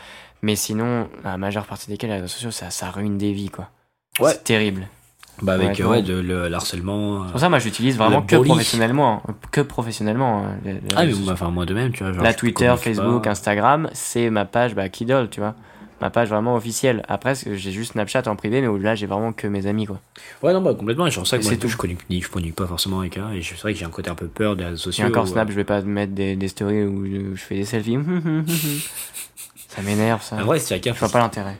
Mais 0.42 0.56
sinon, 0.56 1.08
la 1.22 1.36
majeure 1.36 1.66
partie 1.66 1.88
desquels, 1.90 2.08
les 2.10 2.16
réseaux 2.16 2.28
sociaux, 2.28 2.50
ça, 2.50 2.70
ça 2.70 2.90
ruine 2.90 3.18
des 3.18 3.32
vies, 3.32 3.50
quoi. 3.50 3.68
Ouais. 4.20 4.32
C'est 4.32 4.44
terrible. 4.44 4.88
Bah, 5.42 5.54
avec, 5.54 5.78
Ouais, 5.78 5.82
euh, 5.82 5.88
ouais, 5.88 6.02
le, 6.02 6.48
l'harcèlement. 6.48 7.24
C'est 7.26 7.30
pour 7.32 7.40
ça, 7.40 7.48
moi, 7.48 7.58
j'utilise 7.60 7.96
vraiment 7.96 8.20
Le 8.20 8.26
que 8.26 8.36
professionnellement. 8.36 9.22
hein. 9.28 9.34
Que 9.52 9.60
professionnellement. 9.60 10.44
hein, 10.46 10.56
les- 10.64 10.72
les 10.74 10.80
Ah, 10.96 11.04
mais 11.06 11.30
enfin, 11.30 11.50
moi 11.50 11.64
de 11.66 11.74
même, 11.74 11.92
tu 11.92 12.02
vois. 12.02 12.12
Genre, 12.12 12.22
La 12.24 12.34
Twitter, 12.34 12.74
Facebook, 12.78 13.24
pas. 13.24 13.30
Instagram, 13.30 13.88
c'est 13.92 14.30
ma 14.30 14.44
page 14.44 14.74
bah, 14.74 14.88
Kidol, 14.88 15.28
tu 15.30 15.40
vois. 15.40 15.54
Ma 16.00 16.10
page 16.10 16.28
vraiment 16.28 16.54
officielle. 16.54 17.02
Après, 17.08 17.34
j'ai 17.34 17.72
juste 17.72 17.92
Snapchat 17.92 18.22
en 18.26 18.36
privé, 18.36 18.60
mais 18.60 18.68
où 18.68 18.78
là, 18.78 18.94
j'ai 18.94 19.06
vraiment 19.06 19.32
que 19.32 19.48
mes 19.48 19.66
amis, 19.66 19.86
quoi. 19.86 20.00
Ouais, 20.44 20.52
non, 20.52 20.60
bah, 20.60 20.72
complètement. 20.74 21.06
Et 21.08 21.10
genre, 21.10 21.26
ça 21.26 21.38
que 21.38 21.42
C'est 21.44 21.50
moi, 21.50 21.58
tout. 21.58 21.68
je 21.68 21.76
ni- 22.08 22.22
je 22.22 22.28
communique 22.28 22.54
pas 22.54 22.66
forcément 22.68 23.00
avec 23.00 23.16
un. 23.18 23.32
Et 23.32 23.42
c'est 23.42 23.58
vrai 23.58 23.72
que 23.72 23.78
j'ai 23.80 23.84
un 23.84 23.90
côté 23.90 24.08
un 24.08 24.14
peu 24.14 24.28
peur 24.28 24.54
des 24.54 24.64
réseaux 24.64 24.76
Et 24.76 24.78
sociaux. 24.78 25.06
encore 25.06 25.24
où, 25.24 25.26
Snap, 25.28 25.48
euh, 25.48 25.50
je 25.50 25.56
vais 25.56 25.64
pas 25.64 25.82
mettre 25.82 26.12
des, 26.14 26.36
des 26.36 26.48
stories 26.48 26.84
où 26.84 27.04
je, 27.04 27.16
où 27.32 27.36
je 27.36 27.42
fais 27.42 27.56
des 27.56 27.64
selfies. 27.64 27.98
ça 29.68 29.82
m'énerve, 29.82 30.22
ça. 30.22 30.36
En 30.36 30.44
vrai, 30.44 30.58
c'est 30.60 30.74
chacun 30.76 30.94
Je 30.94 30.98
vois 31.00 31.08
pas 31.08 31.18
l'intérêt. 31.18 31.56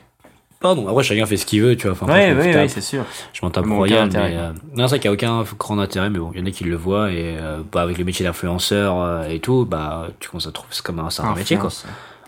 Pardon, 0.61 0.87
après, 0.89 1.03
chacun 1.03 1.25
fait 1.25 1.37
ce 1.37 1.45
qu'il 1.45 1.61
veut, 1.61 1.77
tu 1.77 1.83
vois. 1.87 1.93
Enfin, 1.93 2.05
Ouais, 2.07 2.33
ouais, 2.57 2.67
c'est 2.67 2.81
sûr. 2.81 3.05
Je 3.31 3.39
m'en 3.43 3.49
tape 3.49 3.65
royal, 3.77 4.09
mais. 4.27 4.35
euh, 4.37 4.51
Non, 4.75 4.87
c'est 4.87 4.95
vrai 4.95 4.99
qu'il 4.99 5.09
n'y 5.11 5.13
a 5.25 5.41
aucun 5.41 5.45
grand 5.57 5.79
intérêt, 5.79 6.09
mais 6.09 6.19
bon, 6.19 6.31
il 6.33 6.39
y 6.41 6.43
en 6.43 6.45
a 6.45 6.51
qui 6.51 6.65
le 6.65 6.75
voient. 6.75 7.11
Et 7.11 7.37
euh, 7.39 7.59
bah, 7.71 7.81
avec 7.81 7.97
le 7.97 8.03
métier 8.03 8.25
d'influenceur 8.25 8.99
euh, 9.01 9.23
et 9.29 9.39
tout, 9.39 9.65
bah, 9.65 10.07
tu 10.19 10.27
commences 10.29 10.47
à 10.47 10.51
trouver 10.51 10.69
c'est 10.71 10.83
comme 10.83 10.99
un, 10.99 11.09
c'est 11.09 11.21
un 11.21 11.25
vrai 11.31 11.39
métier, 11.39 11.55
quoi. 11.57 11.69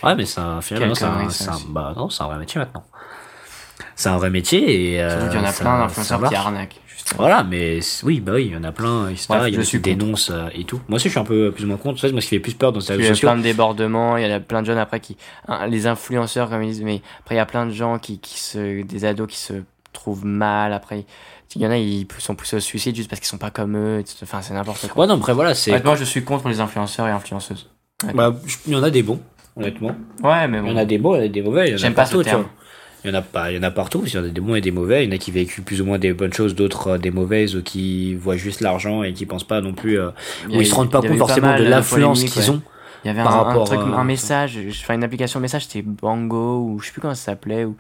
Ouais, 0.04 0.16
mais 0.16 0.26
c'est 0.26 0.40
un, 0.40 0.62
finalement, 0.62 0.96
c'est 0.96 1.50
un, 1.50 1.58
bah, 1.74 1.94
non, 1.98 2.10
c'est 2.10 2.24
un 2.24 2.28
vrai 2.28 2.38
métier 2.38 2.60
maintenant. 2.60 2.84
C'est 3.96 4.10
un 4.10 4.18
vrai 4.18 4.30
métier 4.30 4.94
et. 4.96 5.02
euh, 5.02 5.10
Surtout 5.10 5.28
qu'il 5.32 5.40
y 5.40 5.42
en 5.42 5.46
a 5.50 5.52
plein 5.54 5.78
d'influenceurs 5.88 6.20
qui 6.30 6.36
arnaquent. 6.36 6.81
Voilà, 7.18 7.44
mais 7.44 7.80
oui, 8.04 8.20
bah 8.20 8.34
oui, 8.36 8.46
il 8.48 8.54
y 8.54 8.56
en 8.58 8.64
a 8.64 8.72
plein, 8.72 9.10
etc. 9.10 9.26
Bref, 9.30 9.44
il 9.48 9.54
y 9.54 9.58
en 9.58 9.62
a 9.62 9.64
suis 9.64 9.82
qui 9.82 9.96
dénoncent 9.96 10.30
euh, 10.32 10.48
et 10.54 10.64
tout. 10.64 10.82
Moi 10.88 10.96
aussi, 10.98 11.06
je 11.06 11.12
suis 11.12 11.20
un 11.20 11.24
peu 11.24 11.52
plus 11.52 11.64
ou 11.66 11.68
moins 11.68 11.78
contre. 11.78 12.02
Moi, 12.12 12.22
ce 12.22 12.26
qui 12.28 12.36
fait 12.36 12.40
plus 12.40 12.54
peur 12.54 12.72
dans 12.72 12.80
ces 12.80 12.94
Il 12.94 12.98
réseaux 12.98 13.04
y 13.04 13.12
a 13.12 13.14
sociaux. 13.16 13.28
plein 13.30 13.38
de 13.38 13.44
débordements, 13.44 14.18
il 14.18 14.28
y 14.28 14.32
a 14.32 14.40
plein 14.40 14.62
de 14.62 14.68
jeunes 14.68 14.78
après 14.78 15.00
qui. 15.00 15.18
hein, 15.48 15.68
les 15.68 15.88
influenceurs, 15.88 16.50
comme 16.50 16.64
ils 16.64 16.70
disent, 16.72 16.82
mais 16.84 17.02
après, 17.22 17.36
il 17.36 17.38
y 17.38 17.42
a 17.42 17.46
plein 17.46 17.66
de 17.66 17.72
gens 17.72 18.00
qui, 18.00 18.20
qui 18.20 18.40
se. 18.40 18.84
des 18.84 19.06
ados 19.06 19.28
qui 19.28 19.38
se 19.38 19.54
trouvent 19.94 20.26
mal. 20.26 20.74
Après, 20.74 21.06
il 21.56 21.62
y 21.62 21.68
en 21.68 21.72
a, 21.72 21.78
ils 21.78 22.08
sont 22.20 22.36
poussés 22.36 22.56
au 22.56 22.60
suicide 22.62 22.96
juste 22.96 23.10
parce 23.10 23.20
qu'ils 23.20 23.28
sont 23.28 23.38
pas 23.38 23.52
comme 23.52 23.76
eux. 23.76 24.00
etc. 24.00 24.18
Enfin, 24.24 24.42
c'est 24.42 24.54
n'importe 24.54 24.88
quoi. 24.88 25.02
Ouais, 25.04 25.08
non, 25.08 25.16
après, 25.18 25.34
voilà, 25.34 25.54
c'est. 25.54 25.72
Honnêtement, 25.72 25.96
je 25.96 26.06
suis 26.06 26.24
contre 26.24 26.48
les 26.50 26.60
influenceurs 26.62 27.08
et 27.08 27.12
influenceuses. 27.12 27.70
Bah, 28.16 28.34
il 28.68 28.74
y 28.74 28.76
en 28.76 28.82
a 28.84 28.90
des 28.90 29.04
bons, 29.04 29.20
honnêtement. 29.56 29.96
Ouais, 30.24 30.48
mais 30.48 30.60
Il 30.60 30.70
y 30.70 30.74
en 30.74 30.78
a 30.78 30.86
des 30.86 30.98
bons, 30.98 31.14
il 31.16 31.20
y 31.20 31.22
en 31.22 31.26
a 31.26 31.28
des 31.28 31.42
mauvais. 31.42 31.66
il 31.68 31.70
y 31.70 31.74
en 31.74 31.76
a 31.76 31.78
J'aime 31.78 31.94
pas 31.94 32.06
ce 32.06 32.18
terme. 32.18 32.46
Il 33.04 33.10
y 33.10 33.12
en 33.12 33.18
a 33.18 33.22
pas, 33.22 33.52
il 33.52 33.56
y 33.56 33.60
en 33.60 33.64
a 33.64 33.72
partout. 33.72 34.04
Il 34.06 34.14
y 34.14 34.18
en 34.18 34.24
a 34.24 34.28
des 34.28 34.42
bons 34.42 34.56
et 34.56 34.62
des 34.62 34.72
mauvais. 34.72 35.04
Il 35.04 35.10
y 35.10 35.14
en 35.14 35.16
a 35.16 35.18
qui 35.18 35.32
véhiculent 35.32 35.64
plus 35.64 35.82
ou 35.82 35.86
moins 35.86 35.98
des 35.98 36.14
bonnes 36.14 36.34
choses, 36.34 36.54
d'autres 36.56 36.88
euh, 36.88 36.98
des 36.98 37.12
mauvaises, 37.12 37.56
ou 37.56 37.64
qui 37.64 38.14
voient 38.14 38.38
juste 38.38 38.62
l'argent 38.62 39.04
et 39.04 39.14
qui 39.14 39.26
pensent 39.26 39.44
pas 39.44 39.62
non 39.62 39.74
plus, 39.74 40.00
euh, 40.00 40.10
ou 40.50 40.62
ils 40.62 40.66
se 40.68 40.76
rendent 40.76 40.92
pas 40.92 41.02
compte 41.02 41.10
pas 41.12 41.18
forcément 41.18 41.48
mal 41.48 41.64
de 41.64 41.70
l'influence 41.70 42.20
polémiques, 42.20 42.34
qu'ils 42.34 42.44
ouais. 42.44 42.58
ont. 42.58 42.62
Il 43.04 43.08
y 43.08 43.10
avait 43.10 43.22
un, 43.22 43.24
par 43.24 43.34
un 43.40 43.44
rapport 43.44 43.64
truc, 43.66 43.80
à- 43.80 43.84
un 43.84 44.04
message, 44.04 44.60
enfin 44.70 44.94
une 44.94 45.04
application 45.04 45.40
message, 45.40 45.66
c'était 45.66 45.82
Bango 45.82 46.60
ou 46.60 46.80
je 46.80 46.86
sais 46.86 46.92
plus 46.92 47.02
comment 47.02 47.16
ça 47.16 47.32
s'appelait. 47.32 47.66
Ou... 47.66 47.76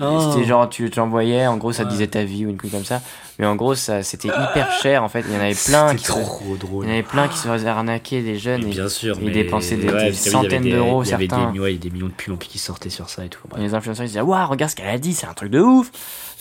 Oh. 0.00 0.32
C'était 0.34 0.46
genre, 0.46 0.68
tu 0.68 0.90
t'envoyais, 0.90 1.46
en 1.46 1.56
gros 1.56 1.72
ça 1.72 1.84
te 1.86 1.90
disait 1.90 2.06
ta 2.08 2.22
vie 2.22 2.44
ou 2.44 2.50
une 2.50 2.58
truc 2.58 2.70
comme 2.70 2.84
ça. 2.84 3.00
Mais 3.38 3.46
en 3.46 3.56
gros, 3.56 3.74
ça 3.74 4.02
c'était 4.02 4.28
hyper 4.28 4.70
cher 4.82 5.02
en 5.02 5.08
fait. 5.08 5.24
Il 5.26 5.32
y 5.32 5.36
en 5.36 5.40
avait 5.40 5.54
plein 5.54 5.94
qui 5.96 6.04
se, 6.04 6.12
drôle. 6.12 6.84
il 6.84 6.88
y 6.88 6.90
en 6.90 6.92
avait 6.94 7.02
plein 7.02 7.26
qui 7.26 7.38
se 7.38 7.48
faisaient 7.48 7.68
arnaquer 7.68 8.20
des 8.20 8.38
jeunes. 8.38 8.62
Et, 8.64 8.70
bien 8.70 8.88
sûr, 8.90 9.16
ils 9.22 9.32
dépensaient 9.32 9.76
des- 9.76 9.88
avait 9.88 10.12
centaines 10.12 10.68
d'euros, 10.68 11.02
Il 11.04 11.10
y 11.10 11.14
avait 11.14 11.26
certains. 11.26 11.52
des, 11.52 11.58
ouais, 11.58 11.72
il 11.72 11.76
y 11.76 11.78
a 11.78 11.82
des 11.82 11.90
millions 11.90 12.08
de 12.08 12.12
pubs 12.12 12.38
qui 12.38 12.58
sortaient 12.58 12.90
sur 12.90 13.08
ça 13.08 13.24
et 13.24 13.28
tout. 13.30 13.40
Et 13.56 13.60
les 13.62 13.72
influenceurs 13.74 14.04
ils 14.04 14.08
disaient, 14.08 14.20
waouh, 14.20 14.46
regarde 14.48 14.70
ce 14.70 14.76
qu'elle 14.76 14.88
a 14.88 14.98
dit, 14.98 15.14
c'est 15.14 15.26
un 15.26 15.32
truc 15.34 15.50
de 15.50 15.60
ouf. 15.60 15.90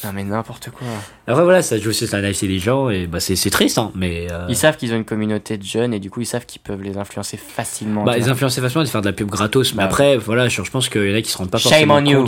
Non 0.04 0.12
mais 0.14 0.24
n'importe 0.26 0.70
quoi. 0.70 0.86
Après 1.26 1.44
voilà, 1.44 1.62
ça 1.64 1.80
joue 1.80 1.90
aussi 1.90 2.06
sur 2.06 2.18
la 2.18 2.22
naïveté 2.24 2.48
des 2.48 2.60
gens 2.60 2.90
et 2.92 3.08
bah 3.08 3.20
c'est 3.20 3.36
c'est 3.36 3.50
triste 3.50 3.80
hein, 3.80 3.92
mais 3.96 4.28
euh, 4.30 4.46
Ils 4.50 4.56
savent 4.56 4.78
qu'ils 4.78 4.94
ont 4.94 4.98
une 4.98 5.06
communauté 5.06 5.58
de 5.58 5.64
jeunes 5.64 5.92
et 5.92 6.00
du 6.00 6.12
coup 6.12 6.22
ils 6.22 6.28
savent 6.28 6.46
qu'ils 6.46 6.62
peuvent 6.62 6.84
les 6.84 6.98
influencer 6.98 7.36
facilement. 7.38 8.04
bah 8.04 8.16
les 8.16 8.30
influencer 8.30 8.62
facilement 8.62 8.84
de 8.84 8.90
faire 8.90 9.02
de 9.02 9.08
la 9.08 9.14
pub 9.14 9.28
gratos, 9.28 9.74
mais 9.74 9.78
Bah, 9.78 9.86
après 9.86 10.18
voilà, 10.18 10.50
je, 10.50 10.62
je 10.62 10.70
pense 10.70 10.90
qu'il 10.90 11.10
y 11.10 11.12
en 11.12 11.18
a 11.18 11.22
qui 11.24 11.32
se 11.32 11.38
rendent 11.40 11.50
pas 11.50 11.58
Shame 11.58 11.72
forcément 11.72 11.96
on 11.96 12.06
you. 12.06 12.26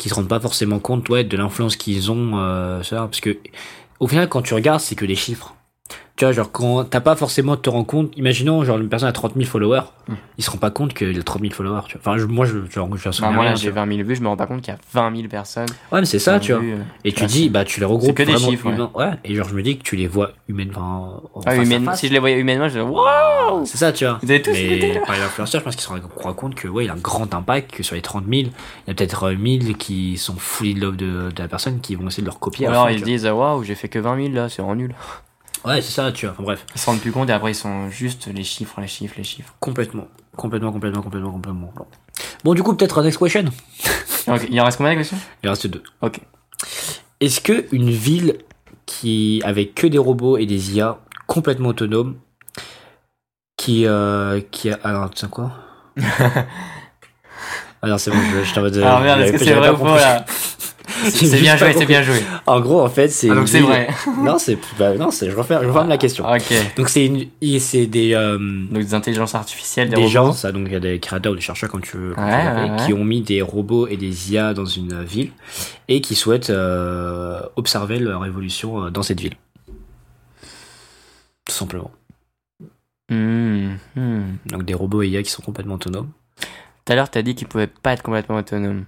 Qui 0.00 0.08
se 0.08 0.14
rendent 0.14 0.28
pas 0.28 0.40
forcément 0.40 0.78
compte 0.78 1.08
ouais 1.10 1.24
de 1.24 1.36
l'influence 1.36 1.76
qu'ils 1.76 2.10
ont 2.10 2.38
euh, 2.38 2.82
ça, 2.82 3.02
parce 3.02 3.20
que 3.20 3.36
au 4.00 4.08
final 4.08 4.28
quand 4.28 4.42
tu 4.42 4.54
regardes 4.54 4.80
c'est 4.80 4.96
que 4.96 5.04
des 5.04 5.14
chiffres. 5.14 5.54
Tu 6.16 6.26
vois, 6.26 6.32
genre, 6.32 6.52
quand 6.52 6.84
t'as 6.84 7.00
pas 7.00 7.16
forcément 7.16 7.56
te 7.56 7.70
rends 7.70 7.84
compte, 7.84 8.12
imaginons, 8.16 8.62
genre, 8.62 8.76
une 8.78 8.90
personne 8.90 9.08
a 9.08 9.12
30 9.12 9.34
000 9.36 9.46
followers, 9.46 9.80
Hmm. 10.08 10.14
il 10.38 10.44
se 10.44 10.50
rend 10.50 10.58
pas 10.58 10.70
compte 10.70 10.92
qu'il 10.92 11.18
a 11.18 11.22
30 11.22 11.40
000 11.40 11.54
followers, 11.54 11.80
tu 11.86 11.96
vois. 11.96 12.00
Enfin, 12.12 12.18
je- 12.18 12.26
moi, 12.26 12.44
je, 12.44 12.58
genre, 12.70 12.88
je 12.96 13.08
Bah, 13.22 13.30
moi 13.30 13.44
là 13.44 13.54
j'ai 13.54 13.70
vois. 13.70 13.84
20 13.86 13.96
000 13.96 14.06
vues, 14.08 14.16
je 14.16 14.22
me 14.22 14.28
rends 14.28 14.36
pas 14.36 14.46
compte 14.46 14.60
qu'il 14.60 14.74
y 14.74 14.76
a 14.76 14.80
20 14.92 15.16
000 15.16 15.28
personnes. 15.28 15.68
Ouais, 15.92 16.00
mais 16.00 16.04
c'est 16.04 16.18
ça, 16.18 16.38
qui 16.40 16.46
tu 16.46 16.52
vois. 16.52 16.62
euh, 16.62 16.82
Et 17.04 17.12
tu 17.12 17.24
dis, 17.26 17.48
bah, 17.48 17.64
tu 17.64 17.80
les 17.80 17.86
regroupes 17.86 18.14
que 18.14 18.22
des 18.22 18.36
chiffres, 18.36 18.66
ouais. 18.96 19.10
Et 19.24 19.34
genre, 19.34 19.48
je 19.48 19.54
me 19.54 19.62
dis 19.62 19.78
que 19.78 19.82
tu 19.82 19.96
les 19.96 20.08
vois 20.08 20.32
humainement, 20.48 21.22
Ah, 21.46 21.56
humaine-. 21.56 21.88
Si 21.94 22.08
je 22.08 22.12
les 22.12 22.18
voyais 22.18 22.38
humainement, 22.38 22.64
je 22.68 22.74
disais, 22.78 22.82
waouh! 22.82 23.64
C'est 23.64 23.78
ça, 23.78 23.92
tu 23.92 24.04
vois. 24.04 24.18
Vous 24.22 24.30
avez 24.30 24.42
tous 24.42 24.50
Mais 24.52 25.00
par 25.06 25.14
les 25.16 25.22
influenceurs, 25.22 25.60
je 25.60 25.64
pense 25.64 25.76
qu'ils 25.76 25.84
se 25.84 25.88
rendent 25.88 26.36
compte 26.36 26.54
que, 26.54 26.68
ouais, 26.68 26.84
il 26.84 26.90
a 26.90 26.94
un 26.94 26.96
grand 26.96 27.32
impact, 27.32 27.70
que 27.72 27.82
sur 27.82 27.94
les 27.94 28.02
30 28.02 28.24
000, 28.28 28.34
il 28.42 28.46
y 28.88 28.90
a 28.90 28.94
peut-être 28.94 29.24
euh, 29.24 29.36
1000 29.36 29.76
qui 29.78 30.18
sont 30.18 30.34
fully 30.36 30.76
in 30.76 30.80
love 30.80 30.96
de, 30.96 31.30
de 31.30 31.38
la 31.42 31.48
personne, 31.48 31.80
qui 31.80 31.94
vont 31.94 32.06
essayer 32.08 32.22
de 32.22 32.28
leur 32.28 32.38
copier. 32.40 32.66
Alors 32.66 32.90
ils 32.90 33.02
disent 33.02 33.26
waouh 33.26 33.62
j'ai 33.64 33.74
fait 33.74 33.88
que 33.88 33.98
20 33.98 34.16
000 34.24 34.34
là 34.34 34.48
c'est 34.48 34.60
vraiment 34.60 34.74
nul. 34.76 34.94
Ouais, 35.64 35.82
c'est 35.82 35.92
ça, 35.92 36.10
tu 36.12 36.26
vois. 36.26 36.32
Enfin, 36.34 36.42
bref. 36.42 36.64
Ils 36.74 36.80
se 36.80 36.86
rendent 36.86 37.00
plus 37.00 37.12
compte 37.12 37.28
et 37.28 37.32
après 37.32 37.52
ils 37.52 37.56
sont 37.56 37.90
juste 37.90 38.28
les 38.28 38.44
chiffres, 38.44 38.80
les 38.80 38.86
chiffres, 38.88 39.14
les 39.18 39.24
chiffres. 39.24 39.54
Complètement. 39.60 40.08
Complètement, 40.36 40.72
complètement, 40.72 41.02
complètement, 41.02 41.32
complètement. 41.32 41.72
Bon, 41.76 41.86
Bon, 42.44 42.54
du 42.54 42.62
coup, 42.62 42.74
peut-être 42.74 43.02
next 43.02 43.18
question. 43.18 43.44
Il 44.50 44.60
en 44.60 44.64
reste 44.64 44.78
combien 44.78 44.92
de 44.92 44.98
questions? 44.98 45.18
Il 45.42 45.48
reste 45.48 45.66
deux. 45.66 45.82
Ok. 46.02 46.20
Est-ce 47.20 47.40
que 47.40 47.66
une 47.72 47.90
ville 47.90 48.38
qui, 48.86 49.42
avec 49.44 49.74
que 49.74 49.86
des 49.86 49.98
robots 49.98 50.38
et 50.38 50.46
des 50.46 50.76
IA 50.76 50.98
complètement 51.26 51.68
autonomes, 51.70 52.16
qui, 53.56 53.86
euh, 53.86 54.40
qui 54.50 54.70
a, 54.70 54.78
alors, 54.82 55.10
tu 55.10 55.20
sais 55.20 55.28
quoi? 55.28 55.52
Ah 57.82 57.88
non, 57.88 57.96
c'est 57.96 58.10
bon, 58.10 58.18
je, 58.20 58.44
je 58.44 58.54
t'en 58.54 58.60
mode, 58.60 58.76
Alors 58.76 59.00
merde, 59.00 59.20
est-ce 59.22 59.32
que 59.32 59.38
c'est 59.38 59.54
vrai 59.54 59.70
ou 59.70 59.84
là? 59.86 60.26
C'est 61.08 61.40
bien 61.40 61.56
joué, 61.56 61.72
c'est 61.72 61.86
bien 61.86 62.02
joué. 62.02 62.22
En 62.46 62.60
gros, 62.60 62.80
en 62.82 62.88
fait, 62.88 63.08
c'est. 63.08 63.30
Ah, 63.30 63.34
donc 63.34 63.48
c'est 63.48 63.60
vrai. 63.60 63.88
Non, 64.18 64.38
c'est 64.38 64.58
bah, 64.78 64.94
non, 64.94 65.10
c'est 65.10 65.30
je 65.30 65.36
referme, 65.36 65.62
je 65.62 65.68
referme 65.68 65.88
la 65.88 65.98
question. 65.98 66.24
Ok. 66.30 66.52
Donc 66.76 66.88
c'est 66.88 67.06
une 67.06 67.26
et 67.40 67.58
c'est 67.58 67.86
des 67.86 68.12
euh, 68.14 68.38
Donc 68.38 68.82
des 68.82 68.94
intelligences 68.94 69.34
artificielles, 69.34 69.88
des, 69.90 69.96
des 69.96 70.08
gens, 70.08 70.32
ça 70.32 70.52
donc 70.52 70.64
il 70.66 70.72
y 70.72 70.76
a 70.76 70.80
des 70.80 70.98
créateurs 70.98 71.32
ou 71.32 71.36
des 71.36 71.40
chercheurs 71.40 71.70
comme 71.70 71.80
tu 71.82 71.96
veux, 71.96 72.14
Ouais, 72.16 72.22
ouais, 72.24 72.70
ouais. 72.70 72.76
qui 72.84 72.92
ont 72.92 73.04
mis 73.04 73.22
des 73.22 73.40
robots 73.42 73.86
et 73.86 73.96
des 73.96 74.32
IA 74.32 74.52
dans 74.54 74.64
une 74.66 75.02
ville 75.02 75.30
et 75.88 76.00
qui 76.00 76.14
souhaitent 76.14 76.50
euh, 76.50 77.40
observer 77.56 77.98
leur 77.98 78.24
évolution 78.26 78.84
euh, 78.84 78.90
dans 78.90 79.02
cette 79.02 79.20
ville. 79.20 79.34
Tout 81.46 81.54
simplement. 81.54 81.90
Hmm. 83.08 83.70
Donc 84.46 84.64
des 84.64 84.74
robots 84.74 85.02
IA 85.02 85.22
qui 85.22 85.30
sont 85.30 85.42
complètement 85.42 85.74
autonomes. 85.74 86.10
Tout 86.84 86.92
à 86.92 86.96
l'heure, 86.96 87.10
t'as 87.10 87.22
dit 87.22 87.34
qu'ils 87.34 87.48
pouvaient 87.48 87.66
pas 87.66 87.92
être 87.92 88.02
complètement 88.02 88.36
autonomes. 88.36 88.84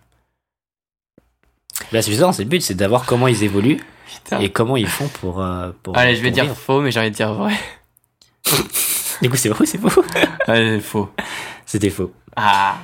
Là, 1.90 2.00
c'est 2.02 2.10
justement, 2.10 2.32
c'est 2.32 2.44
le 2.44 2.48
but, 2.48 2.62
c'est 2.62 2.74
d'avoir 2.74 3.04
comment 3.04 3.26
ils 3.28 3.42
évoluent 3.42 3.80
Putain. 4.06 4.40
et 4.40 4.50
comment 4.50 4.76
ils 4.76 4.86
font 4.86 5.08
pour. 5.08 5.42
euh, 5.42 5.70
pour 5.82 5.96
Allez, 5.96 6.14
je 6.16 6.22
vais 6.22 6.30
dire 6.30 6.44
vivre. 6.44 6.56
faux, 6.56 6.80
mais 6.80 6.90
j'ai 6.90 7.00
envie 7.00 7.10
de 7.10 7.16
dire 7.16 7.32
vrai. 7.34 7.54
Du 9.20 9.30
coup, 9.30 9.36
c'est 9.36 9.48
vrai 9.48 9.62
ou 9.62 9.66
c'est 9.66 9.78
faux? 9.78 10.04
Allez, 10.46 10.80
faux. 10.80 11.08
C'était 11.66 11.90
faux. 11.90 12.12
Ah. 12.36 12.76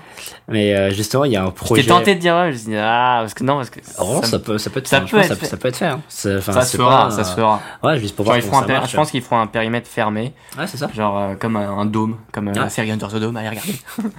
Mais 0.48 0.74
euh, 0.74 0.90
justement, 0.90 1.24
il 1.24 1.32
y 1.32 1.36
a 1.36 1.44
un 1.44 1.50
projet. 1.50 1.82
J'étais 1.82 1.94
tenté 1.94 2.14
de 2.14 2.20
dire 2.20 2.34
vrai, 2.34 2.52
je 2.52 2.58
dit, 2.58 2.76
ah, 2.76 3.18
parce 3.20 3.34
que 3.34 3.44
non, 3.44 3.56
parce 3.56 3.70
que. 3.70 3.80
Oh, 3.98 4.20
ça, 4.22 4.30
ça, 4.30 4.38
peut, 4.38 4.58
ça 4.58 4.70
peut 4.70 4.80
être 4.80 4.88
ça 4.88 5.00
fait. 5.00 5.10
peut 5.10 5.18
être 5.18 5.22
que 5.22 5.28
ça, 5.28 5.36
fait. 5.36 5.46
ça 5.46 5.56
peut 5.56 5.68
être 5.68 5.76
fait. 5.76 5.86
Hein. 5.86 6.00
Ça 6.08 6.40
se 6.62 6.76
fera, 6.76 7.04
pas, 7.08 7.10
ça 7.10 7.24
se 7.24 7.34
fera. 7.34 7.60
Ouais, 7.82 7.98
juste 7.98 8.14
pour 8.16 8.24
voir 8.24 8.36
ils 8.36 8.44
comment 8.44 8.60
ça 8.60 8.66
marche. 8.66 8.90
je 8.90 8.96
pense 8.96 9.10
qu'ils 9.10 9.22
feront 9.22 9.38
un 9.38 9.46
périmètre 9.46 9.88
fermé, 9.88 10.32
Ouais, 10.58 10.66
c'est 10.66 10.76
ça. 10.76 10.90
genre 10.94 11.18
euh, 11.18 11.34
comme 11.34 11.56
un, 11.56 11.78
un 11.78 11.86
dôme, 11.86 12.16
comme 12.32 12.48
euh, 12.48 12.52
Ah. 12.56 12.60
la 12.60 12.68
série 12.70 12.90
Under 12.90 13.08
the 13.08 13.16
Dome, 13.16 13.36
allez 13.36 13.48
regarder. 13.50 13.74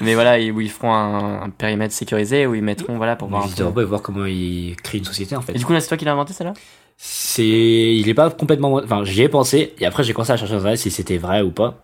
Mais 0.00 0.14
voilà, 0.14 0.36
où 0.52 0.60
ils 0.60 0.70
feront 0.70 0.92
un, 0.92 1.42
un 1.44 1.50
périmètre 1.50 1.94
sécurisé, 1.94 2.46
où 2.46 2.54
ils 2.54 2.62
mettront, 2.62 2.96
voilà, 2.96 3.16
pour 3.16 3.28
voir 3.28 3.46
et 3.46 3.84
voir 3.84 4.02
comment 4.02 4.26
ils 4.26 4.76
créent 4.82 4.98
une 4.98 5.04
société 5.04 5.36
en 5.36 5.40
fait. 5.40 5.52
Et 5.54 5.58
du 5.58 5.64
coup, 5.64 5.72
là, 5.72 5.80
c'est 5.80 5.88
toi 5.88 5.96
qui 5.96 6.04
l'as 6.04 6.12
inventé, 6.12 6.32
celle-là? 6.32 6.52
C'est, 6.96 7.44
il 7.44 8.08
est 8.08 8.14
pas 8.14 8.30
complètement, 8.30 8.74
enfin, 8.82 9.04
j'y 9.04 9.22
ai 9.22 9.28
pensé 9.28 9.74
et 9.78 9.86
après 9.86 10.04
j'ai 10.04 10.12
commencé 10.12 10.32
à 10.32 10.36
chercher 10.36 10.76
si 10.76 10.90
c'était 10.90 11.18
vrai 11.18 11.42
ou 11.42 11.50
pas. 11.50 11.82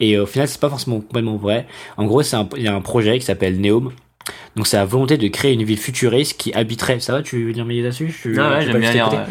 Et 0.00 0.14
euh, 0.14 0.24
au 0.24 0.26
final, 0.26 0.48
c'est 0.48 0.60
pas 0.60 0.68
forcément 0.68 1.00
complètement 1.00 1.36
vrai. 1.36 1.66
En 1.96 2.04
gros, 2.04 2.22
c'est 2.22 2.36
il 2.56 2.62
y 2.62 2.68
a 2.68 2.74
un 2.74 2.80
projet 2.80 3.18
qui 3.18 3.24
s'appelle 3.24 3.60
Neom. 3.60 3.92
Donc, 4.56 4.66
c'est 4.66 4.76
la 4.76 4.84
volonté 4.84 5.18
de 5.18 5.28
créer 5.28 5.52
une 5.52 5.62
ville 5.62 5.78
futuriste 5.78 6.38
qui 6.38 6.52
habiterait. 6.52 7.00
Ça 7.00 7.12
va, 7.12 7.22
tu 7.22 7.44
veux 7.44 7.52
dire 7.52 7.64
m'aider 7.64 7.82
là-dessus 7.82 8.36
Ah 8.38 8.50
ouais, 8.50 8.66
j'aime 8.66 8.80
bien 8.80 8.92
lire. 8.92 9.10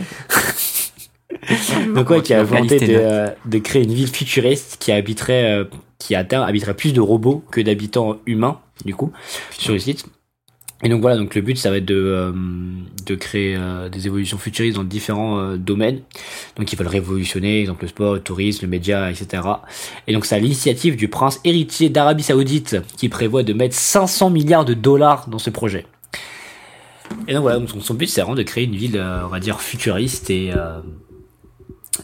Donc 1.96 2.10
ouais, 2.10 2.22
qui 2.22 2.34
a 2.34 2.38
la 2.38 2.44
volonté 2.44 2.80
de, 2.80 2.96
euh, 2.98 3.30
de 3.46 3.60
créer 3.60 3.84
une 3.84 3.94
ville 3.94 4.08
futuriste 4.08 4.78
qui 4.80 4.92
habiterait, 4.92 5.52
euh, 5.52 5.66
qui 6.00 6.16
à 6.16 6.24
terme 6.24 6.44
habiterait 6.44 6.76
plus 6.76 6.94
de 6.94 7.02
robots 7.02 7.44
que 7.52 7.62
d'habitants 7.62 8.18
humains, 8.26 8.60
du 8.86 8.96
coup, 8.96 9.12
sur 9.52 9.74
le 9.74 9.80
site. 9.80 10.06
Et 10.84 10.90
donc 10.90 11.02
voilà, 11.02 11.18
donc 11.18 11.34
le 11.36 11.42
but 11.42 11.58
ça 11.58 11.70
va 11.70 11.78
être 11.78 11.86
de, 11.86 11.96
euh, 11.96 12.32
de 13.06 13.16
créer 13.16 13.56
euh, 13.56 13.88
des 13.88 14.08
évolutions 14.08 14.38
futuristes 14.38 14.76
dans 14.76 14.84
différents 14.84 15.40
euh, 15.40 15.58
domaines. 15.58 16.02
Donc 16.58 16.72
ils 16.72 16.76
veulent 16.78 16.88
révolutionner, 16.88 17.62
exemple 17.62 17.84
le 17.84 17.88
sport, 17.88 18.14
le 18.16 18.20
tourisme, 18.20 18.66
le 18.66 18.70
média, 18.70 19.10
etc. 19.10 19.44
Et 20.08 20.14
donc 20.14 20.26
c'est 20.26 20.36
à 20.36 20.40
l'initiative 20.40 20.98
du 20.98 21.08
prince 21.08 21.40
héritier 21.46 21.90
d'Arabie 21.90 22.24
Saoudite 22.24 22.78
qui 22.98 23.08
prévoit 23.08 23.44
de 23.44 23.54
mettre 23.54 23.76
500 23.76 24.30
milliards 24.30 24.66
de 24.66 24.74
dollars 24.74 25.30
dans 25.30 25.40
ce 25.40 25.50
projet. 25.50 25.86
Et 27.28 27.34
donc 27.34 27.44
voilà, 27.44 27.60
donc 27.60 27.70
son, 27.70 27.80
son 27.80 27.94
but 27.94 28.08
c'est 28.08 28.22
vraiment 28.22 28.36
de 28.36 28.44
créer 28.44 28.66
une 28.66 28.76
ville, 28.76 29.02
on 29.24 29.28
va 29.28 29.40
dire, 29.40 29.62
futuriste 29.62 30.30
et, 30.30 30.52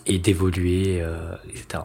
et 0.05 0.17
d'évoluer, 0.19 1.03
etc. 1.49 1.83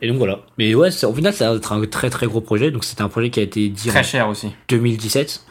Et 0.00 0.08
donc 0.08 0.16
voilà. 0.18 0.40
Mais 0.58 0.74
ouais, 0.74 0.88
au 1.04 1.14
final, 1.14 1.32
ça 1.32 1.50
va 1.50 1.56
être 1.56 1.72
un 1.72 1.84
très 1.86 2.10
très 2.10 2.26
gros 2.26 2.40
projet. 2.40 2.70
Donc 2.70 2.84
c'était 2.84 3.02
un 3.02 3.08
projet 3.08 3.30
qui 3.30 3.40
a 3.40 3.42
été 3.42 3.68
dit 3.68 3.88
Très 3.88 4.00
en 4.00 4.02
cher 4.02 4.28
aussi. 4.28 4.48
2017. 4.68 5.44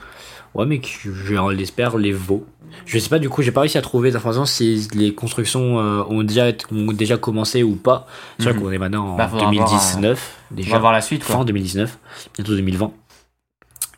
Ouais, 0.56 0.66
mais 0.66 0.82
je 0.84 1.52
l'espère, 1.52 1.98
les 1.98 2.12
vaut. 2.14 2.46
Je 2.86 2.98
sais 3.00 3.10
pas, 3.10 3.20
du 3.20 3.30
coup, 3.30 3.42
j'ai 3.42 3.52
pas 3.52 3.62
réussi 3.62 3.78
à 3.78 3.82
trouver 3.82 4.12
d'informations 4.12 4.46
si 4.46 4.88
les 4.94 5.14
constructions 5.14 5.80
euh, 5.80 6.04
ont, 6.10 6.24
déjà, 6.24 6.48
ont 6.72 6.92
déjà 6.92 7.18
commencé 7.18 7.64
ou 7.64 7.76
pas. 7.76 8.08
C'est 8.40 8.46
vrai 8.46 8.54
Mhm. 8.54 8.60
qu'on 8.62 8.72
est 8.72 8.78
maintenant 8.78 9.08
en 9.14 9.16
Bah, 9.18 9.28
faudra 9.28 9.52
voir, 9.52 9.70
2019, 9.70 10.36
On 10.52 10.56
déjà 10.56 10.72
va 10.74 10.80
voir 10.80 10.92
la 10.94 11.02
suite, 11.02 11.24
quoi. 11.24 11.38
fin 11.38 11.46
2019, 11.46 11.98
bientôt 12.36 12.56
2020. 12.56 12.92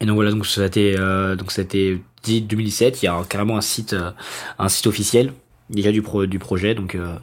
Et 0.01 0.05
donc 0.05 0.15
voilà, 0.15 0.31
donc 0.31 0.45
ça 0.45 0.61
a 0.61 0.65
été, 0.65 0.95
euh, 0.97 1.35
donc 1.35 1.51
ça 1.51 1.61
a 1.61 1.65
été 1.65 2.01
dit 2.23 2.41
2017. 2.41 3.01
Il 3.01 3.05
y 3.05 3.09
a 3.09 3.21
carrément 3.27 3.57
un 3.57 3.61
site, 3.61 3.93
euh, 3.93 4.11
un 4.57 4.69
site 4.69 4.87
officiel 4.87 5.33
déjà 5.69 5.91
du 5.91 6.01
pro, 6.01 6.25
du 6.25 6.39
projet. 6.39 6.73
Donc 6.75 6.95
euh, 6.95 7.15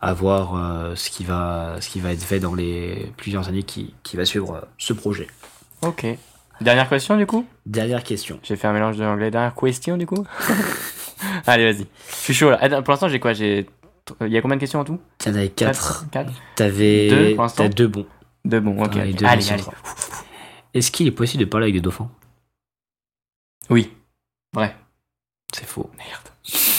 à 0.00 0.12
voir 0.12 0.54
euh, 0.56 0.94
ce 0.96 1.10
qui 1.10 1.24
va, 1.24 1.76
ce 1.80 1.88
qui 1.88 2.00
va 2.00 2.12
être 2.12 2.22
fait 2.22 2.40
dans 2.40 2.54
les 2.54 3.12
plusieurs 3.16 3.48
années 3.48 3.62
qui, 3.62 3.94
qui 4.02 4.16
va 4.16 4.24
suivre 4.24 4.54
euh, 4.56 4.60
ce 4.78 4.92
projet. 4.92 5.28
Ok. 5.82 6.06
Dernière 6.60 6.88
question, 6.88 7.16
du 7.16 7.26
coup 7.26 7.46
Dernière 7.66 8.02
question. 8.02 8.40
J'ai 8.42 8.56
fait 8.56 8.66
un 8.66 8.72
mélange 8.72 8.96
de 8.96 9.04
anglais. 9.04 9.30
Dernière 9.30 9.54
question, 9.54 9.96
du 9.96 10.06
coup 10.06 10.24
Allez, 11.46 11.70
vas-y. 11.72 11.86
Je 12.10 12.14
suis 12.14 12.34
chaud, 12.34 12.50
là. 12.50 12.58
Attends, 12.60 12.82
Pour 12.82 12.92
l'instant, 12.92 13.08
j'ai 13.08 13.20
quoi? 13.20 13.32
J'ai... 13.32 13.66
Il 14.20 14.28
y 14.28 14.36
a 14.36 14.42
combien 14.42 14.56
de 14.56 14.60
questions 14.60 14.80
en 14.80 14.84
tout? 14.84 15.00
T'en 15.18 15.30
avais 15.30 15.48
4 15.48 16.06
4 16.12 16.32
T'avais 16.54 17.08
Deux, 17.08 17.34
pour 17.34 17.42
l'instant 17.42 17.64
t'as 17.64 17.68
deux 17.68 17.88
bons. 17.88 18.06
Deux 18.44 18.60
bons, 18.60 18.80
ok. 18.84 18.92
Deux 18.92 19.26
Allez, 19.26 19.50
allez. 19.52 19.64
Est-ce 20.74 20.90
qu'il 20.92 21.06
est 21.08 21.12
possible 21.12 21.44
de 21.44 21.48
parler 21.48 21.64
avec 21.64 21.74
des 21.74 21.80
dauphins? 21.80 22.08
Oui. 23.68 23.92
Vrai. 24.54 24.76
C'est 25.52 25.66
faux. 25.66 25.90
Merde. 25.98 26.20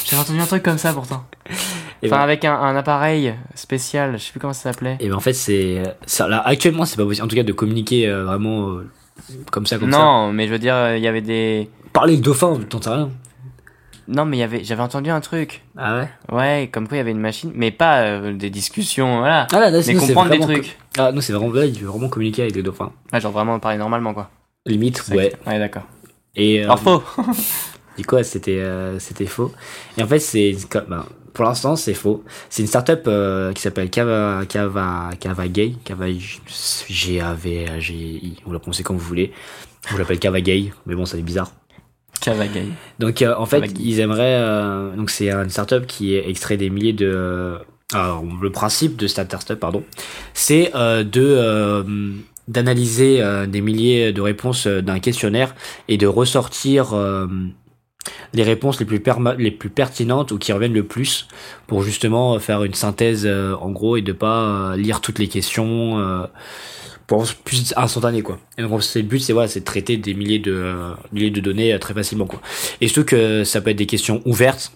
J'avais 0.05 0.21
entendu 0.21 0.39
un 0.39 0.45
truc 0.45 0.63
comme 0.63 0.77
ça, 0.77 0.93
pourtant. 0.93 1.25
Et 2.01 2.07
Enfin, 2.07 2.17
ben- 2.17 2.21
avec 2.21 2.45
un, 2.45 2.53
un 2.53 2.75
appareil 2.75 3.33
spécial. 3.55 4.17
Je 4.17 4.23
sais 4.23 4.31
plus 4.31 4.39
comment 4.39 4.53
ça 4.53 4.71
s'appelait. 4.71 4.97
Et 4.99 5.09
ben 5.09 5.15
en 5.15 5.19
fait 5.19 5.33
c'est 5.33 5.81
là 6.19 6.41
actuellement 6.45 6.85
c'est 6.85 6.95
pas 6.95 7.03
possible 7.05 7.25
en 7.25 7.27
tout 7.27 7.35
cas 7.35 7.41
de 7.43 7.51
communiquer 7.53 8.07
euh, 8.07 8.23
vraiment 8.23 8.69
euh, 8.69 8.87
comme 9.51 9.65
ça 9.65 9.77
comme 9.77 9.91
ça. 9.91 9.97
Non, 9.97 10.31
mais 10.31 10.47
je 10.47 10.51
veux 10.51 10.59
dire, 10.59 10.75
euh, 10.75 10.97
il 10.97 11.03
y 11.03 11.07
avait 11.07 11.21
des... 11.21 11.69
Parler 11.93 12.13
avec 12.13 12.23
dauphin, 12.23 12.59
t'en 12.69 12.81
sais 12.81 12.89
rien. 12.89 13.09
Non, 14.07 14.25
mais 14.25 14.37
il 14.37 14.39
y 14.39 14.43
avait... 14.43 14.63
j'avais 14.63 14.81
entendu 14.81 15.09
un 15.09 15.19
truc. 15.19 15.63
Ah 15.77 15.99
ouais? 15.99 16.09
Ouais, 16.31 16.69
comme 16.71 16.87
quoi 16.87 16.97
il 16.97 16.99
y 16.99 17.01
avait 17.01 17.11
une 17.11 17.19
machine, 17.19 17.51
mais 17.53 17.71
pas 17.71 18.03
euh, 18.03 18.33
des 18.33 18.49
discussions, 18.49 19.19
voilà. 19.19 19.47
Ah 19.51 19.59
là, 19.59 19.69
là 19.69 19.79
mais 19.85 19.95
comprendre 19.95 20.31
des 20.31 20.39
trucs. 20.39 20.77
Ah 20.97 21.11
non 21.11 21.21
c'est 21.21 21.33
vraiment 21.33 21.51
là 21.51 21.65
il 21.65 21.77
veut 21.79 21.87
vraiment 21.87 22.09
communiquer 22.09 22.43
avec 22.43 22.55
les 22.55 22.63
dauphins. 22.63 22.91
Ah, 23.11 23.19
genre 23.19 23.31
vraiment 23.31 23.59
parler 23.59 23.77
normalement, 23.77 24.13
quoi. 24.13 24.29
Limite 24.65 25.03
ouais. 25.09 25.33
Ouais, 25.45 25.59
d'accord. 25.59 25.83
Et 26.35 26.61
euh, 26.61 26.65
Alors 26.65 26.79
faux. 26.79 27.03
du 27.97 28.05
coup 28.05 28.15
c'était 28.23 28.59
euh, 28.59 28.97
c'était 28.99 29.25
faux. 29.25 29.51
Et 29.97 30.03
en 30.03 30.07
fait 30.07 30.19
c'est 30.19 30.55
ben, 30.87 31.05
pour 31.37 31.45
l'instant 31.45 31.75
c'est 31.75 31.93
faux. 31.93 32.23
C'est 32.49 32.63
une 32.63 32.67
startup 32.67 33.03
euh, 33.07 33.53
qui 33.53 33.61
s'appelle 33.61 33.89
Kava 33.89 34.41
Kava 34.49 35.11
Kava 35.19 35.47
Gay 35.47 35.75
Kava 35.85 36.07
G 36.89 37.21
A 37.21 37.33
V 37.33 37.67
G 37.79 37.93
I. 37.93 38.37
Vous 38.43 38.51
la 38.51 38.59
prononcez 38.59 38.83
comme 38.83 38.97
vous 38.97 39.07
voulez. 39.07 39.31
Je 39.89 39.95
l'appelle 39.97 40.19
Kava 40.19 40.41
Gay 40.41 40.73
mais 40.87 40.95
bon 40.95 41.05
ça 41.05 41.15
fait 41.15 41.23
bizarre. 41.23 41.51
Cavagaï. 42.19 42.69
Donc 42.97 43.21
euh, 43.21 43.35
en 43.37 43.45
fait, 43.45 43.71
ils 43.79 43.99
aimeraient. 43.99 44.39
euh, 44.41 44.95
donc 44.95 45.11
c'est 45.11 45.29
une 45.29 45.51
startup 45.51 45.85
qui 45.85 46.15
est 46.15 46.27
extrait 46.27 46.57
des 46.57 46.71
milliers 46.71 46.93
de. 46.93 47.59
alors 47.93 48.23
le 48.41 48.51
principe 48.51 48.97
de 48.97 49.05
cette 49.05 49.27
startup, 49.27 49.59
pardon, 49.59 49.83
c'est 50.33 50.71
de 50.73 51.85
d'analyser 52.47 53.21
des 53.47 53.61
milliers 53.61 54.13
de 54.13 54.21
réponses 54.21 54.65
d'un 54.65 54.99
questionnaire 54.99 55.53
et 55.87 55.97
de 55.97 56.07
ressortir 56.07 56.95
les 58.33 58.43
réponses 58.43 58.79
les 58.79 58.85
plus 58.85 59.01
les 59.37 59.51
plus 59.51 59.69
pertinentes 59.69 60.31
ou 60.31 60.37
qui 60.37 60.51
reviennent 60.53 60.73
le 60.73 60.83
plus 60.83 61.27
pour 61.67 61.83
justement 61.83 62.39
faire 62.39 62.63
une 62.63 62.73
synthèse 62.73 63.25
euh, 63.25 63.55
en 63.55 63.71
gros 63.71 63.97
et 63.97 64.01
de 64.01 64.13
pas 64.13 64.41
euh, 64.41 64.77
lire 64.77 65.01
toutes 65.01 65.19
les 65.19 65.27
questions. 65.27 65.99
euh, 65.99 66.27
pour 67.07 67.25
plus 67.45 67.73
instantané 67.77 68.21
quoi. 68.21 68.37
Et 68.57 68.61
donc 68.61 68.83
c'est 68.83 69.01
le 69.01 69.07
but 69.07 69.19
c'est 69.19 69.33
voilà, 69.33 69.47
c'est 69.47 69.61
de 69.61 69.65
traiter 69.65 69.97
des 69.97 70.13
milliers 70.13 70.39
de 70.39 70.51
euh, 70.51 70.93
milliers 71.13 71.31
de 71.31 71.39
données 71.39 71.73
euh, 71.73 71.79
très 71.79 71.93
facilement 71.93 72.25
quoi. 72.27 72.41
Et 72.81 72.87
surtout 72.87 73.05
que 73.05 73.43
ça 73.45 73.61
peut 73.61 73.69
être 73.71 73.77
des 73.77 73.85
questions 73.85 74.21
ouvertes 74.25 74.73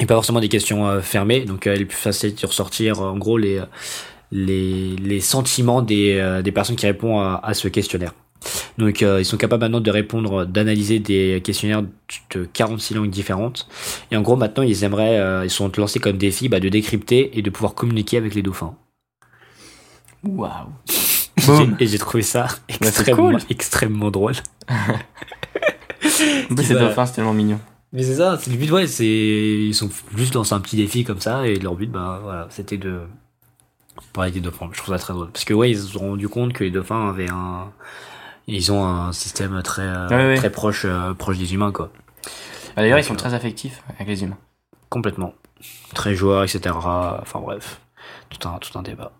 et 0.00 0.06
pas 0.06 0.14
forcément 0.14 0.40
des 0.40 0.48
questions 0.48 0.88
euh, 0.88 1.00
fermées. 1.00 1.44
Donc 1.44 1.66
il 1.66 1.82
est 1.82 1.84
plus 1.84 1.96
facile 1.98 2.34
de 2.34 2.46
ressortir 2.46 3.00
en 3.00 3.18
gros 3.18 3.36
les 3.36 3.60
les 4.32 4.96
les 4.96 5.20
sentiments 5.20 5.82
des 5.82 6.40
des 6.42 6.52
personnes 6.52 6.76
qui 6.76 6.86
répondent 6.86 7.22
à, 7.22 7.40
à 7.44 7.54
ce 7.54 7.68
questionnaire. 7.68 8.12
Donc 8.78 9.02
euh, 9.02 9.20
ils 9.20 9.24
sont 9.24 9.36
capables 9.36 9.62
maintenant 9.62 9.80
de 9.80 9.90
répondre, 9.90 10.44
d'analyser 10.44 10.98
des 10.98 11.40
questionnaires 11.44 11.82
de 11.82 12.44
46 12.52 12.94
langues 12.94 13.10
différentes. 13.10 13.68
Et 14.10 14.16
en 14.16 14.22
gros 14.22 14.36
maintenant 14.36 14.62
ils 14.62 14.84
aimeraient, 14.84 15.18
euh, 15.18 15.44
ils 15.44 15.50
sont 15.50 15.70
lancés 15.76 16.00
comme 16.00 16.16
défi 16.16 16.48
bah, 16.48 16.60
de 16.60 16.68
décrypter 16.68 17.38
et 17.38 17.42
de 17.42 17.50
pouvoir 17.50 17.74
communiquer 17.74 18.16
avec 18.16 18.34
les 18.34 18.42
dauphins. 18.42 18.74
Waouh. 20.24 20.68
Et 21.80 21.86
j'ai 21.86 21.98
trouvé 21.98 22.22
ça 22.22 22.46
extrêmement, 22.68 23.32
cool. 23.32 23.40
extrêmement 23.50 24.10
drôle. 24.10 24.34
Qui 26.00 26.64
ces 26.64 26.74
dauphins, 26.74 27.06
c'est 27.06 27.14
tellement 27.14 27.34
mignon. 27.34 27.60
Mais 27.92 28.02
c'est 28.02 28.16
ça, 28.16 28.38
c'est 28.40 28.50
le 28.50 28.56
but, 28.56 28.70
ouais, 28.72 28.86
c'est, 28.86 29.06
ils 29.06 29.74
sont 29.74 29.88
juste 30.16 30.34
dans 30.34 30.52
un 30.52 30.60
petit 30.60 30.76
défi 30.76 31.04
comme 31.04 31.20
ça, 31.20 31.46
et 31.46 31.56
leur 31.56 31.76
but, 31.76 31.90
bah, 31.90 32.20
voilà, 32.22 32.46
c'était 32.50 32.76
de 32.76 33.00
parler 34.12 34.32
des 34.32 34.40
dauphins. 34.40 34.68
Je 34.72 34.78
trouve 34.78 34.94
ça 34.94 34.98
très 34.98 35.12
drôle. 35.12 35.30
Parce 35.30 35.44
que, 35.44 35.54
ouais, 35.54 35.70
ils 35.70 35.78
se 35.78 35.92
sont 35.92 36.00
rendu 36.00 36.28
compte 36.28 36.52
que 36.52 36.64
les 36.64 36.70
dauphins 36.70 37.08
avaient 37.08 37.30
un, 37.30 37.70
ils 38.46 38.72
ont 38.72 38.84
un 38.84 39.12
système 39.12 39.62
très, 39.62 39.82
euh, 39.82 40.08
Ouais, 40.08 40.16
ouais. 40.16 40.34
très 40.36 40.50
proche, 40.50 40.84
euh, 40.84 41.14
proche 41.14 41.38
des 41.38 41.54
humains, 41.54 41.72
quoi. 41.72 41.90
Bah, 42.76 42.82
D'ailleurs, 42.82 42.98
ils 42.98 43.04
sont 43.04 43.14
euh, 43.14 43.18
très 43.18 43.34
affectifs 43.34 43.82
avec 43.94 44.08
les 44.08 44.22
humains. 44.22 44.38
Complètement. 44.88 45.34
Très 45.94 46.14
joueurs, 46.14 46.44
etc. 46.44 46.74
Enfin, 46.74 47.40
bref. 47.40 47.80
Tout 48.28 48.48
un, 48.48 48.58
tout 48.58 48.76
un 48.78 48.82
débat. 48.82 49.12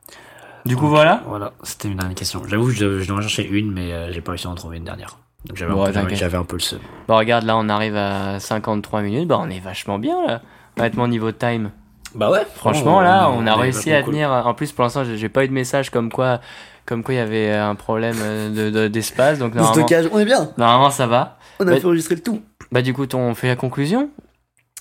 Du 0.66 0.77
coup, 0.77 0.89
voilà. 0.89 1.22
Voilà, 1.27 1.53
c'était 1.62 1.89
une 1.89 1.97
dernière 1.97 2.16
question. 2.16 2.43
J'avoue, 2.47 2.70
je, 2.70 3.01
je 3.01 3.09
dois 3.09 3.18
en 3.18 3.20
chercher 3.20 3.47
une, 3.47 3.70
mais 3.72 4.12
j'ai 4.12 4.20
pas 4.20 4.33
réussi 4.33 4.47
à 4.47 4.51
en 4.51 4.55
trouver 4.55 4.79
une 4.79 4.85
dernière. 4.85 5.18
Donc 5.47 5.59
j'avais, 5.59 5.72
Bon, 5.72 5.85
un, 5.85 5.93
peu, 5.93 5.99
un 5.99 6.45
le 6.53 6.59
seum. 6.59 6.79
Bah, 7.07 7.16
regarde, 7.16 7.45
là, 7.45 7.57
on 7.57 7.68
arrive 7.68 7.97
à 7.97 8.41
53 8.41 9.03
minutes. 9.03 9.29
Bah, 9.29 9.39
on 9.41 9.51
est 9.51 9.61
vachement 9.61 9.99
bien, 9.99 10.27
là. 10.27 10.41
Honnêtement, 10.79 11.07
niveau 11.07 11.33
time. 11.33 11.70
Bah 12.14 12.31
ouais, 12.31 12.47
Franchement, 12.55 13.01
là, 13.01 13.29
on, 13.29 13.47
a 13.47 13.57
réussi 13.57 13.93
à 13.93 14.03
cool. 14.03 14.14
tenir. 14.14 14.31
En 14.31 14.55
plus, 14.55 14.72
pour 14.72 14.85
l'instant, 14.85 15.05
j'ai 15.05 15.16
j'ai 15.18 15.29
pas 15.29 15.45
eu 15.45 15.49
de 15.49 15.53
message 15.53 15.91
comme 15.91 16.11
quoi, 16.12 16.41
comme 16.87 17.03
quoi 17.03 17.14
il 17.14 17.18
y 17.18 17.20
avait 17.20 17.51
un 17.53 17.74
problème 17.74 18.16
euh, 18.20 18.49
de- 18.51 18.70
de- 18.70 18.89
d'espace. 18.89 19.39
donc, 19.39 19.55
Le 19.55 19.61
normalement, 19.61 19.87
stockage, 19.87 20.09
on 20.12 20.18
est 20.18 20.24
bien. 20.24 20.51
normalement, 20.59 20.91
ça 20.91 21.07
va. 21.07 21.39
On 21.61 21.66
a 21.66 21.70
Ouais. 21.72 21.80
fait 21.80 21.87
enregistrer 21.87 22.14
le 22.16 22.22
tout. 22.22 22.43
Bah, 22.72 22.82
du 22.82 22.93
coup, 22.95 23.07
on 23.14 23.35
fait 23.35 23.49
la 23.49 23.57
conclusion. 23.57 24.11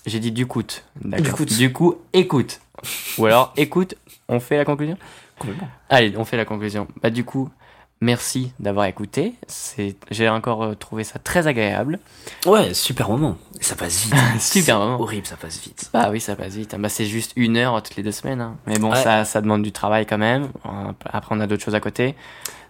J'ai 0.06 0.20
dit 0.20 0.32
du 0.32 0.46
coup. 0.48 0.64
D'accord. 1.02 1.26
Du 1.26 1.32
coup. 1.32 1.46
Du 1.46 1.72
coup, 1.74 1.96
écoute. 2.12 2.60
Ou 3.18 3.26
alors, 3.26 3.54
écoute, 3.56 3.96
on 4.28 4.40
fait 4.40 4.58
la 4.58 4.66
conclusion. 4.66 4.98
Allez, 5.90 6.14
on 6.18 6.26
fait 6.26 6.38
la 6.38 6.46
conclusion. 6.46 6.88
Bah 7.02 7.10
du 7.10 7.24
coup, 7.24 7.50
merci 8.04 8.52
d'avoir 8.60 8.86
écouté. 8.86 9.34
C'est, 9.48 9.96
j'ai 10.12 10.30
encore 10.30 10.64
euh, 10.64 10.76
trouvé 10.76 11.04
ça 11.04 11.20
très 11.20 11.48
agréable. 11.48 12.00
Ouais, 12.46 12.74
super 12.74 13.10
moment. 13.10 13.38
Ça 13.62 13.76
passe 13.76 14.04
vite. 14.06 14.14
Super 14.40 14.66
C'est 14.66 14.74
moment. 14.74 15.00
Horrible, 15.02 15.26
ça 15.26 15.36
passe 15.38 15.60
vite. 15.62 15.90
Bah 15.94 16.10
oui, 16.12 16.20
ça 16.20 16.36
passe 16.36 16.54
vite. 16.56 16.76
Bah 16.78 16.90
c'est 16.90 17.06
juste 17.06 17.32
une 17.36 17.58
heure 17.58 17.82
toutes 17.82 17.96
les 17.96 18.04
deux 18.04 18.12
semaines. 18.12 18.42
hein. 18.42 18.58
Mais 18.68 18.78
bon, 18.80 18.92
Ouais. 18.92 19.02
ça, 19.02 19.24
ça 19.26 19.42
demande 19.42 19.64
du 19.64 19.72
travail 19.72 20.06
quand 20.06 20.18
même. 20.18 20.50
Euh, 20.66 20.92
Après, 21.06 21.34
on 21.36 21.40
a 21.40 21.48
d'autres 21.48 21.64
choses 21.64 21.76
à 21.76 21.80
côté. 21.80 22.16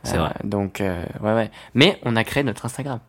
C'est 0.04 0.18
Euh, 0.18 0.20
vrai. 0.22 0.34
Donc, 0.44 0.82
euh, 0.82 1.04
ouais, 1.22 1.34
ouais. 1.34 1.52
Mais 1.74 2.00
on 2.04 2.16
a 2.16 2.24
créé 2.24 2.44
notre 2.44 2.66
Instagram. 2.66 3.00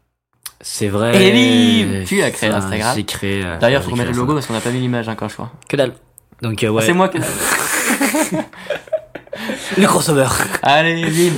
C'est 0.61 0.89
vrai. 0.89 1.23
Et 1.23 1.85
bim 1.85 2.05
Tu 2.07 2.23
as 2.23 2.31
créé 2.31 2.49
l'Instagram. 2.49 2.95
J'ai 2.97 3.05
créé. 3.05 3.43
euh, 3.45 3.59
D'ailleurs, 3.59 3.83
faut 3.83 3.91
remettre 3.91 4.11
le 4.13 4.17
logo 4.17 4.33
parce 4.35 4.47
qu'on 4.47 4.55
n'a 4.55 4.61
pas 4.61 4.71
mis 4.71 4.81
l'image 4.81 5.09
encore, 5.09 5.29
je 5.29 5.35
crois. 5.35 5.51
Que 5.69 5.77
dalle. 5.77 5.95
Donc, 6.43 6.63
euh, 6.65 6.69
ouais. 6.69 6.83
Ah, 6.83 6.87
C'est 6.87 6.93
moi 6.95 7.09
qui. 7.09 7.19
Le 9.79 9.87
crossover. 9.87 10.27
Allez, 10.63 11.05
bim. 11.05 11.33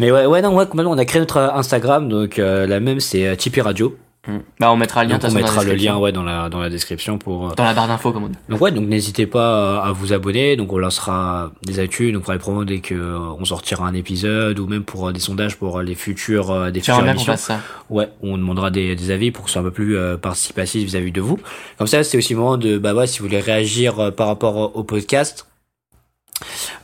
Mais 0.00 0.10
ouais, 0.10 0.26
ouais, 0.26 0.40
non, 0.42 0.54
ouais, 0.54 0.66
complètement. 0.66 0.92
On 0.92 0.98
a 0.98 1.04
créé 1.04 1.20
notre 1.20 1.38
Instagram. 1.38 2.08
Donc, 2.08 2.38
euh, 2.38 2.66
la 2.66 2.80
même, 2.80 3.00
c'est 3.00 3.26
euh, 3.26 3.36
Tipeee 3.36 3.60
Radio. 3.60 3.96
Mm. 4.26 4.36
Bah, 4.60 4.70
on 4.72 4.76
mettra 4.76 5.02
le 5.02 5.10
lien. 5.10 5.18
Donc, 5.18 5.30
on 5.32 5.34
mettra 5.34 5.56
la 5.56 5.62
le 5.64 5.70
description. 5.70 5.94
lien, 5.94 5.98
ouais, 5.98 6.12
dans 6.12 6.22
la, 6.22 6.48
dans 6.48 6.60
la 6.60 6.70
description 6.70 7.18
pour. 7.18 7.48
euh, 7.50 7.54
Dans 7.56 7.64
la 7.64 7.74
barre 7.74 7.88
d'infos, 7.88 8.12
comme 8.12 8.22
on 8.24 8.28
dit. 8.28 8.36
Donc 8.48 8.60
ouais, 8.60 8.70
donc 8.70 8.86
n'hésitez 8.86 9.26
pas 9.26 9.82
à 9.84 9.90
vous 9.90 10.12
abonner. 10.12 10.54
Donc 10.56 10.72
on 10.72 10.78
lancera 10.78 11.50
des 11.64 11.80
actus, 11.80 12.12
donc 12.12 12.28
on 12.28 12.38
promos 12.38 12.64
dès 12.64 12.78
que 12.78 12.94
on 12.94 13.44
sortira 13.44 13.84
un 13.84 13.94
épisode 13.94 14.60
ou 14.60 14.68
même 14.68 14.84
pour 14.84 15.12
des 15.12 15.18
sondages 15.18 15.56
pour 15.56 15.82
les 15.82 15.96
futurs 15.96 16.70
des 16.70 16.78
futures 16.78 17.04
émissions. 17.04 17.32
fasse 17.32 17.42
ça. 17.46 17.58
Ouais, 17.90 18.08
on 18.22 18.38
demandera 18.38 18.70
des, 18.70 18.94
des 18.94 19.10
avis 19.10 19.32
pour 19.32 19.42
que 19.44 19.50
ce 19.50 19.54
soit 19.54 19.62
un 19.62 19.64
peu 19.64 19.72
plus 19.72 19.96
euh, 19.96 20.16
participatif 20.16 20.84
vis-à-vis 20.84 21.10
de 21.12 21.20
vous. 21.20 21.40
Comme 21.76 21.88
ça, 21.88 22.04
c'est 22.04 22.16
aussi 22.16 22.32
le 22.34 22.38
moment 22.38 22.56
de 22.58 22.78
bah 22.78 22.94
ouais, 22.94 23.08
si 23.08 23.18
vous 23.18 23.26
voulez 23.26 23.40
réagir 23.40 23.98
euh, 23.98 24.10
par 24.12 24.28
rapport 24.28 24.76
au 24.76 24.84
podcast, 24.84 25.46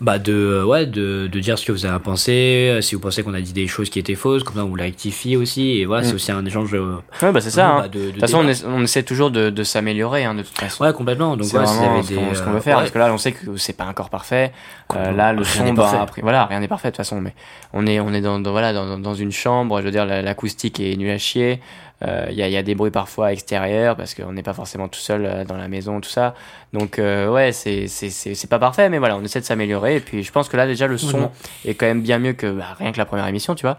bah 0.01 0.19
de 0.21 0.33
euh, 0.33 0.65
ouais 0.65 0.87
de, 0.87 1.27
de 1.31 1.41
dire 1.41 1.59
ce 1.59 1.67
que 1.67 1.73
vous 1.73 1.85
avez 1.85 1.99
pensé, 1.99 2.71
euh, 2.71 2.81
si 2.81 2.95
vous 2.95 3.01
pensez 3.01 3.23
qu'on 3.25 3.35
a 3.35 3.41
dit 3.41 3.53
des 3.53 3.67
choses 3.67 3.91
qui 3.91 3.99
étaient 3.99 4.15
fausses, 4.15 4.45
comme 4.45 4.55
ça 4.55 4.65
on 4.65 4.69
vous 4.69 4.77
les 4.77 4.85
rectifie 4.85 5.37
aussi 5.37 5.79
et 5.81 5.85
voilà, 5.85 6.03
Mm. 6.03 6.05
c'est 6.09 6.15
aussi 6.15 6.33
un 6.33 6.45
échange 6.47 6.73
euh, 6.75 6.97
Ouais, 7.23 7.33
bah 7.33 7.41
c'est 7.41 7.51
ça. 7.51 7.69
hein. 7.69 7.81
bah, 7.83 7.89
de, 7.89 7.99
De 8.07 8.11
toute 8.13 8.21
façon, 8.21 8.39
on, 8.39 8.49
essa- 8.49 8.67
on 8.69 8.83
essaie 8.85 9.03
toujours 9.03 9.31
de, 9.33 9.51
de 9.51 9.63
s'améliorer, 9.65 10.25
hein, 10.25 10.35
de 10.35 10.43
toute 10.43 10.57
façon. 10.57 10.85
Ouais, 10.85 10.93
complètement. 10.93 11.37
Donc 11.37 11.53
ouais, 11.53 11.67
si 11.67 11.77
vraiment 11.77 12.03
ce 12.03 12.09
des 12.09 12.15
qu'on 12.15 12.35
ce 12.35 12.43
qu'on 12.43 12.53
veut 12.53 12.61
faire 12.61 12.77
ouais. 12.77 12.83
parce 12.83 12.93
que 12.93 12.99
là 12.99 13.13
on 13.13 13.19
sait 13.19 13.33
que 13.33 13.57
c'est 13.57 13.73
pas 13.77 13.87
encore 13.87 14.11
parfait 14.11 14.53
Euh, 14.95 15.11
là 15.13 15.33
le 15.33 15.43
son 15.45 15.73
bah, 15.75 15.91
après- 16.03 16.23
voilà 16.23 16.47
rien 16.47 16.61
n'est 16.61 16.69
parfait 16.69 16.89
de 16.89 16.93
toute 16.93 16.99
façon 17.05 17.21
mais 17.21 17.35
on 17.73 17.87
est 17.87 17.99
on 18.01 18.13
est 18.15 18.21
dans, 18.23 18.39
dans- 18.41 18.53
voilà 18.53 18.73
dans, 18.73 18.99
dans 18.99 19.15
une 19.15 19.33
chambre 19.33 19.81
je 19.81 19.85
veux 19.87 19.91
dire 19.91 20.07
la- 20.07 20.23
l'acoustique 20.23 20.79
est 20.81 20.97
nulle 20.97 21.11
à 21.11 21.19
chier 21.19 21.61
Euh, 22.07 22.27
il 22.31 22.37
y, 22.39 22.45
a, 22.45 22.49
y 22.49 22.57
a 22.57 22.63
des 22.63 22.77
bruits 22.77 22.93
parfois 22.93 23.33
extérieurs 23.33 23.97
parce 23.97 24.15
qu'on 24.15 24.33
n'est 24.33 24.45
pas 24.45 24.55
forcément 24.55 24.87
tout 24.87 25.01
seul 25.01 25.45
dans 25.49 25.57
la 25.57 25.67
maison 25.67 26.01
tout 26.01 26.09
ça 26.09 26.33
donc 26.73 27.01
euh, 27.01 27.29
ouais 27.29 27.51
c'est 27.51 27.89
c'est 27.89 28.47
pas 28.49 28.61
parfait 28.61 28.89
mais 28.89 28.99
voilà 28.99 29.17
on 29.17 29.25
essaie 29.25 29.38
de 29.41 29.45
s'améliorer 29.45 29.97
et 29.97 30.01
puis 30.01 30.23
je 30.23 30.33
pense 30.33 30.49
que 30.49 30.57
là 30.57 30.67
déjà 30.67 30.87
le 30.87 30.99
son 30.99 31.31
est 31.65 31.75
quand 31.75 31.87
même 31.87 32.03
bien 32.03 32.19
mieux 32.19 32.33
que 32.35 32.51
bah, 32.51 32.75
rien 32.79 32.93
que 32.93 32.99
la 32.99 33.05
première 33.07 33.27
émission 33.27 33.55
tu 33.55 33.63
vois 33.67 33.79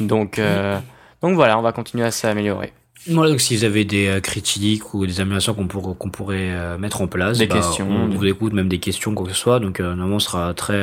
donc 0.00 0.38
euh, 0.38 0.78
donc 1.22 1.34
voilà 1.34 1.58
on 1.58 1.62
va 1.62 1.72
continuer 1.72 2.04
à 2.04 2.10
s'améliorer 2.10 2.72
Voilà, 3.08 3.30
donc 3.30 3.40
si 3.40 3.56
vous 3.56 3.64
avez 3.64 3.84
des 3.84 4.06
euh, 4.08 4.20
critiques 4.20 4.92
ou 4.94 5.06
des 5.06 5.20
améliorations 5.20 5.54
qu'on 5.54 5.66
pour- 5.66 5.96
qu'on 5.96 6.10
pourrait 6.10 6.50
euh, 6.50 6.76
mettre 6.78 7.00
en 7.00 7.06
place, 7.06 7.38
Des 7.38 7.46
bah, 7.46 7.56
questions. 7.56 7.88
on 7.90 8.08
vous 8.08 8.26
écoute, 8.26 8.52
même 8.52 8.68
des 8.68 8.78
questions, 8.78 9.14
quoi 9.14 9.26
que 9.26 9.32
ce 9.32 9.38
soit. 9.38 9.58
Donc 9.58 9.80
normalement, 9.80 10.16
on 10.16 10.18
sera 10.18 10.52
très 10.54 10.82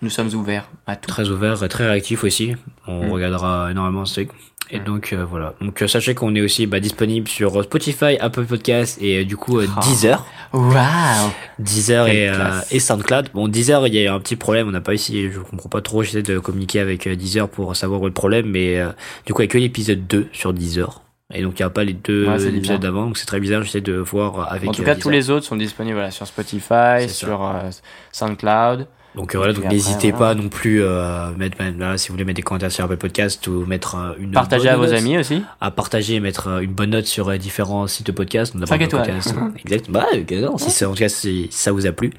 nous 0.00 0.10
sommes 0.10 0.34
ouverts 0.34 0.68
à 0.86 0.96
tout 0.96 1.06
très 1.08 1.28
ouvert 1.28 1.62
et 1.62 1.68
très 1.68 1.86
réactif 1.86 2.24
aussi. 2.24 2.54
On 2.88 3.06
Mm. 3.06 3.12
regardera 3.12 3.70
énormément 3.70 4.04
ce 4.04 4.14
truc. 4.14 4.30
Et 4.74 4.80
Mm. 4.80 4.84
donc 4.84 5.12
euh, 5.12 5.24
voilà. 5.24 5.54
Donc 5.60 5.82
euh, 5.82 5.86
sachez 5.86 6.14
qu'on 6.14 6.34
est 6.34 6.40
aussi 6.40 6.66
bah, 6.66 6.80
disponible 6.80 7.28
sur 7.28 7.62
Spotify, 7.62 8.16
Apple 8.18 8.44
Podcast 8.46 8.98
et 9.02 9.20
euh, 9.20 9.24
du 9.24 9.36
coup 9.36 9.60
Ah. 9.60 9.80
Deezer, 9.82 10.26
waouh 10.52 11.30
Deezer 11.58 12.08
et, 12.08 12.78
SoundCloud. 12.80 13.28
Bon 13.34 13.48
Deezer, 13.48 13.86
il 13.86 13.94
y 13.94 14.06
a 14.06 14.14
un 14.14 14.18
petit 14.20 14.36
problème. 14.36 14.68
On 14.68 14.72
n'a 14.72 14.80
pas 14.80 14.94
essayé. 14.94 15.30
Je 15.30 15.40
comprends 15.40 15.68
pas 15.68 15.82
trop. 15.82 16.02
J'essaie 16.02 16.22
de 16.22 16.38
communiquer 16.38 16.80
avec 16.80 17.06
Deezer 17.06 17.48
pour 17.48 17.76
savoir 17.76 18.00
où 18.00 18.04
est 18.06 18.08
le 18.08 18.14
problème, 18.14 18.46
mais 18.46 18.80
du 19.26 19.34
coup 19.34 19.42
il 19.42 19.44
y 19.44 19.48
a 19.48 19.50
que 19.52 19.58
l'épisode 19.58 20.06
2 20.06 20.28
sur 20.32 20.52
Deezer. 20.54 21.02
Et 21.34 21.42
donc 21.42 21.58
il 21.58 21.62
n'y 21.62 21.66
a 21.66 21.70
pas 21.70 21.84
les 21.84 21.94
deux 21.94 22.26
Ouais, 22.26 22.42
épisodes 22.46 22.80
d'avant, 22.80 23.06
donc 23.06 23.16
c'est 23.18 23.24
très 23.26 23.40
bizarre. 23.40 23.62
J'essaie 23.62 23.80
de 23.80 23.94
voir 23.94 24.52
avec. 24.52 24.68
En 24.68 24.72
tout 24.72 24.82
cas, 24.82 24.94
Deezer. 24.94 25.02
tous 25.02 25.10
les 25.10 25.30
autres 25.30 25.44
sont 25.46 25.56
disponibles 25.56 25.94
voilà, 25.96 26.10
sur 26.10 26.26
Spotify, 26.26 27.08
sur 27.08 27.54
SoundCloud. 28.10 28.86
Donc 29.14 29.34
euh, 29.34 29.38
voilà, 29.38 29.52
donc 29.52 29.64
n'hésitez 29.66 30.10
pas 30.12 30.34
non 30.34 30.48
plus 30.48 30.82
euh, 30.82 31.30
mettre 31.36 31.60
même 31.62 31.78
là 31.78 31.98
si 31.98 32.08
vous 32.08 32.14
voulez 32.14 32.24
mettre 32.24 32.36
des 32.36 32.42
commentaires 32.42 32.72
sur 32.72 32.84
Apple 32.84 32.96
Podcast 32.96 33.46
ou 33.46 33.66
mettre 33.66 33.94
euh, 33.96 34.12
une 34.18 34.32
Partagez 34.32 34.64
bonne 34.64 34.72
à 34.72 34.76
vos 34.76 34.84
note, 34.86 34.94
amis 34.94 35.18
aussi. 35.18 35.42
à 35.60 35.70
partager 35.70 36.14
et 36.14 36.20
mettre 36.20 36.48
une 36.62 36.72
bonne 36.72 36.90
note 36.90 37.04
sur 37.04 37.30
différents 37.38 37.86
sites 37.86 38.06
de 38.06 38.12
podcast. 38.12 38.54
On 38.56 38.62
a 38.62 38.66
Cinq 38.66 38.80
étoiles. 38.80 39.02
podcasts. 39.04 39.34
exact. 39.64 39.90
Bah 39.90 40.06
non, 40.32 40.56
si 40.56 40.70
ça, 40.70 40.88
en 40.88 40.92
tout 40.92 40.98
cas 41.00 41.10
si 41.10 41.48
ça 41.50 41.72
vous 41.72 41.86
a 41.86 41.92
plu. 41.92 42.10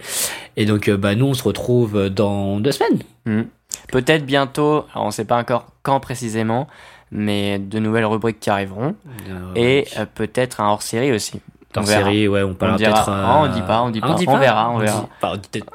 Et 0.55 0.65
donc 0.67 0.89
bah 0.91 1.15
nous 1.15 1.25
on 1.25 1.33
se 1.33 1.43
retrouve 1.43 2.09
dans 2.09 2.59
deux 2.59 2.71
semaines. 2.71 2.99
Hmm. 3.25 3.43
Peut-être 3.91 4.25
bientôt, 4.25 4.85
alors 4.93 5.07
on 5.07 5.11
sait 5.11 5.25
pas 5.25 5.37
encore 5.37 5.65
quand 5.81 5.99
précisément, 5.99 6.67
mais 7.11 7.57
de 7.57 7.79
nouvelles 7.79 8.05
rubriques 8.05 8.39
qui 8.39 8.51
arriveront. 8.51 8.95
Euh, 9.29 9.53
Et 9.55 9.87
peut-être 10.13 10.61
un 10.61 10.67
hors-série 10.69 11.11
aussi. 11.11 11.41
en 11.75 11.81
on 11.81 11.83
verra. 11.85 12.03
série, 12.03 12.27
ouais, 12.27 12.43
on 12.43 12.53
parlera 12.53 12.77
peut-être. 12.77 13.09
euh, 13.09 13.23
Ah, 13.25 13.39
on 13.43 13.47
dit 13.51 13.61
pas, 13.63 13.81
on 13.81 13.89
dit 13.89 13.99
ah, 14.03 14.07
pas. 14.13 14.31
On 14.31 14.37
verra, 14.37 14.69
on 14.71 14.77
verra. 14.77 15.09
on 15.23 15.35
dit 15.37 15.49
peut-être- 15.51 15.71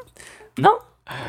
Non 0.60 0.70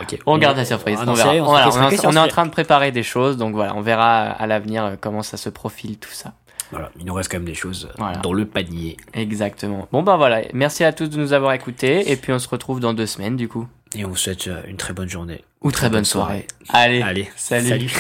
Ok. 0.02 0.20
On 0.26 0.38
garde 0.38 0.58
la 0.58 0.66
surprise, 0.66 0.98
on 1.02 1.06
non, 1.06 1.14
verra. 1.14 1.30
sérieux, 1.30 1.42
on 1.42 1.46
Voilà, 1.46 1.72
se 1.72 1.78
on, 1.78 1.82
est 1.82 1.86
en- 1.86 1.90
fait 1.90 1.98
on 2.00 2.02
est 2.02 2.08
en 2.08 2.12
surprise. 2.12 2.32
train 2.32 2.46
de 2.46 2.52
préparer 2.52 2.92
des 2.92 3.04
choses, 3.04 3.38
donc 3.38 3.54
voilà, 3.56 3.76
on 3.76 3.82
verra 3.82 4.24
à 4.32 4.48
l'avenir 4.48 4.84
euh, 4.86 4.96
comment 5.00 5.24
ça 5.24 5.38
se 5.38 5.50
profile 5.50 5.98
tout 5.98 6.12
ça. 6.12 6.34
Voilà, 6.72 6.92
il 7.00 7.06
nous 7.06 7.14
reste 7.14 7.32
quand 7.32 7.38
même 7.38 7.46
des 7.46 7.56
choses 7.56 7.88
euh, 7.90 7.96
Voilà. 7.98 8.18
dans 8.18 8.34
le 8.34 8.46
panier. 8.46 8.98
Exactement. 9.14 9.88
Bon 9.92 10.04
ben 10.04 10.18
voilà, 10.18 10.42
merci 10.54 10.84
à 10.84 10.92
tous 10.94 11.08
de 11.10 11.18
nous 11.18 11.34
avoir 11.34 11.54
écoutés, 11.54 12.12
et 12.12 12.16
puis 12.16 12.32
on 12.34 12.40
se 12.40 12.48
retrouve 12.50 12.80
dans 12.80 12.94
deux 12.94 13.08
semaines 13.08 13.36
du 13.38 13.48
coup. 13.48 13.68
Et 13.96 14.06
on 14.06 14.10
vous 14.10 14.16
souhaite 14.18 14.48
euh, 14.48 14.62
une 14.68 14.78
très 14.78 14.94
bonne 14.94 15.10
journée. 15.10 15.44
Ou 15.62 15.72
très 15.72 15.90
bonne 15.90 16.06
soirée. 16.06 16.46
Allez, 16.70 17.02
Allez, 17.02 17.30
salut. 17.36 17.68
salut. 17.70 17.92